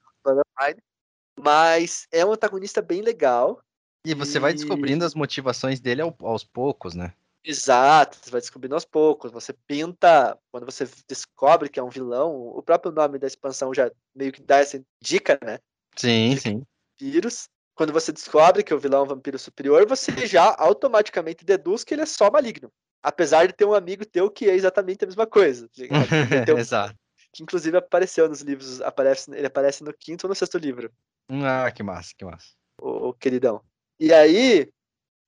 Wine. 0.62 0.82
Mas 1.40 2.08
é 2.12 2.24
um 2.24 2.34
antagonista 2.34 2.82
bem 2.82 3.02
legal. 3.02 3.60
E 4.06 4.14
você 4.14 4.38
e... 4.38 4.42
vai 4.42 4.54
descobrindo 4.54 5.04
as 5.04 5.16
motivações 5.16 5.80
dele 5.80 6.02
aos 6.02 6.44
poucos, 6.44 6.94
né? 6.94 7.14
Exato, 7.44 8.18
você 8.22 8.30
vai 8.30 8.42
descobrindo 8.42 8.76
aos 8.76 8.86
poucos. 8.86 9.32
Você 9.32 9.54
pinta, 9.66 10.38
quando 10.52 10.66
você 10.66 10.88
descobre 11.08 11.70
que 11.70 11.80
é 11.80 11.84
um 11.84 11.90
vilão, 11.90 12.36
o 12.36 12.62
próprio 12.62 12.92
nome 12.92 13.18
da 13.18 13.26
expansão 13.26 13.74
já 13.74 13.90
meio 14.14 14.32
que 14.32 14.42
dá 14.42 14.58
essa 14.58 14.80
dica, 15.02 15.40
né? 15.44 15.58
Sim, 15.96 16.36
sim. 16.38 16.64
Vampiros. 17.00 17.50
Quando 17.80 17.94
você 17.94 18.12
descobre 18.12 18.62
que 18.62 18.74
o 18.74 18.78
vilão 18.78 19.00
é 19.00 19.04
um 19.04 19.08
vampiro 19.08 19.40
superior, 19.40 19.88
você 19.88 20.12
já 20.28 20.54
automaticamente 20.60 21.46
deduz 21.46 21.82
que 21.82 21.94
ele 21.94 22.02
é 22.02 22.06
só 22.06 22.30
maligno. 22.30 22.70
Apesar 23.02 23.48
de 23.48 23.54
ter 23.54 23.64
um 23.64 23.74
amigo 23.74 24.06
teu 24.06 24.30
que 24.30 24.50
é 24.50 24.54
exatamente 24.54 25.06
a 25.06 25.08
mesma 25.08 25.26
coisa. 25.26 25.70
Um... 26.54 26.58
Exato. 26.58 26.94
Que 27.32 27.42
inclusive 27.42 27.78
apareceu 27.78 28.28
nos 28.28 28.42
livros, 28.42 28.82
aparece, 28.82 29.32
ele 29.34 29.48
aparece 29.48 29.82
no 29.82 29.94
quinto 29.94 30.28
ou 30.28 30.30
no 30.30 30.36
sexto 30.36 30.58
livro. 30.58 30.92
Ah, 31.30 31.72
que 31.72 31.82
massa, 31.82 32.14
que 32.18 32.26
massa. 32.26 32.50
O, 32.82 33.08
o 33.08 33.14
queridão. 33.14 33.62
E 33.98 34.12
aí, 34.12 34.70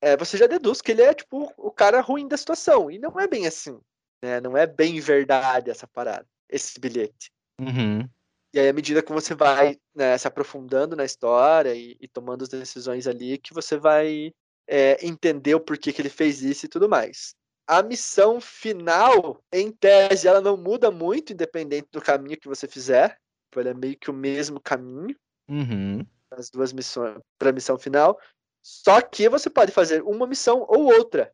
é, 0.01 0.17
você 0.17 0.35
já 0.35 0.45
deduz 0.45 0.81
que 0.81 0.91
ele 0.91 1.03
é, 1.03 1.13
tipo, 1.13 1.53
o 1.55 1.71
cara 1.71 2.01
ruim 2.01 2.27
da 2.27 2.35
situação. 2.35 2.91
E 2.91 2.99
não 2.99 3.17
é 3.17 3.29
bem 3.29 3.47
assim. 3.47 3.79
Né? 4.21 4.41
Não 4.41 4.57
é 4.57 4.67
bem 4.67 4.99
verdade 4.99 5.71
essa 5.71 5.87
parada, 5.87 6.27
esse 6.49 6.77
bilhete. 6.81 7.31
Uhum. 7.57 8.09
E 8.53 8.59
aí, 8.59 8.67
à 8.67 8.73
medida 8.73 9.01
que 9.01 9.11
você 9.11 9.33
vai 9.33 9.77
né, 9.95 10.17
se 10.17 10.27
aprofundando 10.27 10.95
na 10.95 11.05
história 11.05 11.73
e, 11.73 11.95
e, 11.99 12.07
tomando 12.07 12.43
as 12.43 12.49
decisões 12.49 13.07
ali, 13.07 13.37
que 13.37 13.53
você 13.53 13.77
vai 13.77 14.33
é, 14.67 15.05
entender 15.05 15.55
o 15.55 15.59
porquê 15.59 15.93
que 15.93 16.01
ele 16.01 16.09
fez 16.09 16.41
isso 16.41 16.65
e 16.65 16.69
tudo 16.69 16.89
mais. 16.89 17.33
A 17.65 17.81
missão 17.81 18.41
final, 18.41 19.41
em 19.53 19.71
tese, 19.71 20.27
ela 20.27 20.41
não 20.41 20.57
muda 20.57 20.91
muito, 20.91 21.31
independente 21.31 21.87
do 21.91 22.01
caminho 22.01 22.37
que 22.37 22.47
você 22.47 22.67
fizer. 22.67 23.17
Ela 23.55 23.69
é 23.69 23.73
meio 23.73 23.97
que 23.97 24.09
o 24.09 24.13
mesmo 24.13 24.59
caminho. 24.59 25.15
Uhum. 25.47 26.05
As 26.31 26.49
duas 26.49 26.73
missões 26.73 27.17
para 27.37 27.49
a 27.49 27.53
missão 27.53 27.77
final. 27.77 28.19
Só 28.61 29.01
que 29.01 29.29
você 29.29 29.49
pode 29.49 29.71
fazer 29.71 30.03
uma 30.03 30.27
missão 30.27 30.65
ou 30.67 30.85
outra. 30.85 31.31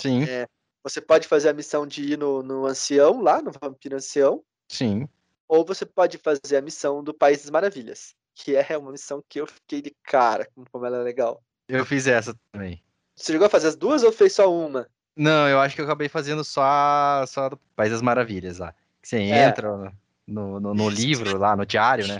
Sim. 0.00 0.22
É, 0.24 0.46
você 0.82 1.00
pode 1.00 1.26
fazer 1.26 1.48
a 1.48 1.52
missão 1.54 1.86
de 1.86 2.12
ir 2.12 2.18
no, 2.18 2.42
no 2.42 2.66
ancião, 2.66 3.20
lá, 3.20 3.42
no 3.42 3.50
vampiro 3.52 3.96
ancião. 3.96 4.42
Sim. 4.68 5.08
Ou 5.50 5.64
você 5.64 5.84
pode 5.84 6.16
fazer 6.16 6.58
a 6.58 6.62
missão 6.62 7.02
do 7.02 7.12
País 7.12 7.42
das 7.42 7.50
Maravilhas. 7.50 8.14
Que 8.36 8.54
é 8.54 8.78
uma 8.78 8.92
missão 8.92 9.20
que 9.28 9.40
eu 9.40 9.48
fiquei 9.48 9.82
de 9.82 9.92
cara, 10.04 10.48
como 10.54 10.86
ela 10.86 10.98
é 10.98 11.02
legal. 11.02 11.42
Eu 11.68 11.84
fiz 11.84 12.06
essa 12.06 12.32
também. 12.52 12.80
Você 13.16 13.32
chegou 13.32 13.48
a 13.48 13.50
fazer 13.50 13.66
as 13.66 13.74
duas 13.74 14.04
ou 14.04 14.12
fez 14.12 14.32
só 14.32 14.48
uma? 14.48 14.88
Não, 15.16 15.48
eu 15.48 15.58
acho 15.58 15.74
que 15.74 15.80
eu 15.80 15.86
acabei 15.86 16.08
fazendo 16.08 16.44
só, 16.44 17.26
só 17.26 17.48
do 17.48 17.56
País 17.74 17.90
das 17.90 18.00
Maravilhas 18.00 18.58
lá. 18.58 18.72
Você 19.02 19.16
é. 19.16 19.48
entra 19.48 19.92
no, 20.24 20.60
no, 20.60 20.72
no 20.72 20.88
livro 20.88 21.36
lá, 21.36 21.56
no 21.56 21.66
diário, 21.66 22.06
né? 22.06 22.18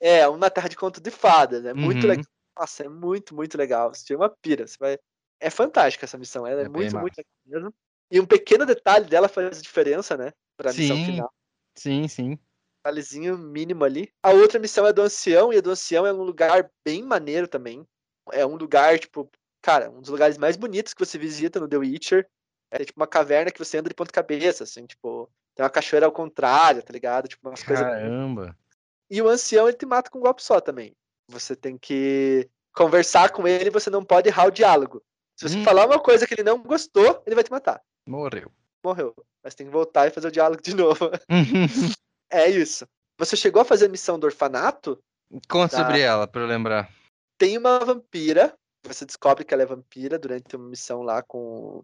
É, 0.00 0.26
uma 0.26 0.50
terra 0.50 0.68
de 0.68 0.76
conto 0.76 1.00
de 1.00 1.12
fadas. 1.12 1.64
É 1.64 1.72
muito 1.72 2.02
Uhum. 2.02 2.10
legal. 2.10 2.26
Nossa, 2.58 2.82
é 2.82 2.88
muito, 2.88 3.36
muito 3.36 3.56
legal. 3.56 3.94
Você 3.94 4.04
tira 4.04 4.18
uma 4.18 4.28
pira. 4.28 4.66
Você 4.66 4.76
vai... 4.80 4.98
É 5.38 5.48
fantástica 5.48 6.06
essa 6.06 6.18
missão. 6.18 6.44
Ela 6.44 6.62
é, 6.62 6.64
É 6.64 6.68
muito, 6.68 6.98
muito 6.98 7.16
legal 7.16 7.32
mesmo. 7.46 7.74
E 8.10 8.20
um 8.20 8.26
pequeno 8.26 8.66
detalhe 8.66 9.06
dela 9.06 9.28
faz 9.28 9.62
diferença, 9.62 10.16
né? 10.16 10.32
Pra 10.56 10.72
missão 10.72 10.96
Sim. 10.96 11.04
final. 11.04 11.32
Sim, 11.76 12.08
sim. 12.08 12.38
Detalhezinho 12.84 13.38
mínimo 13.38 13.84
ali. 13.84 14.10
A 14.22 14.30
outra 14.30 14.60
missão 14.60 14.86
é 14.86 14.92
do 14.92 15.00
ancião, 15.02 15.52
e 15.52 15.56
a 15.56 15.60
do 15.60 15.70
ancião 15.70 16.06
é 16.06 16.12
um 16.12 16.22
lugar 16.22 16.70
bem 16.84 17.02
maneiro 17.02 17.48
também. 17.48 17.86
É 18.30 18.44
um 18.44 18.56
lugar, 18.56 18.98
tipo, 18.98 19.30
cara, 19.62 19.90
um 19.90 20.00
dos 20.00 20.10
lugares 20.10 20.36
mais 20.36 20.56
bonitos 20.56 20.92
que 20.92 21.04
você 21.04 21.18
visita 21.18 21.58
no 21.58 21.68
The 21.68 21.78
Witcher. 21.78 22.28
É 22.70 22.84
tipo 22.84 22.98
uma 23.00 23.06
caverna 23.06 23.50
que 23.50 23.58
você 23.58 23.78
anda 23.78 23.88
de 23.88 23.94
ponta 23.94 24.12
cabeça, 24.12 24.64
assim, 24.64 24.84
tipo, 24.86 25.30
Tem 25.54 25.62
uma 25.64 25.70
cachoeira 25.70 26.06
ao 26.06 26.12
contrário, 26.12 26.82
tá 26.82 26.92
ligado? 26.92 27.28
Tipo, 27.28 27.48
umas 27.48 27.62
coisas. 27.62 27.84
Caramba. 27.86 28.56
E 29.08 29.22
o 29.22 29.28
ancião 29.28 29.68
ele 29.68 29.76
te 29.76 29.86
mata 29.86 30.10
com 30.10 30.18
um 30.18 30.22
golpe 30.22 30.42
só 30.42 30.60
também. 30.60 30.96
Você 31.28 31.54
tem 31.54 31.78
que 31.78 32.48
conversar 32.74 33.30
com 33.30 33.46
ele, 33.46 33.70
você 33.70 33.88
não 33.88 34.04
pode 34.04 34.28
errar 34.28 34.46
o 34.46 34.50
diálogo. 34.50 35.00
Se 35.36 35.48
você 35.48 35.58
Hum. 35.58 35.64
falar 35.64 35.86
uma 35.86 36.00
coisa 36.00 36.26
que 36.26 36.34
ele 36.34 36.42
não 36.42 36.60
gostou, 36.62 37.22
ele 37.24 37.34
vai 37.36 37.44
te 37.44 37.50
matar. 37.50 37.80
Morreu. 38.06 38.50
Morreu. 38.84 39.14
Mas 39.42 39.54
tem 39.54 39.66
que 39.66 39.72
voltar 39.72 40.08
e 40.08 40.10
fazer 40.10 40.28
o 40.28 40.32
diálogo 40.32 40.60
de 40.60 40.74
novo. 40.74 41.10
É 42.30 42.48
isso. 42.48 42.86
Você 43.18 43.36
chegou 43.36 43.62
a 43.62 43.64
fazer 43.64 43.86
a 43.86 43.90
missão 43.90 44.18
do 44.18 44.24
orfanato? 44.26 44.98
Conta 45.48 45.76
Tá. 45.76 45.82
sobre 45.82 46.00
ela, 46.00 46.26
pra 46.26 46.40
eu 46.42 46.46
lembrar. 46.46 46.90
Tem 47.38 47.56
uma 47.58 47.78
vampira. 47.78 48.54
Você 48.86 49.04
descobre 49.06 49.44
que 49.44 49.54
ela 49.54 49.62
é 49.62 49.66
vampira 49.66 50.18
durante 50.18 50.56
uma 50.56 50.68
missão 50.68 51.02
lá 51.02 51.22
com. 51.22 51.82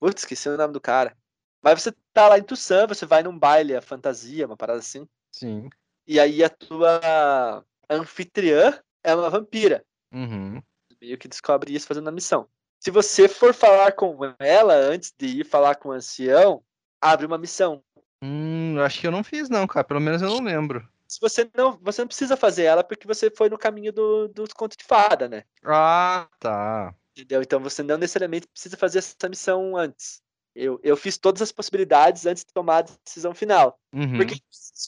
Putz, 0.00 0.22
esqueci 0.22 0.48
o 0.48 0.56
nome 0.56 0.72
do 0.72 0.80
cara. 0.80 1.16
Mas 1.62 1.80
você 1.80 1.92
tá 2.12 2.28
lá 2.28 2.38
em 2.38 2.42
Tucson, 2.42 2.86
você 2.88 3.06
vai 3.06 3.22
num 3.22 3.38
baile, 3.38 3.76
a 3.76 3.80
fantasia, 3.80 4.46
uma 4.46 4.56
parada 4.56 4.80
assim. 4.80 5.06
Sim. 5.32 5.70
E 6.06 6.18
aí 6.18 6.42
a 6.42 6.48
tua 6.50 7.64
anfitriã 7.88 8.82
é 9.04 9.14
uma 9.14 9.30
vampira. 9.30 9.84
Uhum. 10.12 10.60
Meio 11.00 11.16
que 11.16 11.28
descobre 11.28 11.72
isso 11.74 11.86
fazendo 11.86 12.08
a 12.08 12.12
missão. 12.12 12.48
Se 12.80 12.90
você 12.90 13.28
for 13.28 13.54
falar 13.54 13.92
com 13.92 14.18
ela 14.40 14.74
antes 14.74 15.12
de 15.16 15.26
ir 15.40 15.44
falar 15.44 15.76
com 15.76 15.90
o 15.90 15.92
ancião, 15.92 16.64
abre 17.00 17.24
uma 17.26 17.38
missão. 17.38 17.82
Hum, 18.22 18.78
acho 18.80 19.00
que 19.00 19.06
eu 19.06 19.10
não 19.10 19.24
fiz, 19.24 19.48
não, 19.48 19.66
cara. 19.66 19.84
Pelo 19.84 20.00
menos 20.00 20.22
eu 20.22 20.28
não 20.28 20.40
lembro. 20.40 20.88
Se 21.08 21.20
você 21.20 21.50
não, 21.54 21.76
você 21.82 22.02
não 22.02 22.08
precisa 22.08 22.36
fazer 22.36 22.64
ela 22.64 22.84
porque 22.84 23.06
você 23.06 23.30
foi 23.30 23.50
no 23.50 23.58
caminho 23.58 23.92
do, 23.92 24.28
dos 24.28 24.52
contos 24.52 24.76
de 24.76 24.84
fada, 24.84 25.28
né? 25.28 25.44
Ah, 25.64 26.28
tá. 26.38 26.94
Entendeu? 27.14 27.42
Então 27.42 27.60
você 27.60 27.82
não 27.82 27.98
necessariamente 27.98 28.46
precisa 28.46 28.76
fazer 28.76 29.00
essa 29.00 29.28
missão 29.28 29.76
antes. 29.76 30.22
Eu, 30.54 30.78
eu 30.82 30.96
fiz 30.96 31.18
todas 31.18 31.42
as 31.42 31.52
possibilidades 31.52 32.24
antes 32.26 32.44
de 32.44 32.52
tomar 32.52 32.78
a 32.78 32.82
decisão 33.04 33.34
final. 33.34 33.78
Uhum. 33.92 34.16
Porque 34.16 34.36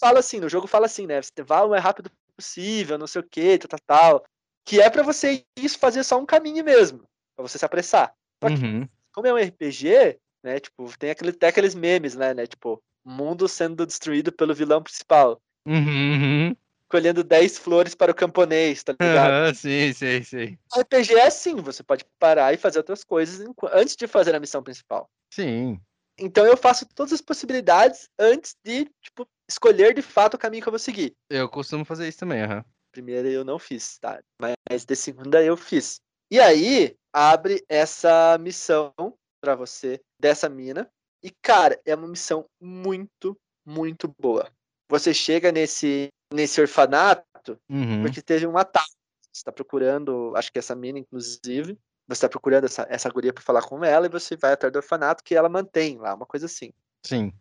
fala 0.01 0.21
assim, 0.21 0.41
no 0.41 0.49
jogo 0.49 0.67
fala 0.67 0.87
assim, 0.87 1.07
né? 1.07 1.21
Você 1.21 1.43
vá 1.43 1.63
o 1.63 1.71
mais 1.71 1.83
rápido 1.83 2.11
possível, 2.37 2.97
não 2.99 3.07
sei 3.07 3.21
o 3.21 3.29
que, 3.29 3.59
tal, 3.59 3.69
tal, 3.69 3.81
tal. 3.87 4.25
Que 4.65 4.81
é 4.81 4.89
pra 4.89 5.03
você 5.03 5.45
isso 5.57 5.79
fazer 5.79 6.05
só 6.05 6.19
um 6.19 6.27
caminho 6.27 6.65
mesmo. 6.65 7.05
Pra 7.37 7.47
você 7.47 7.59
se 7.59 7.65
apressar. 7.65 8.15
Só 8.43 8.49
que, 8.49 8.63
Uhum. 8.63 8.89
como 9.13 9.27
é 9.27 9.33
um 9.33 9.39
RPG, 9.39 10.19
né? 10.43 10.61
Tipo, 10.61 10.97
tem 10.99 11.11
aquele, 11.11 11.31
até 11.31 11.49
aqueles 11.49 11.75
memes, 11.75 12.15
né, 12.15 12.33
né? 12.33 12.47
Tipo, 12.47 12.83
mundo 13.05 13.49
sendo 13.49 13.87
destruído 13.87 14.33
pelo 14.33 14.55
vilão 14.55 14.83
principal. 14.83 15.41
Uhum. 15.67 15.77
uhum. 15.79 16.57
Colhendo 16.89 17.25
10 17.25 17.59
flores 17.59 17.95
para 17.95 18.13
o 18.13 18.15
camponês, 18.15 18.85
tá 18.85 18.95
ligado? 19.01 19.31
Aham, 19.31 19.55
sim, 19.55 19.93
sei. 19.93 20.59
O 20.75 20.81
RPG 20.81 21.15
é 21.15 21.27
assim, 21.27 21.57
você 21.57 21.83
pode 21.83 22.05
parar 22.19 22.53
e 22.53 22.57
fazer 22.57 22.79
outras 22.79 23.03
coisas 23.03 23.45
antes 23.73 23.97
de 23.97 24.07
fazer 24.07 24.35
a 24.35 24.41
missão 24.41 24.63
principal. 24.63 25.11
Sim. 25.33 25.81
Então 26.19 26.47
eu 26.47 26.57
faço 26.57 26.87
todas 26.95 27.13
as 27.13 27.21
possibilidades 27.21 28.09
antes 28.19 28.55
de, 28.65 28.89
tipo, 29.03 29.27
escolher 29.49 29.93
de 29.95 30.03
fato 30.03 30.35
o 30.35 30.39
caminho 30.39 30.63
que 30.63 30.69
eu 30.69 30.73
vou 30.73 30.79
seguir. 30.79 31.17
Eu 31.29 31.49
costumo 31.49 31.85
fazer 31.85 32.07
isso 32.07 32.19
também, 32.19 32.43
aham. 32.43 32.65
Primeira 32.93 33.29
eu 33.29 33.45
não 33.45 33.59
fiz, 33.59 33.99
tá? 33.99 34.23
Mas 34.41 34.85
de 34.85 34.95
segunda 34.95 35.43
eu 35.43 35.57
fiz. 35.57 36.01
E 36.31 36.39
aí 36.39 36.97
abre 37.13 37.65
essa 37.69 38.39
missão 38.39 38.93
pra 39.41 39.57
você 39.57 40.01
dessa 40.19 40.49
mina. 40.49 40.89
E 41.25 41.33
cara, 41.43 41.81
é 41.87 41.95
uma 41.95 42.07
missão 42.07 42.45
muito, 42.61 43.35
muito 43.67 44.15
boa. 44.21 44.49
Você 44.91 45.15
chega 45.15 45.51
nesse 45.51 46.11
nesse 46.33 46.61
orfanato 46.61 47.25
Uhum. 47.69 48.03
porque 48.03 48.23
teve 48.23 48.47
um 48.47 48.57
ataque. 48.57 48.91
Você 49.21 49.41
está 49.41 49.53
procurando, 49.53 50.33
acho 50.37 50.53
que 50.53 50.59
essa 50.59 50.75
mina, 50.75 50.99
inclusive, 50.99 51.79
você 52.07 52.13
está 52.13 52.29
procurando 52.29 52.65
essa, 52.65 52.87
essa 52.89 53.11
guria 53.11 53.33
para 53.33 53.43
falar 53.43 53.63
com 53.63 53.85
ela 53.85 54.07
e 54.07 54.11
você 54.11 54.37
vai 54.37 54.53
atrás 54.53 54.73
do 54.73 54.77
orfanato 54.77 55.25
que 55.25 55.35
ela 55.35 55.49
mantém 55.49 55.99
lá, 55.99 56.15
uma 56.15 56.27
coisa 56.27 56.47
assim. 56.47 56.73
Sim. 57.05 57.33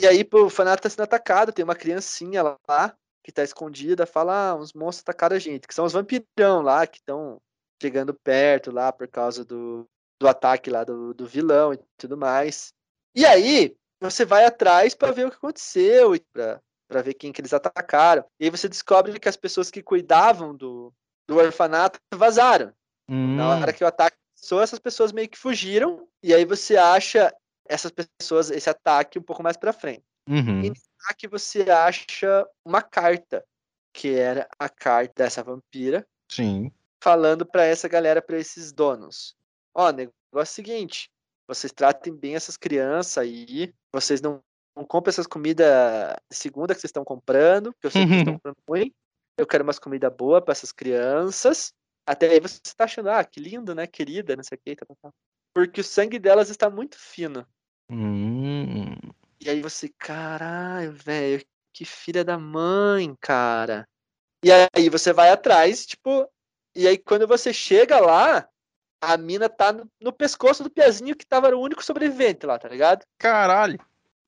E 0.00 0.06
aí, 0.06 0.24
pô, 0.24 0.40
o 0.40 0.44
orfanato 0.44 0.82
tá 0.82 0.88
sendo 0.88 1.02
atacado, 1.02 1.52
tem 1.52 1.64
uma 1.64 1.74
criancinha 1.74 2.42
lá 2.42 2.96
que 3.22 3.32
tá 3.32 3.42
escondida, 3.42 4.06
fala, 4.06 4.50
ah, 4.50 4.54
uns 4.54 4.72
monstros 4.72 5.02
atacaram 5.02 5.36
a 5.36 5.38
gente, 5.38 5.66
que 5.66 5.74
são 5.74 5.84
os 5.84 5.92
vampirão 5.92 6.62
lá, 6.62 6.86
que 6.86 6.98
estão 6.98 7.38
chegando 7.82 8.14
perto 8.14 8.70
lá 8.70 8.92
por 8.92 9.08
causa 9.08 9.44
do, 9.44 9.86
do 10.18 10.28
ataque 10.28 10.70
lá 10.70 10.84
do, 10.84 11.12
do 11.12 11.26
vilão 11.26 11.74
e 11.74 11.80
tudo 11.98 12.16
mais. 12.16 12.72
E 13.14 13.26
aí, 13.26 13.76
você 14.00 14.24
vai 14.24 14.44
atrás 14.44 14.94
para 14.94 15.12
ver 15.12 15.26
o 15.26 15.30
que 15.30 15.36
aconteceu 15.36 16.14
e 16.14 16.20
pra, 16.32 16.60
pra 16.88 17.02
ver 17.02 17.14
quem 17.14 17.32
que 17.32 17.40
eles 17.40 17.52
atacaram. 17.52 18.24
E 18.38 18.44
aí 18.44 18.50
você 18.50 18.68
descobre 18.68 19.18
que 19.18 19.28
as 19.28 19.36
pessoas 19.36 19.70
que 19.70 19.82
cuidavam 19.82 20.54
do, 20.54 20.92
do 21.28 21.36
orfanato 21.36 21.98
vazaram. 22.14 22.72
Hum, 23.08 23.36
Na 23.36 23.48
hora 23.48 23.72
que 23.72 23.84
o 23.84 23.86
ataque 23.86 24.16
começou, 24.34 24.62
essas 24.62 24.78
pessoas 24.78 25.12
meio 25.12 25.28
que 25.28 25.38
fugiram. 25.38 26.08
E 26.22 26.32
aí 26.32 26.44
você 26.44 26.76
acha 26.76 27.34
essas 27.66 27.92
pessoas, 27.92 28.50
esse 28.50 28.68
ataque 28.68 29.18
um 29.18 29.22
pouco 29.22 29.42
mais 29.42 29.56
pra 29.56 29.72
frente. 29.72 30.04
uhum. 30.28 30.62
E 30.64 30.72
que 31.16 31.26
você 31.26 31.62
acha 31.70 32.46
uma 32.64 32.82
carta, 32.82 33.44
que 33.92 34.14
era 34.14 34.48
a 34.58 34.68
carta 34.68 35.12
dessa 35.16 35.42
vampira, 35.42 36.06
Sim. 36.30 36.70
falando 37.02 37.44
pra 37.44 37.64
essa 37.64 37.88
galera, 37.88 38.22
pra 38.22 38.38
esses 38.38 38.72
donos. 38.72 39.36
Ó, 39.74 39.90
negócio 39.90 40.14
é 40.34 40.40
o 40.42 40.46
seguinte, 40.46 41.10
vocês 41.54 41.72
tratem 41.72 42.14
bem 42.14 42.36
essas 42.36 42.56
crianças 42.56 43.18
aí, 43.18 43.74
vocês 43.92 44.20
não, 44.20 44.40
não 44.76 44.84
comprem 44.84 45.10
essas 45.10 45.26
comidas 45.26 45.66
de 46.30 46.36
segunda 46.36 46.74
que 46.74 46.80
vocês 46.80 46.90
estão 46.90 47.04
comprando, 47.04 47.74
que 47.80 47.86
eu 47.86 47.90
sei 47.90 48.02
que 48.02 48.08
vocês 48.08 48.20
estão 48.20 48.34
comprando 48.34 48.56
ruim. 48.68 48.94
Eu 49.36 49.46
quero 49.46 49.64
umas 49.64 49.78
comidas 49.78 50.12
boas 50.14 50.44
pra 50.44 50.52
essas 50.52 50.70
crianças. 50.70 51.72
Até 52.06 52.28
aí 52.28 52.40
você 52.40 52.60
tá 52.76 52.84
achando, 52.84 53.10
ah, 53.10 53.24
que 53.24 53.40
lindo, 53.40 53.74
né, 53.74 53.86
querida, 53.86 54.36
não 54.36 54.44
sei 54.44 54.56
o 54.56 54.60
que, 54.64 54.76
tá, 54.76 54.86
tá, 54.86 54.94
tá. 55.02 55.10
Porque 55.52 55.80
o 55.80 55.84
sangue 55.84 56.18
delas 56.18 56.50
está 56.50 56.70
muito 56.70 56.96
fino. 56.96 57.44
Hum. 57.90 58.94
E 59.40 59.50
aí 59.50 59.60
você, 59.60 59.88
caralho, 59.98 60.92
velho, 60.92 61.44
que 61.72 61.84
filha 61.84 62.24
da 62.24 62.38
mãe, 62.38 63.12
cara. 63.20 63.88
E 64.44 64.50
aí 64.52 64.88
você 64.88 65.12
vai 65.12 65.30
atrás, 65.30 65.84
tipo, 65.84 66.30
e 66.76 66.86
aí 66.86 66.96
quando 66.96 67.26
você 67.26 67.52
chega 67.52 67.98
lá, 67.98 68.48
a 69.00 69.16
mina 69.16 69.48
tá 69.48 69.72
no, 69.72 69.90
no 70.00 70.12
pescoço 70.12 70.62
do 70.62 70.70
Piazinho 70.70 71.16
que 71.16 71.26
tava 71.26 71.54
o 71.54 71.60
único 71.60 71.82
sobrevivente 71.84 72.46
lá, 72.46 72.58
tá 72.58 72.68
ligado? 72.68 73.04
Caralho. 73.18 73.78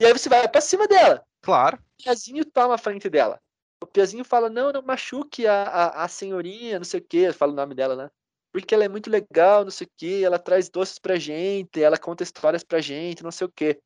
E 0.01 0.07
aí 0.07 0.13
você 0.13 0.29
vai 0.29 0.49
pra 0.49 0.61
cima 0.61 0.89
dela. 0.89 1.23
Claro. 1.43 1.77
O 1.77 2.03
Piazinho 2.03 2.45
toma 2.45 2.75
a 2.75 2.79
frente 2.79 3.09
dela. 3.11 3.41
O 3.83 3.87
Piazinho 3.87 4.25
fala, 4.25 4.49
não, 4.49 4.73
não 4.73 4.83
machuque 4.83 5.47
a, 5.47 5.63
a, 5.65 6.05
a 6.05 6.09
senhorinha, 6.09 6.79
não 6.79 6.85
sei 6.85 7.01
o 7.01 7.05
que, 7.05 7.33
fala 7.33 7.53
o 7.53 7.57
nome 7.57 7.75
dela, 7.75 7.97
né? 7.97 8.11
Porque 8.53 8.75
ela 8.75 8.85
é 8.85 8.89
muito 8.89 9.11
legal, 9.11 9.65
não 9.65 9.71
sei 9.71 9.87
o 9.87 9.91
que, 9.97 10.25
ela 10.25 10.39
traz 10.39 10.69
doces 10.69 10.99
pra 10.99 11.17
gente, 11.17 11.83
ela 11.83 11.99
conta 11.99 12.23
histórias 12.23 12.63
pra 12.63 12.81
gente, 12.81 13.23
não 13.23 13.31
sei 13.31 13.47
o 13.47 13.51
que. 13.51 13.81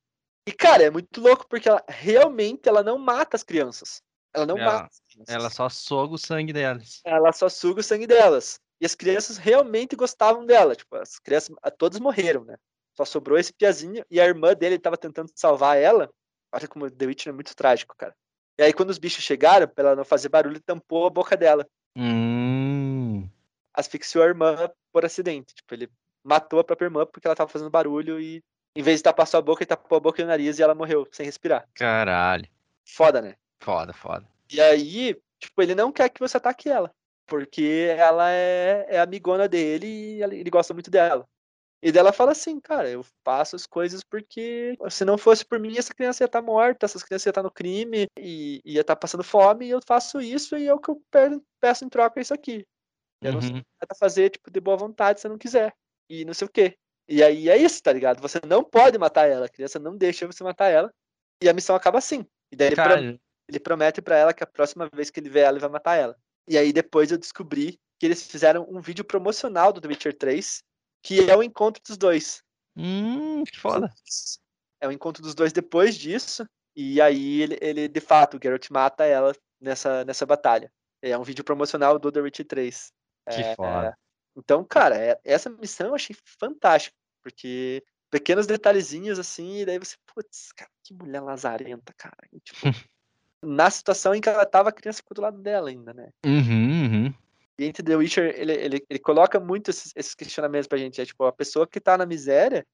E, 0.46 0.52
cara, 0.52 0.84
é 0.84 0.90
muito 0.90 1.20
louco, 1.20 1.46
porque 1.48 1.68
ela 1.68 1.82
realmente 1.88 2.68
ela 2.68 2.82
não 2.82 2.98
mata 2.98 3.36
as 3.36 3.42
crianças. 3.42 4.02
Ela 4.34 4.44
não 4.46 4.58
Ela- 4.58 4.72
mata 4.72 4.88
as 4.92 5.00
crianças. 5.10 5.34
Ela 5.34 5.50
só 5.50 5.68
soga 5.68 6.14
o 6.14 6.18
sangue 6.18 6.52
delas. 6.52 7.00
Ela 7.04 7.32
só 7.32 7.48
suga 7.48 7.80
o 7.80 7.84
sangue 7.84 8.06
delas. 8.06 8.60
E 8.80 8.86
as 8.86 8.94
crianças 8.94 9.36
realmente 9.38 9.96
gostavam 9.96 10.44
dela. 10.44 10.74
Tipo, 10.76 10.96
as 10.96 11.18
crianças, 11.18 11.54
a- 11.62 11.70
todas 11.70 11.98
morreram, 12.00 12.44
né? 12.44 12.56
Só 12.96 13.04
sobrou 13.04 13.38
esse 13.38 13.52
piazinho 13.52 14.04
e 14.10 14.20
a 14.20 14.24
irmã 14.26 14.54
dele 14.54 14.78
tava 14.78 14.96
tentando 14.96 15.30
salvar 15.34 15.76
ela. 15.78 16.10
Olha 16.52 16.68
como 16.68 16.90
The 16.90 17.06
Witcher 17.06 17.30
é 17.30 17.34
muito 17.34 17.54
trágico, 17.54 17.94
cara. 17.96 18.14
E 18.58 18.62
aí, 18.62 18.72
quando 18.72 18.90
os 18.90 18.98
bichos 18.98 19.22
chegaram, 19.22 19.68
pra 19.68 19.84
ela 19.88 19.96
não 19.96 20.04
fazer 20.04 20.30
barulho, 20.30 20.58
tampou 20.60 21.06
a 21.06 21.10
boca 21.10 21.36
dela. 21.36 21.66
Hum. 21.94 23.28
Asfixiou 23.74 24.24
a 24.24 24.28
irmã 24.28 24.70
por 24.92 25.04
acidente. 25.04 25.54
Tipo, 25.54 25.74
ele 25.74 25.90
matou 26.24 26.58
a 26.58 26.64
própria 26.64 26.86
irmã 26.86 27.04
porque 27.04 27.26
ela 27.26 27.36
tava 27.36 27.50
fazendo 27.50 27.70
barulho 27.70 28.18
e, 28.18 28.42
em 28.74 28.82
vez 28.82 28.98
de 29.00 29.02
tapar 29.02 29.26
sua 29.26 29.42
boca, 29.42 29.62
ele 29.62 29.68
tapou 29.68 29.96
a 29.96 30.00
boca 30.00 30.20
e 30.20 30.24
o 30.24 30.26
nariz 30.28 30.58
e 30.58 30.62
ela 30.62 30.74
morreu 30.74 31.06
sem 31.12 31.26
respirar. 31.26 31.68
Caralho. 31.74 32.48
Foda, 32.84 33.20
né? 33.20 33.36
Foda, 33.60 33.92
foda. 33.92 34.26
E 34.50 34.60
aí, 34.60 35.20
tipo, 35.38 35.60
ele 35.62 35.74
não 35.74 35.92
quer 35.92 36.08
que 36.08 36.20
você 36.20 36.36
ataque 36.38 36.68
ela. 36.70 36.90
Porque 37.26 37.88
ela 37.96 38.30
é, 38.30 38.86
é 38.88 39.00
amigona 39.00 39.48
dele 39.48 39.86
e 39.86 40.22
ele 40.22 40.50
gosta 40.50 40.72
muito 40.72 40.90
dela. 40.90 41.28
E 41.82 41.92
dela 41.92 42.12
fala 42.12 42.32
assim, 42.32 42.58
cara, 42.58 42.88
eu 42.88 43.04
faço 43.24 43.54
as 43.54 43.66
coisas 43.66 44.02
porque 44.02 44.76
se 44.88 45.04
não 45.04 45.18
fosse 45.18 45.44
por 45.44 45.60
mim, 45.60 45.76
essa 45.76 45.94
criança 45.94 46.22
ia 46.24 46.26
estar 46.26 46.40
morta, 46.40 46.86
essas 46.86 47.02
crianças 47.02 47.26
iam 47.26 47.30
estar 47.30 47.42
no 47.42 47.50
crime 47.50 48.06
e 48.18 48.60
ia 48.64 48.80
estar 48.80 48.96
passando 48.96 49.22
fome, 49.22 49.66
e 49.66 49.70
eu 49.70 49.80
faço 49.86 50.20
isso 50.20 50.56
e 50.56 50.66
é 50.66 50.74
o 50.74 50.78
que 50.78 50.90
eu 50.90 51.02
pe- 51.10 51.40
peço 51.60 51.84
em 51.84 51.88
troca 51.88 52.18
é 52.18 52.22
isso 52.22 52.32
aqui. 52.32 52.66
Eu 53.22 53.32
não 53.34 53.40
sei 53.40 53.52
Uhum. 53.52 53.62
fazer, 53.98 54.30
tipo, 54.30 54.50
de 54.50 54.60
boa 54.60 54.76
vontade 54.76 55.20
se 55.20 55.26
eu 55.26 55.30
não 55.30 55.38
quiser. 55.38 55.74
E 56.08 56.24
não 56.24 56.34
sei 56.34 56.46
o 56.46 56.50
quê. 56.50 56.76
E 57.08 57.22
aí 57.22 57.48
é 57.48 57.56
isso, 57.56 57.82
tá 57.82 57.92
ligado? 57.92 58.20
Você 58.20 58.40
não 58.46 58.64
pode 58.64 58.98
matar 58.98 59.28
ela, 59.28 59.46
a 59.46 59.48
criança 59.48 59.78
não 59.78 59.96
deixa 59.96 60.26
você 60.26 60.42
matar 60.42 60.68
ela. 60.68 60.92
E 61.42 61.48
a 61.48 61.52
missão 61.52 61.76
acaba 61.76 61.98
assim. 61.98 62.26
E 62.50 62.56
daí 62.56 62.68
ele, 62.68 63.20
ele 63.48 63.60
promete 63.60 64.00
pra 64.02 64.16
ela 64.16 64.34
que 64.34 64.42
a 64.42 64.46
próxima 64.46 64.88
vez 64.92 65.10
que 65.10 65.20
ele 65.20 65.28
vê 65.28 65.40
ela, 65.40 65.52
ele 65.52 65.60
vai 65.60 65.70
matar 65.70 65.96
ela. 65.96 66.16
E 66.48 66.56
aí 66.56 66.72
depois 66.72 67.10
eu 67.10 67.18
descobri 67.18 67.78
que 67.98 68.06
eles 68.06 68.22
fizeram 68.26 68.66
um 68.68 68.80
vídeo 68.80 69.04
promocional 69.04 69.72
do 69.72 69.80
The 69.80 69.88
Witcher 69.88 70.16
3, 70.16 70.62
que 71.02 71.30
é 71.30 71.36
o 71.36 71.42
encontro 71.42 71.82
dos 71.86 71.96
dois. 71.96 72.42
hum, 72.76 73.44
que 73.44 73.58
foda. 73.58 73.90
É 74.80 74.86
o 74.86 74.92
encontro 74.92 75.22
dos 75.22 75.34
dois 75.34 75.52
depois 75.52 75.96
disso. 75.96 76.46
E 76.74 77.00
aí 77.00 77.40
ele, 77.42 77.58
ele 77.60 77.88
de 77.88 78.00
fato, 78.00 78.36
o 78.36 78.40
Geralt 78.42 78.68
mata 78.70 79.04
ela 79.04 79.34
nessa, 79.60 80.04
nessa 80.04 80.26
batalha. 80.26 80.70
É 81.00 81.16
um 81.16 81.22
vídeo 81.22 81.42
promocional 81.44 81.98
do 81.98 82.12
The 82.12 82.20
Witcher 82.20 82.46
3. 82.46 82.92
Que 83.30 83.40
É, 83.40 83.54
foda. 83.54 83.96
Então, 84.36 84.62
cara, 84.64 84.96
é- 84.96 85.18
essa 85.24 85.48
missão 85.48 85.88
eu 85.88 85.94
achei 85.94 86.14
fantástica, 86.38 86.94
porque 87.22 87.82
pequenos 88.10 88.46
detalhezinhos 88.46 89.18
assim, 89.18 89.60
e 89.60 89.64
daí 89.66 89.78
você, 89.78 89.96
putz, 90.14 90.52
cara, 90.52 90.70
que 90.84 90.92
mulher 90.92 91.20
lazarenta, 91.20 91.92
cara. 91.96 92.16
E, 92.32 92.40
tipo, 92.44 92.60
na 93.46 93.70
situação 93.70 94.14
em 94.14 94.20
que 94.20 94.28
ela 94.28 94.44
tava, 94.44 94.68
a 94.68 94.72
criança 94.72 94.98
ficou 94.98 95.14
do 95.14 95.22
lado 95.22 95.38
dela 95.38 95.68
ainda, 95.68 95.94
né? 95.94 96.10
Uhum, 96.24 96.84
uhum. 97.04 97.14
E 97.58 97.64
entre 97.64 97.82
The 97.82 97.96
Witcher, 97.96 98.34
ele, 98.36 98.52
ele, 98.52 98.84
ele 98.88 98.98
coloca 98.98 99.40
muito 99.40 99.70
esses, 99.70 99.92
esses 99.96 100.14
questionamentos 100.14 100.66
pra 100.66 100.78
gente. 100.78 101.00
É 101.00 101.06
tipo, 101.06 101.24
a 101.24 101.32
pessoa 101.32 101.66
que 101.66 101.80
tá 101.80 101.96
na 101.96 102.04
miséria, 102.04 102.66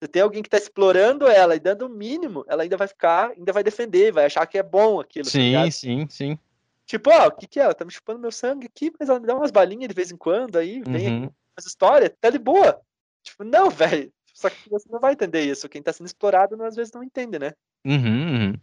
se 0.00 0.08
tem 0.08 0.22
alguém 0.22 0.42
que 0.42 0.48
tá 0.48 0.56
explorando 0.56 1.26
ela 1.26 1.56
e 1.56 1.60
dando 1.60 1.86
o 1.86 1.88
mínimo, 1.88 2.44
ela 2.46 2.62
ainda 2.62 2.76
vai 2.76 2.86
ficar, 2.86 3.30
ainda 3.30 3.52
vai 3.52 3.64
defender, 3.64 4.12
vai 4.12 4.26
achar 4.26 4.46
que 4.46 4.58
é 4.58 4.62
bom 4.62 5.00
aquilo. 5.00 5.24
tá 5.24 5.30
Sim, 5.32 5.46
ligado? 5.48 5.72
sim, 5.72 6.06
sim. 6.08 6.38
Tipo, 6.86 7.10
ó, 7.10 7.26
o 7.26 7.32
que 7.32 7.46
que 7.46 7.58
é? 7.58 7.64
Ela 7.64 7.74
tá 7.74 7.84
me 7.84 7.90
chupando 7.90 8.20
meu 8.20 8.30
sangue 8.30 8.66
aqui, 8.66 8.92
mas 8.98 9.08
ela 9.08 9.20
me 9.20 9.26
dá 9.26 9.34
umas 9.34 9.50
balinhas 9.50 9.88
de 9.88 9.94
vez 9.94 10.10
em 10.10 10.16
quando 10.16 10.56
aí, 10.56 10.82
vem 10.82 11.08
Uhum. 11.08 11.24
aqui 11.24 11.34
umas 11.56 11.66
histórias, 11.66 12.12
tá 12.20 12.30
de 12.30 12.38
boa. 12.38 12.80
Tipo, 13.22 13.44
não, 13.44 13.68
velho. 14.04 14.12
Só 14.32 14.48
que 14.48 14.70
você 14.70 14.88
não 14.88 15.00
vai 15.00 15.14
entender 15.14 15.42
isso. 15.42 15.68
Quem 15.68 15.82
tá 15.82 15.92
sendo 15.92 16.06
explorado, 16.06 16.62
às 16.62 16.76
vezes, 16.76 16.92
não 16.92 17.02
entende, 17.02 17.40
né? 17.40 17.52
Uhum, 17.84 17.96
uhum. 18.36 18.54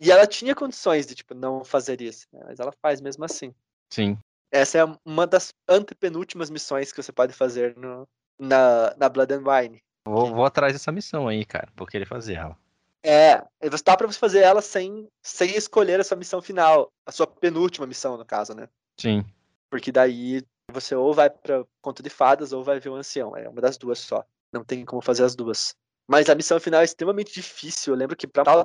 E 0.00 0.10
ela 0.10 0.26
tinha 0.26 0.54
condições 0.54 1.06
de, 1.06 1.14
tipo, 1.14 1.34
não 1.34 1.64
fazer 1.64 2.00
isso, 2.00 2.26
né? 2.32 2.42
Mas 2.44 2.58
ela 2.58 2.72
faz 2.82 3.00
mesmo 3.00 3.24
assim. 3.24 3.54
Sim. 3.92 4.18
Essa 4.50 4.78
é 4.78 4.84
uma 5.04 5.26
das 5.26 5.52
antepenúltimas 5.68 6.50
missões 6.50 6.92
que 6.92 7.02
você 7.02 7.12
pode 7.12 7.32
fazer 7.32 7.76
no, 7.76 8.06
na, 8.38 8.94
na 8.96 9.08
Blood 9.08 9.34
and 9.34 9.42
Wine. 9.44 9.82
Vou, 10.06 10.26
vou 10.34 10.44
atrás 10.44 10.72
dessa 10.72 10.92
missão 10.92 11.28
aí, 11.28 11.44
cara. 11.44 11.68
Vou 11.76 11.86
querer 11.86 12.06
fazer 12.06 12.34
ela. 12.34 12.56
É, 13.02 13.44
dá 13.84 13.96
pra 13.96 14.06
você 14.06 14.18
fazer 14.18 14.40
ela 14.40 14.62
sem, 14.62 15.06
sem 15.22 15.54
escolher 15.56 16.00
a 16.00 16.04
sua 16.04 16.16
missão 16.16 16.40
final. 16.40 16.90
A 17.06 17.12
sua 17.12 17.26
penúltima 17.26 17.86
missão, 17.86 18.16
no 18.16 18.24
caso, 18.24 18.54
né? 18.54 18.68
Sim. 18.98 19.24
Porque 19.70 19.92
daí 19.92 20.42
você 20.72 20.94
ou 20.94 21.12
vai 21.12 21.28
pra 21.28 21.64
Conto 21.82 22.02
de 22.02 22.10
Fadas 22.10 22.52
ou 22.52 22.64
vai 22.64 22.80
ver 22.80 22.88
o 22.88 22.94
Ancião. 22.94 23.36
É 23.36 23.48
uma 23.48 23.60
das 23.60 23.76
duas 23.76 23.98
só. 23.98 24.24
Não 24.52 24.64
tem 24.64 24.84
como 24.84 25.02
fazer 25.02 25.24
as 25.24 25.34
duas. 25.34 25.74
Mas 26.08 26.30
a 26.30 26.34
missão 26.34 26.58
final 26.60 26.80
é 26.80 26.84
extremamente 26.84 27.34
difícil. 27.34 27.92
Eu 27.92 27.98
lembro 27.98 28.16
que 28.16 28.26
pra. 28.26 28.64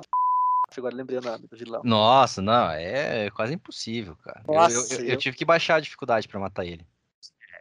Agora 0.78 0.94
lembrei 0.94 1.18
o 1.18 1.22
nome 1.22 1.46
do 1.46 1.56
vilão. 1.56 1.82
Nossa, 1.84 2.40
não, 2.40 2.70
é 2.70 3.30
quase 3.30 3.54
impossível, 3.54 4.16
cara. 4.16 4.42
Eu- 4.46 4.54
eu, 4.54 4.60
Nossa, 4.60 4.94
eu, 4.94 5.00
eu 5.00 5.12
eu- 5.12 5.16
tive 5.16 5.36
que 5.36 5.44
baixar 5.44 5.76
a 5.76 5.80
dificuldade 5.80 6.28
pra 6.28 6.38
matar 6.38 6.64
ele. 6.64 6.86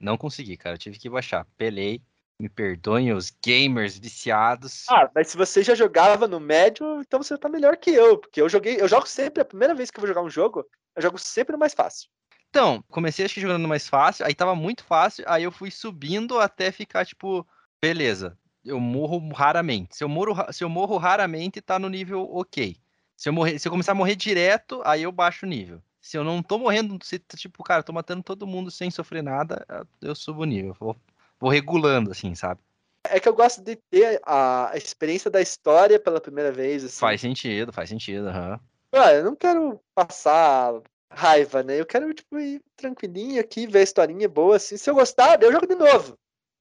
Não 0.01 0.17
consegui, 0.17 0.55
cara. 0.55 0.75
Eu 0.75 0.79
tive 0.79 0.97
que 0.97 1.09
baixar. 1.09 1.45
Pelei. 1.57 2.01
Me 2.41 2.47
perdoem 2.47 3.11
os 3.11 3.29
gamers 3.45 3.97
viciados. 3.99 4.85
Ah, 4.89 5.09
mas 5.13 5.27
se 5.27 5.35
você 5.35 5.61
já 5.61 5.75
jogava 5.75 6.25
no 6.25 6.39
médio, 6.39 7.01
então 7.01 7.21
você 7.21 7.37
tá 7.37 7.49
melhor 7.49 7.75
que 7.75 7.89
eu. 7.89 8.17
Porque 8.17 8.41
eu 8.41 8.47
joguei. 8.47 8.79
Eu 8.79 8.87
jogo 8.87 9.05
sempre, 9.07 9.41
a 9.41 9.45
primeira 9.45 9.75
vez 9.75 9.91
que 9.91 9.97
eu 9.99 10.01
vou 10.01 10.07
jogar 10.07 10.21
um 10.21 10.29
jogo, 10.29 10.65
eu 10.95 11.01
jogo 11.01 11.17
sempre 11.17 11.51
no 11.51 11.59
mais 11.59 11.73
fácil. 11.73 12.09
Então, 12.49 12.81
comecei 12.89 13.25
acho 13.25 13.33
que 13.33 13.41
jogando 13.41 13.61
no 13.61 13.67
mais 13.67 13.87
fácil, 13.89 14.25
aí 14.25 14.33
tava 14.33 14.55
muito 14.55 14.83
fácil, 14.83 15.23
aí 15.27 15.43
eu 15.43 15.51
fui 15.51 15.69
subindo 15.69 16.39
até 16.39 16.71
ficar 16.71 17.05
tipo, 17.05 17.45
beleza, 17.81 18.37
eu 18.65 18.79
morro 18.79 19.19
raramente. 19.33 19.95
Se 19.97 20.03
eu 20.03 20.09
morro, 20.09 20.51
se 20.51 20.63
eu 20.63 20.69
morro 20.69 20.97
raramente, 20.97 21.61
tá 21.61 21.77
no 21.77 21.89
nível 21.89 22.21
ok. 22.31 22.75
Se 23.19 23.27
eu, 23.27 23.33
morrer, 23.33 23.59
se 23.59 23.67
eu 23.67 23.71
começar 23.73 23.91
a 23.91 23.95
morrer 23.95 24.15
direto, 24.15 24.81
aí 24.85 25.03
eu 25.03 25.11
baixo 25.11 25.45
o 25.45 25.49
nível. 25.49 25.81
Se 25.99 26.17
eu 26.17 26.23
não 26.23 26.41
tô 26.41 26.57
morrendo, 26.57 26.97
se, 27.03 27.19
tipo, 27.19 27.61
cara, 27.65 27.83
tô 27.83 27.91
matando 27.91 28.23
todo 28.23 28.47
mundo 28.47 28.71
sem 28.71 28.89
sofrer 28.89 29.21
nada, 29.21 29.65
eu 30.01 30.15
subo 30.15 30.43
o 30.43 30.45
nível. 30.45 30.73
Vou, 30.79 30.95
vou 31.37 31.49
regulando, 31.49 32.11
assim, 32.11 32.33
sabe? 32.33 32.61
É 33.03 33.19
que 33.19 33.27
eu 33.27 33.33
gosto 33.33 33.61
de 33.61 33.75
ter 33.75 34.21
a 34.25 34.71
experiência 34.73 35.29
da 35.29 35.41
história 35.41 35.99
pela 35.99 36.21
primeira 36.21 36.49
vez. 36.49 36.85
Assim. 36.85 36.97
Faz 36.97 37.19
sentido, 37.19 37.73
faz 37.73 37.89
sentido, 37.89 38.29
aham. 38.29 38.57
Eu 38.93 39.25
não 39.25 39.35
quero 39.35 39.81
passar 39.93 40.81
raiva, 41.11 41.61
né? 41.61 41.77
Eu 41.77 41.85
quero, 41.85 42.13
tipo, 42.13 42.39
ir 42.39 42.61
tranquilinho 42.77 43.41
aqui, 43.41 43.67
ver 43.67 43.79
a 43.79 43.83
historinha 43.83 44.29
boa, 44.29 44.55
assim. 44.55 44.77
Se 44.77 44.89
eu 44.89 44.95
gostar, 44.95 45.35
daí 45.35 45.49
eu 45.49 45.53
jogo 45.53 45.67
de 45.67 45.75
novo. 45.75 46.17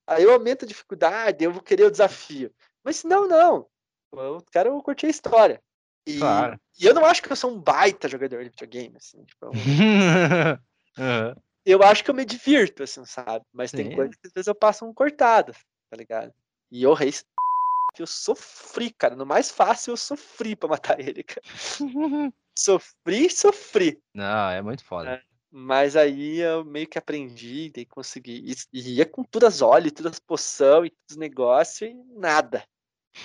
Aí 0.09 0.25
eu 0.25 0.33
aumento 0.33 0.65
a 0.65 0.69
dificuldade, 0.69 1.45
eu 1.45 1.53
vou 1.53 1.63
querer 1.63 1.85
o 1.85 1.91
desafio. 1.91 2.53
Mas 2.83 2.97
se 2.97 3.07
não, 3.07 3.29
não. 3.29 3.65
Eu 4.13 4.43
quero 4.51 4.83
curtir 4.83 5.07
a 5.07 5.11
história. 5.11 5.63
E, 6.09 6.19
Claro. 6.19 6.59
e 6.81 6.87
eu 6.87 6.95
não 6.95 7.05
acho 7.05 7.23
que 7.23 7.31
eu 7.31 7.37
sou 7.37 7.53
um 7.55 7.61
baita 7.61 8.09
jogador 8.09 8.43
de 8.43 8.49
videogame, 8.49 8.97
assim. 8.97 9.23
Tipo, 9.25 9.47
eu, 9.47 9.53
Aham. 10.99 11.37
eu 11.67 11.83
acho 11.83 12.03
que 12.03 12.11
eu 12.11 12.15
me 12.15 12.25
divirto, 12.25 12.83
assim, 12.83 13.05
sabe? 13.05 13.45
Mas 13.53 13.73
tem 13.73 13.91
Sim. 13.91 13.95
coisas 13.95 14.17
que 14.17 14.27
às 14.27 14.33
vezes 14.33 14.47
eu 14.47 14.55
passo 14.55 14.87
um 14.87 14.95
cortado, 14.95 15.53
tá 15.91 15.97
ligado? 15.99 16.33
E 16.71 16.83
eu 16.83 16.95
rei 16.95 17.13
eu 18.01 18.07
sofri, 18.07 18.91
cara. 18.91 19.15
No 19.15 19.27
mais 19.27 19.51
fácil 19.51 19.93
eu 19.93 19.99
sofri 19.99 20.57
pra 20.57 20.71
matar 20.71 20.99
ele, 20.99 21.23
cara. 21.23 21.43
Sofri, 22.59 23.31
sofri. 23.31 24.03
Não, 24.13 24.51
é 24.51 24.61
muito 24.61 24.85
foda. 24.85 25.11
É. 25.11 25.23
Mas 25.51 25.95
aí 25.95 26.39
eu 26.39 26.65
meio 26.65 26.89
que 26.89 26.99
aprendi 26.99 27.71
e 27.77 27.87
consegui. 27.87 28.45
E, 28.51 28.55
e 28.73 28.97
ia 28.97 29.07
com 29.07 29.23
todas 29.23 29.55
as 29.57 29.63
olhos, 29.63 29.93
todas 29.93 30.13
as 30.15 30.19
poção 30.19 30.85
e 30.85 30.91
todos 30.91 31.13
os 31.13 31.17
negócios 31.17 31.89
e 31.89 31.95
nada. 32.19 32.65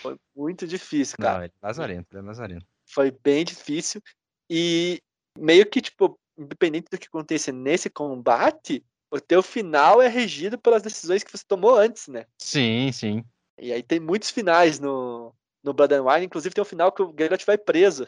Foi 0.02 0.18
muito 0.36 0.68
difícil, 0.68 1.18
cara. 1.18 1.38
Não, 1.38 1.44
ele 1.46 1.54
é 1.62 1.66
lazarento, 1.66 2.08
ele 2.12 2.20
é 2.20 2.28
lazarento. 2.28 2.73
Foi 2.94 3.12
bem 3.12 3.44
difícil. 3.44 4.02
E 4.50 5.02
meio 5.38 5.66
que, 5.66 5.82
tipo, 5.82 6.18
independente 6.38 6.88
do 6.92 6.98
que 6.98 7.08
aconteça 7.08 7.52
nesse 7.52 7.90
combate, 7.90 8.86
o 9.12 9.20
teu 9.20 9.42
final 9.42 10.02
é 10.02 10.08
regido 10.08 10.58
pelas 10.58 10.82
decisões 10.82 11.24
que 11.24 11.32
você 11.32 11.44
tomou 11.48 11.76
antes, 11.76 12.08
né? 12.08 12.26
Sim, 12.38 12.92
sim. 12.92 13.24
E 13.60 13.72
aí 13.72 13.82
tem 13.84 14.00
muitos 14.00 14.30
finais 14.30 14.80
no, 14.80 15.34
no 15.64 15.74
Blood 15.74 15.94
and 15.94 16.04
Wine, 16.04 16.26
inclusive 16.26 16.54
tem 16.54 16.62
um 16.62 16.66
final 16.66 16.92
que 16.92 17.02
o 17.02 17.14
Geralt 17.18 17.44
vai 17.46 17.58
preso. 17.58 18.08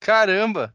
Caramba! 0.00 0.74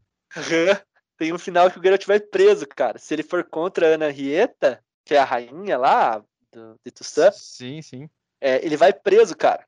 tem 1.18 1.32
um 1.32 1.38
final 1.38 1.70
que 1.70 1.78
o 1.78 1.82
Geralt 1.82 2.06
vai 2.06 2.20
preso, 2.20 2.66
cara. 2.66 2.98
Se 2.98 3.14
ele 3.14 3.22
for 3.22 3.44
contra 3.44 3.86
a 3.86 3.94
Ana 3.94 4.10
Rieta, 4.10 4.82
que 5.04 5.14
é 5.14 5.18
a 5.18 5.24
rainha 5.24 5.78
lá 5.78 6.24
do, 6.52 6.78
de 6.84 6.90
Tussan, 6.90 7.30
Sim, 7.32 7.82
sim. 7.82 8.08
é, 8.40 8.64
ele 8.64 8.76
vai 8.76 8.92
preso, 8.92 9.36
cara. 9.36 9.66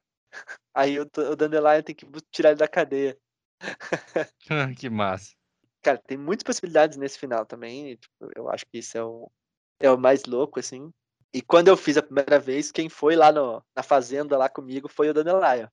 Aí 0.74 0.98
o, 1.00 1.02
o 1.02 1.36
Dandelion 1.36 1.82
tem 1.82 1.94
que 1.94 2.06
tirar 2.30 2.50
ele 2.50 2.58
da 2.58 2.68
cadeia. 2.68 3.16
que 4.78 4.90
massa. 4.90 5.34
Cara, 5.82 5.98
tem 5.98 6.18
muitas 6.18 6.42
possibilidades 6.42 6.96
nesse 6.96 7.18
final 7.18 7.46
também. 7.46 7.92
e, 7.92 7.96
tipo, 7.96 8.14
eu 8.34 8.50
acho 8.50 8.66
que 8.66 8.78
isso 8.78 8.98
é 8.98 9.04
o, 9.04 9.30
é 9.80 9.90
o 9.90 9.98
mais 9.98 10.24
louco, 10.24 10.58
assim. 10.58 10.92
E 11.32 11.42
quando 11.42 11.68
eu 11.68 11.76
fiz 11.76 11.96
a 11.96 12.02
primeira 12.02 12.38
vez, 12.38 12.72
quem 12.72 12.88
foi 12.88 13.14
lá 13.14 13.30
no, 13.30 13.62
na 13.74 13.82
fazenda 13.82 14.36
lá 14.36 14.48
comigo 14.48 14.88
foi 14.88 15.08
o 15.10 15.14
Dandelion. 15.14 15.68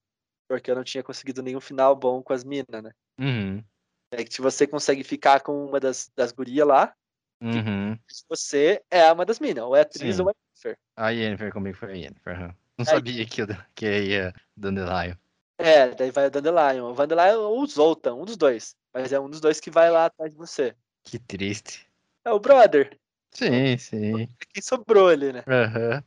Porque 0.48 0.70
eu 0.70 0.76
não 0.76 0.84
tinha 0.84 1.04
conseguido 1.04 1.42
nenhum 1.42 1.62
final 1.62 1.96
bom 1.96 2.22
com 2.22 2.34
as 2.34 2.44
minas, 2.44 2.84
né? 2.84 2.92
Uhum. 3.20 3.64
É 4.12 4.24
que 4.24 4.34
se 4.34 4.42
você 4.42 4.68
consegue 4.68 5.04
ficar 5.04 5.42
com 5.42 5.66
uma 5.66 5.80
das, 5.80 6.12
das 6.16 6.32
gurias 6.32 6.68
lá, 6.68 6.94
Uhum. 7.42 7.98
você 8.30 8.82
é 8.90 9.12
uma 9.12 9.26
das 9.26 9.40
minas, 9.40 9.66
ou 9.66 9.76
é 9.76 9.82
atriz 9.82 10.16
Sim. 10.16 10.22
ou 10.22 10.30
é 10.30 10.34
Jennifer. 10.34 10.80
A 10.96 11.10
Yennefer 11.10 11.52
comigo 11.52 11.76
foi 11.76 11.92
a 11.92 11.96
Yennefer. 11.96 12.36
aham. 12.36 12.56
Não 12.78 12.86
sabia 12.86 13.26
que, 13.26 13.42
eu, 13.42 13.48
que 13.76 13.86
ia 13.86 14.34
Dandelion. 14.56 15.16
É, 15.58 15.90
daí 15.90 16.12
vai 16.12 16.28
o 16.28 16.32
Dandelion. 16.32 16.92
O 16.92 16.94
Vandelion 16.94 17.42
ou 17.42 17.62
o 17.62 17.68
Zoltan, 17.68 18.16
um 18.16 18.26
dos 18.26 18.38
dois. 18.38 18.76
Mas 18.94 19.12
é 19.12 19.20
um 19.20 19.30
dos 19.30 19.40
dois 19.40 19.60
que 19.60 19.72
vai 19.72 19.90
lá 19.90 20.06
atrás 20.06 20.32
de 20.32 20.38
você. 20.38 20.76
Que 21.04 21.20
triste. 21.20 21.88
É 22.26 22.32
o 22.32 22.40
brother. 22.40 22.98
Sim, 23.32 23.78
sim. 23.78 24.24
É 24.24 24.46
quem 24.54 24.62
sobrou 24.62 25.08
ali, 25.08 25.34
né? 25.34 25.44
Aham. 25.48 26.04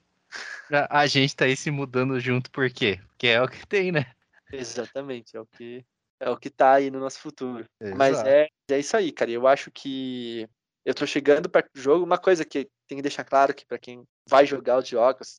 A, 0.71 1.01
a 1.01 1.07
gente 1.07 1.35
tá 1.35 1.45
aí 1.45 1.57
se 1.57 1.71
mudando 1.71 2.19
junto 2.21 2.51
por 2.51 2.71
quê? 2.71 3.01
Porque 3.09 3.29
é 3.29 3.43
o 3.43 3.49
que 3.49 3.67
tem, 3.67 3.93
né? 3.93 4.13
Exatamente, 4.53 5.37
é 5.37 5.41
o 5.41 5.47
que 5.47 5.85
é 6.19 6.31
o 6.31 6.37
que 6.37 6.49
tá 6.49 6.75
aí 6.75 6.91
no 6.91 6.99
nosso 6.99 7.19
futuro. 7.19 7.67
Mas 7.95 8.13
Exato. 8.13 8.29
é, 8.29 8.49
é 8.71 8.79
isso 8.79 8.97
aí, 8.97 9.13
cara. 9.13 9.31
Eu 9.31 9.47
acho 9.47 9.71
que 9.71 10.49
eu 10.85 10.95
tô 10.95 11.07
chegando 11.07 11.49
perto 11.49 11.71
do 11.75 11.81
jogo. 11.81 12.05
Uma 12.05 12.17
coisa 12.17 12.45
que 12.45 12.69
tem 12.89 12.97
que 12.97 13.03
deixar 13.03 13.25
claro 13.25 13.55
que 13.55 13.67
pra 13.67 13.79
quem 13.79 14.03
vai 14.29 14.47
jogar 14.47 14.79
os 14.79 14.89
jogos, 14.89 15.37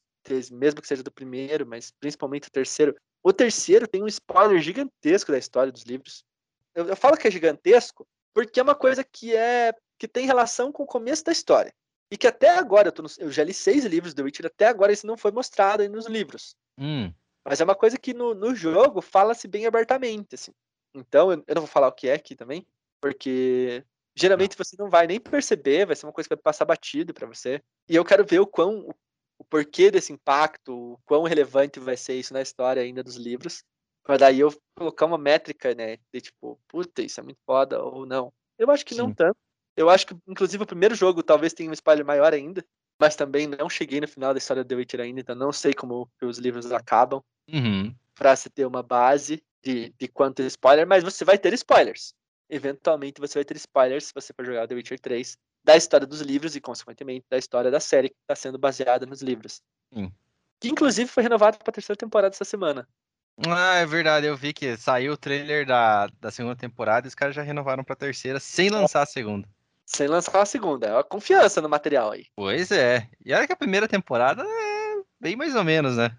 mesmo 0.52 0.82
que 0.82 0.88
seja 0.88 1.02
do 1.02 1.11
primeiro, 1.11 1.65
mas 1.65 1.91
principalmente 1.99 2.48
o 2.48 2.52
terceiro, 2.52 2.95
o 3.30 3.34
terceiro 3.34 3.88
tem 3.88 4.04
um 4.04 4.08
spoiler 4.08 4.60
gigantesco 4.62 5.32
da 5.32 5.38
história 5.38 5.72
dos 5.72 5.84
livros. 5.84 6.24
Eu, 6.74 6.88
eu 6.88 6.95
falo 6.95 7.18
que 7.18 7.28
é 7.28 7.32
gigantesco 7.32 8.08
porque 8.34 8.60
é 8.60 8.64
uma 8.64 8.76
coisa 8.76 9.04
que 9.04 9.36
é 9.36 9.74
que 9.99 10.08
tem 10.08 10.26
relação 10.26 10.72
com 10.72 10.84
o 10.84 10.88
começo 10.88 11.24
da 11.24 11.32
história. 11.32 11.74
E 12.12 12.18
que 12.18 12.28
até 12.28 12.49
agora, 12.49 12.88
eu, 12.88 12.91
tô 12.91 13.02
no- 13.02 13.10
eu 13.18 13.32
já 13.32 13.44
li 13.44 13.54
seis 13.54 13.84
livros 13.84 14.14
do 14.14 14.24
Witcher, 14.24 14.45
até 14.45 14.68
agora 14.68 14.94
isso 14.94 15.08
não 15.08 15.18
foi 15.18 15.32
mostrado 15.32 15.82
aí 15.82 15.90
nos 15.90 16.06
livros. 16.06 16.56
Hum, 16.78 17.12
Mas 17.44 17.60
é 17.60 17.64
uma 17.64 17.76
coisa 17.76 17.98
que 17.98 18.14
no, 18.14 18.34
no 18.36 18.56
jogo 18.56 19.02
fala-se 19.02 19.48
bem 19.48 19.66
abertamente, 19.66 20.36
assim. 20.36 20.52
Então, 20.94 21.32
eu, 21.32 21.44
eu 21.48 21.56
não 21.56 21.64
vou 21.64 21.68
falar 21.68 21.88
o 21.88 21.91
que 21.91 22.08
é 22.08 22.14
aqui 22.14 22.36
também, 22.36 22.66
porque 23.02 23.84
geralmente 24.16 24.56
você 24.58 24.76
não 24.78 24.90
vai 24.90 25.08
nem 25.08 25.20
perceber, 25.20 25.86
vai 25.86 25.95
ser 25.95 26.06
uma 26.06 26.14
coisa 26.14 26.30
que 26.30 26.36
vai 26.36 26.41
passar 26.41 26.64
batido 26.66 27.14
pra 27.14 27.28
você. 27.28 27.62
E 27.90 27.95
eu 27.95 28.06
quero 28.06 28.24
ver 28.26 28.40
o 28.40 28.48
quão, 28.48 28.80
o, 28.88 28.94
o 29.39 29.43
porquê 29.43 29.91
desse 29.91 30.11
impacto, 30.11 30.93
o 30.93 30.99
quão 31.05 31.23
relevante 31.23 31.80
vai 31.80 31.95
ser 31.95 32.15
isso 32.15 32.34
na 32.34 32.41
história 32.41 32.81
ainda 32.81 33.03
dos 33.03 33.15
livros, 33.15 33.64
pra 34.03 34.18
daí 34.18 34.39
eu 34.39 34.53
colocar 34.76 35.05
uma 35.05 35.18
métrica, 35.18 35.76
né, 35.76 35.97
de 36.14 36.22
tipo, 36.22 36.59
puta, 36.68 37.01
isso 37.01 37.19
é 37.19 37.23
muito 37.23 37.39
foda 37.45 37.81
ou 37.81 38.05
não. 38.05 38.31
Eu 38.57 38.72
acho 38.72 38.85
que 38.85 38.95
não 38.95 39.09
Sim. 39.09 39.14
tanto. 39.14 39.38
Eu 39.76 39.89
acho 39.89 40.07
que, 40.07 40.15
inclusive, 40.27 40.64
o 40.64 40.68
primeiro 40.68 40.95
jogo 40.95 41.22
talvez 41.22 41.53
tenha 41.53 41.69
um 41.69 41.73
spoiler 41.73 42.05
maior 42.05 42.34
ainda, 42.34 42.65
mas 42.99 43.15
também 43.15 43.45
não 43.45 43.69
cheguei 43.69 44.01
no 44.01 44.07
final 44.07 44.34
da 44.34 44.39
história 44.39 44.64
do 44.64 44.68
The 44.68 44.76
Witcher 44.76 45.01
ainda, 45.01 45.22
então 45.22 45.35
não 45.35 45.51
sei 45.51 45.73
como 45.73 46.09
os 46.22 46.39
livros 46.39 46.72
acabam 46.72 47.22
uhum. 47.51 47.93
para 48.15 48.35
se 48.35 48.49
ter 48.49 48.65
uma 48.65 48.81
base 48.81 49.43
de, 49.64 49.93
de 49.99 50.07
quanto 50.07 50.41
spoiler, 50.43 50.88
mas 50.88 51.03
você 51.03 51.23
vai 51.23 51.38
ter 51.38 51.53
spoilers. 51.53 52.14
Eventualmente 52.49 53.22
você 53.22 53.38
vai 53.38 53.45
ter 53.45 53.57
spoilers 53.57 54.05
se 54.05 54.14
você 54.15 54.34
for 54.34 54.45
jogar 54.45 54.68
The 54.68 54.76
Witcher 54.76 54.99
3 54.99 55.38
da 55.68 55.76
história 55.76 56.07
dos 56.07 56.22
livros 56.22 56.56
e, 56.56 56.61
consequentemente, 56.61 57.26
da 57.30 57.38
história 57.38 57.69
da 57.69 57.81
série 57.81 58.07
que 58.07 58.15
está 58.22 58.34
sendo 58.34 58.57
baseada 58.57 59.06
nos 59.06 59.22
livros. 59.22 59.61
Sim. 59.94 60.10
Que 60.61 60.69
inclusive 60.69 61.10
foi 61.11 61.22
renovado 61.22 61.57
para 61.57 61.69
a 61.69 61.73
terceira 61.73 61.98
temporada 61.98 62.34
essa 62.34 62.45
semana. 62.45 62.88
Ah, 63.45 63.76
é 63.76 63.85
verdade, 63.85 64.26
eu 64.26 64.35
vi 64.35 64.53
que 64.53 64.77
saiu 64.77 65.14
o 65.14 65.18
trailer 65.18 65.68
da, 65.68 66.07
da 66.22 66.31
segunda 66.31 66.56
temporada 66.56 67.06
e 67.06 67.10
os 67.10 67.14
caras 67.14 67.35
já 67.35 67.41
renovaram 67.41 67.84
pra 67.84 67.98
terceira 67.98 68.39
sem 68.39 68.69
lançar 68.69 69.03
a 69.03 69.06
segunda. 69.06 69.48
Sem 69.85 70.07
lançar 70.07 70.41
a 70.41 70.45
segunda. 70.45 70.88
É 70.88 70.94
uma 70.94 71.03
confiança 71.03 71.61
no 71.61 71.69
material 71.69 72.11
aí. 72.11 72.26
Pois 72.35 72.72
é. 72.72 73.07
E 73.23 73.34
olha 73.34 73.45
que 73.45 73.53
a 73.53 73.57
primeira 73.57 73.89
temporada 73.89 74.44
é 74.44 75.02
bem 75.19 75.35
mais 75.35 75.53
ou 75.53 75.65
menos, 75.65 75.98
né? 75.98 76.18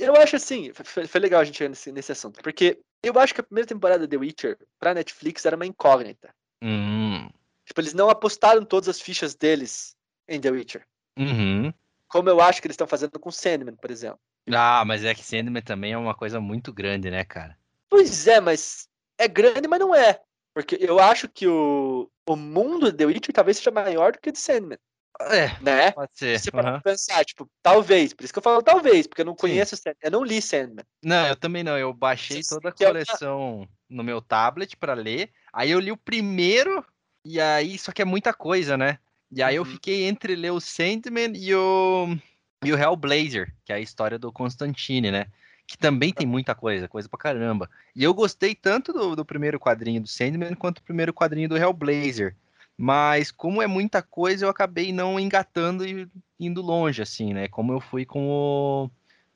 Eu 0.00 0.16
acho 0.16 0.36
assim, 0.36 0.72
foi, 0.72 1.06
foi 1.06 1.20
legal 1.20 1.42
a 1.42 1.44
gente 1.44 1.62
ir 1.62 1.68
nesse, 1.68 1.92
nesse 1.92 2.10
assunto, 2.10 2.40
porque 2.42 2.80
eu 3.02 3.16
acho 3.20 3.34
que 3.34 3.42
a 3.42 3.44
primeira 3.44 3.68
temporada 3.68 4.08
de 4.08 4.08
The 4.08 4.16
Witcher 4.16 4.58
pra 4.80 4.94
Netflix 4.94 5.44
era 5.44 5.54
uma 5.54 5.66
incógnita. 5.66 6.34
Hum. 6.62 7.28
Tipo, 7.66 7.80
eles 7.80 7.92
não 7.92 8.08
apostaram 8.08 8.64
todas 8.64 8.88
as 8.88 9.00
fichas 9.00 9.34
deles 9.34 9.94
em 10.28 10.40
The 10.40 10.50
Witcher. 10.50 10.86
Uhum. 11.18 11.72
Como 12.08 12.28
eu 12.30 12.40
acho 12.40 12.60
que 12.62 12.66
eles 12.68 12.74
estão 12.74 12.86
fazendo 12.86 13.18
com 13.18 13.30
Sandman, 13.30 13.74
por 13.76 13.90
exemplo. 13.90 14.18
Ah, 14.52 14.84
mas 14.86 15.04
é 15.04 15.12
que 15.14 15.24
Sandman 15.24 15.62
também 15.62 15.92
é 15.92 15.98
uma 15.98 16.14
coisa 16.14 16.40
muito 16.40 16.72
grande, 16.72 17.10
né, 17.10 17.24
cara? 17.24 17.58
Pois 17.90 18.26
é, 18.28 18.40
mas 18.40 18.88
é 19.18 19.26
grande, 19.26 19.66
mas 19.66 19.80
não 19.80 19.94
é. 19.94 20.20
Porque 20.54 20.78
eu 20.80 20.98
acho 21.00 21.28
que 21.28 21.46
o, 21.48 22.08
o 22.28 22.36
mundo 22.36 22.90
de 22.92 22.96
The 22.98 23.06
Witcher 23.06 23.34
talvez 23.34 23.56
seja 23.56 23.70
maior 23.72 24.12
do 24.12 24.20
que 24.20 24.28
o 24.30 24.32
de 24.32 24.38
Sandman. 24.38 24.78
É, 25.20 25.58
Né? 25.62 25.92
pode 25.92 26.12
ser. 26.14 26.38
Se 26.38 26.50
para 26.50 26.70
aham. 26.74 26.80
pensar, 26.80 27.24
tipo, 27.24 27.50
talvez. 27.62 28.12
Por 28.14 28.22
isso 28.24 28.32
que 28.32 28.38
eu 28.38 28.42
falo 28.42 28.62
talvez, 28.62 29.06
porque 29.06 29.22
eu 29.22 29.26
não 29.26 29.32
Sim. 29.32 29.38
conheço 29.38 29.76
Sandman. 29.76 29.96
Eu 30.02 30.10
não 30.10 30.22
li 30.22 30.40
Sandman. 30.40 30.84
Não, 31.02 31.26
eu 31.26 31.36
também 31.36 31.64
não. 31.64 31.76
Eu 31.76 31.92
baixei 31.92 32.42
Você 32.42 32.54
toda 32.54 32.68
a 32.68 32.72
é 32.78 32.84
uma- 32.86 32.92
coleção 32.92 33.68
no 33.88 34.04
meu 34.04 34.20
tablet 34.22 34.76
pra 34.76 34.94
ler. 34.94 35.32
Aí 35.52 35.70
eu 35.70 35.80
li 35.80 35.90
o 35.90 35.96
primeiro, 35.96 36.84
e 37.28 37.40
aí, 37.40 37.78
só 37.78 37.92
que 37.92 38.02
é 38.02 38.04
muita 38.04 38.32
coisa, 38.32 38.76
né? 38.76 38.98
E 39.30 39.42
aí 39.42 39.56
eu 39.56 39.62
Uhum. 39.62 39.68
fiquei 39.68 40.04
entre 40.04 40.36
ler 40.36 40.50
o 40.52 40.60
Sandman 40.60 41.32
e 41.34 41.54
o, 41.54 42.16
e 42.64 42.72
o 42.72 42.78
Hellblazer, 42.78 43.52
que 43.64 43.72
é 43.72 43.76
a 43.76 43.80
história 43.80 44.18
do 44.18 44.30
Constantine, 44.32 45.10
né? 45.10 45.26
Que 45.66 45.76
também 45.76 46.12
tem 46.12 46.26
muita 46.26 46.54
coisa, 46.54 46.86
coisa 46.86 47.08
pra 47.08 47.18
caramba. 47.18 47.68
E 47.94 48.04
eu 48.04 48.14
gostei 48.14 48.54
tanto 48.54 48.92
do, 48.92 49.16
do 49.16 49.24
primeiro 49.24 49.58
quadrinho 49.58 50.00
do 50.00 50.08
Sandman 50.08 50.54
quanto 50.54 50.76
do 50.76 50.84
primeiro 50.84 51.12
quadrinho 51.12 51.48
do 51.48 51.56
Hellblazer. 51.56 52.36
Mas 52.78 53.32
como 53.32 53.60
é 53.60 53.66
muita 53.66 54.02
coisa, 54.02 54.44
eu 54.44 54.50
acabei 54.50 54.92
não 54.92 55.18
engatando 55.18 55.84
e 55.86 56.08
indo 56.38 56.62
longe, 56.62 57.02
assim, 57.02 57.32
né? 57.34 57.48
Como 57.48 57.72
eu 57.72 57.80
fui 57.80 58.04
com 58.04 58.28
o 58.28 58.90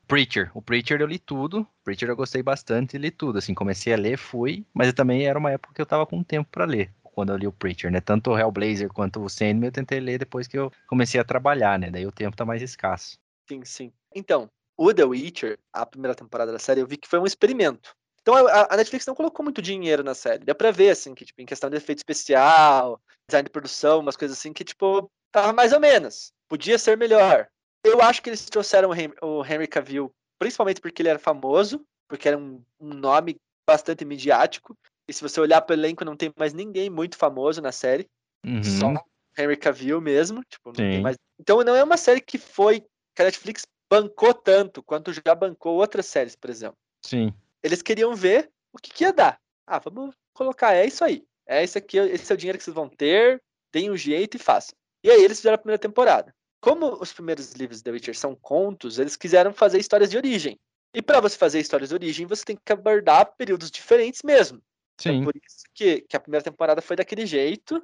Preacher. 0.07 0.51
O 0.55 0.61
Preacher 0.63 1.01
eu 1.01 1.07
li 1.07 1.19
tudo. 1.19 1.67
Preacher 1.83 2.09
eu 2.09 2.17
gostei 2.17 2.43
bastante 2.43 2.95
e 2.97 2.99
li 2.99 3.11
tudo. 3.11 3.39
Assim, 3.39 3.55
comecei 3.55 3.93
a 3.93 3.97
ler, 3.97 4.19
fui, 4.19 4.65
mas 4.75 4.89
eu 4.89 4.93
também 4.93 5.25
era 5.27 5.39
uma 5.39 5.51
época 5.51 5.75
que 5.75 5.81
eu 5.81 5.87
tava 5.87 6.07
com 6.07 6.23
tempo 6.23 6.49
pra 6.51 6.65
ler. 6.65 6.91
Quando 7.21 7.33
eu 7.33 7.37
li 7.37 7.47
o 7.47 7.53
Preacher, 7.53 7.93
né? 7.93 8.01
Tanto 8.01 8.31
o 8.31 8.39
Hellblazer 8.39 8.89
quanto 8.89 9.23
o 9.23 9.29
Sandman 9.29 9.67
eu 9.67 9.73
tentei 9.73 10.01
ler 10.01 10.19
depois 10.19 10.49
que 10.49 10.57
eu 10.57 10.73
comecei 10.87 11.21
a 11.21 11.25
trabalhar, 11.25 11.79
né? 11.79 11.91
Daí 11.91 12.07
o 12.07 12.11
tempo 12.11 12.35
tá 12.35 12.47
mais 12.47 12.63
escasso. 12.63 13.19
Sim, 13.47 13.63
sim. 13.63 13.93
Então, 14.15 14.51
o 14.75 14.91
The 14.95 15.05
Witcher, 15.05 15.59
a 15.71 15.85
primeira 15.85 16.15
temporada 16.15 16.51
da 16.51 16.59
série, 16.59 16.81
eu 16.81 16.87
vi 16.87 16.97
que 16.97 17.07
foi 17.07 17.19
um 17.19 17.27
experimento. 17.27 17.95
Então 18.23 18.35
a, 18.47 18.75
Netflix 18.75 19.05
não 19.05 19.15
colocou 19.15 19.45
muito 19.45 19.61
dinheiro 19.61 20.03
na 20.03 20.15
série. 20.15 20.47
Deu 20.47 20.55
pra 20.55 20.71
ver, 20.71 20.89
assim, 20.89 21.15
que 21.15 21.27
tipo, 21.27 21.43
em 21.43 21.45
questão 21.45 21.69
de 21.69 21.77
efeito 21.77 21.99
especial, 21.99 22.99
design 23.29 23.45
de 23.45 23.51
produção, 23.51 24.01
umas 24.01 24.17
coisas 24.17 24.39
assim, 24.39 24.55
que, 24.55 24.65
tipo, 24.65 25.11
tava 25.31 25.53
mais 25.53 25.75
ou 25.75 25.81
menos. 25.81 26.33
Podia 26.49 26.79
ser 26.79 26.97
melhor. 26.97 27.49
Eu 27.85 28.01
acho 28.01 28.23
que 28.23 28.31
eles 28.31 28.47
trouxeram 28.47 28.89
o 29.21 29.45
Henry, 29.45 29.67
Cavill, 29.67 30.11
principalmente 30.39 30.81
porque 30.81 31.03
ele 31.03 31.11
era 31.11 31.19
famoso, 31.19 31.85
porque 32.09 32.29
era 32.29 32.39
um 32.39 32.65
nome 32.81 33.37
bastante 33.67 34.07
midiático. 34.07 34.75
E 35.11 35.13
se 35.13 35.23
você 35.23 35.41
olhar 35.41 35.61
pro 35.63 35.75
elenco, 35.75 36.05
não 36.05 36.15
tem 36.15 36.33
mais 36.39 36.55
ninguém 36.55 36.89
muito 36.89 37.19
famoso 37.19 37.61
na 37.61 37.73
série. 37.73 38.07
Uhum. 38.47 38.63
Só 38.63 39.05
Henry 39.37 39.57
Cavill 39.57 40.01
mesmo. 40.01 40.41
Tipo, 40.49 40.69
não 40.69 40.75
tem 40.75 41.01
mais. 41.01 41.17
Então 41.37 41.65
não 41.65 41.75
é 41.75 41.83
uma 41.83 41.97
série 41.97 42.21
que 42.21 42.39
foi. 42.39 42.83
que 43.13 43.23
a 43.23 43.25
Netflix 43.25 43.67
bancou 43.91 44.33
tanto 44.33 44.85
quanto 44.85 45.13
já 45.13 45.35
bancou 45.35 45.79
outras 45.79 46.07
séries, 46.07 46.37
por 46.37 46.49
exemplo. 46.49 46.77
Sim. 47.05 47.35
Eles 47.61 47.83
queriam 47.83 48.15
ver 48.15 48.53
o 48.73 48.79
que, 48.79 48.93
que 48.93 49.03
ia 49.03 49.13
dar. 49.13 49.41
Ah, 49.67 49.81
vamos 49.81 50.15
colocar, 50.33 50.75
é 50.75 50.87
isso 50.87 51.03
aí. 51.03 51.25
É 51.45 51.65
isso 51.65 51.77
aqui, 51.77 51.99
esse 51.99 52.31
é 52.31 52.35
o 52.37 52.39
dinheiro 52.39 52.57
que 52.57 52.63
vocês 52.63 52.75
vão 52.75 52.89
ter, 52.89 53.43
deem 53.73 53.91
um 53.91 53.97
jeito 53.97 54.37
e 54.37 54.39
façam. 54.39 54.77
E 55.03 55.11
aí 55.11 55.25
eles 55.25 55.39
fizeram 55.39 55.57
a 55.57 55.59
primeira 55.59 55.79
temporada. 55.79 56.33
Como 56.61 57.03
os 57.03 57.13
primeiros 57.13 57.53
livros 57.55 57.83
The 57.83 57.91
Witcher 57.91 58.17
são 58.17 58.37
contos, 58.37 59.01
eles 59.01 59.17
quiseram 59.17 59.53
fazer 59.53 59.81
histórias 59.81 60.09
de 60.09 60.17
origem. 60.17 60.57
E 60.95 61.03
para 61.03 61.19
você 61.19 61.37
fazer 61.37 61.59
histórias 61.59 61.89
de 61.89 61.97
origem, 61.97 62.27
você 62.27 62.45
tem 62.45 62.57
que 62.57 62.73
abordar 62.73 63.35
períodos 63.37 63.73
diferentes 63.73 64.23
mesmo. 64.23 64.63
Então, 65.01 65.13
Sim. 65.15 65.25
por 65.25 65.35
isso 65.37 65.65
que, 65.75 66.03
que 66.03 66.17
a 66.17 66.21
primeira 66.21 66.45
temporada 66.45 66.83
foi 66.83 66.97
daquele 66.97 67.27
jeito. 67.27 67.83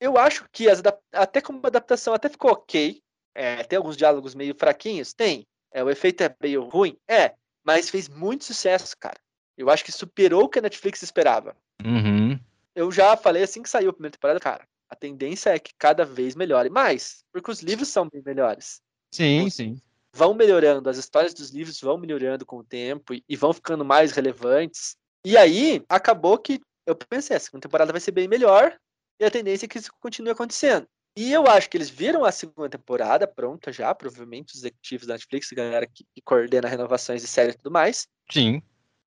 Eu 0.00 0.16
acho 0.18 0.48
que 0.50 0.68
as 0.68 0.82
até 1.12 1.40
como 1.40 1.60
adaptação 1.64 2.14
até 2.14 2.28
ficou 2.28 2.50
ok. 2.52 3.02
É, 3.34 3.62
tem 3.64 3.76
alguns 3.76 3.96
diálogos 3.96 4.34
meio 4.34 4.54
fraquinhos? 4.54 5.12
Tem. 5.12 5.46
É, 5.72 5.84
o 5.84 5.90
efeito 5.90 6.22
é 6.22 6.34
meio 6.40 6.64
ruim? 6.64 6.96
É. 7.06 7.34
Mas 7.62 7.90
fez 7.90 8.08
muito 8.08 8.44
sucesso, 8.44 8.96
cara. 8.98 9.18
Eu 9.56 9.68
acho 9.68 9.84
que 9.84 9.92
superou 9.92 10.44
o 10.44 10.48
que 10.48 10.58
a 10.58 10.62
Netflix 10.62 11.02
esperava. 11.02 11.54
Uhum. 11.84 12.38
Eu 12.74 12.90
já 12.90 13.16
falei 13.16 13.42
assim 13.42 13.62
que 13.62 13.68
saiu 13.68 13.90
a 13.90 13.92
primeira 13.92 14.12
temporada, 14.16 14.40
cara. 14.40 14.66
A 14.88 14.96
tendência 14.96 15.50
é 15.50 15.58
que 15.58 15.72
cada 15.78 16.04
vez 16.04 16.34
melhore 16.34 16.70
mais. 16.70 17.22
Porque 17.30 17.50
os 17.50 17.60
livros 17.60 17.88
são 17.88 18.08
bem 18.08 18.22
melhores. 18.24 18.80
Sim, 19.12 19.44
Os- 19.46 19.54
sim. 19.54 19.80
Vão 20.12 20.34
melhorando, 20.34 20.90
as 20.90 20.96
histórias 20.96 21.32
dos 21.32 21.50
livros 21.50 21.80
vão 21.80 21.96
melhorando 21.96 22.44
com 22.44 22.56
o 22.56 22.64
tempo 22.64 23.14
e, 23.14 23.22
e 23.28 23.36
vão 23.36 23.52
ficando 23.52 23.84
mais 23.84 24.10
relevantes. 24.10 24.96
E 25.24 25.36
aí, 25.36 25.84
acabou 25.88 26.38
que 26.38 26.60
eu 26.86 26.94
pensei, 26.96 27.36
a 27.36 27.40
segunda 27.40 27.62
temporada 27.62 27.92
vai 27.92 28.00
ser 28.00 28.12
bem 28.12 28.26
melhor 28.26 28.76
e 29.20 29.24
a 29.24 29.30
tendência 29.30 29.66
é 29.66 29.68
que 29.68 29.78
isso 29.78 29.90
continue 30.00 30.30
acontecendo. 30.30 30.86
E 31.16 31.32
eu 31.32 31.46
acho 31.46 31.68
que 31.68 31.76
eles 31.76 31.90
viram 31.90 32.24
a 32.24 32.32
segunda 32.32 32.68
temporada 32.68 33.26
pronta 33.26 33.72
já, 33.72 33.94
provavelmente 33.94 34.54
os 34.54 34.60
executivos 34.60 35.06
da 35.06 35.14
Netflix, 35.14 35.52
a 35.52 35.56
galera 35.56 35.86
que, 35.86 36.04
que 36.14 36.22
coordena 36.22 36.68
renovações 36.68 37.20
de 37.20 37.28
série 37.28 37.50
e 37.50 37.56
tudo 37.56 37.70
mais, 37.70 38.06
Sim. 38.30 38.62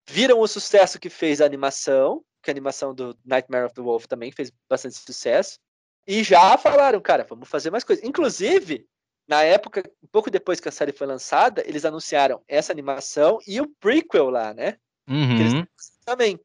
viram 0.08 0.40
o 0.40 0.48
sucesso 0.48 1.00
que 1.00 1.10
fez 1.10 1.42
a 1.42 1.46
animação, 1.46 2.24
que 2.44 2.52
a 2.52 2.54
animação 2.54 2.94
do 2.94 3.18
Nightmare 3.26 3.66
of 3.66 3.74
the 3.74 3.82
Wolf 3.82 4.06
também 4.06 4.32
fez 4.32 4.52
bastante 4.70 4.96
sucesso, 4.96 5.58
e 6.06 6.24
já 6.24 6.58
falaram, 6.58 7.00
cara, 7.00 7.26
vamos 7.28 7.48
fazer 7.48 7.72
mais 7.72 7.86
coisas. 7.86 8.04
Inclusive, 8.04 8.86
na 9.26 9.42
época, 9.42 9.82
um 10.04 10.08
pouco 10.08 10.30
depois 10.30 10.60
que 10.60 10.68
a 10.68 10.72
série 10.72 10.92
foi 10.92 11.08
lançada, 11.08 11.64
eles 11.66 11.86
anunciaram 11.86 12.44
essa 12.48 12.74
animação 12.74 13.40
e 13.48 13.62
o 13.62 13.72
prequel 13.80 14.30
lá, 14.30 14.54
né? 14.54 14.78
Que 15.38 15.42
eles 15.42 15.63
Também. 16.06 16.40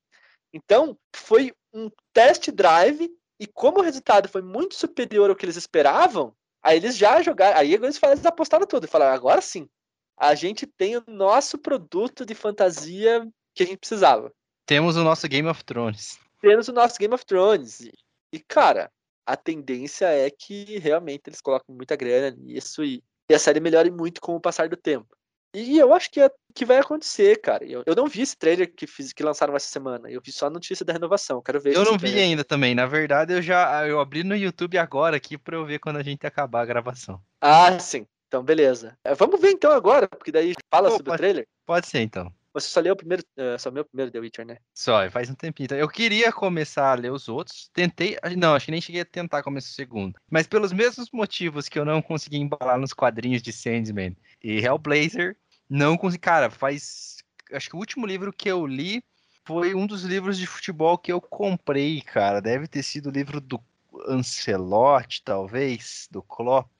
Então, 0.52 0.98
foi 1.14 1.52
um 1.72 1.90
test 2.12 2.50
drive 2.50 3.10
e 3.38 3.46
como 3.46 3.78
o 3.78 3.82
resultado 3.82 4.28
foi 4.28 4.42
muito 4.42 4.74
superior 4.74 5.30
ao 5.30 5.36
que 5.36 5.44
eles 5.44 5.56
esperavam, 5.56 6.34
aí 6.62 6.76
eles 6.76 6.96
já 6.96 7.22
jogaram, 7.22 7.58
aí 7.58 7.72
eles 7.74 7.98
falaram, 7.98 8.18
eles 8.18 8.26
apostaram 8.26 8.66
tudo 8.66 8.84
e 8.84 8.88
falaram, 8.88 9.14
agora 9.14 9.40
sim, 9.40 9.68
a 10.16 10.34
gente 10.34 10.66
tem 10.66 10.96
o 10.96 11.04
nosso 11.06 11.58
produto 11.58 12.26
de 12.26 12.34
fantasia 12.34 13.26
que 13.54 13.62
a 13.62 13.66
gente 13.66 13.78
precisava. 13.78 14.32
Temos 14.66 14.96
o 14.96 15.04
nosso 15.04 15.28
Game 15.28 15.48
of 15.48 15.64
Thrones. 15.64 16.18
Temos 16.40 16.68
o 16.68 16.72
nosso 16.72 16.98
Game 16.98 17.14
of 17.14 17.24
Thrones. 17.24 17.80
E, 17.80 17.92
e, 18.32 18.40
cara, 18.40 18.90
a 19.24 19.36
tendência 19.36 20.06
é 20.06 20.30
que 20.30 20.78
realmente 20.78 21.22
eles 21.28 21.40
colocam 21.40 21.74
muita 21.74 21.96
grana 21.96 22.36
nisso 22.36 22.82
e, 22.82 23.02
e 23.30 23.34
a 23.34 23.38
série 23.38 23.60
melhore 23.60 23.90
muito 23.90 24.20
com 24.20 24.34
o 24.34 24.40
passar 24.40 24.68
do 24.68 24.76
tempo. 24.76 25.17
E 25.54 25.78
eu 25.78 25.94
acho 25.94 26.10
que, 26.10 26.20
é, 26.20 26.30
que 26.54 26.64
vai 26.64 26.78
acontecer, 26.78 27.40
cara. 27.40 27.64
Eu, 27.64 27.82
eu 27.86 27.94
não 27.94 28.06
vi 28.06 28.20
esse 28.22 28.36
trailer 28.36 28.72
que, 28.74 28.86
fiz, 28.86 29.12
que 29.12 29.22
lançaram 29.22 29.56
essa 29.56 29.68
semana. 29.68 30.10
Eu 30.10 30.20
vi 30.24 30.30
só 30.30 30.46
a 30.46 30.50
notícia 30.50 30.84
da 30.84 30.92
renovação. 30.92 31.40
Quero 31.42 31.60
ver 31.60 31.74
Eu 31.74 31.84
não 31.84 31.92
vi 31.92 31.98
trailer. 32.00 32.24
ainda 32.24 32.44
também. 32.44 32.74
Na 32.74 32.86
verdade, 32.86 33.32
eu 33.32 33.40
já 33.42 33.86
eu 33.86 33.98
abri 33.98 34.22
no 34.22 34.36
YouTube 34.36 34.76
agora 34.76 35.16
aqui 35.16 35.38
pra 35.38 35.56
eu 35.56 35.64
ver 35.64 35.78
quando 35.78 35.96
a 35.96 36.02
gente 36.02 36.26
acabar 36.26 36.60
a 36.62 36.66
gravação. 36.66 37.20
Ah, 37.40 37.78
sim. 37.78 38.06
Então, 38.26 38.42
beleza. 38.42 38.96
É, 39.02 39.14
vamos 39.14 39.40
ver 39.40 39.50
então 39.52 39.72
agora, 39.72 40.06
porque 40.06 40.30
daí 40.30 40.52
fala 40.70 40.88
Pô, 40.90 40.96
sobre 40.96 41.08
o 41.10 41.12
pode- 41.12 41.18
trailer. 41.18 41.46
Pode 41.66 41.86
ser 41.86 42.00
então. 42.00 42.30
Você 42.52 42.68
só 42.68 42.80
leu 42.80 42.94
o 42.94 42.96
primeiro, 42.96 43.22
eh, 43.36 43.58
só 43.58 43.70
leu 43.70 43.84
primeiro 43.84 44.10
The 44.10 44.18
Witcher, 44.18 44.46
né? 44.46 44.58
Só, 44.74 45.08
faz 45.10 45.28
um 45.28 45.34
tempinho. 45.34 45.68
Eu 45.72 45.88
queria 45.88 46.32
começar 46.32 46.92
a 46.92 46.94
ler 46.94 47.12
os 47.12 47.28
outros. 47.28 47.70
Tentei. 47.72 48.16
Não, 48.36 48.54
acho 48.54 48.66
que 48.66 48.72
nem 48.72 48.80
cheguei 48.80 49.02
a 49.02 49.04
tentar 49.04 49.42
começar 49.42 49.68
o 49.68 49.74
segundo. 49.74 50.18
Mas 50.30 50.46
pelos 50.46 50.72
mesmos 50.72 51.10
motivos 51.12 51.68
que 51.68 51.78
eu 51.78 51.84
não 51.84 52.00
consegui 52.00 52.38
embalar 52.38 52.78
nos 52.78 52.92
quadrinhos 52.92 53.42
de 53.42 53.52
Sandman 53.52 54.16
e 54.42 54.58
Hellblazer, 54.58 55.36
não 55.68 55.96
consegui. 55.96 56.22
Cara, 56.22 56.50
faz. 56.50 57.18
Acho 57.52 57.70
que 57.70 57.76
o 57.76 57.78
último 57.78 58.06
livro 58.06 58.32
que 58.32 58.50
eu 58.50 58.66
li 58.66 59.02
foi 59.44 59.74
um 59.74 59.86
dos 59.86 60.02
livros 60.04 60.36
de 60.36 60.46
futebol 60.46 60.98
que 60.98 61.12
eu 61.12 61.20
comprei, 61.20 62.00
cara. 62.00 62.40
Deve 62.40 62.66
ter 62.66 62.82
sido 62.82 63.08
o 63.08 63.12
livro 63.12 63.40
do 63.40 63.60
Ancelotti, 64.06 65.22
talvez, 65.22 66.08
do 66.10 66.22
Klopp. 66.22 66.70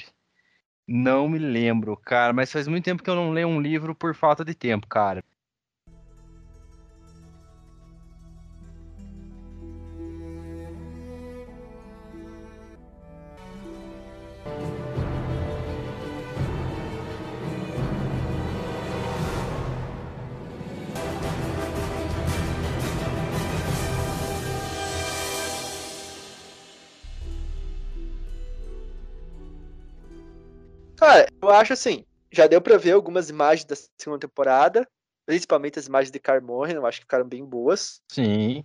Não 0.86 1.28
me 1.28 1.39
lembro, 1.39 1.97
cara, 1.97 2.32
mas 2.32 2.51
faz 2.51 2.66
muito 2.66 2.85
tempo 2.85 3.03
que 3.03 3.11
eu 3.11 3.15
não 3.15 3.31
leio 3.31 3.49
um 3.49 3.61
livro 3.61 3.95
por 3.95 4.15
falta 4.15 4.45
de 4.45 4.55
tempo, 4.55 4.86
cara. 4.86 5.23
Cara, 31.19 31.28
eu 31.43 31.51
acho 31.51 31.73
assim, 31.73 32.05
já 32.31 32.47
deu 32.47 32.61
pra 32.61 32.77
ver 32.77 32.93
algumas 32.93 33.28
imagens 33.28 33.65
da 33.65 33.74
segunda 33.99 34.20
temporada. 34.20 34.86
principalmente 35.27 35.78
as 35.78 35.86
imagens 35.86 36.11
de 36.11 36.19
Carmorren, 36.19 36.77
eu 36.77 36.86
acho 36.86 37.01
que 37.01 37.05
ficaram 37.05 37.28
bem 37.28 37.45
boas. 37.45 38.01
Sim. 38.11 38.65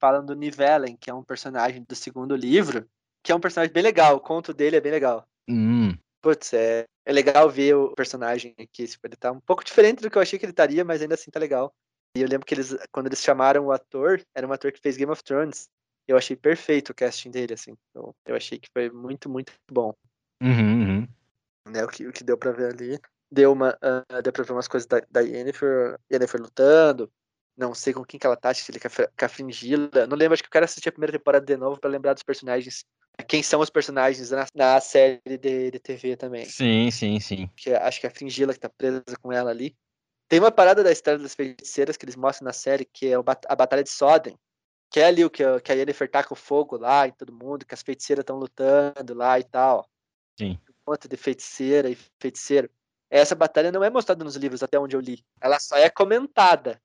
Falam 0.00 0.24
do 0.24 0.34
Nivellen, 0.34 0.96
que 0.96 1.08
é 1.08 1.14
um 1.14 1.22
personagem 1.22 1.84
do 1.88 1.94
segundo 1.94 2.34
livro, 2.34 2.88
que 3.22 3.30
é 3.30 3.34
um 3.34 3.40
personagem 3.40 3.72
bem 3.72 3.82
legal, 3.82 4.16
o 4.16 4.20
conto 4.20 4.52
dele 4.52 4.76
é 4.76 4.80
bem 4.80 4.90
legal. 4.90 5.24
Hum. 5.48 5.96
Putz, 6.20 6.52
é, 6.52 6.84
é 7.04 7.12
legal 7.12 7.48
ver 7.48 7.76
o 7.76 7.94
personagem 7.94 8.54
aqui, 8.58 8.88
ele 9.04 9.16
tá 9.16 9.30
um 9.30 9.40
pouco 9.40 9.62
diferente 9.62 10.02
do 10.02 10.10
que 10.10 10.18
eu 10.18 10.22
achei 10.22 10.38
que 10.38 10.44
ele 10.44 10.52
estaria, 10.52 10.84
mas 10.84 11.00
ainda 11.00 11.14
assim 11.14 11.30
tá 11.30 11.38
legal. 11.38 11.72
E 12.16 12.22
eu 12.22 12.28
lembro 12.28 12.46
que 12.46 12.54
eles, 12.54 12.76
quando 12.90 13.06
eles 13.06 13.20
chamaram 13.20 13.66
o 13.66 13.72
ator, 13.72 14.20
era 14.34 14.46
um 14.46 14.52
ator 14.52 14.72
que 14.72 14.80
fez 14.80 14.96
Game 14.96 15.12
of 15.12 15.22
Thrones. 15.22 15.68
Eu 16.08 16.16
achei 16.16 16.36
perfeito 16.36 16.90
o 16.90 16.94
casting 16.94 17.30
dele, 17.30 17.54
assim. 17.54 17.74
Então, 17.90 18.14
eu 18.26 18.34
achei 18.34 18.58
que 18.58 18.68
foi 18.72 18.90
muito, 18.90 19.28
muito 19.28 19.52
bom. 19.70 19.94
Uhum, 20.42 20.82
uhum. 20.82 21.08
Né, 21.66 21.82
o, 21.84 21.88
que, 21.88 22.06
o 22.06 22.12
que 22.12 22.24
deu 22.24 22.36
pra 22.36 22.52
ver 22.52 22.72
ali. 22.72 22.98
Deu, 23.30 23.52
uma, 23.52 23.70
uh, 23.82 24.22
deu 24.22 24.32
pra 24.32 24.44
ver 24.44 24.52
umas 24.52 24.68
coisas 24.68 24.86
da, 24.86 25.00
da 25.10 25.20
Yennefer, 25.20 25.98
Yennefer 26.12 26.40
lutando. 26.40 27.10
Não 27.56 27.74
sei 27.74 27.92
com 27.92 28.04
quem 28.04 28.18
que 28.18 28.26
ela 28.26 28.36
tá, 28.36 28.52
que 28.52 28.70
ele 28.70 28.80
com 28.80 28.88
a, 28.88 28.90
com 28.90 29.24
a 29.24 29.28
Fringila. 29.28 30.06
Não 30.08 30.16
lembro, 30.16 30.34
acho 30.34 30.42
que 30.42 30.48
eu 30.48 30.52
quero 30.52 30.64
assistir 30.64 30.88
a 30.88 30.92
primeira 30.92 31.12
temporada 31.12 31.44
de 31.44 31.56
novo 31.56 31.80
pra 31.80 31.90
lembrar 31.90 32.12
dos 32.12 32.22
personagens. 32.22 32.84
Quem 33.28 33.42
são 33.42 33.60
os 33.60 33.70
personagens 33.70 34.30
na, 34.30 34.46
na 34.54 34.80
série 34.80 35.38
de, 35.38 35.70
de 35.70 35.78
TV 35.78 36.16
também. 36.16 36.44
Sim, 36.44 36.90
sim, 36.90 37.20
sim. 37.20 37.48
Que, 37.56 37.72
acho 37.72 38.00
que 38.00 38.06
é 38.06 38.10
a 38.10 38.12
Fringila 38.12 38.52
que 38.52 38.58
tá 38.58 38.68
presa 38.68 39.02
com 39.22 39.32
ela 39.32 39.50
ali. 39.50 39.76
Tem 40.28 40.40
uma 40.40 40.50
parada 40.50 40.82
da 40.82 40.90
história 40.90 41.18
das 41.18 41.34
feiticeiras 41.34 41.96
que 41.96 42.04
eles 42.04 42.16
mostram 42.16 42.46
na 42.46 42.52
série, 42.52 42.84
que 42.84 43.06
é 43.06 43.14
a 43.14 43.56
Batalha 43.56 43.84
de 43.84 43.90
Soden. 43.90 44.36
Que 44.90 45.00
é 45.00 45.06
ali 45.06 45.24
o 45.24 45.30
que, 45.30 45.42
que 45.60 45.72
a 45.72 45.74
Yennefer 45.74 46.10
taca 46.10 46.32
o 46.32 46.36
fogo 46.36 46.76
lá 46.76 47.06
e 47.06 47.12
todo 47.12 47.32
mundo, 47.32 47.64
que 47.64 47.74
as 47.74 47.82
feiticeiras 47.82 48.22
estão 48.22 48.36
lutando 48.36 49.14
lá 49.14 49.38
e 49.38 49.44
tal. 49.44 49.88
Sim. 50.38 50.58
Monte 50.86 51.08
de 51.08 51.16
feiticeira 51.16 51.88
e 51.88 51.96
feiticeiro. 52.20 52.70
Essa 53.10 53.34
batalha 53.34 53.70
não 53.70 53.82
é 53.84 53.90
mostrada 53.90 54.24
nos 54.24 54.36
livros, 54.36 54.62
até 54.62 54.78
onde 54.78 54.96
eu 54.96 55.00
li. 55.00 55.24
Ela 55.40 55.58
só 55.60 55.76
é 55.76 55.88
comentada. 55.88 56.80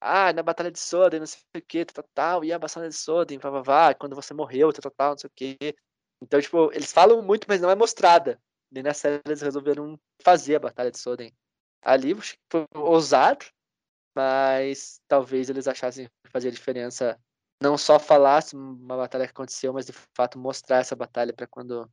Ah, 0.00 0.32
na 0.32 0.42
Batalha 0.42 0.70
de 0.70 0.78
Soden, 0.78 1.20
não 1.20 1.26
sei 1.26 1.40
o 1.56 1.62
que, 1.62 1.84
tal, 1.84 2.04
tal, 2.14 2.44
e 2.44 2.52
a 2.52 2.58
Batalha 2.58 2.88
de 2.88 2.94
Soden, 2.96 3.38
vá, 3.38 3.50
vá, 3.50 3.60
vá, 3.60 3.94
quando 3.94 4.16
você 4.16 4.32
morreu, 4.32 4.72
tal, 4.72 4.90
tal, 4.90 5.10
não 5.10 5.18
sei 5.18 5.28
o 5.28 5.32
que. 5.34 5.58
Então, 6.22 6.40
tipo, 6.40 6.72
eles 6.72 6.92
falam 6.92 7.20
muito, 7.22 7.46
mas 7.48 7.60
não 7.60 7.70
é 7.70 7.74
mostrada. 7.74 8.40
E 8.72 8.82
na 8.82 8.94
série 8.94 9.20
eles 9.24 9.42
resolveram 9.42 10.00
fazer 10.22 10.56
a 10.56 10.60
Batalha 10.60 10.90
de 10.90 10.98
Soden 10.98 11.34
ali 11.82 12.14
foi 12.50 12.66
ousado, 12.74 13.46
mas 14.14 15.00
talvez 15.08 15.48
eles 15.48 15.66
achassem 15.66 16.08
que 16.24 16.30
fazia 16.30 16.50
diferença 16.50 17.18
não 17.62 17.76
só 17.76 17.98
falar 17.98 18.42
uma 18.54 18.96
batalha 18.96 19.26
que 19.26 19.32
aconteceu, 19.32 19.72
mas 19.72 19.86
de 19.86 19.92
fato 20.14 20.38
mostrar 20.38 20.78
essa 20.78 20.96
batalha 20.96 21.32
para 21.32 21.46
quando 21.46 21.90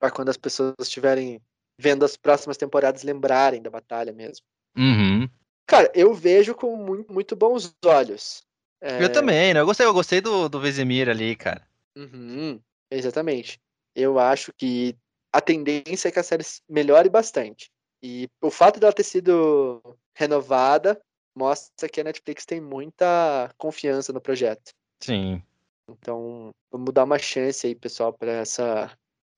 para 0.00 0.10
quando 0.10 0.30
as 0.30 0.36
pessoas 0.36 0.74
estiverem 0.80 1.40
vendo 1.78 2.04
as 2.04 2.16
próximas 2.16 2.56
temporadas 2.56 3.02
lembrarem 3.02 3.62
da 3.62 3.70
batalha 3.70 4.12
mesmo. 4.12 4.44
Uhum. 4.76 5.28
Cara, 5.66 5.90
eu 5.94 6.12
vejo 6.14 6.54
com 6.54 6.74
muito, 6.76 7.12
muito 7.12 7.36
bons 7.36 7.72
olhos. 7.84 8.42
É... 8.80 9.04
Eu 9.04 9.12
também, 9.12 9.54
né? 9.54 9.60
Eu 9.60 9.66
gostei, 9.66 9.86
eu 9.86 9.94
gostei 9.94 10.20
do, 10.20 10.48
do 10.48 10.60
Vesemir 10.60 11.08
ali, 11.08 11.36
cara. 11.36 11.62
Uhum, 11.96 12.60
exatamente. 12.90 13.60
Eu 13.94 14.18
acho 14.18 14.52
que 14.56 14.96
a 15.32 15.40
tendência 15.40 16.08
é 16.08 16.10
que 16.10 16.18
a 16.18 16.22
série 16.22 16.44
melhore 16.68 17.08
bastante. 17.08 17.70
E 18.02 18.26
o 18.40 18.50
fato 18.50 18.80
dela 18.80 18.92
ter 18.92 19.04
sido 19.04 19.82
renovada 20.14 21.00
mostra 21.36 21.88
que 21.88 22.00
a 22.00 22.04
Netflix 22.04 22.46
tem 22.46 22.60
muita 22.60 23.52
confiança 23.58 24.12
no 24.12 24.20
projeto. 24.20 24.72
Sim. 25.02 25.42
Então, 25.88 26.50
vamos 26.70 26.92
dar 26.92 27.04
uma 27.04 27.18
chance 27.18 27.66
aí, 27.66 27.74
pessoal, 27.74 28.12
para 28.12 28.32
essa 28.32 28.90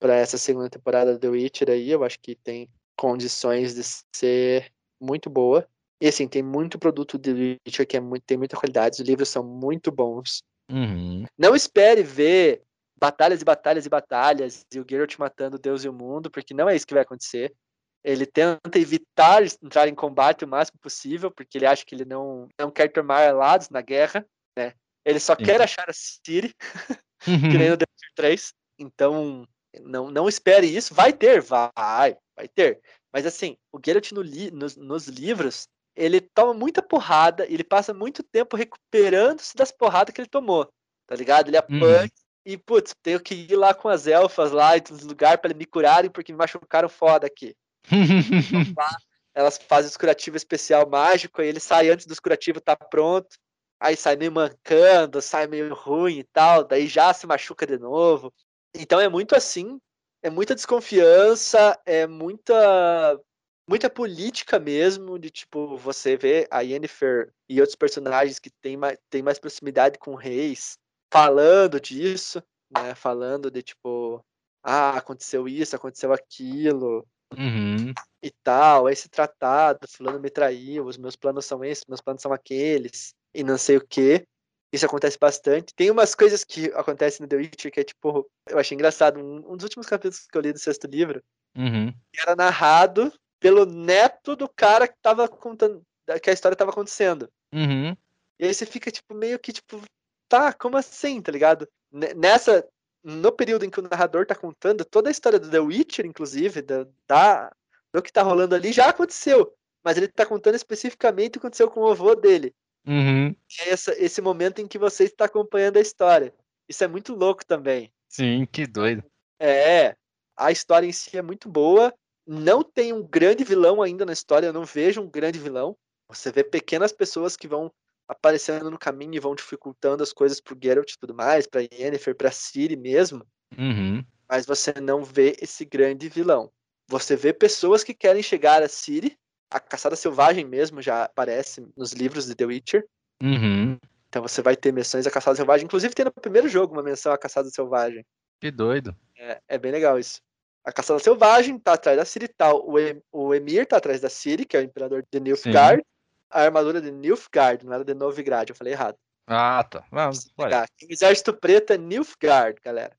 para 0.03 0.17
essa 0.17 0.37
segunda 0.37 0.69
temporada 0.69 1.13
do 1.13 1.19
The 1.19 1.29
Witcher 1.29 1.69
aí, 1.69 1.89
eu 1.89 2.03
acho 2.03 2.19
que 2.19 2.35
tem 2.35 2.69
condições 2.93 3.73
de 3.73 3.83
ser 4.13 4.69
muito 4.99 5.29
boa. 5.29 5.65
E 6.01 6.09
assim, 6.09 6.27
tem 6.27 6.43
muito 6.43 6.77
produto 6.77 7.17
de 7.17 7.57
Witcher 7.65 7.87
que 7.87 7.95
é 7.95 8.01
muito, 8.01 8.21
tem 8.23 8.37
muita 8.37 8.57
qualidade, 8.57 9.01
os 9.01 9.07
livros 9.07 9.29
são 9.29 9.45
muito 9.45 9.93
bons. 9.93 10.43
Uhum. 10.69 11.23
Não 11.37 11.55
espere 11.55 12.03
ver 12.03 12.63
batalhas 12.99 13.41
e 13.41 13.45
batalhas 13.45 13.85
e 13.85 13.89
batalhas 13.89 14.65
e 14.73 14.77
o 14.77 14.85
Geralt 14.89 15.17
matando 15.17 15.57
Deus 15.57 15.85
e 15.85 15.87
o 15.87 15.93
mundo, 15.93 16.29
porque 16.29 16.53
não 16.53 16.67
é 16.67 16.75
isso 16.75 16.85
que 16.85 16.93
vai 16.93 17.03
acontecer. 17.03 17.55
Ele 18.03 18.25
tenta 18.25 18.77
evitar 18.77 19.41
entrar 19.63 19.87
em 19.87 19.95
combate 19.95 20.43
o 20.43 20.47
máximo 20.49 20.79
possível, 20.81 21.31
porque 21.31 21.57
ele 21.57 21.65
acha 21.65 21.85
que 21.85 21.95
ele 21.95 22.03
não, 22.03 22.49
não 22.59 22.69
quer 22.69 22.89
tomar 22.89 23.33
lados 23.33 23.69
na 23.69 23.79
guerra, 23.79 24.25
né? 24.57 24.73
Ele 25.05 25.21
só 25.21 25.33
Sim. 25.33 25.45
quer 25.45 25.61
achar 25.61 25.89
a 25.89 25.93
Ciri, 25.93 26.53
que 27.23 27.57
nem 27.57 27.69
no 27.69 27.77
The 27.79 27.85
Witcher 27.89 28.11
3. 28.15 28.53
Então, 28.77 29.47
não, 29.81 30.09
não 30.09 30.29
espere 30.29 30.67
isso. 30.67 30.93
Vai 30.93 31.13
ter, 31.13 31.41
vai, 31.41 32.17
vai 32.35 32.47
ter. 32.47 32.81
Mas 33.11 33.25
assim, 33.25 33.57
o 33.71 33.79
Geralt 33.83 34.11
no 34.11 34.21
li, 34.21 34.51
nos, 34.51 34.75
nos 34.75 35.07
livros, 35.07 35.67
ele 35.95 36.19
toma 36.19 36.53
muita 36.53 36.81
porrada 36.81 37.45
ele 37.45 37.63
passa 37.63 37.93
muito 37.93 38.23
tempo 38.23 38.57
recuperando-se 38.57 39.55
das 39.55 39.71
porradas 39.71 40.13
que 40.13 40.21
ele 40.21 40.27
tomou. 40.27 40.67
Tá 41.05 41.15
ligado? 41.15 41.47
Ele 41.47 41.57
apanha 41.57 42.03
uhum. 42.03 42.09
e, 42.45 42.57
putz, 42.57 42.95
tenho 43.03 43.19
que 43.19 43.35
ir 43.35 43.55
lá 43.55 43.73
com 43.73 43.89
as 43.89 44.07
elfas 44.07 44.51
lá 44.51 44.75
e 44.77 44.83
nos 44.89 45.03
lugares 45.03 45.41
para 45.41 45.53
me 45.53 45.65
curarem 45.65 46.09
porque 46.09 46.31
me 46.31 46.37
machucaram 46.37 46.89
foda 46.89 47.27
aqui. 47.27 47.55
elas 49.35 49.57
fazem 49.57 49.91
o 49.91 49.99
curativo 49.99 50.37
especial 50.37 50.87
mágico, 50.87 51.41
aí 51.41 51.47
ele 51.47 51.59
sai 51.59 51.89
antes 51.89 52.05
do 52.05 52.21
curativo 52.21 52.61
tá 52.61 52.75
pronto, 52.75 53.35
aí 53.79 53.97
sai 53.97 54.15
meio 54.15 54.31
mancando, 54.31 55.21
sai 55.21 55.47
meio 55.47 55.73
ruim 55.73 56.19
e 56.19 56.23
tal, 56.23 56.63
daí 56.63 56.87
já 56.87 57.13
se 57.13 57.25
machuca 57.25 57.65
de 57.65 57.77
novo. 57.77 58.33
Então 58.75 58.99
é 58.99 59.07
muito 59.07 59.35
assim, 59.35 59.79
é 60.21 60.29
muita 60.29 60.55
desconfiança, 60.55 61.79
é 61.85 62.07
muita 62.07 63.19
muita 63.67 63.89
política 63.89 64.59
mesmo, 64.59 65.17
de 65.17 65.29
tipo, 65.29 65.77
você 65.77 66.17
vê 66.17 66.45
a 66.51 66.59
Yennefer 66.61 67.31
e 67.47 67.61
outros 67.61 67.77
personagens 67.77 68.37
que 68.37 68.49
têm 68.61 68.75
mais, 68.75 68.97
têm 69.09 69.21
mais 69.21 69.39
proximidade 69.39 69.97
com 69.97 70.15
reis 70.15 70.77
falando 71.11 71.79
disso, 71.79 72.43
né? 72.69 72.93
Falando 72.93 73.49
de 73.49 73.61
tipo, 73.61 74.23
ah, 74.61 74.97
aconteceu 74.97 75.47
isso, 75.47 75.75
aconteceu 75.75 76.11
aquilo, 76.11 77.07
Uhum. 77.37 77.93
E 78.21 78.31
tal, 78.43 78.89
esse 78.89 79.09
tratado, 79.09 79.87
fulano 79.87 80.19
me 80.19 80.29
traiu, 80.29 80.85
os 80.85 80.97
meus 80.97 81.15
planos 81.15 81.45
são 81.45 81.63
esses, 81.63 81.85
meus 81.85 82.01
planos 82.01 82.21
são 82.21 82.31
aqueles, 82.31 83.13
e 83.33 83.43
não 83.43 83.57
sei 83.57 83.77
o 83.77 83.85
que. 83.85 84.25
Isso 84.73 84.87
acontece 84.87 85.19
bastante. 85.19 85.71
Tem 85.75 85.91
umas 85.91 86.15
coisas 86.15 86.43
que 86.43 86.65
acontecem 86.73 87.21
no 87.21 87.27
The 87.27 87.35
Witcher 87.35 87.71
que 87.71 87.79
é 87.79 87.83
tipo, 87.83 88.27
eu 88.49 88.57
achei 88.57 88.73
engraçado. 88.73 89.19
Um, 89.19 89.53
um 89.53 89.55
dos 89.55 89.65
últimos 89.65 89.85
capítulos 89.85 90.25
que 90.25 90.35
eu 90.35 90.41
li 90.41 90.51
do 90.51 90.57
sexto 90.57 90.87
livro 90.87 91.23
uhum. 91.55 91.93
era 92.17 92.35
narrado 92.35 93.13
pelo 93.39 93.67
neto 93.67 94.35
do 94.35 94.49
cara 94.49 94.87
que 94.87 94.95
tava 94.99 95.27
contando, 95.27 95.83
que 96.19 96.29
a 96.29 96.33
história 96.33 96.55
tava 96.55 96.71
acontecendo. 96.71 97.29
Uhum. 97.53 97.95
E 98.39 98.45
aí 98.45 98.53
você 98.53 98.65
fica, 98.65 98.89
tipo, 98.89 99.13
meio 99.13 99.37
que, 99.37 99.53
tipo, 99.53 99.79
tá, 100.27 100.51
como 100.51 100.75
assim, 100.75 101.21
tá 101.21 101.31
ligado? 101.31 101.67
Nessa, 101.91 102.67
no 103.03 103.31
período 103.31 103.65
em 103.65 103.69
que 103.69 103.79
o 103.79 103.83
narrador 103.83 104.25
tá 104.25 104.33
contando, 104.33 104.83
toda 104.83 105.07
a 105.07 105.11
história 105.11 105.37
do 105.37 105.51
The 105.51 105.59
Witcher, 105.59 106.07
inclusive, 106.07 106.63
da, 106.63 106.87
da, 107.07 107.51
do 107.93 108.01
que 108.01 108.11
tá 108.11 108.23
rolando 108.23 108.55
ali, 108.55 108.71
já 108.71 108.89
aconteceu. 108.89 109.53
Mas 109.83 109.97
ele 109.97 110.07
tá 110.07 110.25
contando 110.25 110.55
especificamente 110.55 111.29
o 111.29 111.31
que 111.33 111.37
aconteceu 111.39 111.69
com 111.69 111.81
o 111.81 111.91
avô 111.91 112.15
dele. 112.15 112.55
Uhum. 112.85 113.35
É 113.59 113.69
essa, 113.69 113.93
esse 113.97 114.21
momento 114.21 114.59
em 114.59 114.67
que 114.67 114.77
você 114.77 115.05
está 115.05 115.25
acompanhando 115.25 115.77
a 115.77 115.81
história. 115.81 116.33
Isso 116.67 116.83
é 116.83 116.87
muito 116.87 117.15
louco 117.15 117.45
também. 117.45 117.91
Sim, 118.09 118.45
que 118.45 118.67
doido. 118.67 119.03
É, 119.39 119.95
a 120.37 120.51
história 120.51 120.87
em 120.87 120.91
si 120.91 121.17
é 121.17 121.21
muito 121.21 121.49
boa. 121.49 121.93
Não 122.25 122.63
tem 122.63 122.93
um 122.93 123.03
grande 123.03 123.43
vilão 123.43 123.81
ainda 123.81 124.05
na 124.05 124.13
história, 124.13 124.47
eu 124.47 124.53
não 124.53 124.63
vejo 124.63 125.01
um 125.01 125.09
grande 125.09 125.39
vilão. 125.39 125.75
Você 126.07 126.31
vê 126.31 126.43
pequenas 126.43 126.91
pessoas 126.91 127.35
que 127.35 127.47
vão 127.47 127.71
aparecendo 128.07 128.69
no 128.69 128.77
caminho 128.77 129.15
e 129.15 129.19
vão 129.19 129.35
dificultando 129.35 130.03
as 130.03 130.13
coisas 130.13 130.39
pro 130.39 130.57
Geralt 130.61 130.91
e 130.91 130.99
tudo 130.99 131.13
mais, 131.13 131.47
pra 131.47 131.61
Yennefer, 131.61 132.15
pra 132.15 132.31
Ciri 132.31 132.75
mesmo. 132.75 133.25
Uhum. 133.57 134.03
Mas 134.29 134.45
você 134.45 134.73
não 134.79 135.03
vê 135.03 135.35
esse 135.41 135.65
grande 135.65 136.09
vilão. 136.09 136.51
Você 136.87 137.15
vê 137.15 137.33
pessoas 137.33 137.83
que 137.83 137.93
querem 137.93 138.21
chegar 138.21 138.61
a 138.61 138.67
Ciri. 138.67 139.17
A 139.53 139.59
Caçada 139.59 139.95
Selvagem 139.95 140.45
mesmo 140.45 140.81
já 140.81 141.03
aparece 141.03 141.65
nos 141.77 141.93
livros 141.93 142.25
de 142.25 142.35
The 142.35 142.45
Witcher. 142.45 142.87
Uhum. 143.21 143.77
Então 144.09 144.21
você 144.21 144.41
vai 144.41 144.55
ter 144.55 144.71
menções 144.71 145.05
à 145.05 145.11
Caçada 145.11 145.35
Selvagem. 145.35 145.65
Inclusive 145.65 145.93
tem 145.93 146.05
no 146.05 146.11
primeiro 146.11 146.49
jogo 146.49 146.73
uma 146.73 146.83
menção 146.83 147.11
à 147.11 147.17
Caçada 147.17 147.49
Selvagem. 147.49 148.05
Que 148.39 148.51
doido. 148.51 148.95
É, 149.17 149.39
é 149.47 149.57
bem 149.57 149.71
legal 149.71 149.99
isso. 149.99 150.21
A 150.65 150.71
Caçada 150.71 150.99
Selvagem 150.99 151.59
tá 151.59 151.73
atrás 151.73 151.97
da 151.97 152.05
Ciri 152.05 152.27
tal. 152.27 152.67
O, 152.67 152.79
em 152.79 153.01
o 153.11 153.33
Emir 153.33 153.65
tá 153.65 153.77
atrás 153.77 154.01
da 154.01 154.09
Ciri, 154.09 154.45
que 154.45 154.57
é 154.57 154.59
o 154.59 154.63
imperador 154.63 155.05
de 155.11 155.19
Nilfgaard. 155.19 155.81
Sim 155.81 155.93
a 156.33 156.41
armadura 156.41 156.81
de 156.81 156.91
Nilfgaard, 156.91 157.63
não 157.63 157.73
era 157.73 157.85
de 157.85 157.93
Novigrad, 157.93 158.49
eu 158.49 158.55
falei 158.55 158.73
errado. 158.73 158.97
Ah, 159.27 159.63
tá. 159.63 159.85
Vamos, 159.91 160.25
o 160.37 160.43
exército 160.89 161.31
preto 161.33 161.71
é 161.71 161.77
Nilfgaard, 161.77 162.59
galera. 162.61 162.97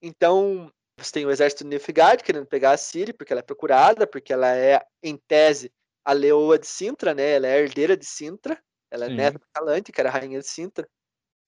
Então, 0.00 0.72
você 0.96 1.12
tem 1.12 1.26
o 1.26 1.30
exército 1.30 1.64
de 1.64 1.70
Nilfgaard 1.70 2.22
querendo 2.22 2.46
pegar 2.46 2.70
a 2.70 2.76
Ciri, 2.76 3.12
porque 3.12 3.32
ela 3.32 3.40
é 3.40 3.42
procurada, 3.42 4.06
porque 4.06 4.32
ela 4.32 4.54
é, 4.54 4.80
em 5.02 5.16
tese, 5.16 5.70
a 6.10 6.12
leoa 6.12 6.58
de 6.58 6.66
Sintra, 6.66 7.14
né? 7.14 7.34
Ela 7.34 7.46
é 7.46 7.60
herdeira 7.60 7.96
de 7.96 8.04
Sintra. 8.04 8.60
Ela 8.90 9.06
é 9.06 9.08
Sim. 9.08 9.14
neta 9.14 9.38
de 9.38 9.44
Calante, 9.54 9.92
que 9.92 10.00
era 10.00 10.08
a 10.08 10.12
rainha 10.12 10.40
de 10.40 10.46
Sintra. 10.48 10.88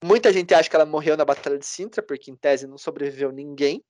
Muita 0.04 0.32
gente 0.32 0.54
acha 0.54 0.70
que 0.70 0.76
ela 0.76 0.86
morreu 0.86 1.16
na 1.16 1.24
Batalha 1.24 1.58
de 1.58 1.66
Sintra, 1.66 2.00
porque 2.00 2.30
em 2.30 2.36
tese 2.36 2.68
não 2.68 2.78
sobreviveu 2.78 3.32
ninguém. 3.32 3.82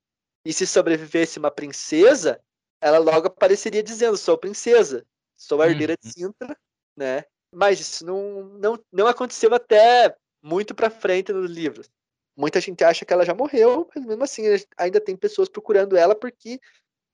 E 0.46 0.52
se 0.52 0.66
sobrevivesse 0.66 1.38
uma 1.38 1.50
princesa, 1.50 2.40
ela 2.80 2.96
logo 2.96 3.26
apareceria 3.26 3.82
dizendo: 3.82 4.16
sou 4.16 4.38
princesa, 4.38 5.06
sou 5.36 5.62
herdeira 5.62 5.92
uhum. 5.92 5.98
de 6.02 6.12
Sintra, 6.14 6.56
né? 6.96 7.24
Mas 7.54 7.78
isso 7.78 8.06
não, 8.06 8.44
não, 8.58 8.84
não 8.90 9.06
aconteceu 9.06 9.54
até 9.54 10.16
muito 10.42 10.74
pra 10.74 10.88
frente 10.88 11.34
nos 11.34 11.50
livros. 11.50 11.90
Muita 12.34 12.62
gente 12.62 12.82
acha 12.82 13.04
que 13.04 13.12
ela 13.12 13.26
já 13.26 13.34
morreu, 13.34 13.86
mas 13.94 14.06
mesmo 14.06 14.24
assim 14.24 14.44
ainda 14.78 14.98
tem 14.98 15.14
pessoas 15.14 15.50
procurando 15.50 15.98
ela 15.98 16.14
porque, 16.14 16.58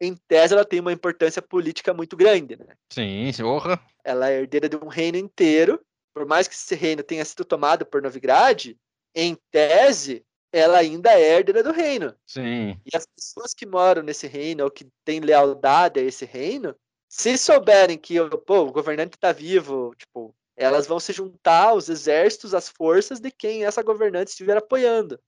em 0.00 0.14
tese, 0.14 0.54
ela 0.54 0.64
tem 0.64 0.80
uma 0.80 0.92
importância 0.92 1.42
política 1.42 1.92
muito 1.92 2.16
grande, 2.16 2.56
né? 2.56 2.74
Sim, 2.92 3.30
porra. 3.38 3.80
Ela 4.04 4.30
é 4.30 4.40
herdeira 4.40 4.68
de 4.68 4.76
um 4.76 4.88
reino 4.88 5.18
inteiro. 5.18 5.80
Por 6.14 6.26
mais 6.26 6.48
que 6.48 6.54
esse 6.54 6.74
reino 6.74 7.02
tenha 7.02 7.24
sido 7.24 7.44
tomado 7.44 7.84
por 7.84 8.02
Novigrad, 8.02 8.74
em 9.14 9.36
tese, 9.50 10.24
ela 10.52 10.78
ainda 10.78 11.12
é 11.12 11.36
herdeira 11.36 11.62
do 11.62 11.72
reino. 11.72 12.14
Sim. 12.26 12.80
E 12.84 12.96
as 12.96 13.06
pessoas 13.06 13.54
que 13.54 13.66
moram 13.66 14.02
nesse 14.02 14.26
reino 14.26 14.64
ou 14.64 14.70
que 14.70 14.86
têm 15.04 15.20
lealdade 15.20 16.00
a 16.00 16.02
esse 16.02 16.24
reino, 16.24 16.74
se 17.08 17.36
souberem 17.38 17.96
que 17.96 18.16
pô, 18.46 18.60
o 18.60 18.72
governante 18.72 19.16
está 19.16 19.32
vivo, 19.32 19.94
tipo, 19.96 20.34
elas 20.56 20.86
vão 20.86 20.98
se 20.98 21.12
juntar 21.12 21.68
aos 21.68 21.88
exércitos, 21.88 22.54
às 22.54 22.68
forças 22.68 23.20
de 23.20 23.30
quem 23.30 23.64
essa 23.64 23.82
governante 23.82 24.30
estiver 24.30 24.56
apoiando. 24.56 25.18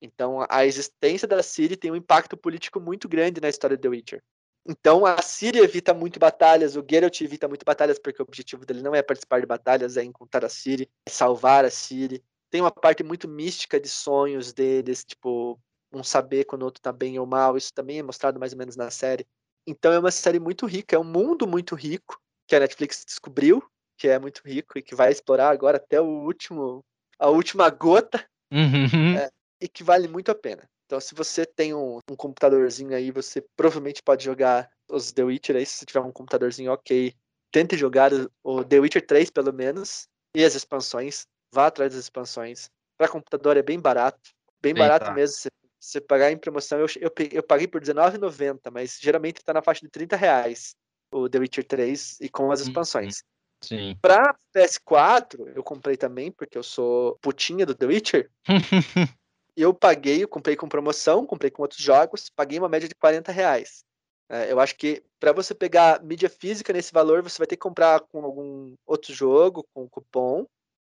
Então, 0.00 0.44
a 0.48 0.64
existência 0.64 1.28
da 1.28 1.42
Ciri 1.42 1.76
tem 1.76 1.90
um 1.90 1.96
impacto 1.96 2.36
político 2.36 2.80
muito 2.80 3.08
grande 3.08 3.40
na 3.40 3.48
história 3.48 3.76
de 3.76 3.82
The 3.82 3.88
Witcher. 3.88 4.22
Então, 4.66 5.04
a 5.04 5.20
Ciri 5.20 5.58
evita 5.58 5.92
muito 5.92 6.18
batalhas, 6.18 6.76
o 6.76 6.84
Geralt 6.88 7.20
evita 7.20 7.48
muito 7.48 7.64
batalhas, 7.64 7.98
porque 7.98 8.20
o 8.20 8.24
objetivo 8.24 8.64
dele 8.64 8.82
não 8.82 8.94
é 8.94 9.02
participar 9.02 9.40
de 9.40 9.46
batalhas, 9.46 9.96
é 9.96 10.04
encontrar 10.04 10.44
a 10.44 10.48
Ciri, 10.48 10.88
salvar 11.08 11.64
a 11.64 11.70
Ciri. 11.70 12.22
Tem 12.50 12.60
uma 12.60 12.70
parte 12.70 13.02
muito 13.02 13.28
mística 13.28 13.78
de 13.78 13.88
sonhos 13.88 14.52
deles, 14.52 15.04
tipo, 15.04 15.58
um 15.92 16.02
saber 16.02 16.44
quando 16.44 16.62
o 16.62 16.66
outro 16.66 16.80
tá 16.80 16.92
bem 16.92 17.18
ou 17.18 17.26
mal. 17.26 17.56
Isso 17.56 17.72
também 17.72 17.98
é 17.98 18.02
mostrado 18.02 18.40
mais 18.40 18.52
ou 18.52 18.58
menos 18.58 18.76
na 18.76 18.90
série. 18.90 19.26
Então 19.66 19.92
é 19.92 19.98
uma 19.98 20.10
série 20.10 20.40
muito 20.40 20.66
rica, 20.66 20.96
é 20.96 20.98
um 20.98 21.04
mundo 21.04 21.46
muito 21.46 21.74
rico 21.74 22.18
que 22.46 22.56
a 22.56 22.60
Netflix 22.60 23.04
descobriu, 23.04 23.62
que 23.96 24.08
é 24.08 24.18
muito 24.18 24.42
rico 24.44 24.78
e 24.78 24.82
que 24.82 24.94
vai 24.94 25.12
explorar 25.12 25.50
agora 25.50 25.76
até 25.76 26.00
o 26.00 26.06
último, 26.06 26.84
a 27.18 27.28
última 27.28 27.68
gota, 27.70 28.26
Uhum. 28.52 29.16
É. 29.16 29.30
e 29.60 29.68
que 29.68 29.82
vale 29.84 30.08
muito 30.08 30.30
a 30.30 30.34
pena. 30.34 30.68
Então, 30.86 31.00
se 31.00 31.14
você 31.14 31.46
tem 31.46 31.72
um, 31.74 31.98
um 32.10 32.16
computadorzinho 32.16 32.94
aí, 32.94 33.10
você 33.10 33.44
provavelmente 33.56 34.02
pode 34.02 34.24
jogar 34.24 34.68
os 34.90 35.12
The 35.12 35.22
Witcher 35.22 35.56
aí, 35.56 35.64
se 35.64 35.78
você 35.78 35.86
tiver 35.86 36.00
um 36.00 36.10
computadorzinho 36.10 36.72
ok. 36.72 37.14
Tente 37.52 37.76
jogar 37.76 38.10
o- 38.42 38.64
The 38.64 38.80
Witcher 38.80 39.06
3, 39.06 39.30
pelo 39.30 39.52
menos, 39.52 40.08
e 40.34 40.44
as 40.44 40.54
expansões. 40.54 41.26
Vá 41.52 41.66
atrás 41.66 41.92
das 41.92 42.04
expansões. 42.04 42.68
Para 42.96 43.08
computador 43.08 43.56
é 43.56 43.62
bem 43.62 43.78
barato. 43.78 44.30
Bem 44.60 44.72
Eita. 44.72 44.78
barato 44.78 45.12
mesmo. 45.12 45.36
Se 45.36 45.48
você 45.80 46.00
pagar 46.00 46.30
em 46.30 46.36
promoção, 46.36 46.78
eu, 46.78 46.86
eu, 47.00 47.10
eu 47.32 47.42
paguei 47.42 47.66
por 47.66 47.80
R$19,90, 47.80 48.70
mas 48.72 48.98
geralmente 49.00 49.42
tá 49.44 49.52
na 49.52 49.62
faixa 49.62 49.80
de 49.80 49.90
30 49.90 50.16
reais 50.16 50.74
o 51.12 51.28
The 51.28 51.38
Witcher 51.38 51.64
3 51.66 52.20
e 52.20 52.28
com 52.28 52.50
as 52.52 52.60
Uhum. 52.60 52.66
expansões. 52.66 53.22
Sim. 53.62 53.96
Pra 54.00 54.36
PS4, 54.54 55.48
eu 55.54 55.62
comprei 55.62 55.96
também, 55.96 56.30
porque 56.32 56.56
eu 56.56 56.62
sou 56.62 57.16
putinha 57.20 57.66
do 57.66 57.74
The 57.74 57.86
Witcher. 57.86 58.30
Eu 59.60 59.74
paguei, 59.74 60.22
eu 60.22 60.28
comprei 60.28 60.56
com 60.56 60.68
promoção, 60.68 61.26
comprei 61.26 61.50
com 61.50 61.62
outros 61.62 61.82
jogos, 61.82 62.30
paguei 62.30 62.58
uma 62.58 62.68
média 62.68 62.88
de 62.88 62.94
40 62.94 63.30
reais. 63.30 63.84
É, 64.28 64.50
eu 64.52 64.60
acho 64.60 64.76
que 64.76 65.02
para 65.18 65.32
você 65.32 65.54
pegar 65.54 66.02
mídia 66.02 66.30
física 66.30 66.72
nesse 66.72 66.92
valor, 66.92 67.22
você 67.22 67.36
vai 67.36 67.46
ter 67.46 67.56
que 67.56 67.62
comprar 67.62 68.00
com 68.00 68.24
algum 68.24 68.74
outro 68.86 69.12
jogo, 69.12 69.66
com 69.74 69.88
cupom. 69.88 70.46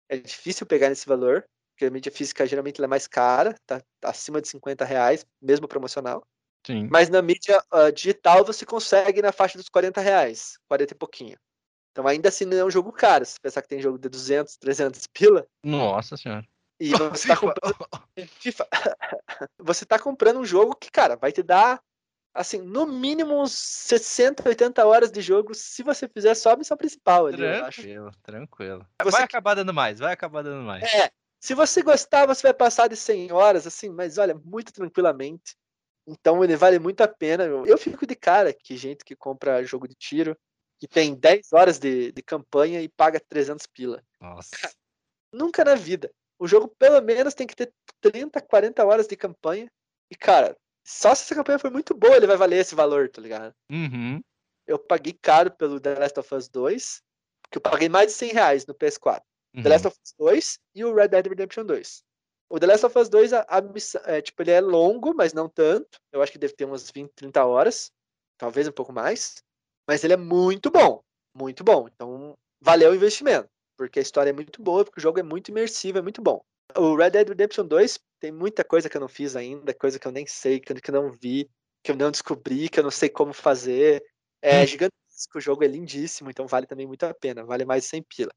É 0.09 0.17
difícil 0.17 0.67
pegar 0.67 0.89
nesse 0.89 1.07
valor, 1.07 1.45
porque 1.71 1.85
a 1.85 1.89
mídia 1.89 2.11
física 2.11 2.45
geralmente 2.45 2.83
é 2.83 2.87
mais 2.87 3.07
cara, 3.07 3.55
tá 3.65 3.81
acima 4.03 4.41
de 4.41 4.49
50 4.49 4.83
reais, 4.83 5.25
mesmo 5.41 5.67
promocional. 5.67 6.21
Sim. 6.67 6.89
Mas 6.91 7.09
na 7.09 7.21
mídia 7.21 7.63
ah, 7.71 7.89
digital 7.89 8.43
você 8.43 8.65
consegue 8.65 9.21
na 9.21 9.31
faixa 9.31 9.57
dos 9.57 9.69
40 9.69 10.01
reais, 10.01 10.59
40 10.67 10.93
e 10.93 10.97
pouquinho. 10.97 11.37
Então 11.91 12.05
ainda 12.05 12.29
assim 12.29 12.45
não 12.45 12.57
é 12.57 12.65
um 12.65 12.69
jogo 12.69 12.91
caro. 12.91 13.25
Se 13.25 13.39
pensar 13.39 13.61
que 13.61 13.69
tem 13.69 13.81
jogo 13.81 13.97
de 13.97 14.09
200, 14.09 14.57
300 14.57 15.07
pila, 15.07 15.47
Nossa 15.63 16.17
senhora. 16.17 16.45
E 16.79 16.91
você 17.11 17.27
tá 17.27 17.37
comprando. 17.37 17.75
Você 19.59 19.85
tá 19.85 19.99
comprando 19.99 20.39
um 20.39 20.45
jogo 20.45 20.75
que, 20.75 20.91
cara, 20.91 21.15
vai 21.15 21.31
te 21.31 21.41
dar, 21.41 21.81
assim, 22.33 22.61
no 22.61 22.85
mínimo 22.85 23.41
uns 23.41 23.53
60, 23.53 24.47
80 24.47 24.85
horas 24.85 25.11
de 25.11 25.21
jogo 25.21 25.53
se 25.53 25.83
você 25.83 26.07
fizer 26.07 26.35
só 26.35 26.51
a 26.51 26.57
missão 26.57 26.75
principal 26.75 27.27
ali. 27.27 27.37
Tranquilo, 27.37 28.11
tranquilo. 28.21 28.85
Você 29.01 29.11
Vai 29.11 29.23
acabar 29.23 29.55
dando 29.55 29.73
mais, 29.73 29.99
vai 29.99 30.13
acabar 30.13 30.43
dando 30.43 30.63
mais. 30.63 30.83
É, 30.83 31.09
se 31.39 31.53
você 31.53 31.81
gostar, 31.81 32.25
você 32.25 32.43
vai 32.43 32.53
passar 32.53 32.89
de 32.89 32.97
100 32.97 33.31
horas, 33.31 33.65
assim, 33.65 33.89
mas 33.89 34.17
olha, 34.17 34.35
muito 34.43 34.73
tranquilamente. 34.73 35.55
Então 36.05 36.43
ele 36.43 36.55
vale 36.55 36.79
muito 36.79 37.01
a 37.01 37.07
pena. 37.07 37.45
Eu, 37.45 37.65
eu 37.65 37.77
fico 37.77 38.05
de 38.05 38.15
cara 38.15 38.51
que 38.51 38.75
gente 38.75 39.05
que 39.05 39.15
compra 39.15 39.63
jogo 39.63 39.87
de 39.87 39.95
tiro, 39.95 40.37
que 40.77 40.87
tem 40.87 41.15
10 41.15 41.53
horas 41.53 41.79
de, 41.79 42.11
de 42.11 42.21
campanha 42.21 42.81
e 42.81 42.89
paga 42.89 43.19
300 43.19 43.65
pila. 43.67 44.03
Nossa. 44.19 44.49
Nunca 45.31 45.63
na 45.63 45.75
vida. 45.75 46.11
O 46.39 46.47
jogo 46.47 46.67
pelo 46.79 47.01
menos 47.01 47.33
tem 47.33 47.45
que 47.45 47.55
ter 47.55 47.71
30, 48.01 48.41
40 48.41 48.85
horas 48.85 49.07
de 49.07 49.15
campanha. 49.17 49.69
E, 50.09 50.15
cara, 50.15 50.57
só 50.85 51.13
se 51.13 51.23
essa 51.23 51.35
campanha 51.35 51.59
for 51.59 51.69
muito 51.69 51.93
boa, 51.93 52.15
ele 52.15 52.25
vai 52.25 52.37
valer 52.37 52.61
esse 52.61 52.73
valor, 52.73 53.09
tá 53.09 53.21
ligado? 53.21 53.53
Uhum. 53.69 54.21
Eu 54.65 54.79
paguei 54.79 55.13
caro 55.21 55.51
pelo 55.51 55.79
The 55.79 55.95
Last 55.95 56.19
of 56.19 56.33
Us 56.33 56.47
2, 56.47 57.01
porque 57.43 57.57
eu 57.57 57.61
paguei 57.61 57.89
mais 57.89 58.07
de 58.07 58.13
100 58.13 58.33
reais 58.33 58.65
no 58.65 58.73
PS4. 58.73 59.21
uhum. 59.55 59.63
The 59.63 59.69
Last 59.69 59.87
of 59.87 59.97
Us 60.03 60.13
2 60.17 60.59
e 60.75 60.85
o 60.85 60.93
Red 60.95 61.09
Dead 61.09 61.27
Redemption 61.27 61.65
2. 61.65 62.03
O 62.49 62.59
The 62.59 62.65
Last 62.65 62.85
of 62.85 62.97
Us 62.97 63.09
2, 63.09 63.33
a, 63.33 63.45
a 63.47 63.61
missão, 63.61 64.01
é, 64.05 64.21
tipo, 64.21 64.41
ele 64.41 64.51
é 64.51 64.61
longo, 64.61 65.13
mas 65.13 65.33
não 65.33 65.47
tanto. 65.49 65.99
Eu 66.11 66.21
acho 66.21 66.31
que 66.31 66.39
deve 66.39 66.53
ter 66.53 66.65
umas 66.65 66.89
20, 66.89 67.11
30 67.13 67.45
horas. 67.45 67.91
Talvez 68.37 68.67
um 68.67 68.71
pouco 68.71 68.91
mais. 68.91 69.43
Mas 69.87 70.03
ele 70.03 70.13
é 70.13 70.17
muito 70.17 70.71
bom. 70.71 71.03
Muito 71.35 71.63
bom. 71.63 71.87
Então, 71.87 72.35
valeu 72.59 72.91
o 72.91 72.95
investimento. 72.95 73.49
Porque 73.79 73.97
a 73.97 74.01
história 74.01 74.31
é 74.31 74.33
muito 74.33 74.61
boa, 74.61 74.83
porque 74.83 74.99
o 74.99 75.01
jogo 75.01 75.21
é 75.21 75.23
muito 75.23 75.51
imersivo, 75.51 75.99
é 75.99 76.01
muito 76.01 76.21
bom. 76.21 76.41
O 76.75 76.97
Red 76.97 77.11
Dead 77.11 77.29
Redemption 77.29 77.65
2 77.65 77.97
tem 78.19 78.29
muita 78.29 78.61
coisa 78.61 78.89
que 78.89 78.97
eu 78.97 78.99
não 78.99 79.07
fiz 79.07 79.37
ainda, 79.37 79.73
coisa 79.73 79.97
que 79.97 80.05
eu 80.05 80.11
nem 80.11 80.25
sei, 80.27 80.59
que 80.59 80.73
eu, 80.73 80.93
não 80.93 81.09
vi, 81.09 81.49
que 81.81 81.89
eu 81.89 81.95
não 81.95 82.11
descobri, 82.11 82.67
que 82.67 82.77
eu 82.77 82.83
não 82.83 82.91
sei 82.91 83.07
como 83.07 83.31
fazer. 83.31 84.03
É 84.41 84.63
Hum. 84.63 84.67
gigantesco, 84.67 85.37
o 85.37 85.39
jogo 85.39 85.63
é 85.63 85.67
lindíssimo, 85.67 86.29
então 86.29 86.45
vale 86.45 86.67
também 86.67 86.85
muito 86.85 87.05
a 87.05 87.13
pena. 87.13 87.45
Vale 87.45 87.63
mais 87.63 87.83
de 87.83 87.89
100 87.89 88.03
pila. 88.03 88.31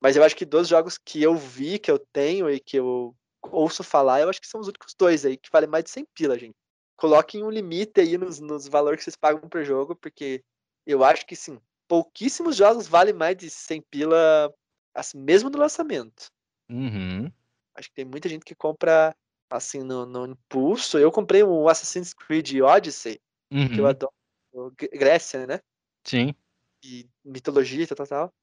Mas 0.00 0.16
eu 0.16 0.24
acho 0.24 0.34
que 0.34 0.44
dos 0.44 0.66
jogos 0.66 0.98
que 0.98 1.22
eu 1.22 1.36
vi, 1.36 1.78
que 1.78 1.92
eu 1.92 2.00
tenho 2.12 2.50
e 2.50 2.58
que 2.58 2.76
eu 2.76 3.14
ouço 3.52 3.84
falar, 3.84 4.20
eu 4.20 4.28
acho 4.28 4.40
que 4.40 4.48
são 4.48 4.60
os 4.60 4.66
únicos 4.66 4.96
dois 4.98 5.24
aí 5.24 5.36
que 5.36 5.48
valem 5.52 5.70
mais 5.70 5.84
de 5.84 5.90
100 5.90 6.04
pila, 6.12 6.36
gente. 6.36 6.56
Coloquem 6.96 7.44
um 7.44 7.50
limite 7.50 8.00
aí 8.00 8.18
nos, 8.18 8.40
nos 8.40 8.66
valores 8.66 8.98
que 8.98 9.04
vocês 9.04 9.16
pagam 9.16 9.48
por 9.48 9.62
jogo, 9.62 9.94
porque 9.94 10.42
eu 10.84 11.04
acho 11.04 11.24
que 11.24 11.36
sim, 11.36 11.60
pouquíssimos 11.88 12.56
jogos 12.56 12.86
valem 12.86 13.14
mais 13.14 13.36
de 13.36 13.48
100 13.48 13.80
pila, 13.90 14.52
assim, 14.98 15.18
mesmo 15.18 15.48
no 15.48 15.58
lançamento. 15.58 16.30
Uhum. 16.70 17.30
Acho 17.74 17.88
que 17.88 17.94
tem 17.94 18.04
muita 18.04 18.28
gente 18.28 18.44
que 18.44 18.54
compra 18.54 19.14
assim 19.50 19.82
no, 19.82 20.04
no 20.04 20.26
impulso. 20.26 20.98
Eu 20.98 21.12
comprei 21.12 21.42
um 21.42 21.68
Assassin's 21.68 22.12
Creed 22.12 22.60
Odyssey, 22.60 23.20
que 23.50 23.80
eu 23.80 23.84
Uhum. 23.84 23.90
adoro 23.90 24.12
o 24.52 24.70
Gr- 24.70 24.88
Grécia, 24.92 25.46
né? 25.46 25.60
Sim. 26.04 26.34
e 26.82 27.08
mitologia 27.24 27.82
e 27.82 27.86
tal, 27.86 27.96
tal, 27.96 28.06
tal. 28.06 28.34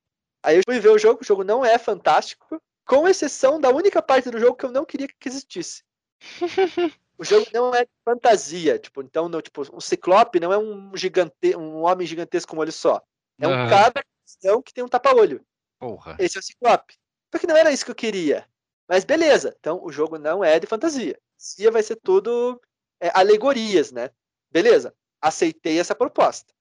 Aí 0.43 0.57
eu 0.57 0.61
fui 0.65 0.79
ver 0.79 0.89
o 0.89 0.97
jogo, 0.97 1.21
o 1.21 1.25
jogo 1.25 1.43
não 1.43 1.65
é 1.65 1.77
fantástico, 1.77 2.61
com 2.85 3.07
exceção 3.07 3.59
da 3.59 3.69
única 3.69 4.01
parte 4.01 4.29
do 4.29 4.39
jogo 4.39 4.55
que 4.55 4.65
eu 4.65 4.71
não 4.71 4.85
queria 4.85 5.07
que 5.07 5.27
existisse. 5.27 5.83
O 7.17 7.23
jogo 7.23 7.47
não 7.53 7.73
é 7.73 7.87
fantasia, 8.03 8.77
tipo, 8.77 9.01
então, 9.01 9.29
não, 9.29 9.41
tipo, 9.41 9.61
um 9.73 9.79
ciclope 9.79 10.37
não 10.37 10.51
é 10.51 10.57
um 10.57 10.91
gigante, 10.97 11.55
um 11.55 11.83
homem 11.83 12.05
gigantesco 12.05 12.51
com 12.51 12.57
um 12.57 12.59
olho 12.59 12.73
só. 12.73 13.01
É 13.39 13.47
um 13.47 13.53
Aham. 13.53 13.69
cara 13.69 14.03
cristão 14.21 14.61
que 14.61 14.73
tem 14.73 14.83
um 14.83 14.87
tapa-olho. 14.89 15.41
Porra. 15.79 16.15
Esse 16.19 16.37
é 16.37 16.39
o 16.39 16.43
ciclope. 16.43 16.95
Só 17.33 17.39
que 17.39 17.47
não 17.47 17.57
era 17.57 17.71
isso 17.71 17.85
que 17.85 17.91
eu 17.91 17.95
queria. 17.95 18.47
Mas 18.87 19.03
beleza, 19.03 19.55
então 19.59 19.83
o 19.83 19.91
jogo 19.91 20.17
não 20.17 20.43
é 20.43 20.59
de 20.59 20.67
fantasia. 20.67 21.19
Fantasia 21.37 21.71
vai 21.71 21.83
ser 21.83 21.97
tudo 21.97 22.61
é, 22.99 23.11
alegorias, 23.13 23.91
né? 23.91 24.09
Beleza, 24.51 24.93
aceitei 25.21 25.79
essa 25.79 25.95
proposta. 25.95 26.53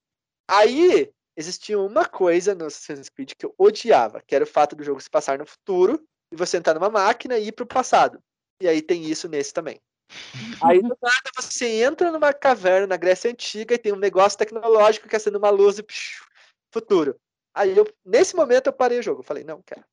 Aí 0.49 1.13
existia 1.37 1.79
uma 1.79 2.05
coisa 2.05 2.55
no 2.55 2.67
Assassin's 2.67 3.09
Creed 3.09 3.33
que 3.37 3.47
eu 3.47 3.55
odiava, 3.59 4.23
que 4.27 4.35
era 4.35 4.45
o 4.45 4.49
fato 4.49 4.75
do 4.75 4.85
jogo 4.85 5.01
se 5.01 5.11
passar 5.11 5.39
no 5.39 5.47
futuro 5.47 6.03
e 6.33 6.37
você 6.37 6.57
entrar 6.57 6.75
numa 6.75 6.91
máquina 6.91 7.39
e 7.39 7.49
ir 7.49 7.53
pro 7.53 7.67
passado. 7.67 8.19
E 8.61 8.69
aí 8.69 8.81
tem 8.81 9.05
isso 9.05 9.29
nesse 9.29 9.53
também. 9.53 9.81
Aí 10.63 10.83
do 10.83 10.97
nada 11.01 11.31
você 11.35 11.83
entra 11.83 12.13
numa 12.13 12.33
caverna 12.33 12.87
na 12.87 12.97
Grécia 12.97 13.31
Antiga 13.31 13.75
e 13.75 13.79
tem 13.79 13.93
um 13.93 13.97
negócio 13.97 14.39
tecnológico 14.39 15.09
que 15.09 15.17
acende 15.17 15.37
uma 15.37 15.51
luz 15.51 15.79
e 15.79 15.83
psh, 15.83 16.23
futuro. 16.71 17.19
Aí 17.55 17.77
eu, 17.77 17.87
nesse 18.05 18.35
momento 18.35 18.67
eu 18.67 18.73
parei 18.73 18.99
o 18.99 19.03
jogo. 19.03 19.21
Eu 19.21 19.25
falei, 19.25 19.45
não, 19.45 19.63
cara. 19.65 19.85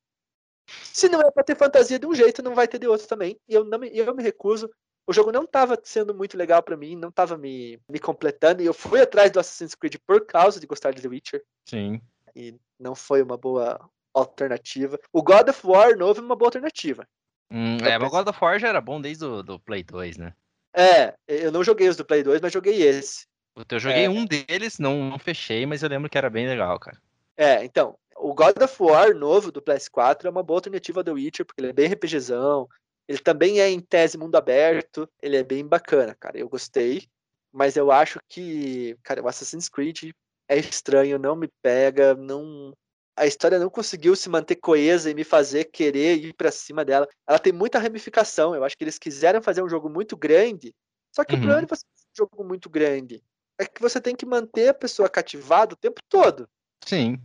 Se 0.68 1.08
não 1.08 1.20
é 1.20 1.30
pra 1.30 1.42
ter 1.44 1.56
fantasia 1.56 1.98
de 1.98 2.06
um 2.06 2.14
jeito, 2.14 2.42
não 2.42 2.54
vai 2.54 2.66
ter 2.66 2.78
de 2.78 2.86
outro 2.86 3.06
também. 3.06 3.38
E 3.48 3.54
eu, 3.54 3.64
não 3.64 3.78
me, 3.78 3.96
eu 3.96 4.14
me 4.14 4.22
recuso. 4.22 4.70
O 5.06 5.12
jogo 5.12 5.32
não 5.32 5.44
tava 5.46 5.78
sendo 5.82 6.14
muito 6.14 6.36
legal 6.36 6.62
pra 6.62 6.76
mim, 6.76 6.94
não 6.96 7.10
tava 7.10 7.36
me, 7.36 7.78
me 7.88 7.98
completando. 7.98 8.62
E 8.62 8.66
eu 8.66 8.72
fui 8.74 9.00
atrás 9.00 9.30
do 9.30 9.40
Assassin's 9.40 9.74
Creed 9.74 9.96
por 10.06 10.24
causa 10.26 10.60
de 10.60 10.66
gostar 10.66 10.92
de 10.92 11.02
The 11.02 11.08
Witcher. 11.08 11.42
Sim. 11.68 12.00
E 12.34 12.54
não 12.78 12.94
foi 12.94 13.20
uma 13.22 13.36
boa 13.36 13.78
alternativa. 14.14 14.98
O 15.12 15.22
God 15.22 15.48
of 15.48 15.66
War 15.66 15.96
novo 15.96 16.20
é 16.20 16.24
uma 16.24 16.36
boa 16.36 16.48
alternativa. 16.48 17.06
Hum, 17.50 17.76
é, 17.78 17.98
mas 17.98 17.98
penso- 17.98 18.10
God 18.10 18.28
of 18.28 18.38
War 18.40 18.58
já 18.58 18.68
era 18.68 18.80
bom 18.80 19.00
desde 19.00 19.24
o 19.24 19.42
do 19.42 19.58
Play 19.60 19.82
2, 19.82 20.16
né? 20.16 20.34
É, 20.74 21.14
eu 21.26 21.52
não 21.52 21.62
joguei 21.62 21.88
os 21.88 21.96
do 21.96 22.04
Play 22.04 22.22
2, 22.22 22.40
mas 22.40 22.52
joguei 22.52 22.82
esse. 22.82 23.26
Eu 23.68 23.78
joguei 23.78 24.04
É. 24.06 24.08
um 24.08 24.24
deles, 24.24 24.78
não, 24.78 25.10
não 25.10 25.18
fechei, 25.18 25.66
mas 25.66 25.82
eu 25.82 25.88
lembro 25.88 26.08
que 26.08 26.16
era 26.16 26.30
bem 26.30 26.46
legal, 26.46 26.78
cara. 26.78 26.98
É, 27.42 27.64
então, 27.64 27.98
o 28.18 28.32
God 28.32 28.56
of 28.62 28.80
War 28.80 29.12
novo 29.16 29.50
do 29.50 29.60
PS4 29.60 30.26
é 30.26 30.30
uma 30.30 30.44
boa 30.44 30.58
alternativa 30.58 31.00
ao 31.00 31.04
The 31.04 31.10
Witcher, 31.10 31.44
porque 31.44 31.60
ele 31.60 31.70
é 31.70 31.72
bem 31.72 31.92
RPGzão, 31.92 32.68
ele 33.08 33.18
também 33.18 33.60
é 33.60 33.68
em 33.68 33.80
tese 33.80 34.16
mundo 34.16 34.36
aberto, 34.36 35.08
ele 35.20 35.36
é 35.36 35.42
bem 35.42 35.66
bacana, 35.66 36.14
cara. 36.14 36.38
Eu 36.38 36.48
gostei, 36.48 37.08
mas 37.52 37.76
eu 37.76 37.90
acho 37.90 38.20
que, 38.28 38.96
cara, 39.02 39.20
o 39.20 39.26
Assassin's 39.26 39.68
Creed 39.68 40.12
é 40.48 40.56
estranho, 40.56 41.18
não 41.18 41.34
me 41.34 41.48
pega, 41.60 42.14
não 42.14 42.72
a 43.16 43.26
história 43.26 43.58
não 43.58 43.68
conseguiu 43.68 44.14
se 44.14 44.28
manter 44.28 44.54
coesa 44.54 45.10
e 45.10 45.14
me 45.14 45.24
fazer 45.24 45.64
querer 45.64 46.16
ir 46.16 46.32
para 46.34 46.52
cima 46.52 46.84
dela. 46.84 47.08
Ela 47.28 47.40
tem 47.40 47.52
muita 47.52 47.78
ramificação. 47.78 48.54
Eu 48.54 48.64
acho 48.64 48.78
que 48.78 48.84
eles 48.84 48.98
quiseram 48.98 49.42
fazer 49.42 49.62
um 49.62 49.68
jogo 49.68 49.90
muito 49.90 50.16
grande, 50.16 50.72
só 51.12 51.24
que 51.24 51.34
uhum. 51.34 51.40
o 51.40 51.42
problema 51.42 51.66
de 51.66 51.68
você 51.68 51.84
fazer 51.84 52.06
um 52.08 52.16
jogo 52.16 52.44
muito 52.44 52.70
grande 52.70 53.20
é 53.58 53.66
que 53.66 53.82
você 53.82 54.00
tem 54.00 54.14
que 54.14 54.24
manter 54.24 54.68
a 54.68 54.74
pessoa 54.74 55.08
cativada 55.08 55.74
o 55.74 55.76
tempo 55.76 56.00
todo. 56.08 56.48
Sim. 56.86 57.20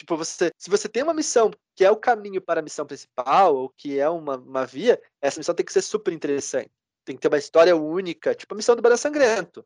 Tipo, 0.00 0.16
você, 0.16 0.50
se 0.58 0.70
você 0.70 0.88
tem 0.88 1.02
uma 1.02 1.14
missão 1.14 1.50
que 1.76 1.84
é 1.84 1.90
o 1.90 1.96
caminho 1.96 2.40
para 2.40 2.60
a 2.60 2.62
missão 2.62 2.86
principal, 2.86 3.54
ou 3.54 3.68
que 3.68 3.98
é 3.98 4.08
uma, 4.08 4.36
uma 4.36 4.66
via, 4.66 5.00
essa 5.20 5.38
missão 5.38 5.54
tem 5.54 5.64
que 5.64 5.72
ser 5.72 5.82
super 5.82 6.12
interessante. 6.12 6.70
Tem 7.04 7.16
que 7.16 7.22
ter 7.22 7.28
uma 7.28 7.38
história 7.38 7.76
única, 7.76 8.34
tipo 8.34 8.54
a 8.54 8.56
missão 8.56 8.76
do 8.76 8.82
Barão 8.82 8.96
Sangrento. 8.96 9.64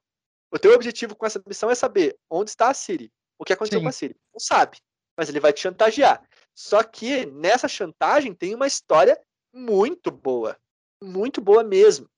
O 0.50 0.58
teu 0.58 0.72
objetivo 0.72 1.16
com 1.16 1.26
essa 1.26 1.42
missão 1.46 1.70
é 1.70 1.74
saber 1.74 2.16
onde 2.30 2.50
está 2.50 2.68
a 2.68 2.74
Siri. 2.74 3.12
O 3.38 3.44
que 3.44 3.52
aconteceu 3.52 3.80
Sim. 3.80 3.84
com 3.84 3.88
a 3.88 3.92
Siri. 3.92 4.16
Não 4.32 4.40
sabe 4.40 4.78
mas 5.16 5.28
ele 5.28 5.40
vai 5.40 5.52
te 5.52 5.60
chantagear. 5.60 6.22
Só 6.54 6.82
que 6.82 7.26
nessa 7.26 7.68
chantagem 7.68 8.34
tem 8.34 8.54
uma 8.54 8.66
história 8.66 9.20
muito 9.52 10.10
boa. 10.10 10.56
Muito 11.02 11.40
boa 11.40 11.62
mesmo. 11.62 12.08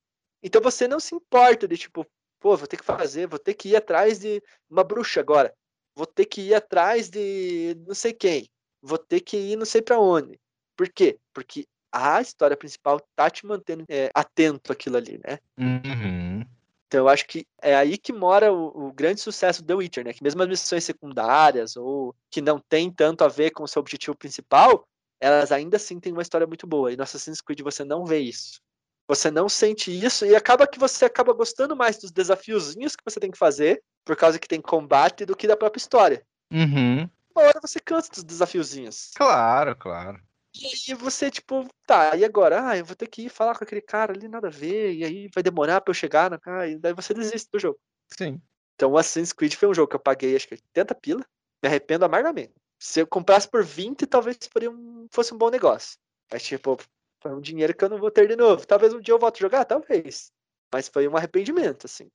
Então 0.42 0.60
você 0.60 0.86
não 0.86 1.00
se 1.00 1.14
importa 1.14 1.66
de 1.66 1.76
tipo, 1.76 2.06
pô, 2.40 2.56
vou 2.56 2.66
ter 2.66 2.76
que 2.76 2.84
fazer, 2.84 3.26
vou 3.26 3.38
ter 3.38 3.54
que 3.54 3.70
ir 3.70 3.76
atrás 3.76 4.18
de 4.18 4.42
uma 4.68 4.84
bruxa 4.84 5.20
agora. 5.20 5.54
Vou 5.96 6.06
ter 6.06 6.26
que 6.26 6.42
ir 6.42 6.54
atrás 6.54 7.08
de 7.08 7.74
não 7.86 7.94
sei 7.94 8.12
quem. 8.12 8.48
Vou 8.82 8.98
ter 8.98 9.20
que 9.20 9.36
ir 9.36 9.56
não 9.56 9.64
sei 9.64 9.80
para 9.80 9.98
onde. 9.98 10.38
Por 10.76 10.88
quê? 10.90 11.18
Porque 11.32 11.66
a 11.90 12.20
história 12.20 12.56
principal 12.56 13.00
tá 13.16 13.30
te 13.30 13.46
mantendo 13.46 13.84
é, 13.88 14.10
atento 14.14 14.72
àquilo 14.72 14.98
ali, 14.98 15.18
né? 15.26 15.38
Uhum. 15.58 16.44
Então 16.86 17.00
eu 17.00 17.08
acho 17.08 17.26
que 17.26 17.46
é 17.62 17.74
aí 17.74 17.96
que 17.96 18.12
mora 18.12 18.52
o, 18.52 18.88
o, 18.88 18.92
grande 18.92 19.20
sucesso 19.20 19.62
do 19.62 19.66
The 19.66 19.74
Witcher, 19.74 20.04
né? 20.04 20.12
Que 20.12 20.22
mesmo 20.22 20.42
as 20.42 20.48
missões 20.48 20.84
secundárias 20.84 21.76
ou 21.76 22.14
que 22.30 22.40
não 22.40 22.60
tem 22.60 22.90
tanto 22.90 23.24
a 23.24 23.28
ver 23.28 23.50
com 23.50 23.64
o 23.64 23.68
seu 23.68 23.80
objetivo 23.80 24.16
principal, 24.16 24.86
elas 25.18 25.50
ainda 25.50 25.78
assim 25.78 25.98
têm 25.98 26.12
uma 26.12 26.22
história 26.22 26.46
muito 26.46 26.66
boa. 26.66 26.92
E 26.92 26.96
no 26.96 27.02
Assassin's 27.02 27.40
Creed 27.40 27.60
você 27.62 27.84
não 27.84 28.04
vê 28.04 28.18
isso. 28.18 28.60
Você 29.08 29.30
não 29.30 29.48
sente 29.48 29.90
isso 29.90 30.26
e 30.26 30.34
acaba 30.34 30.66
que 30.66 30.78
você 30.78 31.04
acaba 31.04 31.32
gostando 31.32 31.76
mais 31.76 31.98
dos 31.98 32.10
desafiozinhos 32.10 32.96
que 32.96 33.04
você 33.04 33.20
tem 33.20 33.30
que 33.30 33.38
fazer, 33.38 33.82
por 34.04 34.16
causa 34.16 34.38
que 34.38 34.48
tem 34.48 34.60
combate, 34.60 35.24
do 35.24 35.36
que 35.36 35.46
da 35.46 35.56
própria 35.56 35.78
história. 35.78 36.26
Uhum. 36.52 37.08
Uma 37.34 37.44
hora 37.44 37.60
você 37.60 37.78
cansa 37.78 38.10
dos 38.10 38.24
desafiozinhos. 38.24 39.10
Claro, 39.14 39.76
claro. 39.76 40.20
E 40.54 40.66
aí 40.66 40.94
você, 40.94 41.30
tipo, 41.30 41.68
tá, 41.86 42.16
e 42.16 42.24
agora? 42.24 42.68
Ah, 42.68 42.78
eu 42.78 42.84
vou 42.84 42.96
ter 42.96 43.06
que 43.06 43.26
ir 43.26 43.28
falar 43.28 43.54
com 43.56 43.62
aquele 43.62 43.82
cara 43.82 44.12
ali, 44.12 44.26
nada 44.26 44.48
a 44.48 44.50
ver, 44.50 44.94
e 44.94 45.04
aí 45.04 45.28
vai 45.34 45.42
demorar 45.42 45.80
pra 45.82 45.90
eu 45.90 45.94
chegar 45.94 46.30
na 46.30 46.38
cara, 46.38 46.66
e 46.66 46.78
daí 46.78 46.94
você 46.94 47.12
desiste 47.12 47.48
do 47.52 47.58
jogo. 47.58 47.78
Sim. 48.16 48.40
Então 48.74 48.90
o 48.90 48.98
Assassin's 48.98 49.32
Creed 49.32 49.54
foi 49.54 49.68
um 49.68 49.74
jogo 49.74 49.88
que 49.88 49.96
eu 49.96 50.00
paguei 50.00 50.34
acho 50.34 50.48
que 50.48 50.54
80 50.54 50.94
pila, 50.94 51.24
me 51.62 51.68
arrependo 51.68 52.04
amargamente. 52.04 52.54
Se 52.78 53.00
eu 53.00 53.06
comprasse 53.06 53.48
por 53.48 53.64
20, 53.64 54.06
talvez 54.06 54.38
um, 54.70 55.06
fosse 55.10 55.34
um 55.34 55.38
bom 55.38 55.50
negócio. 55.50 55.98
Mas, 56.30 56.42
tipo, 56.42 56.78
foi 57.26 57.36
um 57.36 57.40
dinheiro 57.40 57.74
que 57.74 57.84
eu 57.84 57.88
não 57.88 57.98
vou 57.98 58.10
ter 58.10 58.28
de 58.28 58.36
novo. 58.36 58.66
Talvez 58.66 58.94
um 58.94 59.00
dia 59.00 59.14
eu 59.14 59.18
volte 59.18 59.38
a 59.38 59.46
jogar, 59.46 59.64
talvez. 59.64 60.30
Mas 60.72 60.88
foi 60.88 61.08
um 61.08 61.16
arrependimento, 61.16 61.86
assim. 61.86 62.08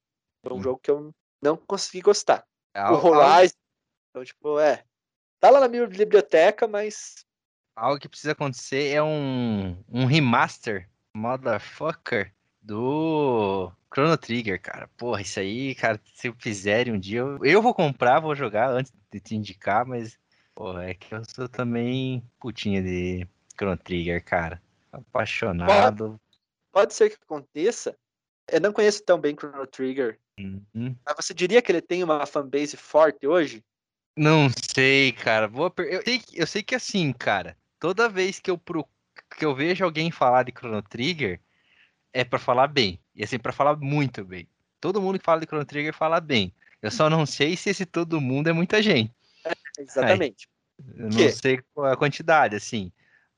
Foi 0.43 0.53
um 0.53 0.59
hum. 0.59 0.63
jogo 0.63 0.79
que 0.81 0.89
eu 0.89 1.11
não 1.41 1.57
consegui 1.57 2.01
gostar. 2.01 2.45
É, 2.73 2.83
o 2.89 2.93
Horizon, 2.93 3.55
então, 4.09 4.23
tipo, 4.23 4.59
é. 4.59 4.83
Tá 5.39 5.49
lá 5.49 5.59
na 5.59 5.67
minha 5.67 5.85
biblioteca, 5.87 6.67
mas 6.67 7.25
algo 7.75 7.99
que 7.99 8.07
precisa 8.07 8.33
acontecer 8.33 8.89
é 8.93 9.01
um, 9.01 9.75
um 9.89 10.05
remaster, 10.05 10.87
motherfucker, 11.13 12.31
do 12.61 13.71
Chrono 13.91 14.17
Trigger, 14.17 14.61
cara. 14.61 14.87
Porra, 14.95 15.21
isso 15.21 15.39
aí, 15.39 15.73
cara, 15.73 15.99
se 16.13 16.31
fizerem 16.33 16.93
um 16.93 16.99
dia, 16.99 17.19
eu, 17.19 17.43
eu 17.43 17.61
vou 17.61 17.73
comprar, 17.73 18.19
vou 18.19 18.35
jogar 18.35 18.69
antes 18.69 18.93
de 19.11 19.19
te 19.19 19.35
indicar, 19.35 19.85
mas, 19.85 20.17
porra, 20.53 20.85
é 20.85 20.93
que 20.93 21.13
eu 21.13 21.23
sou 21.25 21.49
também 21.49 22.23
putinha 22.39 22.83
de 22.83 23.27
Chrono 23.57 23.77
Trigger, 23.77 24.23
cara. 24.23 24.61
Apaixonado. 24.91 26.09
Pode, 26.09 26.19
pode 26.71 26.93
ser 26.93 27.09
que 27.09 27.17
aconteça. 27.21 27.97
Eu 28.47 28.59
não 28.59 28.73
conheço 28.73 29.03
tão 29.03 29.19
bem 29.19 29.35
Chrono 29.35 29.67
Trigger. 29.67 30.19
Uhum. 30.39 30.95
Mas 31.05 31.15
você 31.15 31.33
diria 31.33 31.61
que 31.61 31.71
ele 31.71 31.81
tem 31.81 32.03
uma 32.03 32.25
fanbase 32.25 32.75
forte 32.75 33.27
hoje? 33.27 33.63
Não 34.17 34.49
sei, 34.73 35.11
cara. 35.13 35.47
Boa 35.47 35.69
per... 35.69 35.87
eu, 35.87 36.01
sei, 36.03 36.21
eu 36.33 36.47
sei 36.47 36.63
que 36.63 36.75
assim, 36.75 37.13
cara 37.13 37.55
toda 37.81 38.07
vez 38.07 38.39
que 38.39 38.49
eu, 38.49 38.57
pro, 38.57 38.87
que 39.35 39.43
eu 39.43 39.53
vejo 39.53 39.83
alguém 39.83 40.11
falar 40.11 40.43
de 40.43 40.53
Chrono 40.55 40.81
Trigger, 40.83 41.41
é 42.13 42.23
para 42.23 42.39
falar 42.39 42.67
bem. 42.67 43.01
E 43.13 43.23
assim, 43.23 43.39
para 43.39 43.51
falar 43.51 43.75
muito 43.75 44.23
bem. 44.23 44.47
Todo 44.79 45.01
mundo 45.01 45.19
que 45.19 45.25
fala 45.25 45.41
de 45.41 45.47
Chrono 45.47 45.65
Trigger 45.65 45.93
fala 45.93 46.21
bem. 46.21 46.53
Eu 46.81 46.91
só 46.91 47.09
não 47.09 47.25
sei 47.25 47.57
se 47.57 47.71
esse 47.71 47.85
todo 47.85 48.21
mundo 48.21 48.47
é 48.49 48.53
muita 48.53 48.81
gente. 48.81 49.11
É, 49.43 49.51
exatamente. 49.79 50.47
eu 50.95 51.09
não 51.09 51.29
sei 51.31 51.59
qual 51.73 51.87
é 51.87 51.93
a 51.93 51.97
quantidade, 51.97 52.55
assim. 52.55 52.91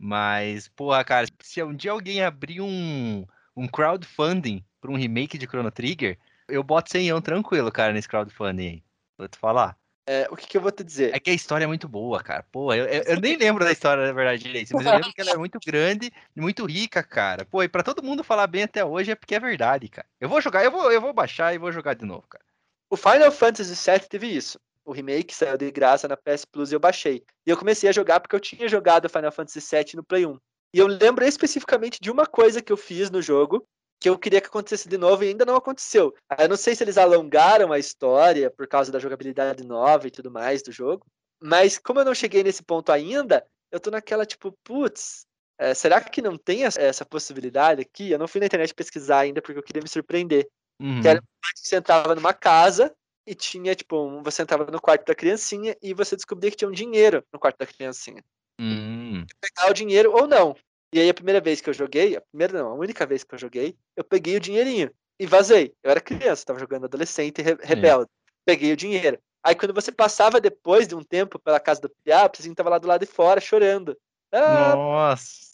Mas, 0.05 0.67
porra, 0.67 1.01
cara, 1.01 1.25
se 1.39 1.63
um 1.63 1.73
dia 1.73 1.91
alguém 1.91 2.21
abrir 2.21 2.59
um, 2.59 3.25
um 3.55 3.65
crowdfunding 3.69 4.61
para 4.81 4.91
um 4.91 4.97
remake 4.97 5.37
de 5.37 5.45
Chrono 5.45 5.71
Trigger, 5.71 6.19
eu 6.49 6.61
boto 6.61 6.91
100 6.91 7.21
tranquilo, 7.21 7.71
cara, 7.71 7.93
nesse 7.93 8.09
crowdfunding 8.09 8.67
aí. 8.67 8.83
Vou 9.17 9.29
te 9.29 9.37
falar. 9.37 9.77
É, 10.05 10.27
o 10.29 10.35
que, 10.35 10.45
que, 10.45 10.57
eu 10.57 10.61
vou 10.61 10.73
te 10.73 10.83
dizer? 10.83 11.15
É 11.15 11.19
que 11.21 11.29
a 11.29 11.33
história 11.33 11.63
é 11.63 11.67
muito 11.67 11.87
boa, 11.87 12.21
cara. 12.21 12.43
Pô, 12.51 12.73
eu, 12.73 12.83
eu, 12.83 13.03
eu 13.03 13.21
nem 13.21 13.37
lembro 13.37 13.63
da 13.63 13.71
história, 13.71 14.05
na 14.05 14.11
verdade, 14.11 14.43
direito, 14.43 14.75
mas 14.75 14.85
eu 14.85 14.91
lembro 14.91 15.13
que 15.13 15.21
ela 15.21 15.31
é 15.31 15.37
muito 15.37 15.57
grande 15.65 16.11
e 16.35 16.41
muito 16.41 16.65
rica, 16.65 17.01
cara. 17.01 17.45
Pô, 17.45 17.63
e 17.63 17.69
pra 17.69 17.81
todo 17.81 18.03
mundo 18.03 18.25
falar 18.25 18.47
bem 18.47 18.63
até 18.63 18.83
hoje 18.83 19.11
é 19.11 19.15
porque 19.15 19.35
é 19.35 19.39
verdade, 19.39 19.87
cara. 19.87 20.07
Eu 20.19 20.27
vou 20.27 20.41
jogar, 20.41 20.65
eu 20.65 20.71
vou, 20.71 20.91
eu 20.91 20.99
vou 20.99 21.13
baixar 21.13 21.55
e 21.55 21.57
vou 21.57 21.71
jogar 21.71 21.93
de 21.93 22.03
novo, 22.03 22.27
cara. 22.27 22.43
O 22.89 22.97
Final 22.97 23.31
Fantasy 23.31 23.73
VII 23.89 24.01
teve 24.09 24.27
isso. 24.27 24.59
O 24.85 24.91
remake 24.91 25.33
saiu 25.33 25.57
de 25.57 25.71
graça 25.71 26.07
na 26.07 26.17
PS 26.17 26.45
Plus 26.45 26.71
e 26.71 26.75
eu 26.75 26.79
baixei. 26.79 27.23
E 27.45 27.49
eu 27.49 27.57
comecei 27.57 27.89
a 27.89 27.93
jogar 27.93 28.19
porque 28.19 28.35
eu 28.35 28.39
tinha 28.39 28.67
jogado 28.67 29.09
Final 29.09 29.31
Fantasy 29.31 29.59
VII 29.59 29.95
no 29.95 30.03
Play 30.03 30.25
1. 30.25 30.37
E 30.73 30.79
eu 30.79 30.87
lembro 30.87 31.23
especificamente 31.23 31.99
de 32.01 32.11
uma 32.11 32.25
coisa 32.25 32.61
que 32.61 32.71
eu 32.71 32.77
fiz 32.77 33.09
no 33.09 33.21
jogo, 33.21 33.65
que 33.99 34.09
eu 34.09 34.17
queria 34.17 34.41
que 34.41 34.47
acontecesse 34.47 34.89
de 34.89 34.97
novo 34.97 35.23
e 35.23 35.29
ainda 35.29 35.45
não 35.45 35.55
aconteceu. 35.55 36.13
Eu 36.37 36.49
não 36.49 36.57
sei 36.57 36.75
se 36.75 36.83
eles 36.83 36.97
alongaram 36.97 37.71
a 37.71 37.79
história 37.79 38.51
por 38.51 38.67
causa 38.67 38.91
da 38.91 38.99
jogabilidade 38.99 39.65
nova 39.65 40.07
e 40.07 40.11
tudo 40.11 40.31
mais 40.31 40.61
do 40.61 40.71
jogo, 40.71 41.05
mas 41.41 41.77
como 41.77 41.99
eu 41.99 42.05
não 42.05 42.15
cheguei 42.15 42.43
nesse 42.43 42.63
ponto 42.63 42.91
ainda, 42.91 43.45
eu 43.71 43.79
tô 43.79 43.91
naquela 43.91 44.25
tipo, 44.25 44.51
putz, 44.63 45.25
é, 45.57 45.73
será 45.73 46.01
que 46.01 46.21
não 46.21 46.37
tem 46.37 46.65
essa 46.65 47.05
possibilidade 47.05 47.81
aqui? 47.81 48.11
Eu 48.11 48.19
não 48.19 48.27
fui 48.27 48.39
na 48.39 48.47
internet 48.47 48.73
pesquisar 48.73 49.19
ainda 49.19 49.41
porque 49.41 49.59
eu 49.59 49.63
queria 49.63 49.81
me 49.81 49.87
surpreender. 49.87 50.49
Uhum. 50.81 51.01
Que 51.01 51.07
era 51.07 51.21
que 51.21 51.67
você 51.67 51.75
entrava 51.77 52.15
numa 52.15 52.33
casa 52.33 52.93
e 53.25 53.33
tinha, 53.33 53.73
tipo, 53.75 53.97
um, 53.97 54.21
você 54.21 54.41
entrava 54.41 54.69
no 54.69 54.81
quarto 54.81 55.05
da 55.05 55.15
criancinha 55.15 55.75
e 55.81 55.93
você 55.93 56.15
descobria 56.15 56.51
que 56.51 56.57
tinha 56.57 56.69
um 56.69 56.73
dinheiro 56.73 57.23
no 57.31 57.39
quarto 57.39 57.57
da 57.57 57.65
criancinha. 57.65 58.23
Uhum. 58.59 59.25
Pegar 59.41 59.71
o 59.71 59.73
dinheiro 59.73 60.11
ou 60.11 60.27
não. 60.27 60.55
E 60.93 60.99
aí 60.99 61.09
a 61.09 61.13
primeira 61.13 61.41
vez 61.41 61.59
que 61.59 61.69
eu 61.69 61.73
joguei, 61.73 62.15
a 62.15 62.21
primeira 62.21 62.61
não, 62.61 62.69
a 62.69 62.75
única 62.75 63.05
vez 63.05 63.23
que 63.23 63.33
eu 63.33 63.39
joguei, 63.39 63.75
eu 63.95 64.03
peguei 64.03 64.35
o 64.35 64.39
dinheirinho 64.39 64.91
e 65.19 65.25
vazei. 65.25 65.73
Eu 65.81 65.89
era 65.89 65.99
criança, 65.99 66.45
tava 66.45 66.59
jogando 66.59 66.85
adolescente 66.85 67.39
e 67.39 67.65
rebelde. 67.65 68.09
Peguei 68.45 68.71
o 68.73 68.77
dinheiro. 68.77 69.17
Aí 69.43 69.55
quando 69.55 69.73
você 69.73 69.91
passava 69.91 70.39
depois 70.39 70.87
de 70.87 70.95
um 70.95 71.03
tempo 71.03 71.39
pela 71.39 71.59
casa 71.59 71.81
do 71.81 71.89
Piá, 71.89 72.25
o 72.25 72.29
Pizinho 72.29 72.55
tava 72.55 72.69
lá 72.69 72.77
do 72.77 72.87
lado 72.87 73.01
de 73.01 73.11
fora 73.11 73.41
chorando. 73.41 73.97
Ah, 74.31 74.75
Nossa! 74.75 75.53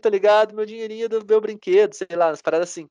Tá 0.00 0.08
ligado? 0.08 0.54
Meu 0.54 0.64
dinheirinho 0.64 1.08
do 1.08 1.24
meu 1.24 1.40
brinquedo, 1.40 1.92
sei 1.94 2.06
lá, 2.16 2.28
umas 2.28 2.40
paradas 2.40 2.70
assim. 2.70 2.88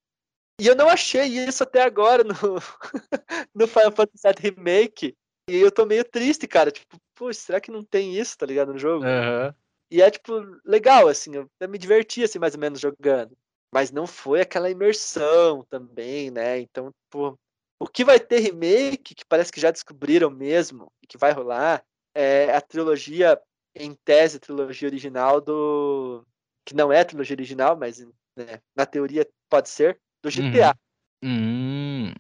E 0.60 0.66
eu 0.66 0.76
não 0.76 0.90
achei 0.90 1.26
isso 1.26 1.64
até 1.64 1.84
agora 1.84 2.24
no, 2.24 2.34
no 3.54 3.68
Final 3.68 3.92
Fantasy 3.92 4.24
VII 4.24 4.52
Remake. 4.56 5.16
E 5.50 5.56
eu 5.56 5.72
tô 5.72 5.86
meio 5.86 6.04
triste, 6.04 6.48
cara. 6.48 6.72
Tipo, 6.72 6.98
pô, 7.16 7.32
será 7.32 7.62
que 7.62 7.72
não 7.72 7.84
tem 7.84 8.18
isso, 8.18 8.38
tá 8.38 8.46
ligado, 8.46 8.74
no 8.74 8.80
jogo? 8.80 9.06
Uhum. 9.06 9.54
E 9.90 10.02
é, 10.02 10.10
tipo, 10.10 10.34
legal, 10.66 11.08
assim, 11.08 11.32
eu 11.36 11.70
me 11.70 11.78
diverti, 11.78 12.24
assim, 12.24 12.40
mais 12.40 12.56
ou 12.56 12.60
menos 12.60 12.80
jogando. 12.80 13.38
Mas 13.74 13.92
não 13.92 14.08
foi 14.08 14.42
aquela 14.42 14.70
imersão 14.70 15.64
também, 15.70 16.32
né? 16.32 16.60
Então, 16.60 16.92
tipo, 17.04 17.40
o 17.80 17.88
que 17.88 18.04
vai 18.04 18.20
ter 18.20 18.40
remake, 18.40 19.16
que 19.16 19.26
parece 19.26 19.52
que 19.52 19.62
já 19.62 19.72
descobriram 19.72 20.30
mesmo, 20.30 20.92
e 21.02 21.08
que 21.08 21.18
vai 21.18 21.32
rolar, 21.32 21.84
é 22.16 22.54
a 22.54 22.60
trilogia, 22.60 23.40
em 23.76 23.94
tese, 23.94 24.38
a 24.38 24.40
trilogia 24.40 24.88
original 24.88 25.40
do. 25.40 26.26
Que 26.66 26.76
não 26.76 26.92
é 26.92 27.00
a 27.02 27.06
trilogia 27.06 27.36
original, 27.36 27.78
mas 27.78 28.00
né, 28.36 28.60
na 28.76 28.86
teoria 28.86 29.26
pode 29.50 29.70
ser, 29.70 30.00
do 30.30 30.52
GTA. 30.52 30.76
Uhum. 31.24 32.06
Uhum. 32.08 32.14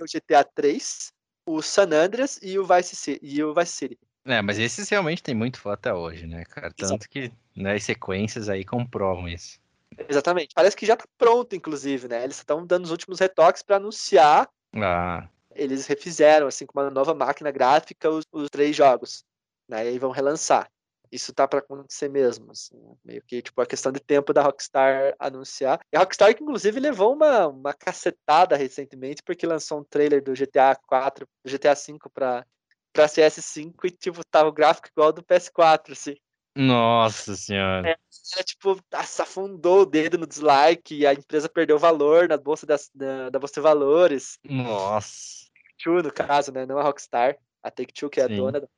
O 0.00 0.04
GTA 0.12 0.44
3, 0.44 1.12
o 1.46 1.62
San 1.62 1.88
Andreas 1.92 2.38
e 2.42 2.58
o 2.58 2.64
Vice 2.64 2.96
City. 2.96 3.20
E 3.22 3.42
o 3.42 3.54
Vice 3.54 3.72
City. 3.72 3.98
É, 4.24 4.40
mas 4.40 4.58
esses 4.58 4.88
realmente 4.88 5.22
tem 5.22 5.34
muito 5.34 5.60
fã 5.60 5.74
até 5.74 5.92
hoje, 5.92 6.26
né, 6.26 6.44
cara? 6.46 6.72
Tanto 6.72 7.08
que 7.08 7.30
né, 7.54 7.74
as 7.74 7.84
sequências 7.84 8.48
aí 8.48 8.64
comprovam 8.64 9.28
isso. 9.28 9.60
Exatamente. 10.08 10.54
Parece 10.54 10.76
que 10.76 10.86
já 10.86 10.96
tá 10.96 11.04
pronto, 11.18 11.54
inclusive, 11.54 12.08
né? 12.08 12.24
Eles 12.24 12.36
estão 12.36 12.66
dando 12.66 12.84
os 12.84 12.90
últimos 12.90 13.20
retoques 13.20 13.62
para 13.62 13.76
anunciar. 13.76 14.48
Ah. 14.74 15.28
Eles 15.54 15.86
refizeram, 15.86 16.46
assim, 16.46 16.66
com 16.66 16.80
uma 16.80 16.90
nova 16.90 17.14
máquina 17.14 17.50
gráfica, 17.50 18.10
os, 18.10 18.24
os 18.32 18.48
três 18.50 18.74
jogos. 18.74 19.24
Né? 19.68 19.84
E 19.84 19.88
aí 19.90 19.98
vão 19.98 20.10
relançar. 20.10 20.68
Isso 21.14 21.32
tá 21.32 21.46
para 21.46 21.60
acontecer 21.60 22.08
mesmo. 22.08 22.50
Assim, 22.50 22.76
né? 22.76 22.94
meio 23.04 23.22
que 23.22 23.40
tipo 23.40 23.60
a 23.60 23.66
questão 23.66 23.92
de 23.92 24.00
tempo 24.00 24.32
da 24.32 24.42
Rockstar 24.42 25.14
anunciar. 25.18 25.80
E 25.92 25.96
a 25.96 26.00
Rockstar 26.00 26.34
que 26.34 26.42
inclusive 26.42 26.80
levou 26.80 27.14
uma, 27.14 27.46
uma 27.48 27.72
cacetada 27.72 28.56
recentemente 28.56 29.22
porque 29.22 29.46
lançou 29.46 29.80
um 29.80 29.84
trailer 29.84 30.22
do 30.22 30.32
GTA 30.32 30.76
4, 30.86 31.26
do 31.44 31.50
GTA 31.50 31.74
5 31.74 32.10
para 32.10 32.46
para 32.92 33.06
CS5 33.06 33.74
e 33.84 33.90
tipo 33.90 34.24
tava 34.24 34.48
o 34.48 34.52
gráfico 34.52 34.88
igual 34.88 35.08
ao 35.08 35.12
do 35.12 35.22
PS4, 35.22 35.92
assim. 35.92 36.14
Nossa 36.56 37.34
senhora. 37.34 37.88
É, 37.88 37.96
é, 38.38 38.42
tipo, 38.44 38.80
afundou 38.92 39.80
o 39.80 39.86
dedo 39.86 40.16
no 40.16 40.26
dislike 40.26 40.94
e 40.94 41.04
a 41.04 41.12
empresa 41.12 41.48
perdeu 41.48 41.76
valor 41.76 42.28
na 42.28 42.36
bolsa 42.36 42.64
das, 42.64 42.88
da, 42.94 43.30
da 43.30 43.38
bolsa 43.40 43.54
de 43.54 43.60
valores. 43.60 44.38
Nossa. 44.44 45.46
Take-Two, 45.52 46.02
no 46.04 46.12
caso, 46.12 46.52
né? 46.52 46.64
Não 46.64 46.78
a 46.78 46.82
Rockstar. 46.84 47.36
A 47.60 47.70
Take-Two, 47.70 48.08
que 48.08 48.20
é 48.20 48.24
a 48.24 48.28
Sim. 48.28 48.36
dona 48.36 48.60
da. 48.60 48.68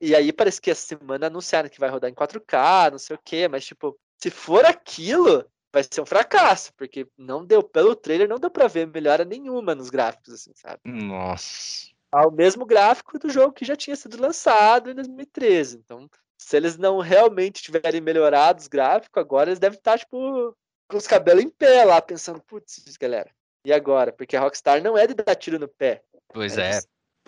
E 0.00 0.14
aí 0.14 0.32
parece 0.32 0.60
que 0.60 0.70
essa 0.70 0.86
semana 0.86 1.26
anunciaram 1.26 1.68
que 1.68 1.78
vai 1.78 1.90
rodar 1.90 2.10
em 2.10 2.14
4K, 2.14 2.92
não 2.92 2.98
sei 2.98 3.16
o 3.16 3.20
quê, 3.22 3.48
mas 3.48 3.64
tipo, 3.64 3.98
se 4.16 4.30
for 4.30 4.64
aquilo, 4.64 5.44
vai 5.72 5.82
ser 5.82 6.00
um 6.00 6.06
fracasso, 6.06 6.72
porque 6.74 7.06
não 7.18 7.44
deu, 7.44 7.62
pelo 7.62 7.94
trailer, 7.94 8.28
não 8.28 8.38
deu 8.38 8.50
pra 8.50 8.66
ver 8.66 8.86
melhora 8.86 9.24
nenhuma 9.24 9.74
nos 9.74 9.90
gráficos, 9.90 10.34
assim, 10.34 10.52
sabe? 10.54 10.80
Nossa. 10.84 11.88
Ao 12.12 12.30
mesmo 12.30 12.66
gráfico 12.66 13.18
do 13.18 13.30
jogo 13.30 13.52
que 13.52 13.64
já 13.64 13.76
tinha 13.76 13.94
sido 13.94 14.20
lançado 14.20 14.90
em 14.90 14.94
2013. 14.94 15.76
Então, 15.76 16.08
se 16.36 16.56
eles 16.56 16.76
não 16.76 16.98
realmente 16.98 17.62
tiverem 17.62 18.00
melhorado 18.00 18.60
os 18.60 18.68
gráficos, 18.68 19.20
agora 19.20 19.50
eles 19.50 19.60
devem 19.60 19.78
estar, 19.78 19.98
tipo, 19.98 20.56
com 20.88 20.96
os 20.96 21.06
cabelos 21.06 21.44
em 21.44 21.50
pé 21.50 21.84
lá, 21.84 22.02
pensando, 22.02 22.42
putz, 22.42 22.82
galera, 22.96 23.30
e 23.64 23.72
agora? 23.72 24.12
Porque 24.12 24.36
a 24.36 24.40
Rockstar 24.40 24.82
não 24.82 24.98
é 24.98 25.06
de 25.06 25.14
dar 25.14 25.34
tiro 25.36 25.58
no 25.58 25.68
pé. 25.68 26.02
Pois 26.32 26.58
é. 26.58 26.78
é. 26.78 26.80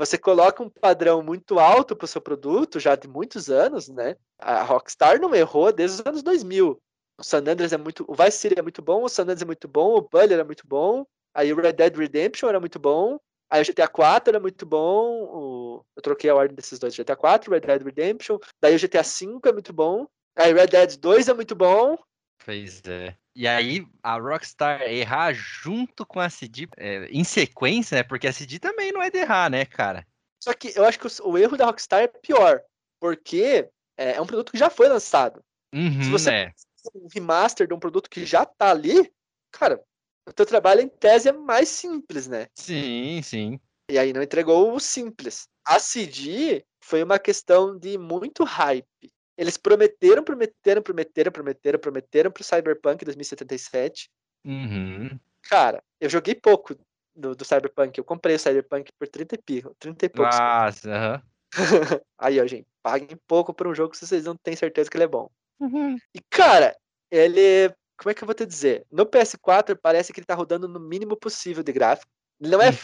Você 0.03 0.19
coloca 0.19 0.61
um 0.61 0.69
padrão 0.69 1.23
muito 1.23 1.61
alto 1.61 1.95
para 1.95 2.07
o 2.07 2.09
seu 2.09 2.21
produto, 2.21 2.81
já 2.81 2.97
de 2.97 3.07
muitos 3.07 3.49
anos, 3.49 3.87
né? 3.89 4.17
A 4.37 4.65
Rockstar 4.65 5.21
não 5.21 5.33
errou 5.33 5.73
desde 5.73 6.01
os 6.01 6.07
anos 6.07 6.25
2000. 6.25 6.77
O 7.17 7.23
San 7.23 7.39
Andreas 7.39 7.73
é 7.73 7.77
muito. 7.77 8.05
O 8.09 8.15
Vice 8.17 8.39
City 8.39 8.59
é 8.59 8.63
muito 8.63 8.83
bom, 8.83 9.05
o 9.05 9.09
San 9.09 9.23
Andreas 9.23 9.43
é 9.43 9.45
muito 9.45 9.69
bom, 9.69 9.95
o 9.95 10.03
Bully 10.03 10.33
era 10.33 10.45
muito 10.45 10.67
bom, 10.67 11.07
aí 11.33 11.53
o 11.53 11.57
Red 11.57 11.75
Dead 11.75 11.97
Redemption 11.97 12.49
era 12.49 12.59
muito 12.59 12.81
bom, 12.81 13.17
aí 13.49 13.63
o 13.63 13.65
GTA 13.65 13.87
4 13.87 14.31
era 14.31 14.41
muito 14.41 14.67
bom, 14.67 15.23
o... 15.23 15.85
eu 15.95 16.03
troquei 16.03 16.29
a 16.31 16.35
ordem 16.35 16.57
desses 16.57 16.81
dois: 16.81 16.97
GTA 16.97 17.15
4, 17.15 17.53
Red 17.53 17.61
Dead 17.61 17.83
Redemption, 17.83 18.39
daí 18.61 18.75
o 18.75 18.81
GTA 18.81 19.05
5 19.05 19.49
é 19.49 19.53
muito 19.53 19.73
bom, 19.73 20.09
aí 20.35 20.53
Red 20.53 20.67
Dead 20.67 20.97
2 20.97 21.29
é 21.29 21.33
muito 21.33 21.55
bom. 21.55 21.97
Pois 22.45 22.83
é. 22.89 23.17
E 23.35 23.49
aí 23.49 23.87
a 24.03 24.19
Rockstar 24.19 24.83
errar 24.83 25.33
junto 25.33 26.05
com 26.05 26.21
a 26.21 26.29
CD 26.29 26.69
é, 26.77 27.07
em 27.07 27.25
sequência, 27.25 27.97
né? 27.97 28.03
Porque 28.03 28.27
a 28.27 28.33
CD 28.33 28.59
também 28.59 28.93
não 28.93 29.03
é 29.03 29.11
de 29.11 29.19
errar, 29.19 29.51
né, 29.51 29.65
cara? 29.65 30.07
Só 30.43 30.53
que 30.53 30.73
eu 30.77 30.85
acho 30.85 30.99
que 30.99 31.07
o, 31.07 31.31
o 31.31 31.39
erro 31.39 31.57
da 31.57 31.67
Rockstar 31.67 32.03
é 32.03 32.09
pior, 32.09 32.61
porque 33.01 33.69
é, 33.97 34.13
é, 34.17 34.21
um 34.21 34.27
produto 34.27 34.53
que 34.53 34.59
já 34.59 34.69
foi 34.69 34.89
lançado. 34.89 35.43
Uhum, 35.75 36.03
Se 36.03 36.11
você 36.11 36.31
é. 36.31 36.53
um 36.95 37.09
remaster 37.13 37.67
de 37.67 37.73
um 37.73 37.79
produto 37.79 38.11
que 38.11 38.27
já 38.27 38.45
tá 38.45 38.71
ali, 38.71 39.11
cara, 39.51 39.83
o 40.29 40.33
teu 40.33 40.45
trabalho 40.45 40.83
em 40.83 40.89
tese 40.89 41.29
é 41.29 41.33
mais 41.33 41.69
simples, 41.69 42.29
né? 42.29 42.49
Sim, 42.55 43.21
sim. 43.23 43.61
E 43.91 43.99
aí 43.99 44.13
não 44.13 44.23
entregou 44.23 44.75
o 44.75 44.81
simples. 44.81 45.49
A 45.65 45.79
CD 45.79 46.65
foi 46.83 47.03
uma 47.03 47.19
questão 47.19 47.79
de 47.79 47.97
muito 47.97 48.45
hype. 48.45 49.13
Eles 49.37 49.57
prometeram, 49.57 50.23
prometeram, 50.23 50.83
prometeram, 50.83 51.33
prometeram, 51.33 51.79
prometeram 51.79 52.31
pro 52.31 52.45
Cyberpunk 52.45 53.05
2077. 53.05 54.11
Uhum. 54.45 55.19
Cara, 55.49 55.83
eu 56.01 56.09
joguei 56.09 56.35
pouco 56.35 56.77
do, 57.15 57.35
do, 57.35 57.45
Cyberpunk. 57.45 57.97
Eu 57.97 58.05
comprei 58.05 58.37
o 58.37 58.39
Cyberpunk 58.39 58.93
por 58.99 59.09
30 59.09 59.35
e, 59.35 59.39
pico, 59.39 59.75
30 59.79 60.07
e 60.07 60.09
poucos. 60.09 60.39
Nossa, 60.39 60.89
uhum. 60.89 61.33
Aí, 62.19 62.41
ó, 62.41 62.47
gente, 62.47 62.67
paguem 62.83 63.19
pouco 63.27 63.53
por 63.53 63.67
um 63.67 63.75
jogo 63.75 63.95
se 63.97 64.07
vocês 64.07 64.25
não 64.25 64.37
têm 64.37 64.57
certeza 64.57 64.91
que 64.91 64.97
ele 64.97 65.05
é 65.05 65.09
bom. 65.09 65.31
Uhum. 65.61 65.97
E, 66.15 66.21
cara, 66.31 66.77
ele. 67.11 67.73
Como 67.99 68.11
é 68.11 68.15
que 68.15 68.25
eu 68.25 68.27
vou 68.27 68.35
te 68.35 68.45
dizer? 68.45 68.85
No 68.91 69.07
PS4 69.07 69.79
parece 69.81 70.13
que 70.13 70.19
ele 70.19 70.27
tá 70.27 70.35
rodando 70.35 70.67
no 70.67 70.81
mínimo 70.81 71.17
possível 71.17 71.63
de 71.63 71.73
gráfico. 71.73 72.11
Não 72.41 72.61
é. 72.61 72.71
Uhum. 72.71 72.77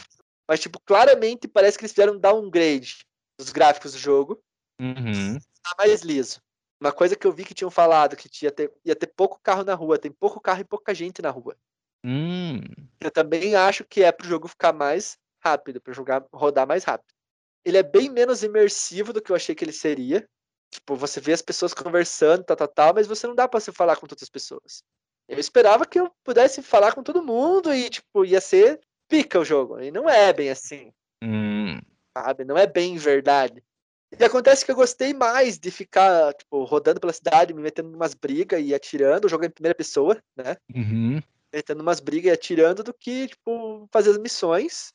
Mas, 0.48 0.60
tipo, 0.60 0.80
claramente 0.80 1.48
parece 1.48 1.76
que 1.76 1.84
eles 1.84 1.92
fizeram 1.92 2.14
um 2.14 2.18
downgrade 2.18 3.04
dos 3.38 3.50
gráficos 3.50 3.92
do 3.92 3.98
jogo. 3.98 4.40
Uhum. 4.80 5.38
Tá 5.68 5.74
mais 5.78 6.02
liso. 6.02 6.40
Uma 6.80 6.92
coisa 6.92 7.16
que 7.16 7.26
eu 7.26 7.32
vi 7.32 7.44
que 7.44 7.54
tinham 7.54 7.70
falado 7.70 8.16
que 8.16 8.28
ia 8.44 8.52
ter, 8.52 8.72
ia 8.84 8.94
ter 8.94 9.08
pouco 9.08 9.40
carro 9.42 9.64
na 9.64 9.74
rua, 9.74 9.98
tem 9.98 10.12
pouco 10.12 10.40
carro 10.40 10.60
e 10.60 10.64
pouca 10.64 10.94
gente 10.94 11.20
na 11.20 11.30
rua. 11.30 11.56
Hum. 12.04 12.60
Eu 13.00 13.10
também 13.10 13.56
acho 13.56 13.84
que 13.84 14.02
é 14.02 14.12
pro 14.12 14.26
jogo 14.26 14.46
ficar 14.46 14.72
mais 14.72 15.18
rápido, 15.42 15.80
para 15.80 15.92
jogar 15.92 16.24
rodar 16.32 16.66
mais 16.66 16.84
rápido. 16.84 17.12
Ele 17.64 17.76
é 17.76 17.82
bem 17.82 18.08
menos 18.08 18.42
imersivo 18.42 19.12
do 19.12 19.20
que 19.20 19.32
eu 19.32 19.36
achei 19.36 19.54
que 19.54 19.64
ele 19.64 19.72
seria. 19.72 20.28
Tipo, 20.70 20.94
você 20.94 21.20
vê 21.20 21.32
as 21.32 21.42
pessoas 21.42 21.74
conversando, 21.74 22.44
tal, 22.44 22.56
tal, 22.56 22.68
tal, 22.68 22.94
mas 22.94 23.06
você 23.06 23.26
não 23.26 23.34
dá 23.34 23.48
para 23.48 23.60
se 23.60 23.72
falar 23.72 23.96
com 23.96 24.06
todas 24.06 24.22
as 24.22 24.30
pessoas. 24.30 24.84
Eu 25.28 25.38
esperava 25.38 25.84
que 25.84 25.98
eu 25.98 26.10
pudesse 26.24 26.62
falar 26.62 26.94
com 26.94 27.02
todo 27.02 27.22
mundo 27.22 27.74
e, 27.74 27.90
tipo, 27.90 28.24
ia 28.24 28.40
ser 28.40 28.80
pica 29.08 29.38
o 29.38 29.44
jogo. 29.44 29.80
E 29.80 29.90
não 29.90 30.08
é 30.08 30.32
bem 30.32 30.50
assim. 30.50 30.92
Hum. 31.22 31.80
Sabe? 32.16 32.44
Não 32.44 32.56
é 32.56 32.66
bem 32.66 32.96
verdade. 32.96 33.62
E 34.16 34.24
acontece 34.24 34.64
que 34.64 34.70
eu 34.70 34.76
gostei 34.76 35.12
mais 35.12 35.58
de 35.58 35.70
ficar, 35.70 36.32
tipo, 36.34 36.64
rodando 36.64 36.98
pela 36.98 37.12
cidade, 37.12 37.52
me 37.52 37.60
metendo 37.60 37.90
em 37.90 37.94
umas 37.94 38.14
brigas 38.14 38.60
e 38.64 38.74
atirando, 38.74 39.28
jogando 39.28 39.50
em 39.50 39.54
primeira 39.54 39.74
pessoa, 39.74 40.22
né? 40.34 40.56
Uhum. 40.74 41.20
Metendo 41.52 41.82
umas 41.82 42.00
brigas 42.00 42.30
e 42.30 42.34
atirando 42.34 42.82
do 42.82 42.94
que, 42.94 43.28
tipo, 43.28 43.86
fazer 43.92 44.10
as 44.10 44.18
missões. 44.18 44.92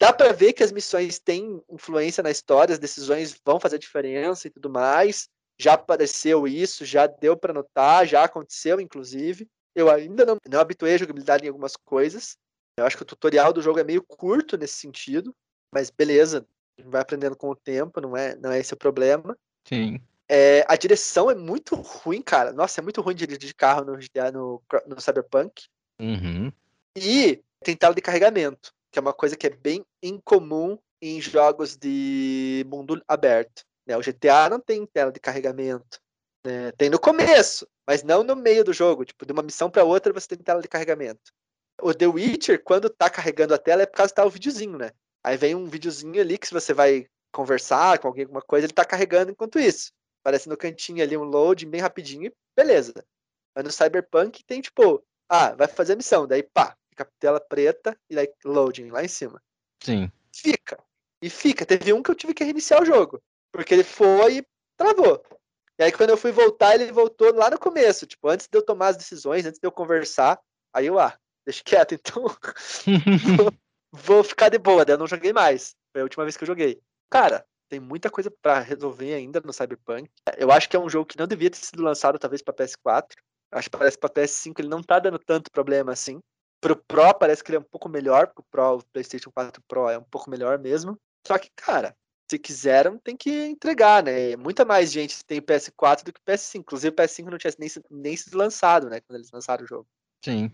Dá 0.00 0.12
pra 0.12 0.32
ver 0.32 0.52
que 0.52 0.62
as 0.62 0.72
missões 0.72 1.18
têm 1.18 1.62
influência 1.70 2.22
na 2.22 2.30
história, 2.30 2.72
as 2.72 2.78
decisões 2.78 3.40
vão 3.44 3.60
fazer 3.60 3.78
diferença 3.78 4.46
e 4.46 4.50
tudo 4.50 4.68
mais. 4.68 5.28
Já 5.58 5.74
apareceu 5.74 6.46
isso, 6.46 6.84
já 6.84 7.06
deu 7.06 7.36
para 7.36 7.54
notar, 7.54 8.06
já 8.06 8.24
aconteceu, 8.24 8.80
inclusive. 8.80 9.48
Eu 9.74 9.90
ainda 9.90 10.26
não, 10.26 10.36
não 10.48 10.60
habituei 10.60 10.94
a 10.94 10.98
jogabilidade 10.98 11.44
em 11.44 11.48
algumas 11.48 11.76
coisas. 11.76 12.36
Eu 12.78 12.84
acho 12.84 12.96
que 12.96 13.02
o 13.02 13.06
tutorial 13.06 13.52
do 13.52 13.62
jogo 13.62 13.78
é 13.78 13.84
meio 13.84 14.02
curto 14.02 14.58
nesse 14.58 14.74
sentido, 14.74 15.34
mas 15.72 15.88
beleza, 15.88 16.46
vai 16.84 17.00
aprendendo 17.00 17.36
com 17.36 17.48
o 17.48 17.56
tempo, 17.56 18.00
não 18.00 18.16
é, 18.16 18.36
não 18.36 18.50
é 18.50 18.58
esse 18.58 18.74
o 18.74 18.76
problema. 18.76 19.36
Sim. 19.64 20.00
É, 20.28 20.64
a 20.68 20.76
direção 20.76 21.30
é 21.30 21.34
muito 21.34 21.74
ruim, 21.76 22.20
cara. 22.20 22.52
Nossa, 22.52 22.80
é 22.80 22.82
muito 22.82 23.00
ruim 23.00 23.14
dirigir 23.14 23.38
de 23.38 23.54
carro 23.54 23.84
no, 23.84 23.98
no, 24.32 24.62
no 24.86 25.00
Cyberpunk. 25.00 25.64
Uhum. 26.00 26.52
E 26.96 27.42
tem 27.62 27.76
tela 27.76 27.94
de 27.94 28.00
carregamento, 28.00 28.72
que 28.90 28.98
é 28.98 29.02
uma 29.02 29.12
coisa 29.12 29.36
que 29.36 29.46
é 29.46 29.50
bem 29.50 29.84
incomum 30.02 30.78
em 31.00 31.20
jogos 31.20 31.76
de 31.76 32.66
mundo 32.68 33.02
aberto. 33.06 33.64
Né? 33.86 33.96
O 33.96 34.00
GTA 34.00 34.48
não 34.50 34.58
tem 34.58 34.84
tela 34.86 35.12
de 35.12 35.20
carregamento. 35.20 36.00
Né? 36.44 36.72
Tem 36.72 36.90
no 36.90 36.98
começo, 36.98 37.66
mas 37.86 38.02
não 38.02 38.24
no 38.24 38.34
meio 38.34 38.64
do 38.64 38.72
jogo. 38.72 39.04
Tipo, 39.04 39.24
de 39.24 39.32
uma 39.32 39.42
missão 39.42 39.70
para 39.70 39.84
outra 39.84 40.12
você 40.12 40.28
tem 40.28 40.38
tela 40.38 40.62
de 40.62 40.68
carregamento. 40.68 41.32
O 41.80 41.92
The 41.92 42.06
Witcher, 42.06 42.62
quando 42.62 42.88
tá 42.88 43.10
carregando 43.10 43.54
a 43.54 43.58
tela, 43.58 43.82
é 43.82 43.86
por 43.86 43.96
causa 43.96 44.10
que 44.10 44.16
tá 44.16 44.24
o 44.24 44.30
videozinho, 44.30 44.78
né? 44.78 44.90
Aí 45.26 45.36
vem 45.36 45.56
um 45.56 45.66
videozinho 45.66 46.20
ali 46.20 46.38
que 46.38 46.46
se 46.46 46.54
você 46.54 46.72
vai 46.72 47.04
conversar 47.32 47.98
com 47.98 48.06
alguém, 48.06 48.22
alguma 48.22 48.40
coisa, 48.40 48.64
ele 48.64 48.72
tá 48.72 48.84
carregando 48.84 49.32
enquanto 49.32 49.58
isso. 49.58 49.90
Aparece 50.22 50.48
no 50.48 50.56
cantinho 50.56 51.02
ali 51.02 51.16
um 51.16 51.24
load 51.24 51.66
bem 51.66 51.80
rapidinho 51.80 52.26
e 52.26 52.34
beleza. 52.56 52.94
Mas 53.52 53.64
no 53.64 53.72
Cyberpunk 53.72 54.44
tem 54.44 54.60
tipo, 54.60 55.04
ah, 55.28 55.52
vai 55.56 55.66
fazer 55.66 55.94
a 55.94 55.96
missão, 55.96 56.28
daí 56.28 56.44
pá, 56.44 56.76
fica 56.90 57.02
a 57.02 57.08
tela 57.18 57.40
preta 57.40 57.98
e 58.08 58.14
daí 58.14 58.32
loading 58.44 58.88
lá 58.90 59.02
em 59.02 59.08
cima. 59.08 59.42
Sim. 59.82 60.12
Fica. 60.32 60.78
E 61.20 61.28
fica. 61.28 61.66
Teve 61.66 61.92
um 61.92 62.04
que 62.04 62.12
eu 62.12 62.14
tive 62.14 62.32
que 62.32 62.44
reiniciar 62.44 62.80
o 62.80 62.86
jogo. 62.86 63.20
Porque 63.50 63.74
ele 63.74 63.82
foi 63.82 64.38
e 64.38 64.46
travou. 64.76 65.20
E 65.76 65.82
aí 65.82 65.90
quando 65.90 66.10
eu 66.10 66.16
fui 66.16 66.30
voltar, 66.30 66.76
ele 66.76 66.92
voltou 66.92 67.34
lá 67.34 67.50
no 67.50 67.58
começo, 67.58 68.06
tipo, 68.06 68.28
antes 68.28 68.46
de 68.46 68.56
eu 68.56 68.64
tomar 68.64 68.88
as 68.88 68.96
decisões, 68.96 69.44
antes 69.44 69.58
de 69.58 69.66
eu 69.66 69.72
conversar. 69.72 70.38
Aí 70.72 70.86
eu, 70.86 71.00
ah, 71.00 71.18
deixa 71.44 71.64
quieto, 71.64 71.94
então. 71.96 72.26
vou 73.92 74.22
ficar 74.22 74.48
de 74.48 74.58
boa, 74.58 74.84
daí 74.84 74.94
eu 74.94 74.98
não 74.98 75.06
joguei 75.06 75.32
mais. 75.32 75.74
Foi 75.92 76.00
a 76.00 76.04
última 76.04 76.24
vez 76.24 76.36
que 76.36 76.44
eu 76.44 76.46
joguei. 76.46 76.80
Cara, 77.10 77.46
tem 77.68 77.80
muita 77.80 78.10
coisa 78.10 78.30
para 78.30 78.60
resolver 78.60 79.14
ainda 79.14 79.40
no 79.40 79.52
Cyberpunk. 79.52 80.08
Eu 80.36 80.50
acho 80.50 80.68
que 80.68 80.76
é 80.76 80.80
um 80.80 80.88
jogo 80.88 81.06
que 81.06 81.18
não 81.18 81.26
devia 81.26 81.50
ter 81.50 81.58
sido 81.58 81.82
lançado 81.82 82.18
talvez 82.18 82.42
para 82.42 82.54
PS4. 82.54 83.14
Acho 83.52 83.70
que 83.70 83.76
parece 83.76 83.98
para 83.98 84.10
PS5 84.10 84.54
ele 84.58 84.68
não 84.68 84.82
tá 84.82 84.98
dando 84.98 85.18
tanto 85.18 85.50
problema 85.50 85.92
assim. 85.92 86.20
Pro 86.60 86.76
Pro 86.76 87.14
parece 87.14 87.42
que 87.42 87.50
ele 87.50 87.56
é 87.56 87.60
um 87.60 87.70
pouco 87.70 87.88
melhor, 87.88 88.26
porque 88.26 88.40
o 88.40 88.44
Pro, 88.50 88.78
o 88.78 88.84
PlayStation 88.92 89.30
4 89.30 89.62
Pro 89.68 89.88
é 89.88 89.98
um 89.98 90.04
pouco 90.04 90.30
melhor 90.30 90.58
mesmo. 90.58 90.98
Só 91.26 91.38
que, 91.38 91.50
cara, 91.56 91.96
se 92.30 92.38
quiseram, 92.38 92.98
tem 92.98 93.16
que 93.16 93.30
entregar, 93.30 94.02
né? 94.02 94.36
Muita 94.36 94.64
mais 94.64 94.90
gente 94.90 95.24
tem 95.24 95.40
PS4 95.40 96.04
do 96.04 96.12
que 96.12 96.20
PS5. 96.20 96.60
Inclusive 96.60 96.92
o 96.92 96.96
PS5 96.96 97.30
não 97.30 97.38
tinha 97.38 97.52
nem, 97.58 97.68
nem 97.90 98.16
sido 98.16 98.36
lançado, 98.36 98.88
né? 98.88 99.00
Quando 99.00 99.18
eles 99.18 99.30
lançaram 99.30 99.64
o 99.64 99.68
jogo. 99.68 99.86
Sim. 100.24 100.50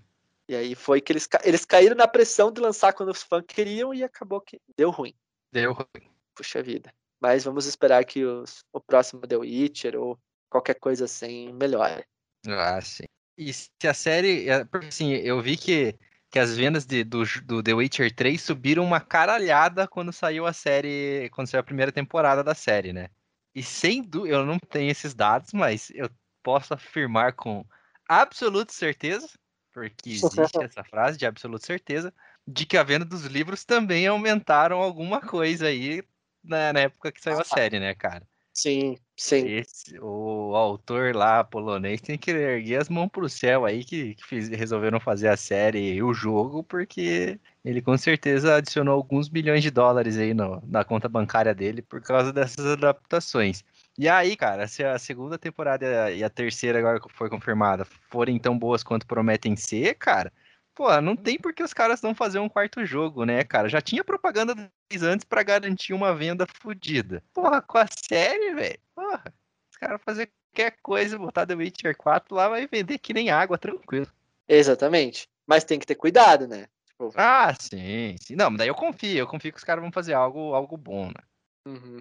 E 0.53 0.55
aí 0.55 0.75
foi 0.75 1.01
que 1.01 1.11
eles, 1.11 1.27
eles 1.45 1.65
caíram 1.65 1.97
na 1.97 2.07
pressão 2.07 2.53
de 2.53 2.61
lançar 2.61 2.93
quando 2.93 3.09
os 3.09 3.23
fãs 3.23 3.43
queriam 3.49 3.95
e 3.95 4.05
acabou 4.05 4.39
que 4.39 4.61
deu 4.77 4.91
ruim. 4.91 5.15
Deu 5.51 5.73
ruim. 5.73 6.13
Puxa 6.35 6.63
vida. 6.63 6.93
Mas 7.19 7.45
vamos 7.45 7.65
esperar 7.65 8.05
que 8.05 8.23
os, 8.23 8.63
o 8.71 8.79
próximo 8.79 9.23
The 9.23 9.39
Witcher 9.39 9.97
ou 9.97 10.19
qualquer 10.51 10.75
coisa 10.75 11.07
assim 11.07 11.55
melhore. 11.55 12.05
Ah, 12.47 12.79
sim. 12.83 13.05
E 13.39 13.51
se 13.51 13.71
a 13.87 13.95
série. 13.95 14.47
É, 14.47 14.67
assim, 14.87 15.13
eu 15.13 15.41
vi 15.41 15.57
que, 15.57 15.99
que 16.31 16.39
as 16.39 16.55
vendas 16.55 16.85
de, 16.85 17.03
do, 17.03 17.23
do 17.45 17.63
The 17.63 17.73
Witcher 17.73 18.15
3 18.15 18.39
subiram 18.39 18.85
uma 18.85 19.01
caralhada 19.01 19.89
quando 19.89 20.13
saiu 20.13 20.45
a 20.45 20.53
série. 20.53 21.31
Quando 21.31 21.49
saiu 21.49 21.61
a 21.61 21.65
primeira 21.65 21.91
temporada 21.91 22.45
da 22.45 22.55
série, 22.55 22.93
né? 22.93 23.09
E 23.55 23.63
sem 23.63 24.03
dúvida, 24.03 24.35
eu 24.35 24.45
não 24.45 24.59
tenho 24.59 24.91
esses 24.91 25.15
dados, 25.15 25.55
mas 25.55 25.91
eu 25.95 26.11
posso 26.43 26.75
afirmar 26.75 27.33
com 27.33 27.65
absoluta 28.07 28.71
certeza, 28.71 29.27
porque 29.73 30.11
existe 30.11 30.63
essa 30.63 30.85
frase 30.85 31.19
de 31.19 31.27
absoluta 31.27 31.67
certeza, 31.67 32.13
de 32.47 32.67
que 32.67 32.77
a 32.77 32.83
venda 32.83 33.05
dos 33.05 33.25
livros 33.25 33.65
também 33.65 34.07
aumentaram 34.07 34.83
alguma 34.83 35.21
coisa 35.21 35.67
aí 35.67 36.03
na, 36.43 36.73
na 36.73 36.81
época 36.81 37.13
que 37.13 37.21
saiu 37.21 37.41
a 37.41 37.45
série, 37.45 37.79
né, 37.79 37.95
cara? 37.95 38.27
Sim, 38.55 38.99
sim. 39.17 39.47
Esse, 39.47 39.99
o 39.99 40.55
autor 40.55 41.15
lá 41.17 41.43
polonês 41.43 42.03
tem 42.03 42.19
que 42.19 42.31
erguer 42.31 42.81
as 42.81 42.89
mãos 42.89 43.09
pro 43.09 43.29
céu 43.29 43.65
aí 43.65 43.83
que, 43.83 44.15
que 44.15 44.27
fiz, 44.27 44.49
resolveram 44.49 45.01
fazer 45.01 45.29
a 45.29 45.37
série 45.37 45.95
e 45.95 46.03
o 46.03 46.13
jogo, 46.13 46.63
porque 46.63 47.41
ele 47.65 47.81
com 47.81 47.97
certeza 47.97 48.57
adicionou 48.57 48.95
alguns 48.95 49.29
bilhões 49.29 49.63
de 49.63 49.71
dólares 49.71 50.19
aí 50.19 50.35
no, 50.35 50.63
na 50.67 50.85
conta 50.85 51.09
bancária 51.09 51.55
dele 51.55 51.81
por 51.81 52.03
causa 52.03 52.31
dessas 52.31 52.67
adaptações. 52.67 53.65
E 53.99 54.09
aí, 54.09 54.37
cara, 54.37 54.67
se 54.67 54.83
a 54.83 54.99
segunda 54.99 55.39
temporada 55.39 56.11
e 56.11 56.25
a 56.25 56.31
terceira 56.31 56.79
agora 56.79 57.01
foi 57.11 57.29
confirmada 57.29 57.85
forem 57.85 58.39
tão 58.39 58.59
boas 58.59 58.83
quanto 58.83 59.07
prometem 59.07 59.55
ser, 59.55 59.95
cara, 59.95 60.33
pô, 60.75 61.01
não 61.01 61.15
tem 61.15 61.39
por 61.39 61.53
que 61.53 61.63
os 61.63 61.75
caras 61.75 62.01
não 62.01 62.15
fazer 62.15 62.39
um 62.39 62.49
quarto 62.49 62.85
jogo, 62.87 63.25
né, 63.25 63.45
cara? 63.45 63.69
Já 63.69 63.81
tinha 63.81 64.03
propaganda 64.03 64.55
antes 65.03 65.25
para 65.25 65.43
garantir 65.43 65.93
uma 65.93 66.15
venda 66.15 66.47
fodida. 66.61 67.23
Porra, 67.35 67.61
com 67.61 67.79
a 67.79 67.87
série, 67.87 68.55
velho. 68.55 68.79
Porra, 68.95 69.25
os 69.71 69.77
caras 69.77 70.01
fazer 70.03 70.31
qualquer 70.53 70.77
coisa, 70.83 71.19
botar 71.19 71.47
The 71.47 71.55
Witcher 71.55 71.97
4 71.97 72.35
lá 72.35 72.49
vai 72.49 72.67
vender 72.67 72.99
que 72.99 73.13
nem 73.13 73.31
água, 73.31 73.59
tranquilo. 73.59 74.07
Exatamente. 74.49 75.29
Mas 75.47 75.65
tem 75.65 75.79
que 75.79 75.87
ter 75.87 75.95
cuidado, 75.95 76.47
né? 76.47 76.67
Tipo... 76.87 77.13
Ah, 77.15 77.55
sim, 77.59 78.17
sim. 78.21 78.37
Não, 78.37 78.51
mas 78.51 78.59
daí 78.59 78.69
eu 78.69 78.75
confio, 78.75 79.19
eu 79.19 79.27
confio 79.27 79.53
que 79.53 79.59
os 79.59 79.65
caras 79.65 79.83
vão 79.83 79.93
fazer 79.93 80.15
algo, 80.15 80.55
algo 80.55 80.77
bom, 80.77 81.07
né? 81.07 81.23
Uhum. 81.67 82.01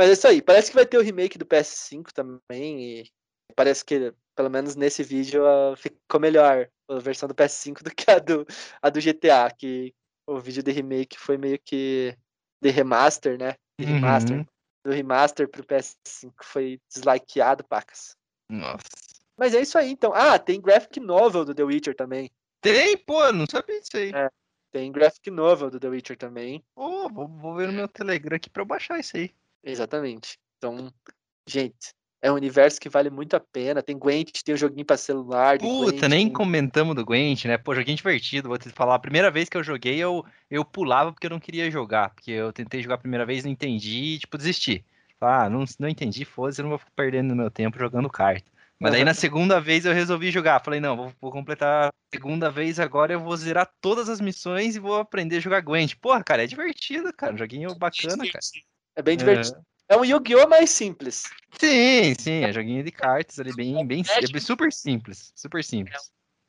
Mas 0.00 0.08
é 0.08 0.12
isso 0.12 0.26
aí. 0.26 0.40
Parece 0.40 0.70
que 0.70 0.76
vai 0.76 0.86
ter 0.86 0.96
o 0.96 1.02
remake 1.02 1.36
do 1.36 1.44
PS5 1.44 2.10
também. 2.10 3.00
E 3.00 3.10
parece 3.54 3.84
que, 3.84 4.14
pelo 4.34 4.48
menos 4.48 4.74
nesse 4.74 5.02
vídeo, 5.02 5.42
uh, 5.44 5.76
ficou 5.76 6.18
melhor 6.18 6.70
a 6.88 6.98
versão 6.98 7.28
do 7.28 7.34
PS5 7.34 7.82
do 7.82 7.94
que 7.94 8.10
a 8.10 8.18
do, 8.18 8.46
a 8.80 8.88
do 8.88 8.98
GTA. 8.98 9.50
Que 9.54 9.94
o 10.26 10.40
vídeo 10.40 10.62
de 10.62 10.72
remake 10.72 11.18
foi 11.18 11.36
meio 11.36 11.58
que 11.62 12.16
de 12.62 12.70
remaster, 12.70 13.38
né? 13.38 13.56
De 13.78 13.84
remaster. 13.84 14.38
Uhum. 14.38 14.46
Do 14.86 14.90
remaster 14.90 15.46
pro 15.46 15.66
PS5 15.66 16.32
foi 16.44 16.80
deslikeado, 16.90 17.62
pacas. 17.64 18.16
Nossa. 18.48 18.88
Mas 19.36 19.54
é 19.54 19.60
isso 19.60 19.76
aí, 19.76 19.90
então. 19.90 20.14
Ah, 20.14 20.38
tem 20.38 20.62
graphic 20.62 20.98
novel 20.98 21.44
do 21.44 21.54
The 21.54 21.62
Witcher 21.62 21.94
também. 21.94 22.30
Tem, 22.62 22.96
pô, 22.96 23.30
não 23.32 23.44
sabia 23.46 23.78
disso 23.78 23.98
aí. 23.98 24.12
É, 24.14 24.30
tem 24.72 24.90
graphic 24.90 25.30
novel 25.30 25.70
do 25.70 25.78
The 25.78 25.88
Witcher 25.88 26.16
também. 26.16 26.64
Pô, 26.74 27.06
vou, 27.10 27.28
vou 27.28 27.54
ver 27.54 27.66
no 27.66 27.74
meu 27.74 27.86
Telegram 27.86 28.36
aqui 28.36 28.48
pra 28.48 28.62
eu 28.62 28.66
baixar 28.66 28.98
isso 28.98 29.18
aí. 29.18 29.30
Exatamente. 29.62 30.38
Então, 30.58 30.92
gente, 31.46 31.94
é 32.22 32.30
um 32.30 32.34
universo 32.34 32.80
que 32.80 32.88
vale 32.88 33.10
muito 33.10 33.34
a 33.34 33.40
pena. 33.40 33.82
Tem 33.82 33.98
Gwent, 33.98 34.42
tem 34.44 34.52
o 34.52 34.56
um 34.56 34.58
joguinho 34.58 34.84
pra 34.84 34.96
celular. 34.96 35.58
Puta, 35.58 35.92
Gwent, 35.92 36.10
nem 36.10 36.26
tem... 36.26 36.32
comentamos 36.32 36.94
do 36.94 37.04
Gwent, 37.04 37.46
né? 37.46 37.56
Pô, 37.56 37.74
joguinho 37.74 37.96
divertido, 37.96 38.48
vou 38.48 38.58
te 38.58 38.68
falar. 38.70 38.94
A 38.94 39.00
primeira 39.00 39.30
vez 39.30 39.48
que 39.48 39.56
eu 39.56 39.64
joguei, 39.64 39.98
eu, 39.98 40.24
eu 40.50 40.64
pulava 40.64 41.12
porque 41.12 41.26
eu 41.26 41.30
não 41.30 41.40
queria 41.40 41.70
jogar. 41.70 42.10
Porque 42.10 42.30
eu 42.30 42.52
tentei 42.52 42.82
jogar 42.82 42.96
a 42.96 42.98
primeira 42.98 43.24
vez, 43.24 43.44
não 43.44 43.50
entendi 43.50 44.14
e, 44.14 44.18
tipo, 44.18 44.36
desisti. 44.36 44.84
Ah, 45.20 45.50
não, 45.50 45.64
não 45.78 45.88
entendi, 45.88 46.24
foda-se, 46.24 46.60
eu 46.60 46.62
não 46.62 46.70
vou 46.70 46.78
ficar 46.78 46.92
perdendo 46.96 47.36
meu 47.36 47.50
tempo 47.50 47.78
jogando 47.78 48.08
carta. 48.08 48.50
Mas 48.78 48.94
aí 48.94 49.04
na 49.04 49.12
segunda 49.12 49.60
vez 49.60 49.84
eu 49.84 49.92
resolvi 49.92 50.30
jogar. 50.30 50.64
Falei, 50.64 50.80
não, 50.80 50.96
vou, 50.96 51.12
vou, 51.20 51.30
completar 51.30 51.88
a 51.88 51.92
segunda 52.10 52.50
vez 52.50 52.80
agora, 52.80 53.12
eu 53.12 53.20
vou 53.20 53.36
zerar 53.36 53.70
todas 53.78 54.08
as 54.08 54.22
missões 54.22 54.74
e 54.74 54.78
vou 54.78 54.96
aprender 54.96 55.36
a 55.36 55.40
jogar 55.40 55.60
Gwent. 55.60 55.96
Porra, 55.96 56.24
cara, 56.24 56.44
é 56.44 56.46
divertido, 56.46 57.12
cara. 57.12 57.34
Um 57.34 57.36
joguinho 57.36 57.74
bacana, 57.74 58.24
cara. 58.26 58.40
É 58.96 59.02
bem 59.02 59.16
divertido. 59.16 59.58
É, 59.88 59.94
é 59.94 59.96
um 59.96 60.04
Yu-Gi-Oh! 60.04 60.48
mais 60.48 60.70
simples. 60.70 61.24
Sim, 61.58 62.14
sim, 62.18 62.44
é 62.44 62.52
joguinho 62.52 62.84
de 62.84 62.92
cartas 62.92 63.38
ali, 63.38 63.54
bem, 63.54 63.84
bem 63.86 64.02
é 64.08 64.40
super 64.40 64.72
simples. 64.72 65.32
Super 65.34 65.64
simples. 65.64 65.96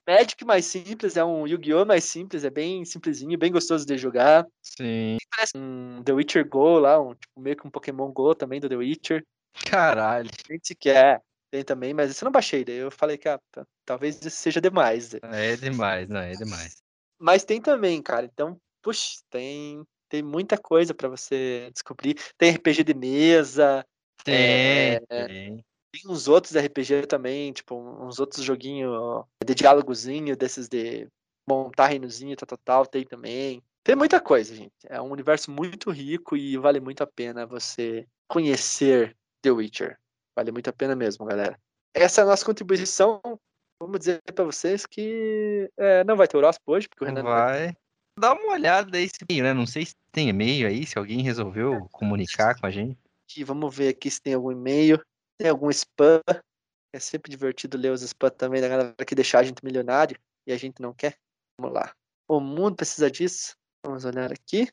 É 0.08 0.14
um 0.14 0.16
Magic 0.18 0.46
mais 0.46 0.66
simples, 0.66 1.18
é 1.18 1.24
um 1.24 1.48
Yu-Gi-Oh! 1.48 1.86
mais 1.86 2.04
simples, 2.04 2.44
é 2.44 2.50
bem 2.50 2.86
simplesinho, 2.86 3.38
bem 3.38 3.52
gostoso 3.52 3.86
de 3.86 3.98
jogar. 3.98 4.46
Sim. 4.62 5.18
Parece 5.36 5.58
um 5.58 6.04
The 6.04 6.14
Witcher 6.14 6.48
Go 6.48 6.80
lá, 6.80 7.00
um, 7.00 7.14
tipo, 7.14 7.40
meio 7.40 7.56
que 7.56 7.68
um 7.68 7.72
Pokémon 7.72 8.12
Go 8.12 8.36
também 8.36 8.60
do 8.60 8.70
The 8.70 8.76
Witcher. 8.76 9.26
Caralho. 9.66 10.30
Gente 10.50 10.76
quer. 10.76 11.22
Tem 11.52 11.64
também, 11.66 11.94
mas 11.94 12.10
esse 12.10 12.24
eu 12.24 12.26
não 12.26 12.32
baixei, 12.32 12.64
daí 12.64 12.78
eu 12.78 12.90
falei 12.90 13.18
que 13.18 13.28
ah, 13.28 13.38
talvez 13.86 14.16
isso 14.24 14.38
seja 14.38 14.62
demais. 14.62 15.12
Né? 15.12 15.20
É 15.34 15.58
demais, 15.58 16.08
não, 16.08 16.22
é 16.22 16.32
demais. 16.32 16.82
Mas 17.20 17.44
tem 17.44 17.62
também, 17.62 18.02
cara, 18.02 18.26
então, 18.26 18.58
puxa, 18.82 19.20
tem 19.30 19.86
tem 20.12 20.22
muita 20.22 20.58
coisa 20.58 20.94
para 20.94 21.08
você 21.08 21.72
descobrir. 21.74 22.20
Tem 22.38 22.52
RPG 22.52 22.84
de 22.84 22.94
mesa. 22.94 23.86
Tem, 24.26 24.36
é, 24.36 25.00
tem. 25.08 25.66
Tem 25.90 26.12
uns 26.12 26.28
outros 26.28 26.54
RPG 26.54 27.08
também, 27.08 27.54
tipo, 27.54 27.76
uns 27.76 28.20
outros 28.20 28.44
joguinhos 28.44 29.24
de 29.46 29.56
diálogozinho, 29.56 30.36
desses 30.36 30.68
de 30.68 31.08
montar 31.48 31.88
reinozinho, 31.88 32.36
tal, 32.36 32.46
tal, 32.46 32.58
tal, 32.58 32.86
tem 32.86 33.06
também. 33.06 33.64
Tem 33.84 33.96
muita 33.96 34.20
coisa, 34.20 34.54
gente. 34.54 34.74
É 34.86 35.02
um 35.02 35.12
universo 35.12 35.50
muito 35.50 35.90
rico 35.90 36.36
e 36.36 36.58
vale 36.58 36.82
muito 36.82 37.02
a 37.02 37.08
pena 37.08 37.46
você 37.46 38.06
conhecer 38.28 39.16
The 39.42 39.52
Witcher. 39.52 39.98
Vale 40.36 40.52
muito 40.52 40.70
a 40.70 40.74
pena 40.74 40.96
mesmo, 40.96 41.26
galera. 41.26 41.58
Essa 41.94 42.22
é 42.22 42.24
a 42.24 42.28
nossa 42.28 42.46
contribuição. 42.46 43.22
Vamos 43.82 44.00
dizer 44.00 44.22
para 44.36 44.46
vocês 44.46 44.86
que 44.86 45.70
é, 45.78 46.04
não 46.04 46.18
vai 46.18 46.28
ter 46.28 46.38
horóscopo 46.38 46.74
hoje, 46.74 46.88
porque 46.88 47.04
o 47.04 47.08
Renan 47.08 47.24
vai. 47.24 47.76
Dá 48.22 48.34
uma 48.34 48.54
olhada 48.54 48.92
nesse 48.92 49.16
e-mail, 49.28 49.46
né? 49.46 49.52
Não 49.52 49.66
sei 49.66 49.84
se 49.84 49.96
tem 50.12 50.30
e-mail 50.30 50.68
aí, 50.68 50.86
se 50.86 50.96
alguém 50.96 51.24
resolveu 51.24 51.90
comunicar 51.92 52.54
com 52.54 52.68
a 52.68 52.70
gente. 52.70 52.96
Vamos 53.44 53.76
ver 53.76 53.88
aqui 53.88 54.12
se 54.12 54.22
tem 54.22 54.36
algum 54.36 54.52
e-mail. 54.52 55.04
Tem 55.40 55.50
algum 55.50 55.72
spam. 55.72 56.22
É 56.94 57.00
sempre 57.00 57.32
divertido 57.32 57.80
ler 57.80 57.92
os 57.92 58.04
spam 58.04 58.30
também 58.30 58.62
da 58.62 58.68
galera 58.68 58.94
que 59.08 59.16
deixar 59.16 59.40
a 59.40 59.44
gente 59.44 59.66
milionário 59.66 60.16
e 60.46 60.54
a 60.54 60.58
gente 60.58 60.84
não 60.84 60.94
quer. 60.94 61.18
Vamos 61.60 61.74
lá. 61.74 61.96
O 62.28 62.40
mundo 62.40 62.76
precisa 62.76 63.10
disso. 63.10 63.56
Vamos 63.84 64.06
olhar 64.06 64.32
aqui. 64.32 64.70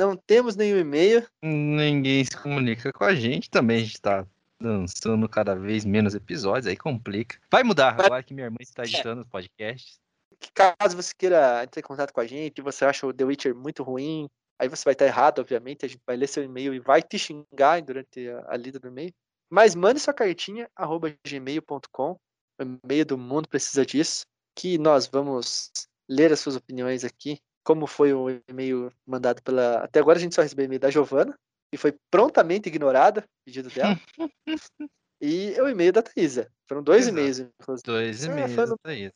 Não 0.00 0.16
temos 0.16 0.56
nenhum 0.56 0.78
e-mail. 0.78 1.28
Ninguém 1.42 2.24
se 2.24 2.34
comunica 2.38 2.90
com 2.90 3.04
a 3.04 3.14
gente 3.14 3.50
também. 3.50 3.82
A 3.82 3.84
gente 3.84 4.00
tá 4.00 4.26
lançando 4.58 5.28
cada 5.28 5.54
vez 5.54 5.84
menos 5.84 6.14
episódios, 6.14 6.66
aí 6.66 6.76
complica. 6.76 7.38
Vai 7.50 7.62
mudar 7.62 8.00
agora 8.00 8.22
que 8.22 8.32
minha 8.32 8.46
irmã 8.46 8.56
está 8.62 8.82
editando 8.82 9.20
os 9.20 9.26
podcasts 9.26 10.00
que 10.40 10.50
caso 10.52 10.96
você 10.96 11.12
queira 11.16 11.62
entrar 11.64 11.80
em 11.80 11.82
contato 11.82 12.12
com 12.12 12.20
a 12.20 12.26
gente, 12.26 12.62
você 12.62 12.84
acha 12.84 13.06
o 13.06 13.12
The 13.12 13.24
Witcher 13.24 13.54
muito 13.54 13.82
ruim, 13.82 14.28
aí 14.58 14.68
você 14.68 14.84
vai 14.84 14.92
estar 14.92 15.06
errado, 15.06 15.40
obviamente, 15.40 15.84
a 15.84 15.88
gente 15.88 16.02
vai 16.06 16.16
ler 16.16 16.26
seu 16.26 16.42
e-mail 16.42 16.74
e 16.74 16.80
vai 16.80 17.02
te 17.02 17.18
xingar 17.18 17.82
durante 17.82 18.28
a, 18.28 18.52
a 18.52 18.56
lida 18.56 18.78
do 18.78 18.88
e-mail. 18.88 19.12
Mas 19.50 19.74
mande 19.74 20.00
sua 20.00 20.14
cartinha, 20.14 20.68
arroba 20.76 21.14
gmail.com, 21.26 22.12
o 22.12 22.62
e-mail 22.62 23.04
do 23.04 23.18
mundo 23.18 23.48
precisa 23.48 23.84
disso, 23.84 24.26
que 24.54 24.78
nós 24.78 25.06
vamos 25.06 25.70
ler 26.08 26.32
as 26.32 26.40
suas 26.40 26.56
opiniões 26.56 27.04
aqui, 27.04 27.38
como 27.64 27.86
foi 27.86 28.12
o 28.12 28.40
e-mail 28.48 28.92
mandado 29.06 29.42
pela... 29.42 29.84
Até 29.84 30.00
agora 30.00 30.18
a 30.18 30.20
gente 30.20 30.34
só 30.34 30.42
recebeu 30.42 30.64
e-mail 30.64 30.80
da 30.80 30.90
Giovana, 30.90 31.38
e 31.72 31.76
foi 31.76 31.94
prontamente 32.10 32.68
ignorada, 32.68 33.24
pedido 33.44 33.68
dela. 33.70 33.98
e 35.20 35.60
o 35.60 35.68
e-mail 35.68 35.92
da 35.92 36.02
Thaisa. 36.02 36.50
Foram 36.66 36.82
dois 36.82 37.02
Exato. 37.02 37.18
e-mails, 37.18 37.38
inclusive. 37.38 37.84
Dois 37.84 38.24
é, 38.24 38.26
e-mails 38.26 38.52
é, 38.52 38.66
da 38.66 38.76
Thaisa. 38.78 39.12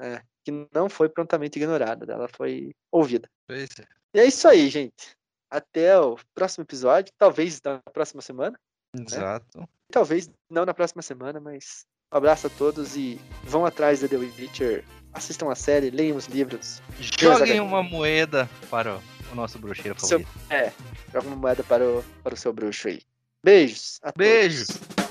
É 0.00 0.22
que 0.48 0.68
não 0.72 0.88
foi 0.88 1.08
prontamente 1.10 1.58
ignorada, 1.58 2.10
ela 2.10 2.26
foi 2.28 2.74
ouvida. 2.90 3.28
Pois 3.46 3.68
é. 3.78 3.84
E 4.14 4.20
é 4.20 4.24
isso 4.24 4.48
aí, 4.48 4.68
gente. 4.70 5.16
Até 5.50 5.98
o 5.98 6.16
próximo 6.34 6.64
episódio, 6.64 7.12
talvez 7.18 7.60
na 7.62 7.78
próxima 7.92 8.22
semana. 8.22 8.58
Né? 8.96 9.04
Exato. 9.06 9.60
Né? 9.60 9.66
Talvez 9.92 10.30
não 10.50 10.64
na 10.64 10.72
próxima 10.72 11.02
semana, 11.02 11.38
mas 11.38 11.84
um 12.12 12.16
abraço 12.16 12.46
a 12.46 12.50
todos 12.50 12.96
e 12.96 13.20
vão 13.44 13.66
atrás 13.66 14.00
da 14.00 14.08
The 14.08 14.16
Witcher, 14.16 14.84
assistam 15.12 15.50
a 15.50 15.54
série, 15.54 15.90
leiam 15.90 16.16
os 16.16 16.26
livros. 16.26 16.80
Joguem 16.98 17.60
uma 17.60 17.82
moeda 17.82 18.48
para 18.70 18.98
o 19.30 19.34
nosso 19.34 19.58
bruxeiro 19.58 19.98
favorito. 20.00 20.28
Seu, 20.28 20.56
é, 20.56 20.72
joga 21.12 21.26
uma 21.26 21.36
moeda 21.36 21.62
para 21.62 21.84
o, 21.84 22.04
para 22.22 22.34
o 22.34 22.36
seu 22.36 22.52
bruxo 22.52 22.88
aí. 22.88 23.02
Beijos. 23.44 24.00
Beijos. 24.16 24.68
Todos. 24.68 25.07